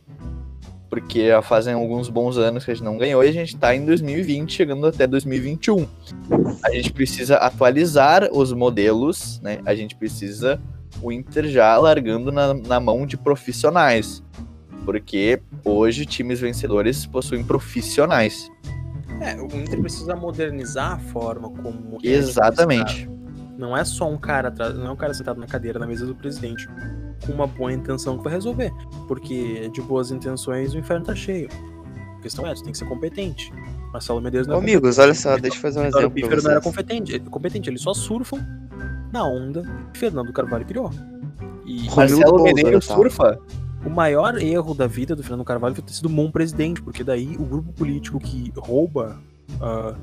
Porque 0.88 1.28
já 1.28 1.42
fazem 1.42 1.74
alguns 1.74 2.08
bons 2.08 2.38
anos 2.38 2.64
que 2.64 2.70
a 2.70 2.74
gente 2.74 2.84
não 2.84 2.96
ganhou 2.96 3.22
e 3.22 3.28
a 3.28 3.32
gente 3.32 3.54
tá 3.56 3.74
em 3.74 3.84
2020, 3.84 4.50
chegando 4.50 4.86
até 4.86 5.06
2021. 5.06 5.86
A 6.64 6.70
gente 6.70 6.90
precisa 6.90 7.36
atualizar 7.36 8.30
os 8.32 8.50
modelos, 8.54 9.40
né? 9.42 9.60
A 9.66 9.74
gente 9.74 9.94
precisa 9.94 10.58
o 11.02 11.12
Inter 11.12 11.48
já 11.48 11.76
largando 11.76 12.32
na, 12.32 12.54
na 12.54 12.80
mão 12.80 13.06
de 13.06 13.16
profissionais. 13.16 14.22
Porque 14.84 15.40
hoje 15.64 16.04
times 16.04 16.40
vencedores 16.40 17.06
possuem 17.06 17.44
profissionais. 17.44 18.50
É, 19.20 19.40
o 19.40 19.46
Inter 19.46 19.80
precisa 19.80 20.16
modernizar 20.16 20.92
a 20.92 20.98
forma 20.98 21.48
como. 21.50 21.98
é 22.02 22.08
Exatamente. 22.08 23.08
Não 23.56 23.76
é 23.76 23.84
só 23.84 24.10
um 24.10 24.18
cara 24.18 24.48
atrás, 24.48 24.74
não 24.74 24.86
é 24.86 24.90
um 24.90 24.96
cara 24.96 25.14
sentado 25.14 25.38
na 25.38 25.46
cadeira 25.46 25.78
na 25.78 25.86
mesa 25.86 26.04
do 26.04 26.14
presidente 26.14 26.68
com 27.24 27.32
uma 27.32 27.46
boa 27.46 27.72
intenção 27.72 28.18
que 28.18 28.24
vai 28.24 28.32
resolver. 28.32 28.72
Porque 29.06 29.68
de 29.68 29.80
boas 29.80 30.10
intenções 30.10 30.74
o 30.74 30.78
inferno 30.78 31.06
tá 31.06 31.14
cheio. 31.14 31.48
A 32.18 32.22
questão 32.22 32.46
é, 32.46 32.54
tu 32.54 32.62
tem 32.62 32.72
que 32.72 32.78
ser 32.78 32.86
competente. 32.86 33.52
Marcelo 33.92 34.20
Medeiros 34.20 34.48
não 34.48 34.56
Ô, 34.56 34.58
é 34.58 34.62
amigos, 34.62 34.98
olha 34.98 35.14
só, 35.14 35.36
deixa 35.36 35.56
eu 35.56 35.60
fazer 35.60 35.80
um 35.80 35.82
exemplo 35.82 36.00
pra 36.00 36.10
Pífero 36.10 36.42
não 36.42 36.50
era 36.50 36.60
competente, 36.60 37.18
competente, 37.20 37.68
eles 37.68 37.82
só 37.82 37.92
surfam 37.92 38.38
na 39.12 39.24
onda 39.24 39.62
que 39.92 39.98
Fernando 39.98 40.32
Carvalho 40.32 40.64
criou. 40.64 40.90
E 41.66 41.88
Marcelo 41.94 42.42
Medeiros 42.42 42.86
tá? 42.86 42.96
O 43.84 43.90
maior 43.90 44.36
erro 44.40 44.74
da 44.74 44.86
vida 44.86 45.14
do 45.16 45.22
Fernando 45.22 45.44
Carvalho 45.44 45.74
foi 45.74 45.84
ter 45.84 45.92
sido 45.92 46.08
um 46.08 46.14
bom 46.14 46.30
presidente, 46.30 46.80
porque 46.82 47.02
daí 47.02 47.36
o 47.36 47.44
grupo 47.44 47.72
político 47.72 48.18
que 48.20 48.52
rouba 48.56 49.18
ah, 49.60 49.94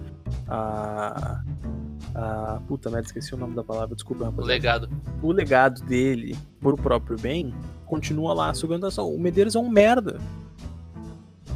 a. 0.47 1.41
a. 2.15 2.59
Puta 2.67 2.89
merda, 2.89 3.07
esqueci 3.07 3.33
o 3.33 3.37
nome 3.37 3.55
da 3.55 3.63
palavra, 3.63 3.95
desculpa, 3.95 4.23
O 4.23 4.25
rapaziada. 4.27 4.53
legado. 4.53 4.89
O 5.21 5.31
legado 5.31 5.81
dele, 5.83 6.37
por 6.59 6.75
próprio 6.79 7.17
bem, 7.19 7.53
continua 7.85 8.33
lá 8.33 8.53
sugando 8.53 8.85
a 8.85 8.89
ação. 8.89 9.13
O 9.13 9.19
Medeiros 9.19 9.55
é 9.55 9.59
um 9.59 9.69
merda. 9.69 10.19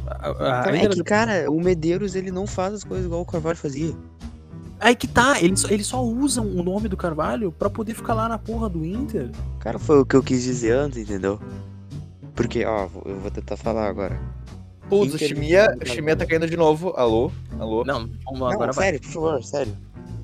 A- 0.06 0.64
a- 0.68 0.76
é 0.76 0.88
que, 0.88 1.02
cara, 1.02 1.50
o 1.50 1.60
Medeiros, 1.60 2.14
ele 2.14 2.30
não 2.30 2.46
faz 2.46 2.74
as 2.74 2.84
coisas 2.84 3.06
igual 3.06 3.22
o 3.22 3.26
Carvalho 3.26 3.56
fazia. 3.56 3.94
Aí 4.80 4.94
que 4.94 5.06
tá, 5.06 5.40
eles 5.40 5.60
só, 5.60 5.68
eles 5.68 5.86
só 5.86 6.04
usam 6.04 6.46
o 6.46 6.62
nome 6.62 6.88
do 6.88 6.96
Carvalho 6.96 7.50
pra 7.52 7.70
poder 7.70 7.94
ficar 7.94 8.12
lá 8.12 8.28
na 8.28 8.36
porra 8.36 8.68
do 8.68 8.84
Inter. 8.84 9.30
Cara, 9.60 9.78
foi 9.78 10.00
o 10.00 10.04
que 10.04 10.14
eu 10.14 10.22
quis 10.22 10.42
dizer 10.42 10.72
antes, 10.76 10.98
entendeu? 10.98 11.40
Porque, 12.34 12.64
ó, 12.64 12.88
eu 13.04 13.18
vou 13.20 13.30
tentar 13.30 13.56
falar 13.56 13.88
agora. 13.88 14.20
Putz, 14.88 15.14
o 15.14 15.18
Chimia, 15.18 15.74
o 15.82 15.86
Chimia 15.86 16.14
tá 16.16 16.26
caindo 16.26 16.48
de 16.48 16.56
novo. 16.56 16.92
Alô? 16.96 17.30
Alô? 17.58 17.84
Não, 17.84 18.10
vamos 18.24 18.52
agora 18.52 18.72
vai. 18.72 18.84
sério, 18.86 19.00
por 19.00 19.10
favor, 19.10 19.42
sério. 19.44 19.76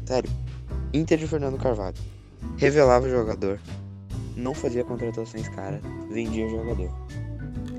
Sério. 0.04 0.30
Inter 0.92 1.18
de 1.18 1.26
Fernando 1.26 1.56
Carvalho. 1.56 1.96
Revelava 2.56 3.06
o 3.06 3.10
jogador. 3.10 3.58
Não 4.36 4.52
fazia 4.54 4.84
contratações 4.84 5.48
caras. 5.50 5.80
Vendia 6.10 6.46
o 6.46 6.50
jogador. 6.50 6.90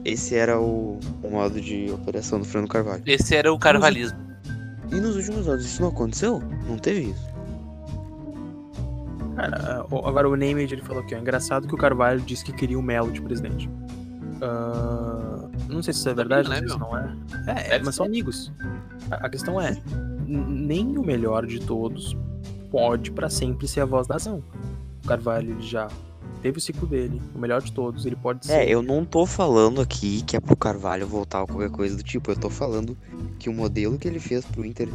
Esse 0.05 0.35
era 0.35 0.59
o, 0.59 0.99
o 1.21 1.29
modo 1.29 1.59
de 1.61 1.91
operação 1.91 2.39
do 2.39 2.45
Fernando 2.45 2.69
Carvalho. 2.71 3.03
Esse 3.05 3.35
era 3.35 3.53
o 3.53 3.59
carvalismo. 3.59 4.17
E 4.91 4.95
nos 4.95 5.15
últimos 5.15 5.47
anos 5.47 5.65
isso 5.65 5.81
não 5.81 5.89
aconteceu? 5.89 6.39
Não 6.67 6.77
teve 6.77 7.11
isso. 7.11 7.31
Cara, 9.35 9.85
o- 9.89 10.05
agora 10.07 10.27
o 10.29 10.35
Neymar 10.35 10.63
ele 10.63 10.81
falou 10.81 11.03
aqui, 11.03 11.15
ó. 11.15 11.19
Engraçado 11.19 11.67
que 11.67 11.73
o 11.75 11.77
Carvalho 11.77 12.19
disse 12.21 12.43
que 12.43 12.51
queria 12.51 12.77
o 12.77 12.81
Melo 12.81 13.11
de 13.11 13.21
presidente. 13.21 13.69
Ah, 14.41 15.49
não 15.69 15.81
sei 15.84 15.93
se 15.93 15.99
isso 15.99 16.09
é 16.09 16.13
verdade, 16.13 16.49
não 16.49 16.59
né, 16.59 16.68
se 16.68 16.80
não 16.80 16.97
é. 16.97 17.15
É, 17.47 17.76
é, 17.76 17.80
mas 17.80 17.95
são 17.95 18.05
amigos. 18.05 18.51
A, 19.09 19.27
a 19.27 19.30
questão 19.30 19.59
é, 19.61 19.77
nem 20.26 20.97
o 20.97 21.03
melhor 21.03 21.45
de 21.45 21.59
todos 21.59 22.15
pode 22.69 23.11
pra 23.11 23.30
sempre 23.30 23.68
ser 23.68 23.81
a 23.81 23.85
voz 23.85 24.07
da 24.07 24.15
ação. 24.15 24.43
O 25.03 25.07
Carvalho 25.07 25.61
já 25.61 25.88
teve 26.41 26.57
o 26.57 26.61
ciclo 26.61 26.88
dele, 26.88 27.22
o 27.35 27.39
melhor 27.39 27.61
de 27.61 27.72
todos, 27.72 28.05
ele 28.05 28.15
pode 28.15 28.45
ser. 28.45 28.53
É, 28.53 28.69
eu 28.69 28.81
não 28.81 29.05
tô 29.05 29.26
falando 29.26 29.80
aqui 29.80 30.23
que 30.23 30.35
é 30.35 30.39
pro 30.39 30.55
Carvalho 30.55 31.05
voltar 31.07 31.41
ou 31.41 31.47
qualquer 31.47 31.69
coisa 31.69 31.95
do 31.95 32.03
tipo. 32.03 32.31
Eu 32.31 32.35
tô 32.35 32.49
falando 32.49 32.97
que 33.38 33.49
o 33.49 33.53
modelo 33.53 33.97
que 33.97 34.07
ele 34.07 34.19
fez 34.19 34.43
pro 34.45 34.65
Inter 34.65 34.89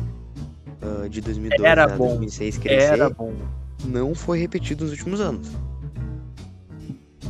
ah, 0.83 1.09
de 1.09 1.21
2012 1.21 1.65
Era 1.65 1.85
a 1.85 1.89
bom. 1.89 2.09
2006 2.09 2.59
crescer 2.59 2.93
Era 2.93 3.11
bom. 3.11 3.33
não 3.85 4.15
foi 4.15 4.39
repetido 4.39 4.85
nos 4.85 4.93
últimos 4.93 5.21
anos. 5.21 5.51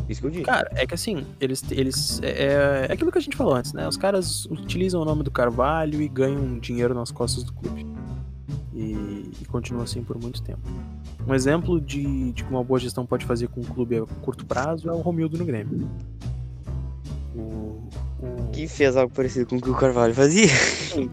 Isso 0.08 0.20
que 0.20 0.26
eu 0.26 0.30
digo. 0.30 0.44
Cara, 0.44 0.70
é 0.74 0.86
que 0.86 0.94
assim, 0.94 1.26
eles. 1.40 1.64
eles 1.70 2.20
é, 2.22 2.86
é 2.88 2.92
aquilo 2.92 3.10
que 3.10 3.18
a 3.18 3.20
gente 3.20 3.36
falou 3.36 3.54
antes, 3.54 3.72
né? 3.72 3.86
Os 3.88 3.96
caras 3.96 4.46
utilizam 4.46 5.02
o 5.02 5.04
nome 5.04 5.22
do 5.24 5.30
Carvalho 5.30 6.00
e 6.00 6.06
ganham 6.08 6.58
dinheiro 6.58 6.94
nas 6.94 7.10
costas 7.10 7.42
do 7.44 7.52
clube. 7.52 7.84
E, 8.72 9.30
e 9.40 9.44
continua 9.46 9.84
assim 9.84 10.02
por 10.04 10.16
muito 10.20 10.42
tempo. 10.42 10.60
Um 11.26 11.34
exemplo 11.34 11.80
de, 11.80 12.30
de 12.32 12.44
que 12.44 12.50
uma 12.50 12.62
boa 12.62 12.78
gestão 12.78 13.04
pode 13.06 13.24
fazer 13.24 13.48
com 13.48 13.60
um 13.60 13.64
clube 13.64 13.96
a 13.98 14.02
curto 14.22 14.44
prazo 14.46 14.88
é 14.88 14.92
o 14.92 14.98
Romildo 15.00 15.36
no 15.38 15.44
Grêmio. 15.44 15.88
O, 17.34 17.38
o- 18.20 18.50
Que 18.52 18.68
fez 18.68 18.96
algo 18.96 19.12
parecido 19.12 19.46
com 19.46 19.56
o 19.56 19.60
que 19.60 19.70
o 19.70 19.74
Carvalho 19.74 20.14
fazia. 20.14 20.48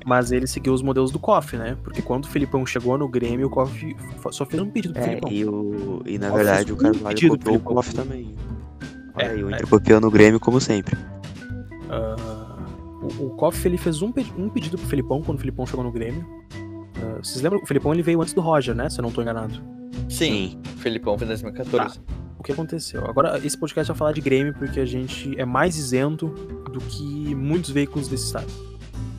Mas 0.06 0.32
ele 0.32 0.48
seguiu 0.48 0.74
os 0.74 0.82
modelos 0.82 1.12
do 1.12 1.20
KOF, 1.20 1.58
né? 1.58 1.78
Porque 1.84 2.02
quando 2.02 2.26
o 2.26 2.28
Filipão 2.28 2.66
chegou 2.66 2.98
no 2.98 3.08
Grêmio, 3.08 3.48
o 3.48 3.50
KOF 3.50 3.96
só 4.32 4.46
fez 4.46 4.62
um 4.62 4.70
pedido 4.70 4.94
pro 4.94 5.02
É, 5.02 5.06
Filipão. 5.06 5.32
e, 5.32 5.46
o, 5.46 6.02
e 6.06 6.18
na 6.18 6.32
Ó, 6.32 6.36
verdade 6.36 6.72
o 6.72 6.76
Carvalho 6.78 7.30
copiou 7.30 7.56
o 7.56 7.60
KOF 7.60 7.94
também. 7.96 8.34
Olha 9.16 9.26
É, 9.26 9.30
aí, 9.32 9.44
o 9.44 9.50
é. 9.50 9.54
Inter 9.54 9.68
copiando 9.68 10.06
o 10.06 10.12
Grêmio 10.12 10.40
como 10.40 10.60
sempre. 10.62 10.98
Ah, 11.90 12.58
o, 13.20 13.26
o 13.28 13.30
Koff 13.32 13.68
ele 13.68 13.78
fez 13.78 14.02
um, 14.02 14.12
pe- 14.12 14.32
um 14.38 14.50
pedido 14.50 14.78
pro 14.78 14.88
Felipão 14.88 15.22
quando 15.22 15.38
o 15.38 15.40
Felipão 15.42 15.66
chegou 15.66 15.84
no 15.84 15.92
Grêmio. 15.92 16.26
Ah, 16.98 17.20
vocês 17.24 17.42
lembram 17.42 17.60
que 17.60 17.66
o 17.66 17.68
Felipão 17.68 17.94
ele 17.94 18.02
veio 18.04 18.22
antes 18.22 18.34
do 18.34 18.42
Roger, 18.42 18.74
né? 18.74 18.90
Se 18.90 19.00
eu 19.00 19.04
não 19.04 19.12
tô 19.12 19.22
enganado. 19.22 19.54
Sim, 20.10 20.60
Felipão 20.78 21.18
foi 21.18 21.26
em 21.26 21.30
2014. 21.30 22.00
O 22.40 22.44
que 22.44 22.52
aconteceu? 22.52 23.06
Agora, 23.08 23.40
esse 23.46 23.58
podcast 23.58 23.90
vai 23.92 23.98
falar 23.98 24.12
de 24.12 24.20
Grêmio 24.22 24.54
porque 24.54 24.80
a 24.80 24.86
gente 24.86 25.34
é 25.40 25.46
mais 25.46 25.78
isento 25.78 26.28
do 26.28 26.80
que 26.80 27.34
muitos 27.36 27.70
veículos 27.70 28.08
desse 28.08 28.26
estado. 28.26 28.48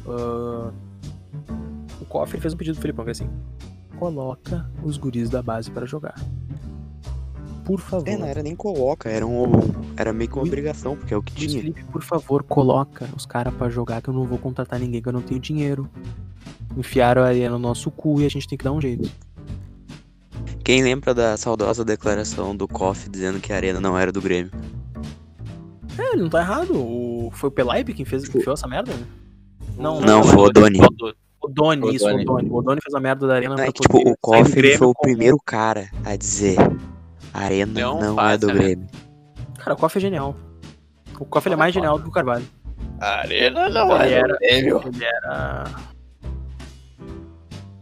Ah, 0.07 0.71
o 2.01 2.05
Koff 2.07 2.35
ele 2.35 2.43
fez 2.43 2.53
um 2.53 2.57
pedido 2.57 2.75
pro 2.75 2.83
Felipão, 2.83 3.05
que 3.05 3.11
é 3.11 3.13
assim: 3.13 3.31
coloca 3.99 4.69
os 4.83 4.97
guris 4.99 5.31
da 5.31 5.41
base 5.43 5.71
para 5.71 5.87
jogar. 5.87 6.15
Por 7.65 7.81
favor. 7.81 8.07
É, 8.07 8.17
não 8.17 8.27
era 8.27 8.43
nem 8.43 8.55
coloca, 8.55 9.09
era 9.09 9.27
um. 9.27 9.53
Era 9.97 10.13
meio 10.13 10.29
que 10.29 10.37
uma 10.37 10.45
obrigação, 10.45 10.97
porque 10.97 11.15
é 11.15 11.17
o 11.17 11.23
que 11.23 11.35
tinha. 11.35 11.63
Felipe, 11.63 11.83
por 11.85 12.03
favor, 12.03 12.43
coloca 12.43 13.09
os 13.17 13.25
caras 13.25 13.55
pra 13.55 13.71
jogar 13.71 14.03
que 14.03 14.11
eu 14.11 14.15
não 14.15 14.25
vou 14.25 14.39
contratar 14.39 14.79
ninguém 14.79 15.01
que 15.01 15.09
eu 15.09 15.13
não 15.13 15.23
tenho 15.23 15.41
dinheiro. 15.41 15.89
Enfiaram 16.77 17.23
aí 17.23 17.49
no 17.49 17.59
nosso 17.59 17.91
cu 17.91 18.21
e 18.21 18.27
a 18.27 18.29
gente 18.29 18.47
tem 18.47 18.59
que 18.59 18.65
dar 18.65 18.73
um 18.73 18.81
jeito. 18.81 19.11
Quem 20.63 20.83
lembra 20.83 21.15
da 21.15 21.37
saudosa 21.37 21.85
declaração 21.85 22.55
do 22.55 22.69
KOF 22.69 23.09
dizendo 23.09 23.39
que 23.39 23.53
a 23.53 23.57
arena 23.57 23.81
não 23.81 23.99
era 23.99 24.13
do 24.13 24.21
Grêmio? 24.21 24.51
É, 25.99 26.13
ele 26.13 26.23
não 26.23 26.31
tá 26.31 26.41
errado. 26.41 26.75
O... 26.75 27.31
Foi 27.33 27.49
o 27.49 27.53
Pelaipe 27.53 27.95
quem 27.95 28.05
fez, 28.05 28.29
quem 28.29 28.43
fez 28.43 28.59
essa 28.59 28.67
merda? 28.67 28.93
Não, 29.79 30.01
Não, 30.01 30.23
foi 30.23 30.49
o 30.49 30.51
Doni. 30.51 30.81
O 31.41 31.49
Doni, 31.49 31.95
isso, 31.95 32.09
o 32.09 32.25
Doni. 32.25 32.49
O 32.51 32.63
Doni 32.63 32.81
fez 32.83 32.95
a 32.95 33.01
merda 33.01 33.27
da 33.27 33.35
arena 33.35 33.55
Não, 33.55 33.63
é 33.63 33.67
pra 33.67 33.73
que, 33.73 33.83
tipo, 33.83 33.99
poder 33.99 34.05
o 34.05 34.07
sair 34.07 34.15
do 34.15 34.19
KOF 34.21 34.53
ele 34.53 34.55
Grêmio 34.55 34.79
foi 34.79 34.87
o 34.87 34.95
primeiro 34.95 35.37
cara 35.45 35.91
a 36.05 36.17
dizer 36.17 36.57
a 36.59 36.69
arena 37.41 37.81
Não 37.81 38.01
não, 38.01 38.13
é 38.13 38.15
faz, 38.17 38.41
do 38.41 38.47
né? 38.49 38.53
Grêmio. 38.55 38.87
Cara, 39.59 39.75
o 39.75 39.77
Koff 39.77 39.97
é 39.99 40.01
genial. 40.01 40.37
O 41.19 41.25
Koff 41.25 41.49
é 41.51 41.57
mais 41.57 41.73
genial 41.75 41.97
do 41.99 42.05
que 42.05 42.09
o 42.09 42.13
Carvalho. 42.13 42.45
A 43.01 43.21
arena 43.21 43.69
não 43.69 43.97
Ele 44.03 44.15
é 44.15 44.19
era- 44.19 44.29
do 44.33 44.39
Grêmio. 44.39 44.81
Ele 44.87 45.05
era. 45.05 45.65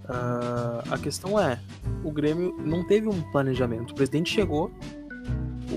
Ah, 0.08 0.82
a 0.90 0.98
questão 0.98 1.38
é, 1.38 1.58
o 2.04 2.10
Grêmio 2.10 2.54
não 2.64 2.84
teve 2.86 3.08
um 3.08 3.22
planejamento. 3.30 3.92
O 3.92 3.94
presidente 3.94 4.30
chegou. 4.32 4.70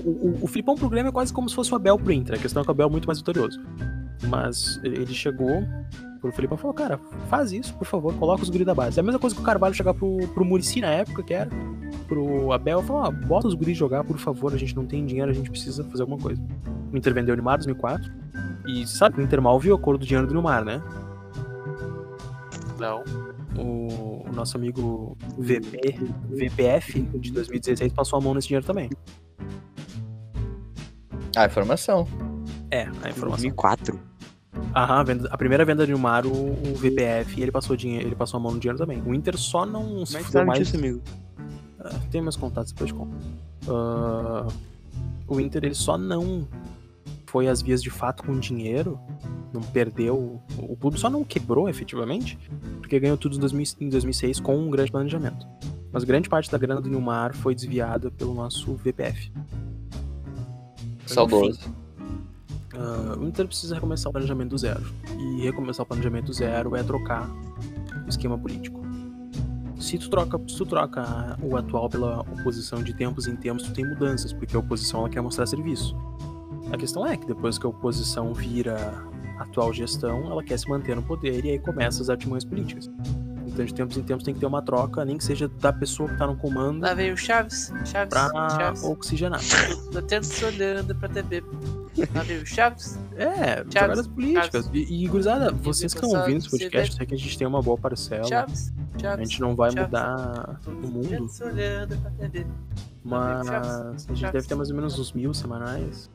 O, 0.04 0.10
o, 0.10 0.38
o 0.42 0.46
Filipão 0.46 0.74
pro 0.74 0.88
Grêmio 0.90 1.08
é 1.08 1.12
quase 1.12 1.32
como 1.32 1.48
se 1.48 1.54
fosse 1.54 1.72
o 1.72 1.76
Abel 1.76 1.98
pro 1.98 2.12
Inter. 2.12 2.34
A 2.36 2.38
questão 2.38 2.60
é 2.60 2.64
que 2.64 2.70
o 2.70 2.72
Abel 2.72 2.88
é 2.88 2.90
muito 2.90 3.06
mais 3.06 3.18
vitorioso. 3.18 3.60
Mas 4.28 4.78
ele 4.82 4.96
ele 5.02 5.14
chegou 5.14 5.62
pro 6.20 6.32
Filipão 6.32 6.56
e 6.58 6.60
falou: 6.60 6.74
Cara, 6.74 6.98
faz 7.28 7.52
isso, 7.52 7.72
por 7.74 7.86
favor, 7.86 8.12
coloca 8.14 8.42
os 8.42 8.50
guris 8.50 8.66
da 8.66 8.74
base. 8.74 8.98
É 8.98 9.00
a 9.00 9.04
mesma 9.04 9.18
coisa 9.20 9.34
que 9.34 9.40
o 9.40 9.44
Carvalho 9.44 9.74
chegar 9.74 9.94
pro, 9.94 10.18
pro 10.34 10.44
Murici 10.44 10.80
na 10.80 10.88
época, 10.88 11.22
que 11.22 11.32
era. 11.34 11.48
Pro 12.06 12.52
Abel 12.52 12.80
e 12.80 12.84
falar: 12.84 13.08
ó, 13.08 13.10
bota 13.10 13.46
os 13.48 13.54
guris 13.54 13.76
jogar, 13.76 14.04
por 14.04 14.18
favor, 14.18 14.52
a 14.54 14.56
gente 14.56 14.74
não 14.76 14.86
tem 14.86 15.04
dinheiro, 15.06 15.30
a 15.30 15.34
gente 15.34 15.50
precisa 15.50 15.82
fazer 15.84 16.02
alguma 16.02 16.18
coisa. 16.18 16.40
O 16.92 16.96
Inter 16.96 17.12
vendeu 17.14 17.32
o 17.34 17.36
Neymar 17.36 17.54
em 17.56 17.64
2004. 17.64 18.12
E 18.68 18.86
sabe 18.86 19.14
que 19.16 19.20
o 19.20 19.24
Inter 19.24 19.40
mal 19.40 19.58
viu 19.60 19.74
a 19.74 19.78
cor 19.78 19.96
do 19.98 20.04
dinheiro 20.04 20.26
do 20.26 20.34
Neymar, 20.34 20.64
né? 20.64 20.82
Não. 22.78 23.02
o, 23.58 24.28
o 24.28 24.32
nosso 24.32 24.56
amigo 24.56 25.16
VP, 25.38 25.98
VPF 26.30 27.00
de 27.18 27.32
2016 27.32 27.92
passou 27.92 28.18
a 28.18 28.22
mão 28.22 28.34
nesse 28.34 28.48
dinheiro 28.48 28.66
também. 28.66 28.90
Ah, 31.36 31.46
informação. 31.46 32.06
É, 32.70 32.82
a 32.82 33.08
informação. 33.10 33.28
2004. 33.50 33.98
Aham, 34.74 34.94
a, 34.94 35.02
venda- 35.02 35.28
a 35.30 35.38
primeira 35.38 35.64
venda 35.64 35.86
de 35.86 35.92
Neymar, 35.92 36.26
o, 36.26 36.30
o 36.52 36.74
VPF, 36.74 37.40
ele 37.40 37.50
passou, 37.52 37.76
dinheiro, 37.76 38.06
ele 38.08 38.14
passou 38.14 38.38
a 38.38 38.42
mão 38.42 38.52
no 38.52 38.58
dinheiro 38.60 38.78
também. 38.78 39.02
O 39.06 39.14
Inter 39.14 39.36
só 39.38 39.64
não 39.64 40.04
se 40.04 40.16
é 40.16 40.18
que 40.18 40.24
fudeu 40.26 40.40
sabe 40.40 40.46
mais. 40.46 40.58
disso, 40.60 40.76
amigo? 40.76 41.00
Tem 42.10 42.20
meus 42.20 42.36
contatos, 42.36 42.72
depois 42.72 42.88
de 42.88 42.94
conta. 42.94 43.16
Ah, 43.68 44.46
o 45.26 45.40
Inter 45.40 45.64
ele 45.64 45.74
só 45.74 45.98
não 45.98 46.46
foi 47.26 47.48
às 47.48 47.60
vias 47.60 47.82
de 47.82 47.90
fato 47.90 48.22
com 48.22 48.38
dinheiro, 48.38 48.98
não 49.52 49.60
perdeu. 49.60 50.40
O 50.56 50.76
clube 50.76 50.98
só 50.98 51.10
não 51.10 51.24
quebrou 51.24 51.68
efetivamente, 51.68 52.38
porque 52.80 52.98
ganhou 52.98 53.16
tudo 53.16 53.36
em, 53.36 53.40
2000 53.40 53.66
em 53.80 53.88
2006 53.88 54.40
com 54.40 54.56
um 54.56 54.70
grande 54.70 54.90
planejamento. 54.90 55.46
Mas 55.92 56.04
grande 56.04 56.28
parte 56.28 56.50
da 56.50 56.58
grana 56.58 56.80
do 56.80 56.88
Nilmar 56.88 57.34
foi 57.34 57.54
desviada 57.54 58.10
pelo 58.10 58.34
nosso 58.34 58.74
VPF. 58.74 59.32
Saudoso. 61.06 61.60
Ah, 62.74 63.16
o 63.18 63.24
Inter 63.24 63.46
precisa 63.46 63.74
recomeçar 63.74 64.10
o 64.10 64.12
planejamento 64.12 64.50
do 64.50 64.58
zero. 64.58 64.84
E 65.18 65.42
recomeçar 65.42 65.84
o 65.84 65.86
planejamento 65.86 66.26
do 66.26 66.32
zero 66.32 66.76
é 66.76 66.82
trocar 66.82 67.28
o 68.04 68.08
esquema 68.08 68.38
político. 68.38 68.85
Se 69.86 69.96
tu 69.98 70.10
troca, 70.10 70.36
se 70.48 70.56
tu 70.56 70.66
troca 70.66 71.38
o 71.40 71.56
atual 71.56 71.88
pela 71.88 72.22
oposição 72.22 72.82
de 72.82 72.92
tempos 72.92 73.28
em 73.28 73.36
tempos, 73.36 73.62
tu 73.62 73.72
tem 73.72 73.86
mudanças, 73.86 74.32
porque 74.32 74.56
a 74.56 74.58
oposição 74.58 74.98
ela 74.98 75.08
quer 75.08 75.20
mostrar 75.20 75.46
serviço. 75.46 75.96
A 76.72 76.76
questão 76.76 77.06
é 77.06 77.16
que 77.16 77.24
depois 77.24 77.56
que 77.56 77.64
a 77.66 77.68
oposição 77.68 78.34
vira 78.34 78.76
atual 79.38 79.72
gestão, 79.72 80.26
ela 80.28 80.42
quer 80.42 80.58
se 80.58 80.68
manter 80.68 80.96
no 80.96 81.04
poder 81.04 81.44
e 81.44 81.50
aí 81.50 81.58
começa 81.60 82.02
as 82.02 82.10
artimanhas 82.10 82.44
políticas. 82.44 82.90
Então, 83.46 83.64
de 83.64 83.72
tempos 83.72 83.96
em 83.96 84.02
tempos, 84.02 84.24
tem 84.24 84.34
que 84.34 84.40
ter 84.40 84.46
uma 84.46 84.60
troca, 84.60 85.04
nem 85.04 85.16
que 85.16 85.22
seja 85.22 85.46
da 85.46 85.72
pessoa 85.72 86.08
que 86.08 86.18
tá 86.18 86.26
no 86.26 86.36
comando, 86.36 86.82
Lá 86.82 86.92
veio 86.92 87.14
o 87.14 87.16
Chaves. 87.16 87.72
Chaves. 87.84 88.10
pra 88.10 88.28
Chaves. 88.50 88.82
oxigenar. 88.82 89.40
Tô 89.92 90.02
tendo 90.02 90.26
olhando 90.46 90.96
pra 90.96 91.08
TV. 91.08 91.44
Chaves. 92.44 92.98
É, 93.16 93.56
Chaves, 93.56 93.74
jogadas 93.74 94.06
políticas. 94.06 94.70
E, 94.72 95.04
e 95.04 95.08
gurizada, 95.08 95.50
vocês 95.52 95.92
que 95.92 96.04
estão 96.04 96.20
ouvindo 96.20 96.38
esse 96.38 96.50
podcast, 96.50 96.90
eu 96.90 96.96
sei 96.96 97.06
que 97.06 97.14
a 97.14 97.18
gente 97.18 97.38
tem 97.38 97.46
uma 97.46 97.62
boa 97.62 97.78
parcela. 97.78 98.24
Chaves. 98.26 98.72
A 98.94 98.98
Chaves. 98.98 99.28
gente 99.28 99.40
não 99.40 99.54
vai 99.54 99.70
Chaves. 99.70 99.86
mudar 99.86 100.60
o 100.66 100.86
mundo, 100.88 101.30
mas 103.04 103.46
Chaves, 103.46 103.70
a 103.70 103.90
gente 103.90 104.20
Chaves. 104.20 104.32
deve 104.32 104.46
ter 104.46 104.54
mais 104.54 104.70
ou 104.70 104.76
menos 104.76 104.98
uns 104.98 105.12
mil 105.12 105.32
semanais. 105.32 106.10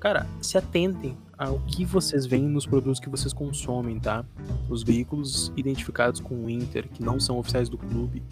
Cara, 0.00 0.26
se 0.40 0.58
atentem 0.58 1.16
ao 1.38 1.58
que 1.60 1.84
vocês 1.84 2.26
veem 2.26 2.46
nos 2.46 2.66
produtos 2.66 3.00
que 3.00 3.08
vocês 3.08 3.32
consomem, 3.32 3.98
tá? 3.98 4.24
Os 4.68 4.82
veículos 4.82 5.50
identificados 5.56 6.20
com 6.20 6.44
o 6.44 6.50
Inter, 6.50 6.88
que 6.88 7.02
não 7.02 7.18
são 7.18 7.38
oficiais 7.38 7.68
do 7.68 7.78
clube, 7.78 8.22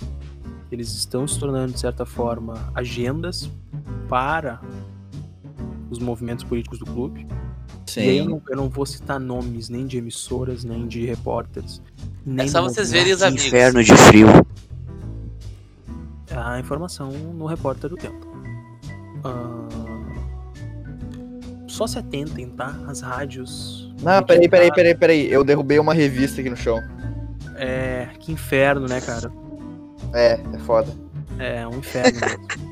eles 0.70 0.92
estão 0.92 1.26
se 1.26 1.38
tornando, 1.38 1.72
de 1.72 1.80
certa 1.80 2.04
forma, 2.06 2.70
agendas 2.74 3.50
para 4.08 4.60
os 5.92 5.98
movimentos 5.98 6.44
políticos 6.44 6.78
do 6.78 6.86
clube. 6.86 7.26
E 7.96 8.00
aí 8.00 8.18
eu 8.18 8.24
Sim. 8.24 8.30
não, 8.30 8.42
eu 8.48 8.56
não 8.56 8.68
vou 8.68 8.86
citar 8.86 9.20
nomes 9.20 9.68
nem 9.68 9.86
de 9.86 9.98
emissoras, 9.98 10.64
nem 10.64 10.86
de 10.86 11.04
repórteres. 11.04 11.82
Nem 12.24 12.46
É 12.46 12.48
só 12.48 12.62
vocês 12.62 12.90
verem 12.90 13.12
os 13.12 13.22
amigos. 13.22 13.46
inferno 13.46 13.82
de 13.84 13.94
frio. 13.96 14.26
a 16.34 16.58
informação 16.58 17.10
no 17.10 17.44
repórter 17.46 17.90
do 17.90 17.96
tempo. 17.96 18.26
Ah, 19.22 19.68
só 21.68 21.86
se 21.86 21.98
atentem, 21.98 22.48
tá? 22.50 22.74
As 22.86 23.00
rádios. 23.00 23.92
Não, 24.02 24.22
peraí, 24.22 24.48
peraí, 24.48 24.72
peraí, 24.72 24.94
peraí. 24.94 25.30
Eu 25.32 25.44
derrubei 25.44 25.78
uma 25.78 25.92
revista 25.94 26.40
aqui 26.40 26.48
no 26.50 26.56
chão. 26.56 26.78
É. 27.56 28.08
Que 28.18 28.32
inferno, 28.32 28.86
né, 28.88 29.00
cara? 29.00 29.30
É, 30.14 30.40
é 30.54 30.58
foda. 30.60 30.92
É 31.38 31.66
um 31.66 31.78
inferno 31.78 32.18
mesmo. 32.20 32.71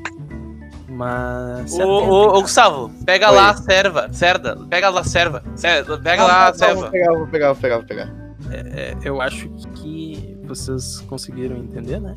Mas. 1.01 1.73
Ô, 1.79 1.83
ô, 1.83 2.37
ô. 2.37 2.41
Gustavo, 2.43 2.91
pega 3.03 3.31
Oi. 3.31 3.35
lá 3.35 3.49
a 3.49 3.57
serva. 3.57 4.13
Cerda. 4.13 4.55
Pega 4.69 4.89
lá 4.89 5.01
a 5.01 5.03
serva. 5.03 5.43
Cerda, 5.55 5.97
Pega 5.97 6.21
Ah, 6.21 6.27
lá 6.27 6.33
a 6.33 6.45
tá, 6.45 6.51
tá, 6.51 6.57
serva. 6.67 6.81
Vou 6.81 6.91
pegar, 6.91 7.11
vou 7.17 7.27
pegar, 7.27 7.47
vou 7.53 7.61
pegar, 7.61 7.77
vou 7.77 7.85
pegar. 7.87 8.13
É, 8.51 8.95
eu 9.03 9.19
acho 9.19 9.49
que 9.75 10.37
vocês 10.45 10.99
conseguiram 11.07 11.57
entender, 11.57 11.99
né? 11.99 12.15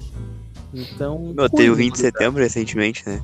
Então. 0.74 1.32
Meu, 1.34 1.48
teve 1.48 1.70
o 1.70 1.72
cuidem, 1.72 1.86
20 1.86 1.92
de 1.94 1.98
setembro 2.00 2.42
recentemente, 2.42 3.08
né? 3.08 3.22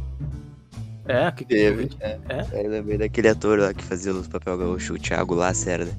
É, 1.06 1.30
que 1.30 1.44
Teve. 1.44 1.90
É. 2.00 2.16
Aí 2.52 2.64
eu 2.64 2.70
lembrei 2.70 2.96
daquele 2.96 3.28
ator 3.28 3.58
lá 3.58 3.74
que 3.74 3.84
fazia 3.84 4.12
os 4.12 4.26
papel 4.28 4.56
gaúcho, 4.56 4.94
o 4.94 4.98
Thiago 4.98 5.34
Lacerda. 5.34 5.90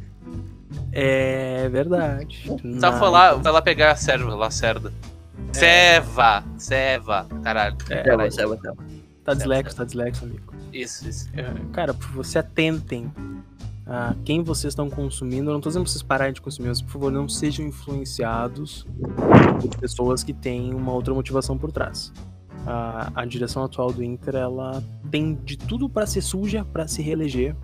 É 0.92 1.70
verdade. 1.70 2.46
Só 2.48 2.58
Na- 2.64 2.94
foi 2.98 3.10
lá, 3.10 3.36
vai 3.36 3.52
lá 3.54 3.62
pegar 3.62 3.92
a 3.92 3.96
serva, 3.96 4.34
lá 4.34 4.50
cerda. 4.50 4.92
Seva, 5.54 6.44
seva, 6.58 7.28
caralho. 7.44 7.76
É, 7.90 8.04
Tá 8.04 8.18
bom, 8.18 8.56
tá 8.56 8.74
bom, 8.74 8.84
tá. 9.32 9.38
Tá 9.38 9.40
dislexo, 9.40 9.76
tá 9.76 9.84
dislexo, 9.86 10.26
amigo. 10.26 10.53
Isso, 10.74 11.08
isso. 11.08 11.30
É, 11.34 11.53
Cara, 11.74 11.94
por 11.94 12.03
favor, 12.08 12.26
se 12.26 12.38
atentem 12.38 13.12
a 13.86 14.16
quem 14.24 14.44
vocês 14.44 14.72
estão 14.72 14.90
consumindo. 14.90 15.49
Eu 15.49 15.53
não 15.53 15.62
tô 15.62 15.70
dizendo 15.70 15.84
pra 15.84 15.91
vocês 15.91 16.03
pararem 16.03 16.34
de 16.34 16.41
consumir, 16.41 16.70
mas 16.70 16.82
por 16.82 16.91
favor, 16.91 17.12
não 17.12 17.28
sejam 17.28 17.66
influenciados 17.66 18.86
por 19.60 19.78
pessoas 19.80 20.24
que 20.24 20.34
têm 20.34 20.74
uma 20.74 20.91
outra 20.94 21.14
motivação 21.14 21.58
por 21.58 21.72
trás. 21.72 22.12
A, 22.66 23.12
a 23.16 23.26
direção 23.26 23.64
atual 23.64 23.91
do 23.91 24.03
Inter, 24.03 24.36
ela 24.36 24.84
tem 25.10 25.34
de 25.44 25.58
tudo 25.58 25.90
pra 25.90 26.06
ser 26.06 26.22
suja 26.22 26.64
pra 26.64 26.88
se 26.88 27.02
reeleger 27.02 27.56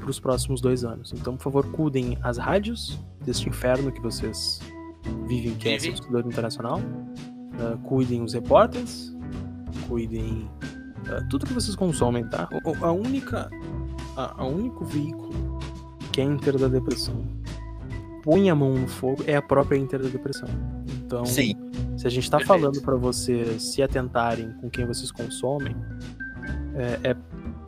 pros 0.00 0.20
próximos 0.20 0.60
dois 0.60 0.84
anos. 0.84 1.12
Então, 1.12 1.36
por 1.36 1.42
favor, 1.42 1.66
cuidem 1.72 2.16
as 2.22 2.38
rádios 2.38 2.98
deste 3.24 3.48
inferno 3.48 3.90
que 3.92 4.00
vocês 4.00 4.60
vivem, 5.26 5.54
que 5.56 5.68
é 5.68 5.72
Vivem. 5.72 5.92
esse 5.92 6.00
torcedor 6.02 6.26
internacional. 6.30 6.80
Ah, 7.58 7.76
cuidem 7.82 8.22
os 8.22 8.32
repórteres. 8.32 9.14
Cuidem 9.90 10.48
ah, 11.08 11.20
tudo 11.28 11.44
que 11.44 11.52
vocês 11.52 11.74
consomem, 11.74 12.24
tá? 12.28 12.48
O- 12.64 12.70
o- 12.70 12.84
A 12.84 12.92
única. 12.92 13.50
A, 14.16 14.42
a 14.42 14.46
único 14.46 14.84
veículo 14.84 15.58
que 16.12 16.20
é 16.20 16.24
Inter 16.24 16.56
da 16.58 16.68
Depressão 16.68 17.24
põe 18.22 18.50
a 18.50 18.54
mão 18.54 18.74
no 18.74 18.86
fogo 18.86 19.24
é 19.26 19.34
a 19.36 19.42
própria 19.42 19.76
Inter 19.78 20.00
da 20.02 20.08
Depressão. 20.08 20.48
Então, 21.04 21.24
Sim. 21.24 21.54
se 21.96 22.06
a 22.06 22.10
gente 22.10 22.30
tá 22.30 22.36
Perfeito. 22.38 22.60
falando 22.60 22.82
pra 22.82 22.94
vocês 22.96 23.62
se 23.62 23.82
atentarem 23.82 24.52
com 24.60 24.68
quem 24.70 24.86
vocês 24.86 25.10
consomem, 25.10 25.74
é, 26.74 27.10
é 27.10 27.16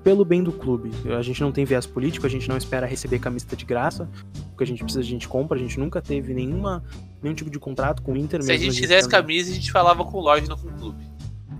pelo 0.04 0.24
bem 0.24 0.42
do 0.42 0.52
clube. 0.52 0.90
A 1.16 1.22
gente 1.22 1.40
não 1.40 1.50
tem 1.52 1.64
viés 1.64 1.86
político, 1.86 2.26
a 2.26 2.28
gente 2.28 2.48
não 2.48 2.56
espera 2.56 2.86
receber 2.86 3.18
camiseta 3.18 3.56
de 3.56 3.64
graça. 3.64 4.08
O 4.52 4.56
que 4.56 4.64
a 4.64 4.66
gente 4.66 4.82
precisa, 4.82 5.00
a 5.00 5.04
gente 5.04 5.26
compra. 5.28 5.56
A 5.56 5.60
gente 5.60 5.78
nunca 5.80 6.02
teve 6.02 6.34
nenhuma, 6.34 6.82
nenhum 7.22 7.34
tipo 7.34 7.48
de 7.50 7.58
contrato 7.58 8.02
com 8.02 8.12
o 8.12 8.16
Inter. 8.16 8.42
Se 8.42 8.50
a 8.50 8.54
mesmo 8.54 8.70
gente 8.70 8.80
quisesse 8.82 9.08
tendo- 9.08 9.10
camisa, 9.22 9.50
a 9.50 9.54
gente 9.54 9.72
falava 9.72 10.04
com 10.04 10.20
loja, 10.20 10.44
não 10.48 10.56
com 10.58 10.68
clube. 10.68 11.02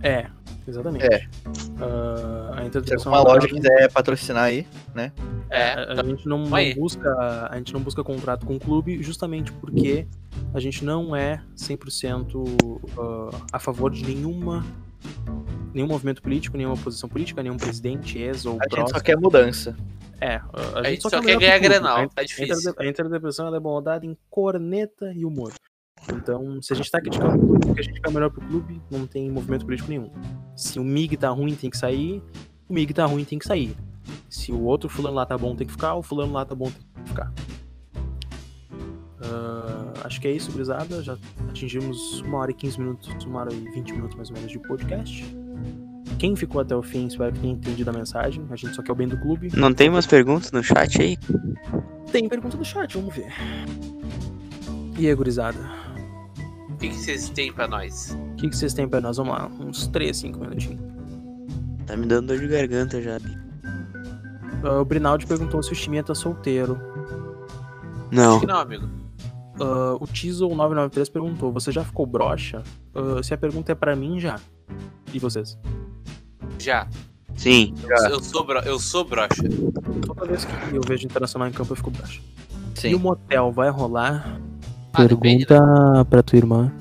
É, 0.02 0.26
exatamente. 0.66 1.04
É. 1.04 1.26
Ah, 1.80 2.54
a 2.58 2.62
da 2.68 2.82
Se 2.86 2.94
alguma 2.94 3.16
é 3.16 3.20
uma- 3.20 3.34
loja 3.34 3.48
quiser 3.48 3.92
patrocinar 3.92 4.44
aí, 4.44 4.66
É, 5.50 5.72
A, 5.72 6.00
a 6.00 6.04
gente 6.04 6.26
não, 6.26 6.38
não 6.44 6.74
busca, 6.74 7.48
a 7.50 7.56
gente 7.56 7.72
não 7.72 7.80
busca 7.80 8.02
contrato 8.04 8.46
com 8.46 8.56
o 8.56 8.60
clube 8.60 9.02
justamente 9.02 9.52
porque 9.52 10.06
a 10.54 10.60
gente 10.60 10.84
não 10.84 11.14
é 11.14 11.42
100% 11.56 12.44
ah, 12.98 13.30
a 13.52 13.58
favor 13.58 13.90
de 13.90 14.04
nenhuma 14.04 14.64
nenhum 15.74 15.86
movimento 15.88 16.20
político, 16.22 16.56
nenhuma 16.56 16.76
posição 16.76 17.08
política, 17.08 17.42
nenhum 17.42 17.56
presidente, 17.56 18.18
ex 18.18 18.44
ou 18.44 18.52
a 18.60 18.64
gente 18.64 18.70
só 18.70 18.76
próximo. 18.76 19.00
quer 19.02 19.16
mudança. 19.16 19.76
É, 20.20 20.34
ah, 20.36 20.50
a, 20.76 20.80
a 20.80 20.90
gente 20.90 21.02
só 21.02 21.08
o 21.08 21.10
quer 21.10 21.22
melhor 21.22 21.40
ganhar. 21.40 21.58
Grenal, 21.58 21.96
A 21.98 22.08
tá 22.08 22.22
difícil. 22.22 22.74
A 22.78 22.86
Interdepressão 22.86 23.46
ela 23.46 23.56
é 23.56 23.60
bondade 23.60 24.06
em 24.06 24.16
corneta 24.30 25.12
e 25.14 25.24
humor. 25.24 25.52
Então, 26.12 26.60
se 26.60 26.72
a 26.72 26.76
gente 26.76 26.90
tá 26.90 27.00
criticando 27.00 27.36
o 27.36 27.58
clube, 27.60 27.80
a 27.80 27.82
gente 27.82 28.00
quer 28.00 28.10
melhor 28.10 28.30
pro 28.30 28.40
clube, 28.40 28.80
não 28.90 29.06
tem 29.06 29.30
movimento 29.30 29.64
político 29.64 29.88
nenhum. 29.88 30.10
Se 30.56 30.78
o 30.78 30.84
MIG 30.84 31.16
tá 31.16 31.28
ruim, 31.30 31.54
tem 31.54 31.70
que 31.70 31.78
sair. 31.78 32.22
O 32.68 32.74
MIG 32.74 32.92
tá 32.92 33.06
ruim, 33.06 33.24
tem 33.24 33.38
que 33.38 33.46
sair. 33.46 33.76
Se 34.28 34.50
o 34.52 34.62
outro 34.62 34.88
fulano 34.88 35.16
lá 35.16 35.26
tá 35.26 35.38
bom, 35.38 35.54
tem 35.54 35.66
que 35.66 35.72
ficar. 35.72 35.94
O 35.94 36.02
fulano 36.02 36.32
lá 36.32 36.44
tá 36.44 36.54
bom, 36.54 36.66
tem 36.66 37.02
que 37.04 37.08
ficar. 37.10 37.32
Ah, 39.22 39.92
acho 40.04 40.20
que 40.20 40.26
é 40.26 40.32
isso, 40.32 40.50
gurizada. 40.50 41.02
Já 41.02 41.16
atingimos 41.48 42.20
uma 42.22 42.38
hora 42.38 42.50
e 42.50 42.54
15 42.54 42.78
minutos, 42.80 43.24
uma 43.24 43.40
hora 43.40 43.52
e 43.52 43.70
20 43.70 43.92
minutos 43.92 44.16
mais 44.16 44.28
ou 44.30 44.36
menos 44.36 44.50
de 44.50 44.58
podcast. 44.58 45.24
Quem 46.18 46.34
ficou 46.36 46.60
até 46.60 46.74
o 46.74 46.82
fim, 46.82 47.06
espero 47.06 47.32
que 47.32 47.40
tenha 47.40 47.52
entendido 47.52 47.90
a 47.90 47.92
mensagem. 47.92 48.44
A 48.50 48.56
gente 48.56 48.74
só 48.74 48.82
quer 48.82 48.92
o 48.92 48.94
bem 48.94 49.08
do 49.08 49.16
clube. 49.18 49.50
Não 49.56 49.72
tem 49.72 49.88
umas 49.88 50.06
perguntas 50.06 50.50
no 50.52 50.62
chat 50.62 51.00
aí? 51.00 51.16
Tem 52.10 52.28
pergunta 52.28 52.56
do 52.56 52.64
chat, 52.64 52.96
vamos 52.96 53.14
ver. 53.14 53.32
E 54.98 55.06
aí, 55.06 55.14
gurizada? 55.14 55.81
O 56.82 56.84
que, 56.84 56.94
vocês 56.96 57.28
têm 57.28 57.52
pra 57.52 57.68
nós? 57.68 58.18
O 58.32 58.34
que, 58.34 58.48
vocês 58.48 58.74
têm 58.74 58.88
pra 58.88 59.00
nós? 59.00 59.16
Vamos 59.16 59.32
lá, 59.32 59.46
uns 59.60 59.86
3, 59.86 60.16
5 60.16 60.36
minutinhos. 60.40 60.80
Tá 61.86 61.96
me 61.96 62.06
dando 62.06 62.26
dor 62.26 62.40
de 62.40 62.48
garganta 62.48 63.00
já. 63.00 63.18
Ah, 64.64 64.80
o 64.80 64.84
Brinaldi 64.84 65.24
perguntou 65.24 65.62
se 65.62 65.70
o 65.70 65.76
Chiminha 65.76 66.02
tá 66.02 66.12
solteiro. 66.12 66.76
Não. 68.10 68.32
Acho 68.32 68.40
que 68.40 68.46
não, 68.46 68.58
amigo. 68.58 68.88
Ah, 69.60 69.96
o 70.00 70.08
Tizzle993 70.08 71.12
perguntou: 71.12 71.52
Você 71.52 71.70
já 71.70 71.84
ficou 71.84 72.04
broxa? 72.04 72.64
Ah, 72.92 73.22
se 73.22 73.32
a 73.32 73.38
pergunta 73.38 73.70
é 73.70 73.76
pra 73.76 73.94
mim, 73.94 74.18
já. 74.18 74.40
E 75.12 75.20
vocês? 75.20 75.56
Já. 76.58 76.88
Sim. 77.36 77.74
Já. 77.86 78.10
Eu 78.10 78.20
sou, 78.20 78.44
bro... 78.44 78.58
eu 78.58 78.80
sou 78.80 79.04
broxa. 79.04 79.44
Toda 80.04 80.26
vez 80.26 80.44
que 80.44 80.74
eu 80.74 80.82
vejo 80.84 81.06
Internacional 81.06 81.46
em 81.46 81.52
campo, 81.52 81.70
eu 81.70 81.76
fico 81.76 81.92
broxa. 81.92 82.20
E 82.82 82.92
o 82.92 82.98
Sim. 82.98 83.04
motel 83.04 83.52
vai 83.52 83.70
rolar? 83.70 84.40
Ah, 84.92 85.06
depende, 85.06 85.46
pergunta 85.46 86.04
pra 86.06 86.22
tua 86.22 86.36
irmã. 86.36 86.72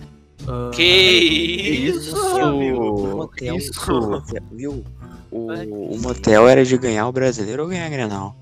Ah, 0.48 0.72
Que 0.74 0.84
isso, 0.84 2.16
amigo? 2.38 3.04
O 3.04 3.18
motel, 3.18 3.56
Isso. 3.56 3.92
o 3.92 4.10
motel, 4.10 4.44
viu? 4.52 4.84
O, 5.32 5.48
o 5.94 6.02
motel 6.02 6.48
era 6.48 6.66
de 6.66 6.78
ganhar 6.78 7.08
o 7.08 7.12
brasileiro 7.12 7.64
ou 7.64 7.70
ganhar 7.70 7.86
a 7.86 7.90
Grenal? 7.90 8.36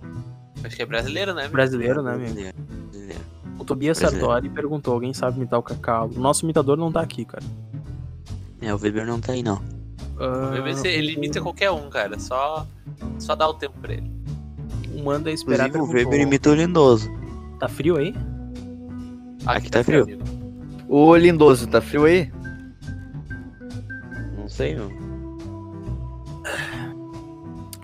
Acho 0.63 0.75
que 0.75 0.81
é 0.81 0.85
brasileiro, 0.85 1.33
né? 1.33 1.41
amigo? 1.41 1.53
Brasileiro, 1.53 2.01
né, 2.01 2.13
amigo? 2.13 2.25
Brasileiro, 2.33 2.57
brasileiro. 2.91 3.21
O 3.59 3.65
Tobias. 3.65 3.97
Sartori 3.97 4.49
perguntou: 4.49 4.93
Alguém 4.93 5.13
sabe 5.13 5.37
imitar 5.37 5.59
o 5.59 5.63
Cacau? 5.63 6.09
O 6.15 6.19
nosso 6.19 6.45
imitador 6.45 6.77
não 6.77 6.91
tá 6.91 7.01
aqui, 7.01 7.25
cara. 7.25 7.43
É, 8.61 8.73
o 8.73 8.77
Weber 8.77 9.05
não 9.05 9.19
tá 9.19 9.33
aí, 9.33 9.43
não. 9.43 9.61
Ver 10.63 10.75
se 10.75 10.87
ele 10.87 11.13
imita 11.13 11.41
qualquer 11.41 11.71
um, 11.71 11.89
cara. 11.89 12.19
Só, 12.19 12.65
só 13.19 13.35
dá 13.35 13.47
o 13.47 13.53
tempo 13.53 13.75
pra 13.81 13.93
ele. 13.93 14.11
O 14.95 15.03
Manda 15.03 15.31
Esperar 15.31 15.69
Inclusive, 15.69 15.93
o 15.93 15.97
Weber 15.97 16.21
imita 16.21 16.49
o 16.49 16.55
Lindoso. 16.55 17.09
Tá 17.59 17.67
frio 17.67 17.97
aí? 17.97 18.13
Aqui 19.45 19.69
tá 19.69 19.83
frio. 19.83 20.03
amigo. 20.03 20.23
Ô, 20.87 21.15
Lindoso, 21.15 21.67
tá 21.67 21.81
frio 21.81 22.05
aí? 22.05 22.31
Não 24.37 24.49
sei, 24.49 24.75
meu. 24.75 24.89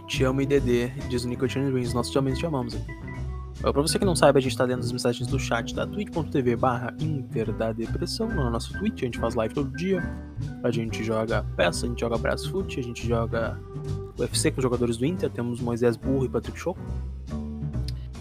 Te 0.08 0.24
amo, 0.24 0.42
IDD, 0.42 0.92
diz 1.10 1.24
o 1.24 1.28
Nicotine 1.28 1.70
Dreams. 1.72 1.94
Nós 1.94 2.10
também 2.10 2.34
te 2.34 2.46
amamos 2.46 2.76
aqui. 2.76 3.06
Pra 3.62 3.82
você 3.82 3.98
que 3.98 4.06
não 4.06 4.16
sabe, 4.16 4.38
a 4.38 4.42
gente 4.42 4.56
tá 4.56 4.66
dentro 4.66 4.84
das 4.84 4.92
mensagens 4.92 5.28
do 5.28 5.40
chat 5.40 5.74
da 5.74 5.88
twitch.tv 5.88 6.56
barra 6.56 6.94
Inter 7.00 7.52
da 7.52 7.72
Depressão. 7.72 8.28
No 8.28 8.50
nosso 8.50 8.78
Twitch, 8.78 9.02
a 9.02 9.06
gente 9.06 9.18
faz 9.18 9.34
live 9.34 9.54
todo 9.54 9.76
dia. 9.76 10.04
A 10.64 10.70
gente 10.70 11.04
joga 11.04 11.44
peça, 11.56 11.86
a 11.86 11.90
gente 11.90 12.00
joga 12.00 12.18
Brasfoot, 12.18 12.80
a 12.80 12.84
gente 12.84 13.08
joga 13.08 13.60
UFC 14.20 14.52
com 14.52 14.60
os 14.60 14.64
jogadores 14.64 14.98
do 14.98 15.06
Inter. 15.06 15.30
Temos 15.32 15.60
Moisés 15.62 15.98
Burro 15.98 16.26
e 16.26 16.30
Patrick 16.30 16.60
Choco. 16.60 16.80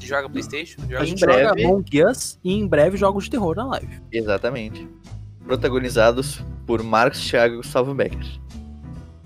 Gente 0.05 0.09
joga 0.11 0.29
Playstation? 0.29 0.83
Joga 0.83 1.01
A 1.01 1.05
gente 1.05 1.21
breve- 1.21 1.43
joga 1.49 1.65
Among 1.67 2.05
Us 2.05 2.39
e 2.45 2.53
em 2.53 2.67
breve 2.67 2.97
jogos 2.99 3.25
de 3.25 3.31
terror 3.31 3.57
na 3.57 3.65
live. 3.67 4.01
Exatamente. 4.13 4.87
Protagonizados 5.47 6.43
por 6.67 6.83
Marcos 6.83 7.27
Thiago 7.29 7.55
e 7.55 7.57
Gustavo 7.59 7.95
Becker. 7.95 8.25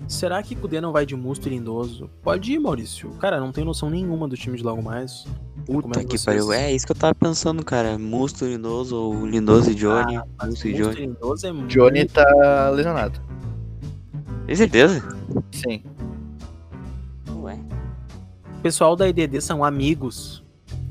Será 0.07 0.41
que 0.41 0.55
Kudê 0.55 0.81
não 0.81 0.91
vai 0.91 1.05
de 1.05 1.15
Musto 1.15 1.47
e 1.47 1.51
Lindoso? 1.51 2.09
Pode 2.23 2.51
ir, 2.53 2.59
Maurício. 2.59 3.11
Cara, 3.19 3.39
não 3.39 3.51
tenho 3.51 3.65
noção 3.67 3.89
nenhuma 3.91 4.27
do 4.27 4.35
time 4.35 4.57
de 4.57 4.63
logo 4.63 4.81
mais. 4.81 5.25
Puta 5.67 6.03
que 6.03 6.17
pariu. 6.25 6.51
É 6.51 6.73
isso 6.73 6.85
que 6.85 6.91
eu 6.93 6.95
tava 6.95 7.13
pensando, 7.13 7.63
cara. 7.63 7.97
Musto, 7.99 8.43
Lindoso 8.45 8.95
ou 8.95 9.25
Lindoso 9.27 9.69
e 9.69 9.75
Johnny. 9.75 10.19
Musto 10.43 10.67
e 10.67 10.73
Johnny. 10.73 10.95
Lindoso 11.01 11.45
é 11.45 11.51
muito... 11.51 11.67
Johnny 11.69 12.05
tá 12.05 12.69
lesionado. 12.71 13.21
Tem 14.47 14.55
certeza? 14.55 15.07
Sim. 15.51 15.83
Ué. 17.41 17.59
O 18.57 18.61
pessoal 18.61 18.95
da 18.95 19.07
IDD 19.07 19.39
são 19.41 19.63
amigos. 19.63 20.38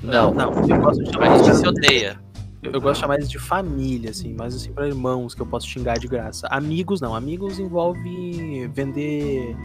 Não. 0.03 0.33
Não, 0.33 0.53
eu 0.69 0.81
gosto 0.81 1.03
de 1.05 1.13
chamar 1.13 1.27
eles 1.35 1.47
de, 1.47 1.55
se 1.57 1.67
odeia. 1.69 2.21
eu 2.63 2.81
gosto 2.81 2.95
de 2.95 3.01
chamar 3.01 3.15
eles 3.17 3.31
de 3.31 3.39
família, 3.39 4.11
assim, 4.11 4.35
mas 4.39 4.55
assim, 4.55 4.73
pra 4.73 4.87
irmãos 4.87 5.35
que 5.35 5.43
eu 5.43 5.47
posso 5.47 5.67
xingar 5.67 5.99
de 5.99 6.07
graça. 6.09 6.47
Amigos 6.51 7.01
não, 7.01 7.15
amigos 7.15 7.59
envolve 7.59 8.69
vender 8.69 9.57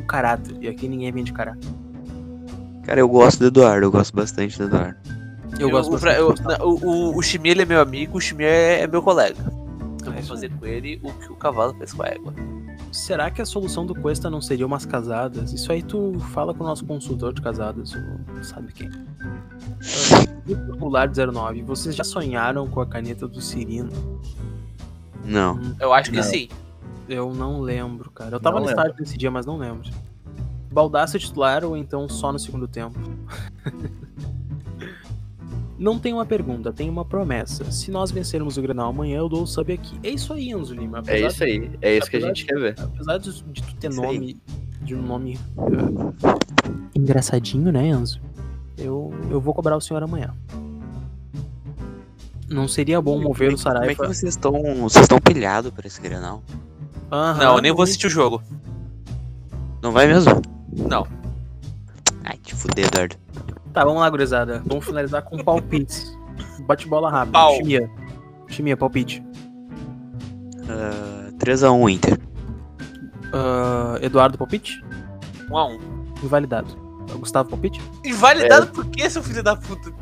o 0.00 0.06
caráter. 0.06 0.56
E 0.60 0.68
aqui 0.68 0.88
ninguém 0.88 1.12
vende 1.12 1.32
caráter. 1.32 1.68
Cara, 2.84 3.00
eu 3.00 3.08
gosto 3.08 3.38
do 3.40 3.46
Eduardo. 3.46 3.86
Eu 3.86 3.90
gosto 3.90 4.14
bastante 4.14 4.58
do 4.58 4.64
Eduardo. 4.64 4.96
Eu, 5.58 5.70
gosto 5.70 5.88
o, 5.88 5.92
bastante. 5.92 6.42
pra- 6.42 6.56
eu- 6.58 6.68
o, 6.68 6.86
o, 7.12 7.16
o 7.18 7.22
Chimia, 7.22 7.52
é 7.62 7.64
meu 7.64 7.80
amigo, 7.80 8.18
o 8.18 8.20
Chimia 8.20 8.46
é, 8.48 8.80
é 8.82 8.86
meu 8.86 9.00
colega. 9.02 9.36
Eu 10.04 10.12
É 10.12 10.16
vou 10.16 10.22
fazer 10.24 10.50
com 10.50 10.66
ele 10.66 11.00
o 11.02 11.12
que 11.12 11.32
o 11.32 11.36
cavalo 11.36 11.72
fez 11.78 11.92
com 11.92 12.02
a 12.02 12.08
égua. 12.08 12.34
Será 12.94 13.28
que 13.28 13.42
a 13.42 13.44
solução 13.44 13.84
do 13.84 13.92
Cuesta 13.92 14.30
não 14.30 14.40
seria 14.40 14.64
umas 14.64 14.86
casadas? 14.86 15.52
Isso 15.52 15.72
aí 15.72 15.82
tu 15.82 16.16
fala 16.32 16.54
com 16.54 16.62
o 16.62 16.66
nosso 16.66 16.86
consultor 16.86 17.32
de 17.32 17.42
casadas, 17.42 17.92
o 17.92 18.44
sabe 18.44 18.72
quem. 18.72 18.88
Uh, 18.88 20.66
Popular 20.68 21.10
09, 21.10 21.62
vocês 21.62 21.96
já 21.96 22.04
sonharam 22.04 22.68
com 22.68 22.80
a 22.80 22.86
caneta 22.86 23.26
do 23.26 23.40
Cirino? 23.40 23.90
Não. 25.24 25.74
Eu 25.80 25.92
acho 25.92 26.12
que 26.12 26.18
Não. 26.18 26.22
sim. 26.22 26.48
Eu 27.08 27.34
não 27.34 27.60
lembro, 27.60 28.12
cara. 28.12 28.36
Eu 28.36 28.40
tava 28.40 28.60
Não 28.60 28.66
no 28.66 28.70
estádio 28.70 28.94
nesse 29.00 29.18
dia, 29.18 29.30
mas 29.30 29.44
não 29.44 29.56
lembro. 29.56 29.90
Baldaço 30.70 31.18
titular 31.18 31.64
ou 31.64 31.76
então 31.76 32.08
só 32.08 32.32
no 32.32 32.38
segundo 32.38 32.68
tempo? 32.68 32.96
não 35.84 35.98
tem 35.98 36.12
uma 36.14 36.24
pergunta, 36.24 36.72
tem 36.72 36.88
uma 36.88 37.04
promessa. 37.04 37.70
Se 37.70 37.90
nós 37.90 38.10
vencermos 38.10 38.56
o 38.56 38.62
Grenal 38.62 38.88
amanhã, 38.88 39.18
eu 39.18 39.28
dou 39.28 39.42
o 39.42 39.46
sub 39.46 39.70
aqui. 39.72 39.98
É 40.02 40.08
isso 40.08 40.32
aí, 40.32 40.50
Enzo 40.50 40.74
Lima. 40.74 41.02
É 41.06 41.20
isso 41.20 41.44
aí. 41.44 41.70
É 41.82 41.96
isso 41.98 42.10
que 42.10 42.16
a 42.16 42.20
gente 42.20 42.46
quer 42.46 42.58
ver. 42.58 42.74
Apesar 42.80 43.18
de, 43.18 43.42
de 43.42 43.62
tu 43.62 43.74
ter 43.76 43.90
Isso 43.90 44.02
aí. 44.02 44.18
nome. 44.18 44.40
De 44.82 44.94
um 44.94 45.02
nome. 45.02 45.38
eh, 45.58 46.34
engraçadinho, 46.94 47.70
né, 47.70 47.88
Enzo? 47.88 48.20
Eu, 48.78 49.12
eu 49.30 49.40
vou 49.40 49.52
cobrar 49.54 49.76
o 49.76 49.80
senhor 49.80 50.02
amanhã. 50.02 50.34
Não 52.48 52.66
seria 52.68 53.00
bom 53.00 53.20
mover 53.20 53.52
o 53.52 53.56
Como 53.56 53.68
é 53.68 53.88
que 53.88 53.94
Saraiva. 53.94 54.06
vocês 54.06 54.34
estão. 54.34 54.52
Vocês 54.82 55.04
estão 55.04 55.18
pilhados 55.18 55.70
pra 55.70 55.86
esse 55.86 56.00
Grenal? 56.00 56.42
Aham, 57.10 57.38
Não, 57.44 57.56
eu 57.56 57.62
nem 57.62 57.72
vou 57.72 57.82
assistir 57.82 58.06
o 58.06 58.10
jogo. 58.10 58.42
Não 59.82 59.92
vai 59.92 60.06
mesmo? 60.06 60.40
Não. 60.88 61.06
Ai, 62.24 62.36
te 62.42 62.54
fuder, 62.54 62.86
Eduardo. 62.86 63.16
Tá, 63.74 63.84
vamos 63.84 64.00
lá, 64.00 64.08
gurizada. 64.08 64.62
Vamos 64.64 64.86
finalizar 64.86 65.20
com 65.22 65.36
palpites. 65.44 66.16
Bate 66.66 66.88
bola 66.88 67.10
rápido. 67.10 67.32
Pau. 67.32 67.56
Chimia. 67.56 67.90
Chimia, 68.48 68.76
palpite. 68.76 69.22
Ah, 70.68 71.30
3x1 71.38 71.90
Inter. 71.92 72.18
Ah, 73.32 73.98
Eduardo, 74.00 74.38
palpite? 74.38 74.82
Um 75.50 75.58
a 75.58 75.66
um. 75.66 75.78
Invalidado. 76.22 76.82
Gustavo 77.18 77.50
Palpite? 77.50 77.80
Invalidado 78.04 78.68
por 78.68 78.86
quê, 78.86 79.08
seu 79.10 79.22
filho 79.22 79.42
da 79.42 79.54
puta? 79.54 79.92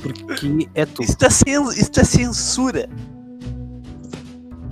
Porque 0.00 0.68
é 0.74 0.86
tu. 0.86 1.02
Isso 1.02 1.16
é, 1.20 1.28
cen- 1.30 1.68
isso 1.70 1.90
é 1.98 2.04
censura. 2.04 2.88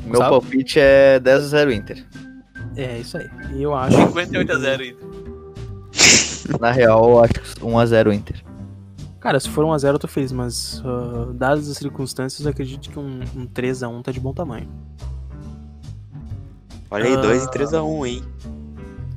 Meu 0.07 0.16
Sabe? 0.19 0.31
palpite 0.31 0.79
é 0.81 1.19
10 1.20 1.45
a 1.45 1.49
0 1.49 1.73
Inter. 1.73 2.05
É 2.77 2.99
isso 2.99 3.19
aí. 3.19 3.29
E 3.55 3.62
eu 3.62 3.74
acho. 3.74 3.97
58 3.97 4.53
a 4.53 4.59
0 4.59 4.83
ainda. 4.83 4.99
Na 6.61 6.70
real, 6.70 7.05
eu 7.11 7.20
acho 7.24 7.33
que 7.35 7.65
1 7.65 7.79
a 7.79 7.87
0 7.87 8.12
Inter. 8.12 8.41
Cara, 9.23 9.39
se 9.39 9.49
for 9.49 9.65
1x0 9.65 9.93
eu 9.93 9.99
tô 10.01 10.09
feliz, 10.09 10.32
mas 10.32 10.82
ah, 10.85 11.32
dadas 11.32 11.70
as 11.70 11.77
circunstâncias, 11.77 12.44
eu 12.44 12.51
acredito 12.51 12.90
que 12.90 12.99
um, 12.99 13.20
um 13.36 13.47
3x1 13.47 14.03
tá 14.03 14.11
de 14.11 14.19
bom 14.19 14.35
tamanho. 14.35 14.69
Olha 16.90 17.05
aí, 17.05 17.15
Ah. 17.15 17.20
2 17.20 17.44
e 17.44 17.51
3 17.53 17.73
a 17.73 17.85
1 17.85 18.07
hein? 18.07 18.23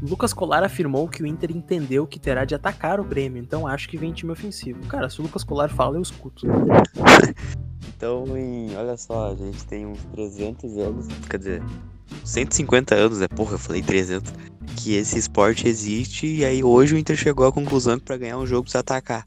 Lucas 0.04 0.32
Colar 0.32 0.64
afirmou 0.64 1.08
que 1.08 1.24
o 1.24 1.26
Inter 1.26 1.50
entendeu 1.50 2.06
que 2.06 2.20
terá 2.20 2.46
de 2.46 2.54
atacar 2.54 3.00
o 3.00 3.04
Grêmio, 3.04 3.42
então 3.42 3.66
acho 3.66 3.90
que 3.90 3.98
vem 3.98 4.14
time 4.14 4.32
ofensivo. 4.32 4.80
Cara, 4.86 5.10
se 5.10 5.20
o 5.20 5.24
Lucas 5.24 5.44
Colar 5.44 5.70
fala, 5.70 5.98
eu 5.98 6.02
escuto. 6.02 6.46
Então, 7.98 8.38
em, 8.38 8.76
olha 8.76 8.98
só, 8.98 9.32
a 9.32 9.36
gente 9.36 9.64
tem 9.66 9.86
uns 9.86 10.04
300 10.12 10.78
anos, 10.78 11.08
quer 11.30 11.38
dizer, 11.38 11.64
150 12.26 12.94
anos, 12.94 13.22
é 13.22 13.28
porra, 13.28 13.54
eu 13.54 13.58
falei 13.58 13.82
300, 13.82 14.34
que 14.76 14.96
esse 14.96 15.18
esporte 15.18 15.66
existe 15.66 16.28
e 16.28 16.44
aí 16.44 16.62
hoje 16.62 16.94
o 16.94 16.98
Inter 16.98 17.16
chegou 17.16 17.48
à 17.48 17.54
conclusão 17.54 17.98
que 17.98 18.04
pra 18.04 18.18
ganhar 18.18 18.38
um 18.38 18.46
jogo 18.46 18.64
precisa 18.64 18.82
atacar. 18.82 19.26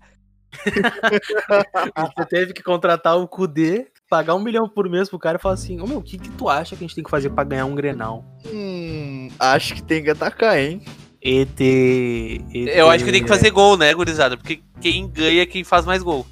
Você 2.16 2.26
teve 2.26 2.52
que 2.52 2.62
contratar 2.62 3.16
o 3.18 3.28
Kudê, 3.28 3.86
pagar 4.08 4.34
um 4.34 4.42
milhão 4.42 4.68
por 4.68 4.88
mês 4.88 5.08
pro 5.08 5.18
cara 5.18 5.38
e 5.38 5.40
falar 5.40 5.54
assim: 5.54 5.80
Ô 5.80 5.86
meu, 5.86 5.98
o 5.98 6.02
que, 6.02 6.18
que 6.18 6.30
tu 6.30 6.48
acha 6.48 6.74
que 6.74 6.84
a 6.84 6.86
gente 6.86 6.94
tem 6.94 7.04
que 7.04 7.10
fazer 7.10 7.30
pra 7.30 7.44
ganhar 7.44 7.66
um 7.66 7.74
Grenal? 7.74 8.24
Hum, 8.46 9.28
acho 9.38 9.74
que 9.74 9.82
tem 9.82 10.02
que 10.02 10.10
atacar, 10.10 10.58
hein? 10.58 10.82
ET. 11.22 11.60
ET 11.60 12.76
Eu 12.76 12.88
acho 12.90 13.04
que 13.04 13.12
tem 13.12 13.22
que 13.22 13.28
fazer 13.28 13.50
gol, 13.50 13.76
né, 13.76 13.92
gurizada? 13.92 14.36
Porque 14.36 14.62
quem 14.80 15.08
ganha 15.08 15.42
é 15.42 15.46
quem 15.46 15.64
faz 15.64 15.84
mais 15.84 16.02
gol. 16.02 16.26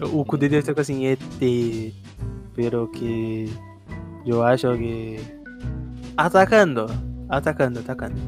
O 0.00 0.24
Kudê 0.24 0.48
deve 0.48 0.62
ter 0.62 0.74
com 0.74 0.80
assim: 0.80 1.06
ET. 1.06 1.20
Pero 2.54 2.88
que. 2.88 3.52
Eu 4.26 4.42
acho 4.42 4.76
que. 4.76 5.18
Atacando. 6.16 6.86
Atacando, 7.28 7.80
atacando. 7.80 8.20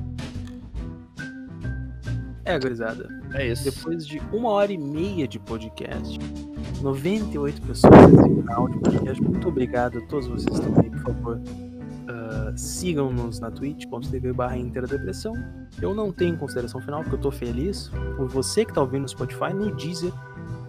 É, 2.44 2.59
gurizada. 2.59 3.22
É 3.35 3.49
isso. 3.49 3.65
Depois 3.65 4.07
de 4.07 4.21
uma 4.33 4.51
hora 4.51 4.73
e 4.73 4.79
meia 4.79 5.27
de 5.27 5.39
podcast, 5.39 6.19
98 6.83 7.63
pessoas 7.63 7.93
nesse 8.13 8.43
canal 8.43 8.69
de 8.69 8.79
podcast. 8.79 9.23
Muito 9.23 9.49
obrigado 9.49 9.99
a 9.99 10.01
todos 10.07 10.27
vocês 10.29 10.61
aí, 10.61 10.91
por 10.91 11.01
favor. 11.01 11.41
ah, 12.09 12.53
Sigam-nos 12.57 13.41
na 13.41 13.51
twitch.tv 13.51 14.33
barra 14.33 14.57
Interdepressão. 14.59 15.33
Eu 15.81 15.95
não 15.95 16.13
tenho 16.13 16.37
consideração 16.37 16.81
final, 16.81 17.01
porque 17.03 17.17
eu 17.17 17.21
tô 17.21 17.31
feliz 17.31 17.91
por 18.17 18.29
você 18.29 18.65
que 18.65 18.73
tá 18.75 18.81
ouvindo 18.81 19.03
no 19.03 19.09
Spotify, 19.09 19.53
no 19.55 19.75
Deezer 19.75 20.13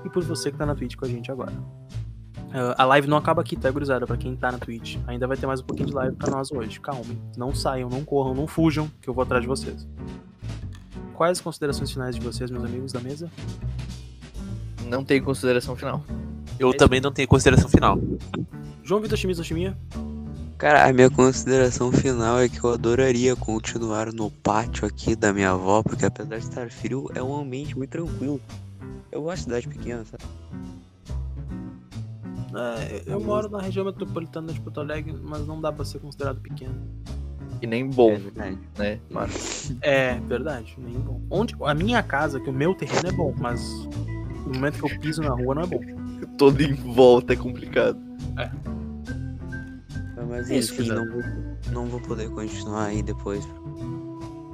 e 0.06 0.10
por 0.10 0.24
você 0.24 0.52
que 0.52 0.58
tá 0.58 0.66
na 0.66 0.76
Twitch 0.76 0.96
com 0.96 1.06
a 1.06 1.10
gente 1.10 1.32
agora. 1.32 1.52
Ah, 2.54 2.76
a 2.84 2.86
live 2.86 3.08
não 3.08 3.18
acaba 3.18 3.42
aqui, 3.42 3.56
tá, 3.58 3.70
gurizada? 3.72 4.06
Pra 4.06 4.16
quem 4.16 4.36
tá 4.36 4.52
na 4.52 4.58
Twitch. 4.60 4.98
Ainda 5.08 5.28
vai 5.28 5.36
ter 5.36 5.48
mais 5.48 5.60
um 5.60 5.64
pouquinho 5.66 5.90
de 5.90 5.96
live 5.96 6.16
pra 6.16 6.30
nós 6.32 6.52
hoje. 6.52 6.80
Calmem. 6.80 7.20
Não 7.36 7.54
saiam, 7.54 7.90
não 7.90 8.06
corram, 8.06 8.34
não 8.34 8.48
fujam, 8.48 8.90
que 9.02 9.10
eu 9.10 9.14
vou 9.14 9.24
atrás 9.24 9.42
de 9.42 9.48
vocês. 9.48 9.88
Quais 11.16 11.38
as 11.38 11.42
considerações 11.42 11.92
finais 11.92 12.16
de 12.16 12.22
vocês, 12.22 12.50
meus 12.50 12.64
amigos 12.64 12.92
da 12.92 13.00
mesa? 13.00 13.30
Não 14.86 15.04
tem 15.04 15.22
consideração 15.22 15.76
final. 15.76 16.04
Eu 16.60 16.76
também 16.76 17.00
não 17.00 17.12
tenho 17.12 17.28
consideração 17.28 17.70
final. 17.70 18.00
João 18.84 19.02
Vitor 19.02 19.18
Chimia 19.18 19.36
Toshimiya? 19.36 19.78
Cara, 20.58 20.88
a 20.88 20.94
minha 20.94 21.10
consideração 21.10 21.92
final 21.92 22.40
é 22.40 22.48
que 22.48 22.64
eu 22.64 22.72
adoraria 22.72 23.36
continuar 23.36 24.14
no 24.14 24.32
pátio 24.32 24.88
aqui 24.88 25.16
da 25.16 25.34
minha 25.34 25.52
avó, 25.52 25.84
porque 25.84 26.06
apesar 26.06 26.38
de 26.38 26.44
estar 26.44 26.70
frio, 26.70 27.10
é 27.16 27.22
um 27.22 27.36
ambiente 27.36 27.78
muito 27.78 27.90
tranquilo. 27.90 28.40
Eu 29.12 29.24
gosto 29.24 29.38
de 29.38 29.44
cidade 29.44 29.68
pequena, 29.68 30.06
sabe? 30.06 30.24
É, 32.56 33.04
eu 33.08 33.20
moro 33.20 33.50
na 33.50 33.62
região 33.62 33.84
metropolitana 33.84 34.54
de 34.54 34.62
Porto 34.62 34.80
Alegre, 34.80 35.14
mas 35.22 35.46
não 35.46 35.60
dá 35.60 35.72
pra 35.72 35.84
ser 35.84 36.00
considerado 36.00 36.40
pequeno. 36.40 36.76
E 37.64 37.68
nem 37.68 37.90
bom, 37.90 38.12
É 38.12 38.18
verdade. 38.18 38.58
né, 38.78 39.00
mano? 39.10 39.32
É, 39.82 40.20
verdade, 40.28 40.76
nem 40.78 41.00
bom. 41.00 41.22
Onde, 41.32 41.56
a 41.64 41.74
minha 41.74 42.04
casa, 42.04 42.38
que 42.38 42.50
o 42.50 42.54
meu 42.54 42.76
terreno 42.76 43.08
é 43.08 43.12
bom, 43.14 43.34
mas 43.40 43.62
no 44.46 44.54
momento 44.56 44.80
que 44.84 44.94
eu 44.94 45.00
piso 45.00 45.22
na 45.22 45.30
rua 45.30 45.56
não 45.56 45.62
é 45.62 45.68
bom. 45.68 45.80
Todo 46.38 46.60
em 46.62 46.74
volta 46.74 47.32
é 47.32 47.36
complicado. 47.38 47.98
Mas 50.28 50.50
É 50.52 50.58
isso, 50.58 50.74
enfim, 50.74 50.90
gurizada. 50.90 51.06
não 51.06 51.12
vou, 51.14 51.24
não 51.72 51.86
vou 51.86 52.00
poder 52.02 52.30
continuar 52.32 52.86
aí 52.88 53.02
depois 53.02 53.46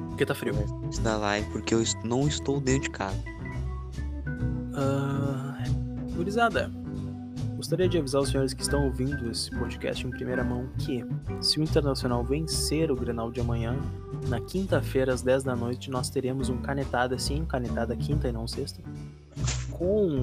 Porque 0.09 0.25
tá 0.25 0.35
frio. 0.35 0.53
da 1.01 1.17
live, 1.17 1.49
porque 1.51 1.73
eu 1.73 1.81
não 2.03 2.27
estou 2.27 2.59
dentro 2.61 2.83
de 2.83 2.89
casa. 2.91 3.17
Ah, 4.75 5.57
gurizada, 6.15 6.71
gostaria 7.59 7.89
de 7.89 7.97
avisar 7.97 8.21
os 8.21 8.29
senhores 8.29 8.53
que 8.53 8.61
estão 8.61 8.85
ouvindo 8.85 9.29
esse 9.29 9.51
podcast 9.51 10.07
em 10.07 10.09
primeira 10.09 10.45
mão 10.45 10.69
que, 10.77 11.05
se 11.41 11.59
o 11.59 11.63
Internacional 11.63 12.23
vencer 12.23 12.89
o 12.89 12.95
Grenal 12.95 13.33
de 13.33 13.41
amanhã, 13.41 13.77
na 14.29 14.39
quinta-feira, 14.39 15.13
às 15.13 15.21
10 15.21 15.43
da 15.43 15.57
noite, 15.57 15.91
nós 15.91 16.09
teremos 16.09 16.47
um 16.47 16.57
canetada, 16.61 17.19
sim, 17.19 17.43
canetada 17.43 17.97
quinta 17.97 18.29
e 18.29 18.31
não 18.31 18.47
sexta, 18.47 18.81
com 19.71 20.21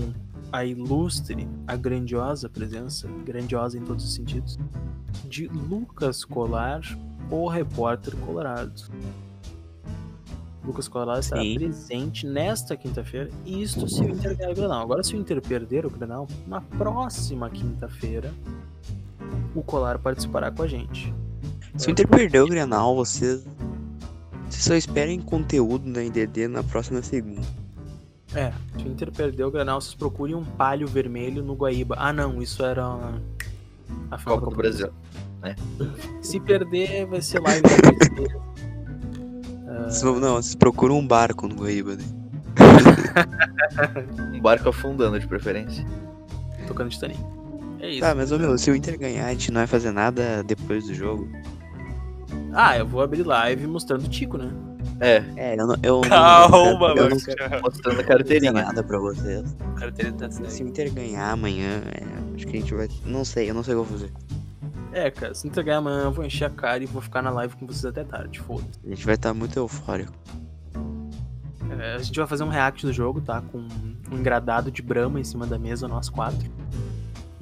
a 0.51 0.65
ilustre, 0.65 1.47
a 1.67 1.77
grandiosa 1.77 2.49
presença, 2.49 3.07
grandiosa 3.27 3.77
em 3.77 3.83
todos 3.83 4.03
os 4.03 4.15
sentidos, 4.15 4.59
de 5.29 5.47
Lucas 5.47 6.25
Colar, 6.25 6.81
o 7.31 7.49
repórter 7.49 8.17
colorado. 8.17 8.91
Lucas 10.67 10.89
Colar 10.89 11.21
estará 11.21 11.41
Sim. 11.43 11.55
presente 11.55 12.27
nesta 12.27 12.77
quinta-feira, 12.77 13.31
e 13.45 13.63
isto 13.63 13.89
se 13.89 14.01
o 14.01 14.09
Inter 14.09 14.37
ganhar 14.37 14.51
o 14.51 14.55
Grenal. 14.55 14.83
Agora, 14.83 15.03
se 15.03 15.15
o 15.15 15.19
Inter 15.19 15.41
perder 15.41 15.87
o 15.87 15.91
Grenal, 15.91 16.27
na 16.47 16.61
próxima 16.61 17.49
quinta-feira, 17.49 18.35
o 19.55 19.63
Colar 19.63 19.99
participará 19.99 20.51
com 20.51 20.63
a 20.63 20.67
gente. 20.67 21.15
Se 21.77 21.89
o 21.89 21.91
Inter 21.91 22.09
perder 22.09 22.41
o 22.41 22.49
Grenal, 22.49 22.97
vocês, 22.97 23.47
vocês 24.49 24.65
só 24.65 24.75
esperem 24.75 25.21
conteúdo 25.21 25.89
na 25.89 26.03
IDD 26.03 26.49
na 26.49 26.65
próxima 26.65 27.01
segunda. 27.01 27.47
É, 28.35 28.53
se 28.77 28.85
o 28.85 28.89
Inter 28.89 29.13
perder 29.13 29.45
o 29.45 29.51
Grenal, 29.51 29.81
vocês 29.81 29.95
procurem 29.95 30.35
um 30.35 30.45
palho 30.45 30.89
vermelho 30.89 31.45
no 31.45 31.55
Guaíba. 31.55 31.95
Ah, 31.99 32.13
não, 32.13 32.43
isso 32.43 32.65
era 32.65 32.85
a 34.11 34.19
Copa 34.19 34.51
do 34.51 34.57
Brasil. 34.57 34.91
Se 36.21 36.41
perder, 36.41 37.07
vai 37.07 37.23
ser 37.23 37.41
live 37.41 37.63
da 37.63 37.69
terceira. 37.69 38.47
Vocês 39.89 40.03
vão- 40.03 40.19
Não, 40.21 40.35
vocês 40.37 40.55
procuram 40.55 40.99
um 40.99 41.07
barco 41.07 41.47
no 41.49 41.55
Guaíba, 41.57 41.97
né? 41.97 42.05
Um 44.35 44.41
barco 44.41 44.69
afundando, 44.69 45.19
de 45.19 45.27
preferência. 45.27 45.85
tocando 46.67 46.91
Titanic. 46.91 47.19
É 47.81 47.91
isso. 47.91 48.01
Tá, 48.01 48.15
mas 48.15 48.33
ô 48.33 48.39
meu, 48.39 48.57
se 48.59 48.71
o 48.71 48.75
Inter 48.77 48.99
ganhar, 48.99 49.27
a 49.27 49.31
gente 49.31 49.51
não 49.53 49.61
vai 49.61 49.67
fazer 49.67 49.91
nada 49.93 50.43
depois 50.43 50.87
do 50.87 50.95
jogo. 50.95 51.29
Ah, 52.53 52.77
eu 52.79 52.87
vou 52.87 53.03
abrir 53.03 53.23
live 53.23 53.67
mostrando 53.67 54.05
o 54.05 54.09
Tico, 54.09 54.37
né? 54.39 54.51
É, 54.99 55.23
É, 55.37 55.55
eu 55.61 55.67
não. 55.67 55.77
Eu 55.83 56.01
Calma, 56.01 56.89
eu 56.89 56.95
não 56.97 57.09
mano. 57.11 57.21
quero 57.21 57.61
mostrando 57.63 58.01
a 58.01 58.05
carteirinha. 58.05 58.53
nada 58.53 58.83
pra 58.83 58.99
vocês. 58.99 59.45
Tem 59.95 60.11
tá 60.13 60.31
Se 60.31 60.63
o 60.63 60.69
Inter 60.69 60.91
ganhar 60.93 61.33
amanhã, 61.33 61.83
é, 61.95 62.03
acho 62.35 62.47
que 62.47 62.57
a 62.57 62.61
gente 62.61 62.75
vai. 62.75 62.89
Não 63.05 63.25
sei, 63.25 63.51
eu 63.51 63.55
não 63.55 63.63
sei 63.63 63.75
o 63.75 63.85
que 63.85 63.93
eu 63.93 63.99
vou 63.99 63.99
fazer. 63.99 64.13
É, 64.97 65.11
cara, 65.11 65.35
se 65.35 65.47
não 65.47 65.53
ganhar 65.53 65.77
amanhã, 65.77 66.05
eu 66.05 66.11
vou 66.13 66.25
encher 66.25 66.47
a 66.47 66.51
cara 66.51 66.83
e 66.83 66.87
vou 66.87 67.03
ficar 67.03 67.21
na 67.21 67.29
live 67.29 67.55
com 67.57 67.67
vocês 67.67 67.85
até 67.85 68.03
tarde, 68.03 68.41
foda-se. 68.41 68.81
A 68.83 68.89
gente 68.89 69.05
vai 69.05 69.15
estar 69.15 69.35
muito 69.35 69.55
eufórico. 69.59 70.15
É, 71.79 71.97
a 71.97 71.99
gente 71.99 72.19
vai 72.19 72.27
fazer 72.27 72.45
um 72.45 72.49
react 72.49 72.87
do 72.87 72.93
jogo, 72.95 73.21
tá? 73.21 73.43
Com 73.43 73.59
um 73.59 74.17
engradado 74.19 74.71
de 74.71 74.81
brama 74.81 75.21
em 75.21 75.25
cima 75.25 75.47
da 75.47 75.59
mesa, 75.59 75.87
nós 75.87 76.09
quatro. 76.09 76.51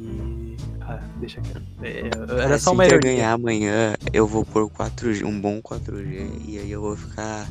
E. 0.01 0.57
Ah, 0.81 1.01
deixa 1.21 1.41
quieto. 1.43 1.63
É, 1.81 2.09
era 2.43 2.57
Ah, 2.57 2.59
só 2.59 2.71
se 2.71 2.75
uma 2.75 2.87
Inter 2.87 2.99
ironia. 2.99 3.17
ganhar 3.17 3.33
amanhã, 3.35 3.95
eu 4.13 4.27
vou 4.27 4.45
pôr 4.45 4.69
4G, 4.69 5.25
um 5.25 5.41
bom 5.41 5.63
4G 5.63 6.43
e 6.49 6.59
aí 6.59 6.69
eu 6.73 6.81
vou 6.81 6.97
ficar 6.97 7.47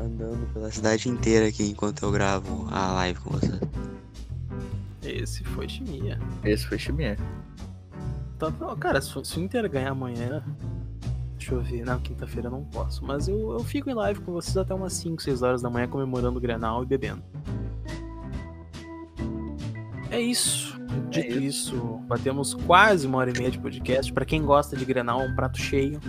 andando 0.00 0.52
pela 0.52 0.70
cidade 0.72 1.08
inteira 1.08 1.46
aqui 1.46 1.62
enquanto 1.70 2.02
eu 2.02 2.10
gravo 2.10 2.66
a 2.72 2.92
live 2.94 3.20
com 3.20 3.30
vocês. 3.30 3.60
Esse 5.04 5.44
foi 5.44 5.68
Chimia. 5.68 6.18
Esse 6.42 6.66
foi 6.66 6.76
Chimier. 6.76 7.16
Tá, 8.38 8.52
cara, 8.78 9.00
se, 9.00 9.12
se 9.24 9.38
o 9.38 9.42
Inter 9.42 9.68
ganhar 9.70 9.90
amanhã. 9.90 10.44
Deixa 11.38 11.54
eu 11.54 11.60
ver, 11.62 11.84
na 11.84 11.98
quinta-feira 11.98 12.48
eu 12.48 12.52
não 12.52 12.64
posso. 12.64 13.04
Mas 13.04 13.28
eu, 13.28 13.52
eu 13.52 13.60
fico 13.60 13.88
em 13.88 13.94
live 13.94 14.20
com 14.20 14.32
vocês 14.32 14.56
até 14.56 14.74
umas 14.74 14.92
5, 14.94 15.22
6 15.22 15.42
horas 15.42 15.62
da 15.62 15.70
manhã 15.70 15.86
comemorando 15.86 16.38
o 16.38 16.40
Grenal 16.40 16.82
e 16.82 16.86
bebendo. 16.86 17.22
É 20.10 20.20
isso. 20.20 20.76
Dito 21.10 21.38
isso, 21.38 21.76
batemos 22.08 22.54
quase 22.54 23.06
uma 23.06 23.18
hora 23.18 23.30
e 23.30 23.38
meia 23.38 23.50
de 23.50 23.58
podcast. 23.58 24.12
Pra 24.12 24.24
quem 24.24 24.42
gosta 24.44 24.76
de 24.76 24.84
Grenal, 24.84 25.22
é 25.22 25.24
um 25.26 25.34
prato 25.34 25.58
cheio. 25.58 26.00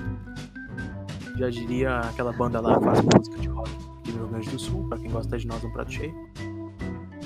Já 1.37 1.49
diria 1.49 1.99
aquela 1.99 2.31
banda 2.31 2.59
lá 2.59 2.79
faz 2.79 3.01
música 3.01 3.37
de 3.37 3.47
rock 3.47 3.69
aqui 3.99 4.11
no 4.11 4.19
Rio 4.19 4.27
Grande 4.29 4.49
do 4.49 4.59
Sul. 4.59 4.87
Pra 4.87 4.97
quem 4.97 5.11
gosta 5.11 5.37
de 5.37 5.47
nós, 5.47 5.63
é 5.63 5.67
um 5.67 5.71
prato 5.71 5.91
cheio. 5.91 6.13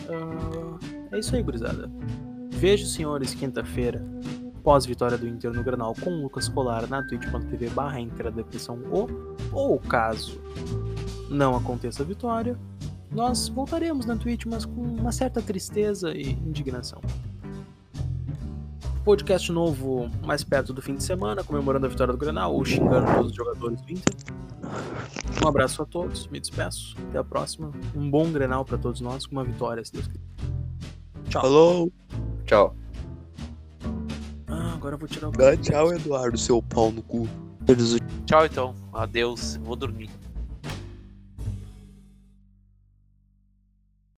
Ah, 0.10 0.78
é 1.12 1.20
isso 1.20 1.36
aí, 1.36 1.44
gurizada. 1.44 1.90
Vejo 2.50 2.86
senhores 2.86 3.34
quinta-feira 3.34 4.06
pós-vitória 4.64 5.18
do 5.18 5.28
Inter 5.28 5.52
no 5.52 5.64
Granal 5.64 5.94
com 6.02 6.10
o 6.12 6.22
Lucas 6.24 6.48
Colar 6.48 6.88
na 6.88 7.04
twitch.tv 7.04 7.70
barra 7.70 8.00
Depressão 8.34 8.80
ou, 8.92 9.10
ou 9.52 9.80
caso 9.80 10.40
não 11.30 11.56
aconteça 11.56 12.04
a 12.04 12.06
vitória, 12.06 12.58
nós 13.12 13.48
voltaremos 13.48 14.06
na 14.06 14.16
Twitch, 14.16 14.46
mas 14.46 14.66
com 14.66 14.82
uma 14.82 15.12
certa 15.12 15.42
tristeza 15.42 16.14
e 16.14 16.32
indignação. 16.32 17.02
Podcast 19.04 19.52
novo 19.52 20.10
mais 20.24 20.44
perto 20.44 20.74
do 20.74 20.82
fim 20.82 20.96
de 20.96 21.04
semana, 21.04 21.44
comemorando 21.44 21.88
a 21.88 21.90
vitória 21.90 22.14
do 22.14 22.18
Grenal 22.18 22.54
ou 22.54 22.64
xingando 22.64 23.12
todos 23.16 23.32
os 23.32 23.36
jogadores 23.36 23.82
do 23.82 23.92
Inter. 23.92 24.16
Um 25.44 25.48
abraço 25.48 25.82
a 25.82 25.86
todos, 25.86 26.28
me 26.28 26.40
despeço. 26.40 26.96
Até 27.10 27.18
a 27.18 27.24
próxima. 27.24 27.72
Um 27.96 28.10
bom 28.10 28.32
Grenal 28.32 28.64
para 28.64 28.78
todos 28.78 29.02
nós, 29.02 29.26
com 29.26 29.36
uma 29.36 29.44
vitória, 29.44 29.84
se 29.84 29.92
Deus 29.92 30.08
quiser. 30.08 30.22
Tchau. 31.30 31.42
Falou! 31.42 31.92
Tchau. 32.46 32.76
Agora 34.82 34.96
eu 34.96 34.98
vou 34.98 35.08
tirar 35.08 35.30
o. 35.30 35.32
Dá 35.32 35.56
tchau, 35.56 35.94
Eduardo, 35.94 36.36
seu 36.40 36.60
pau 36.60 36.92
no 36.92 37.04
cu. 37.04 37.30
Tchau 38.26 38.48
então. 38.48 38.74
Adeus. 38.92 39.58
Vou 39.58 39.76
dormir. 39.76 40.10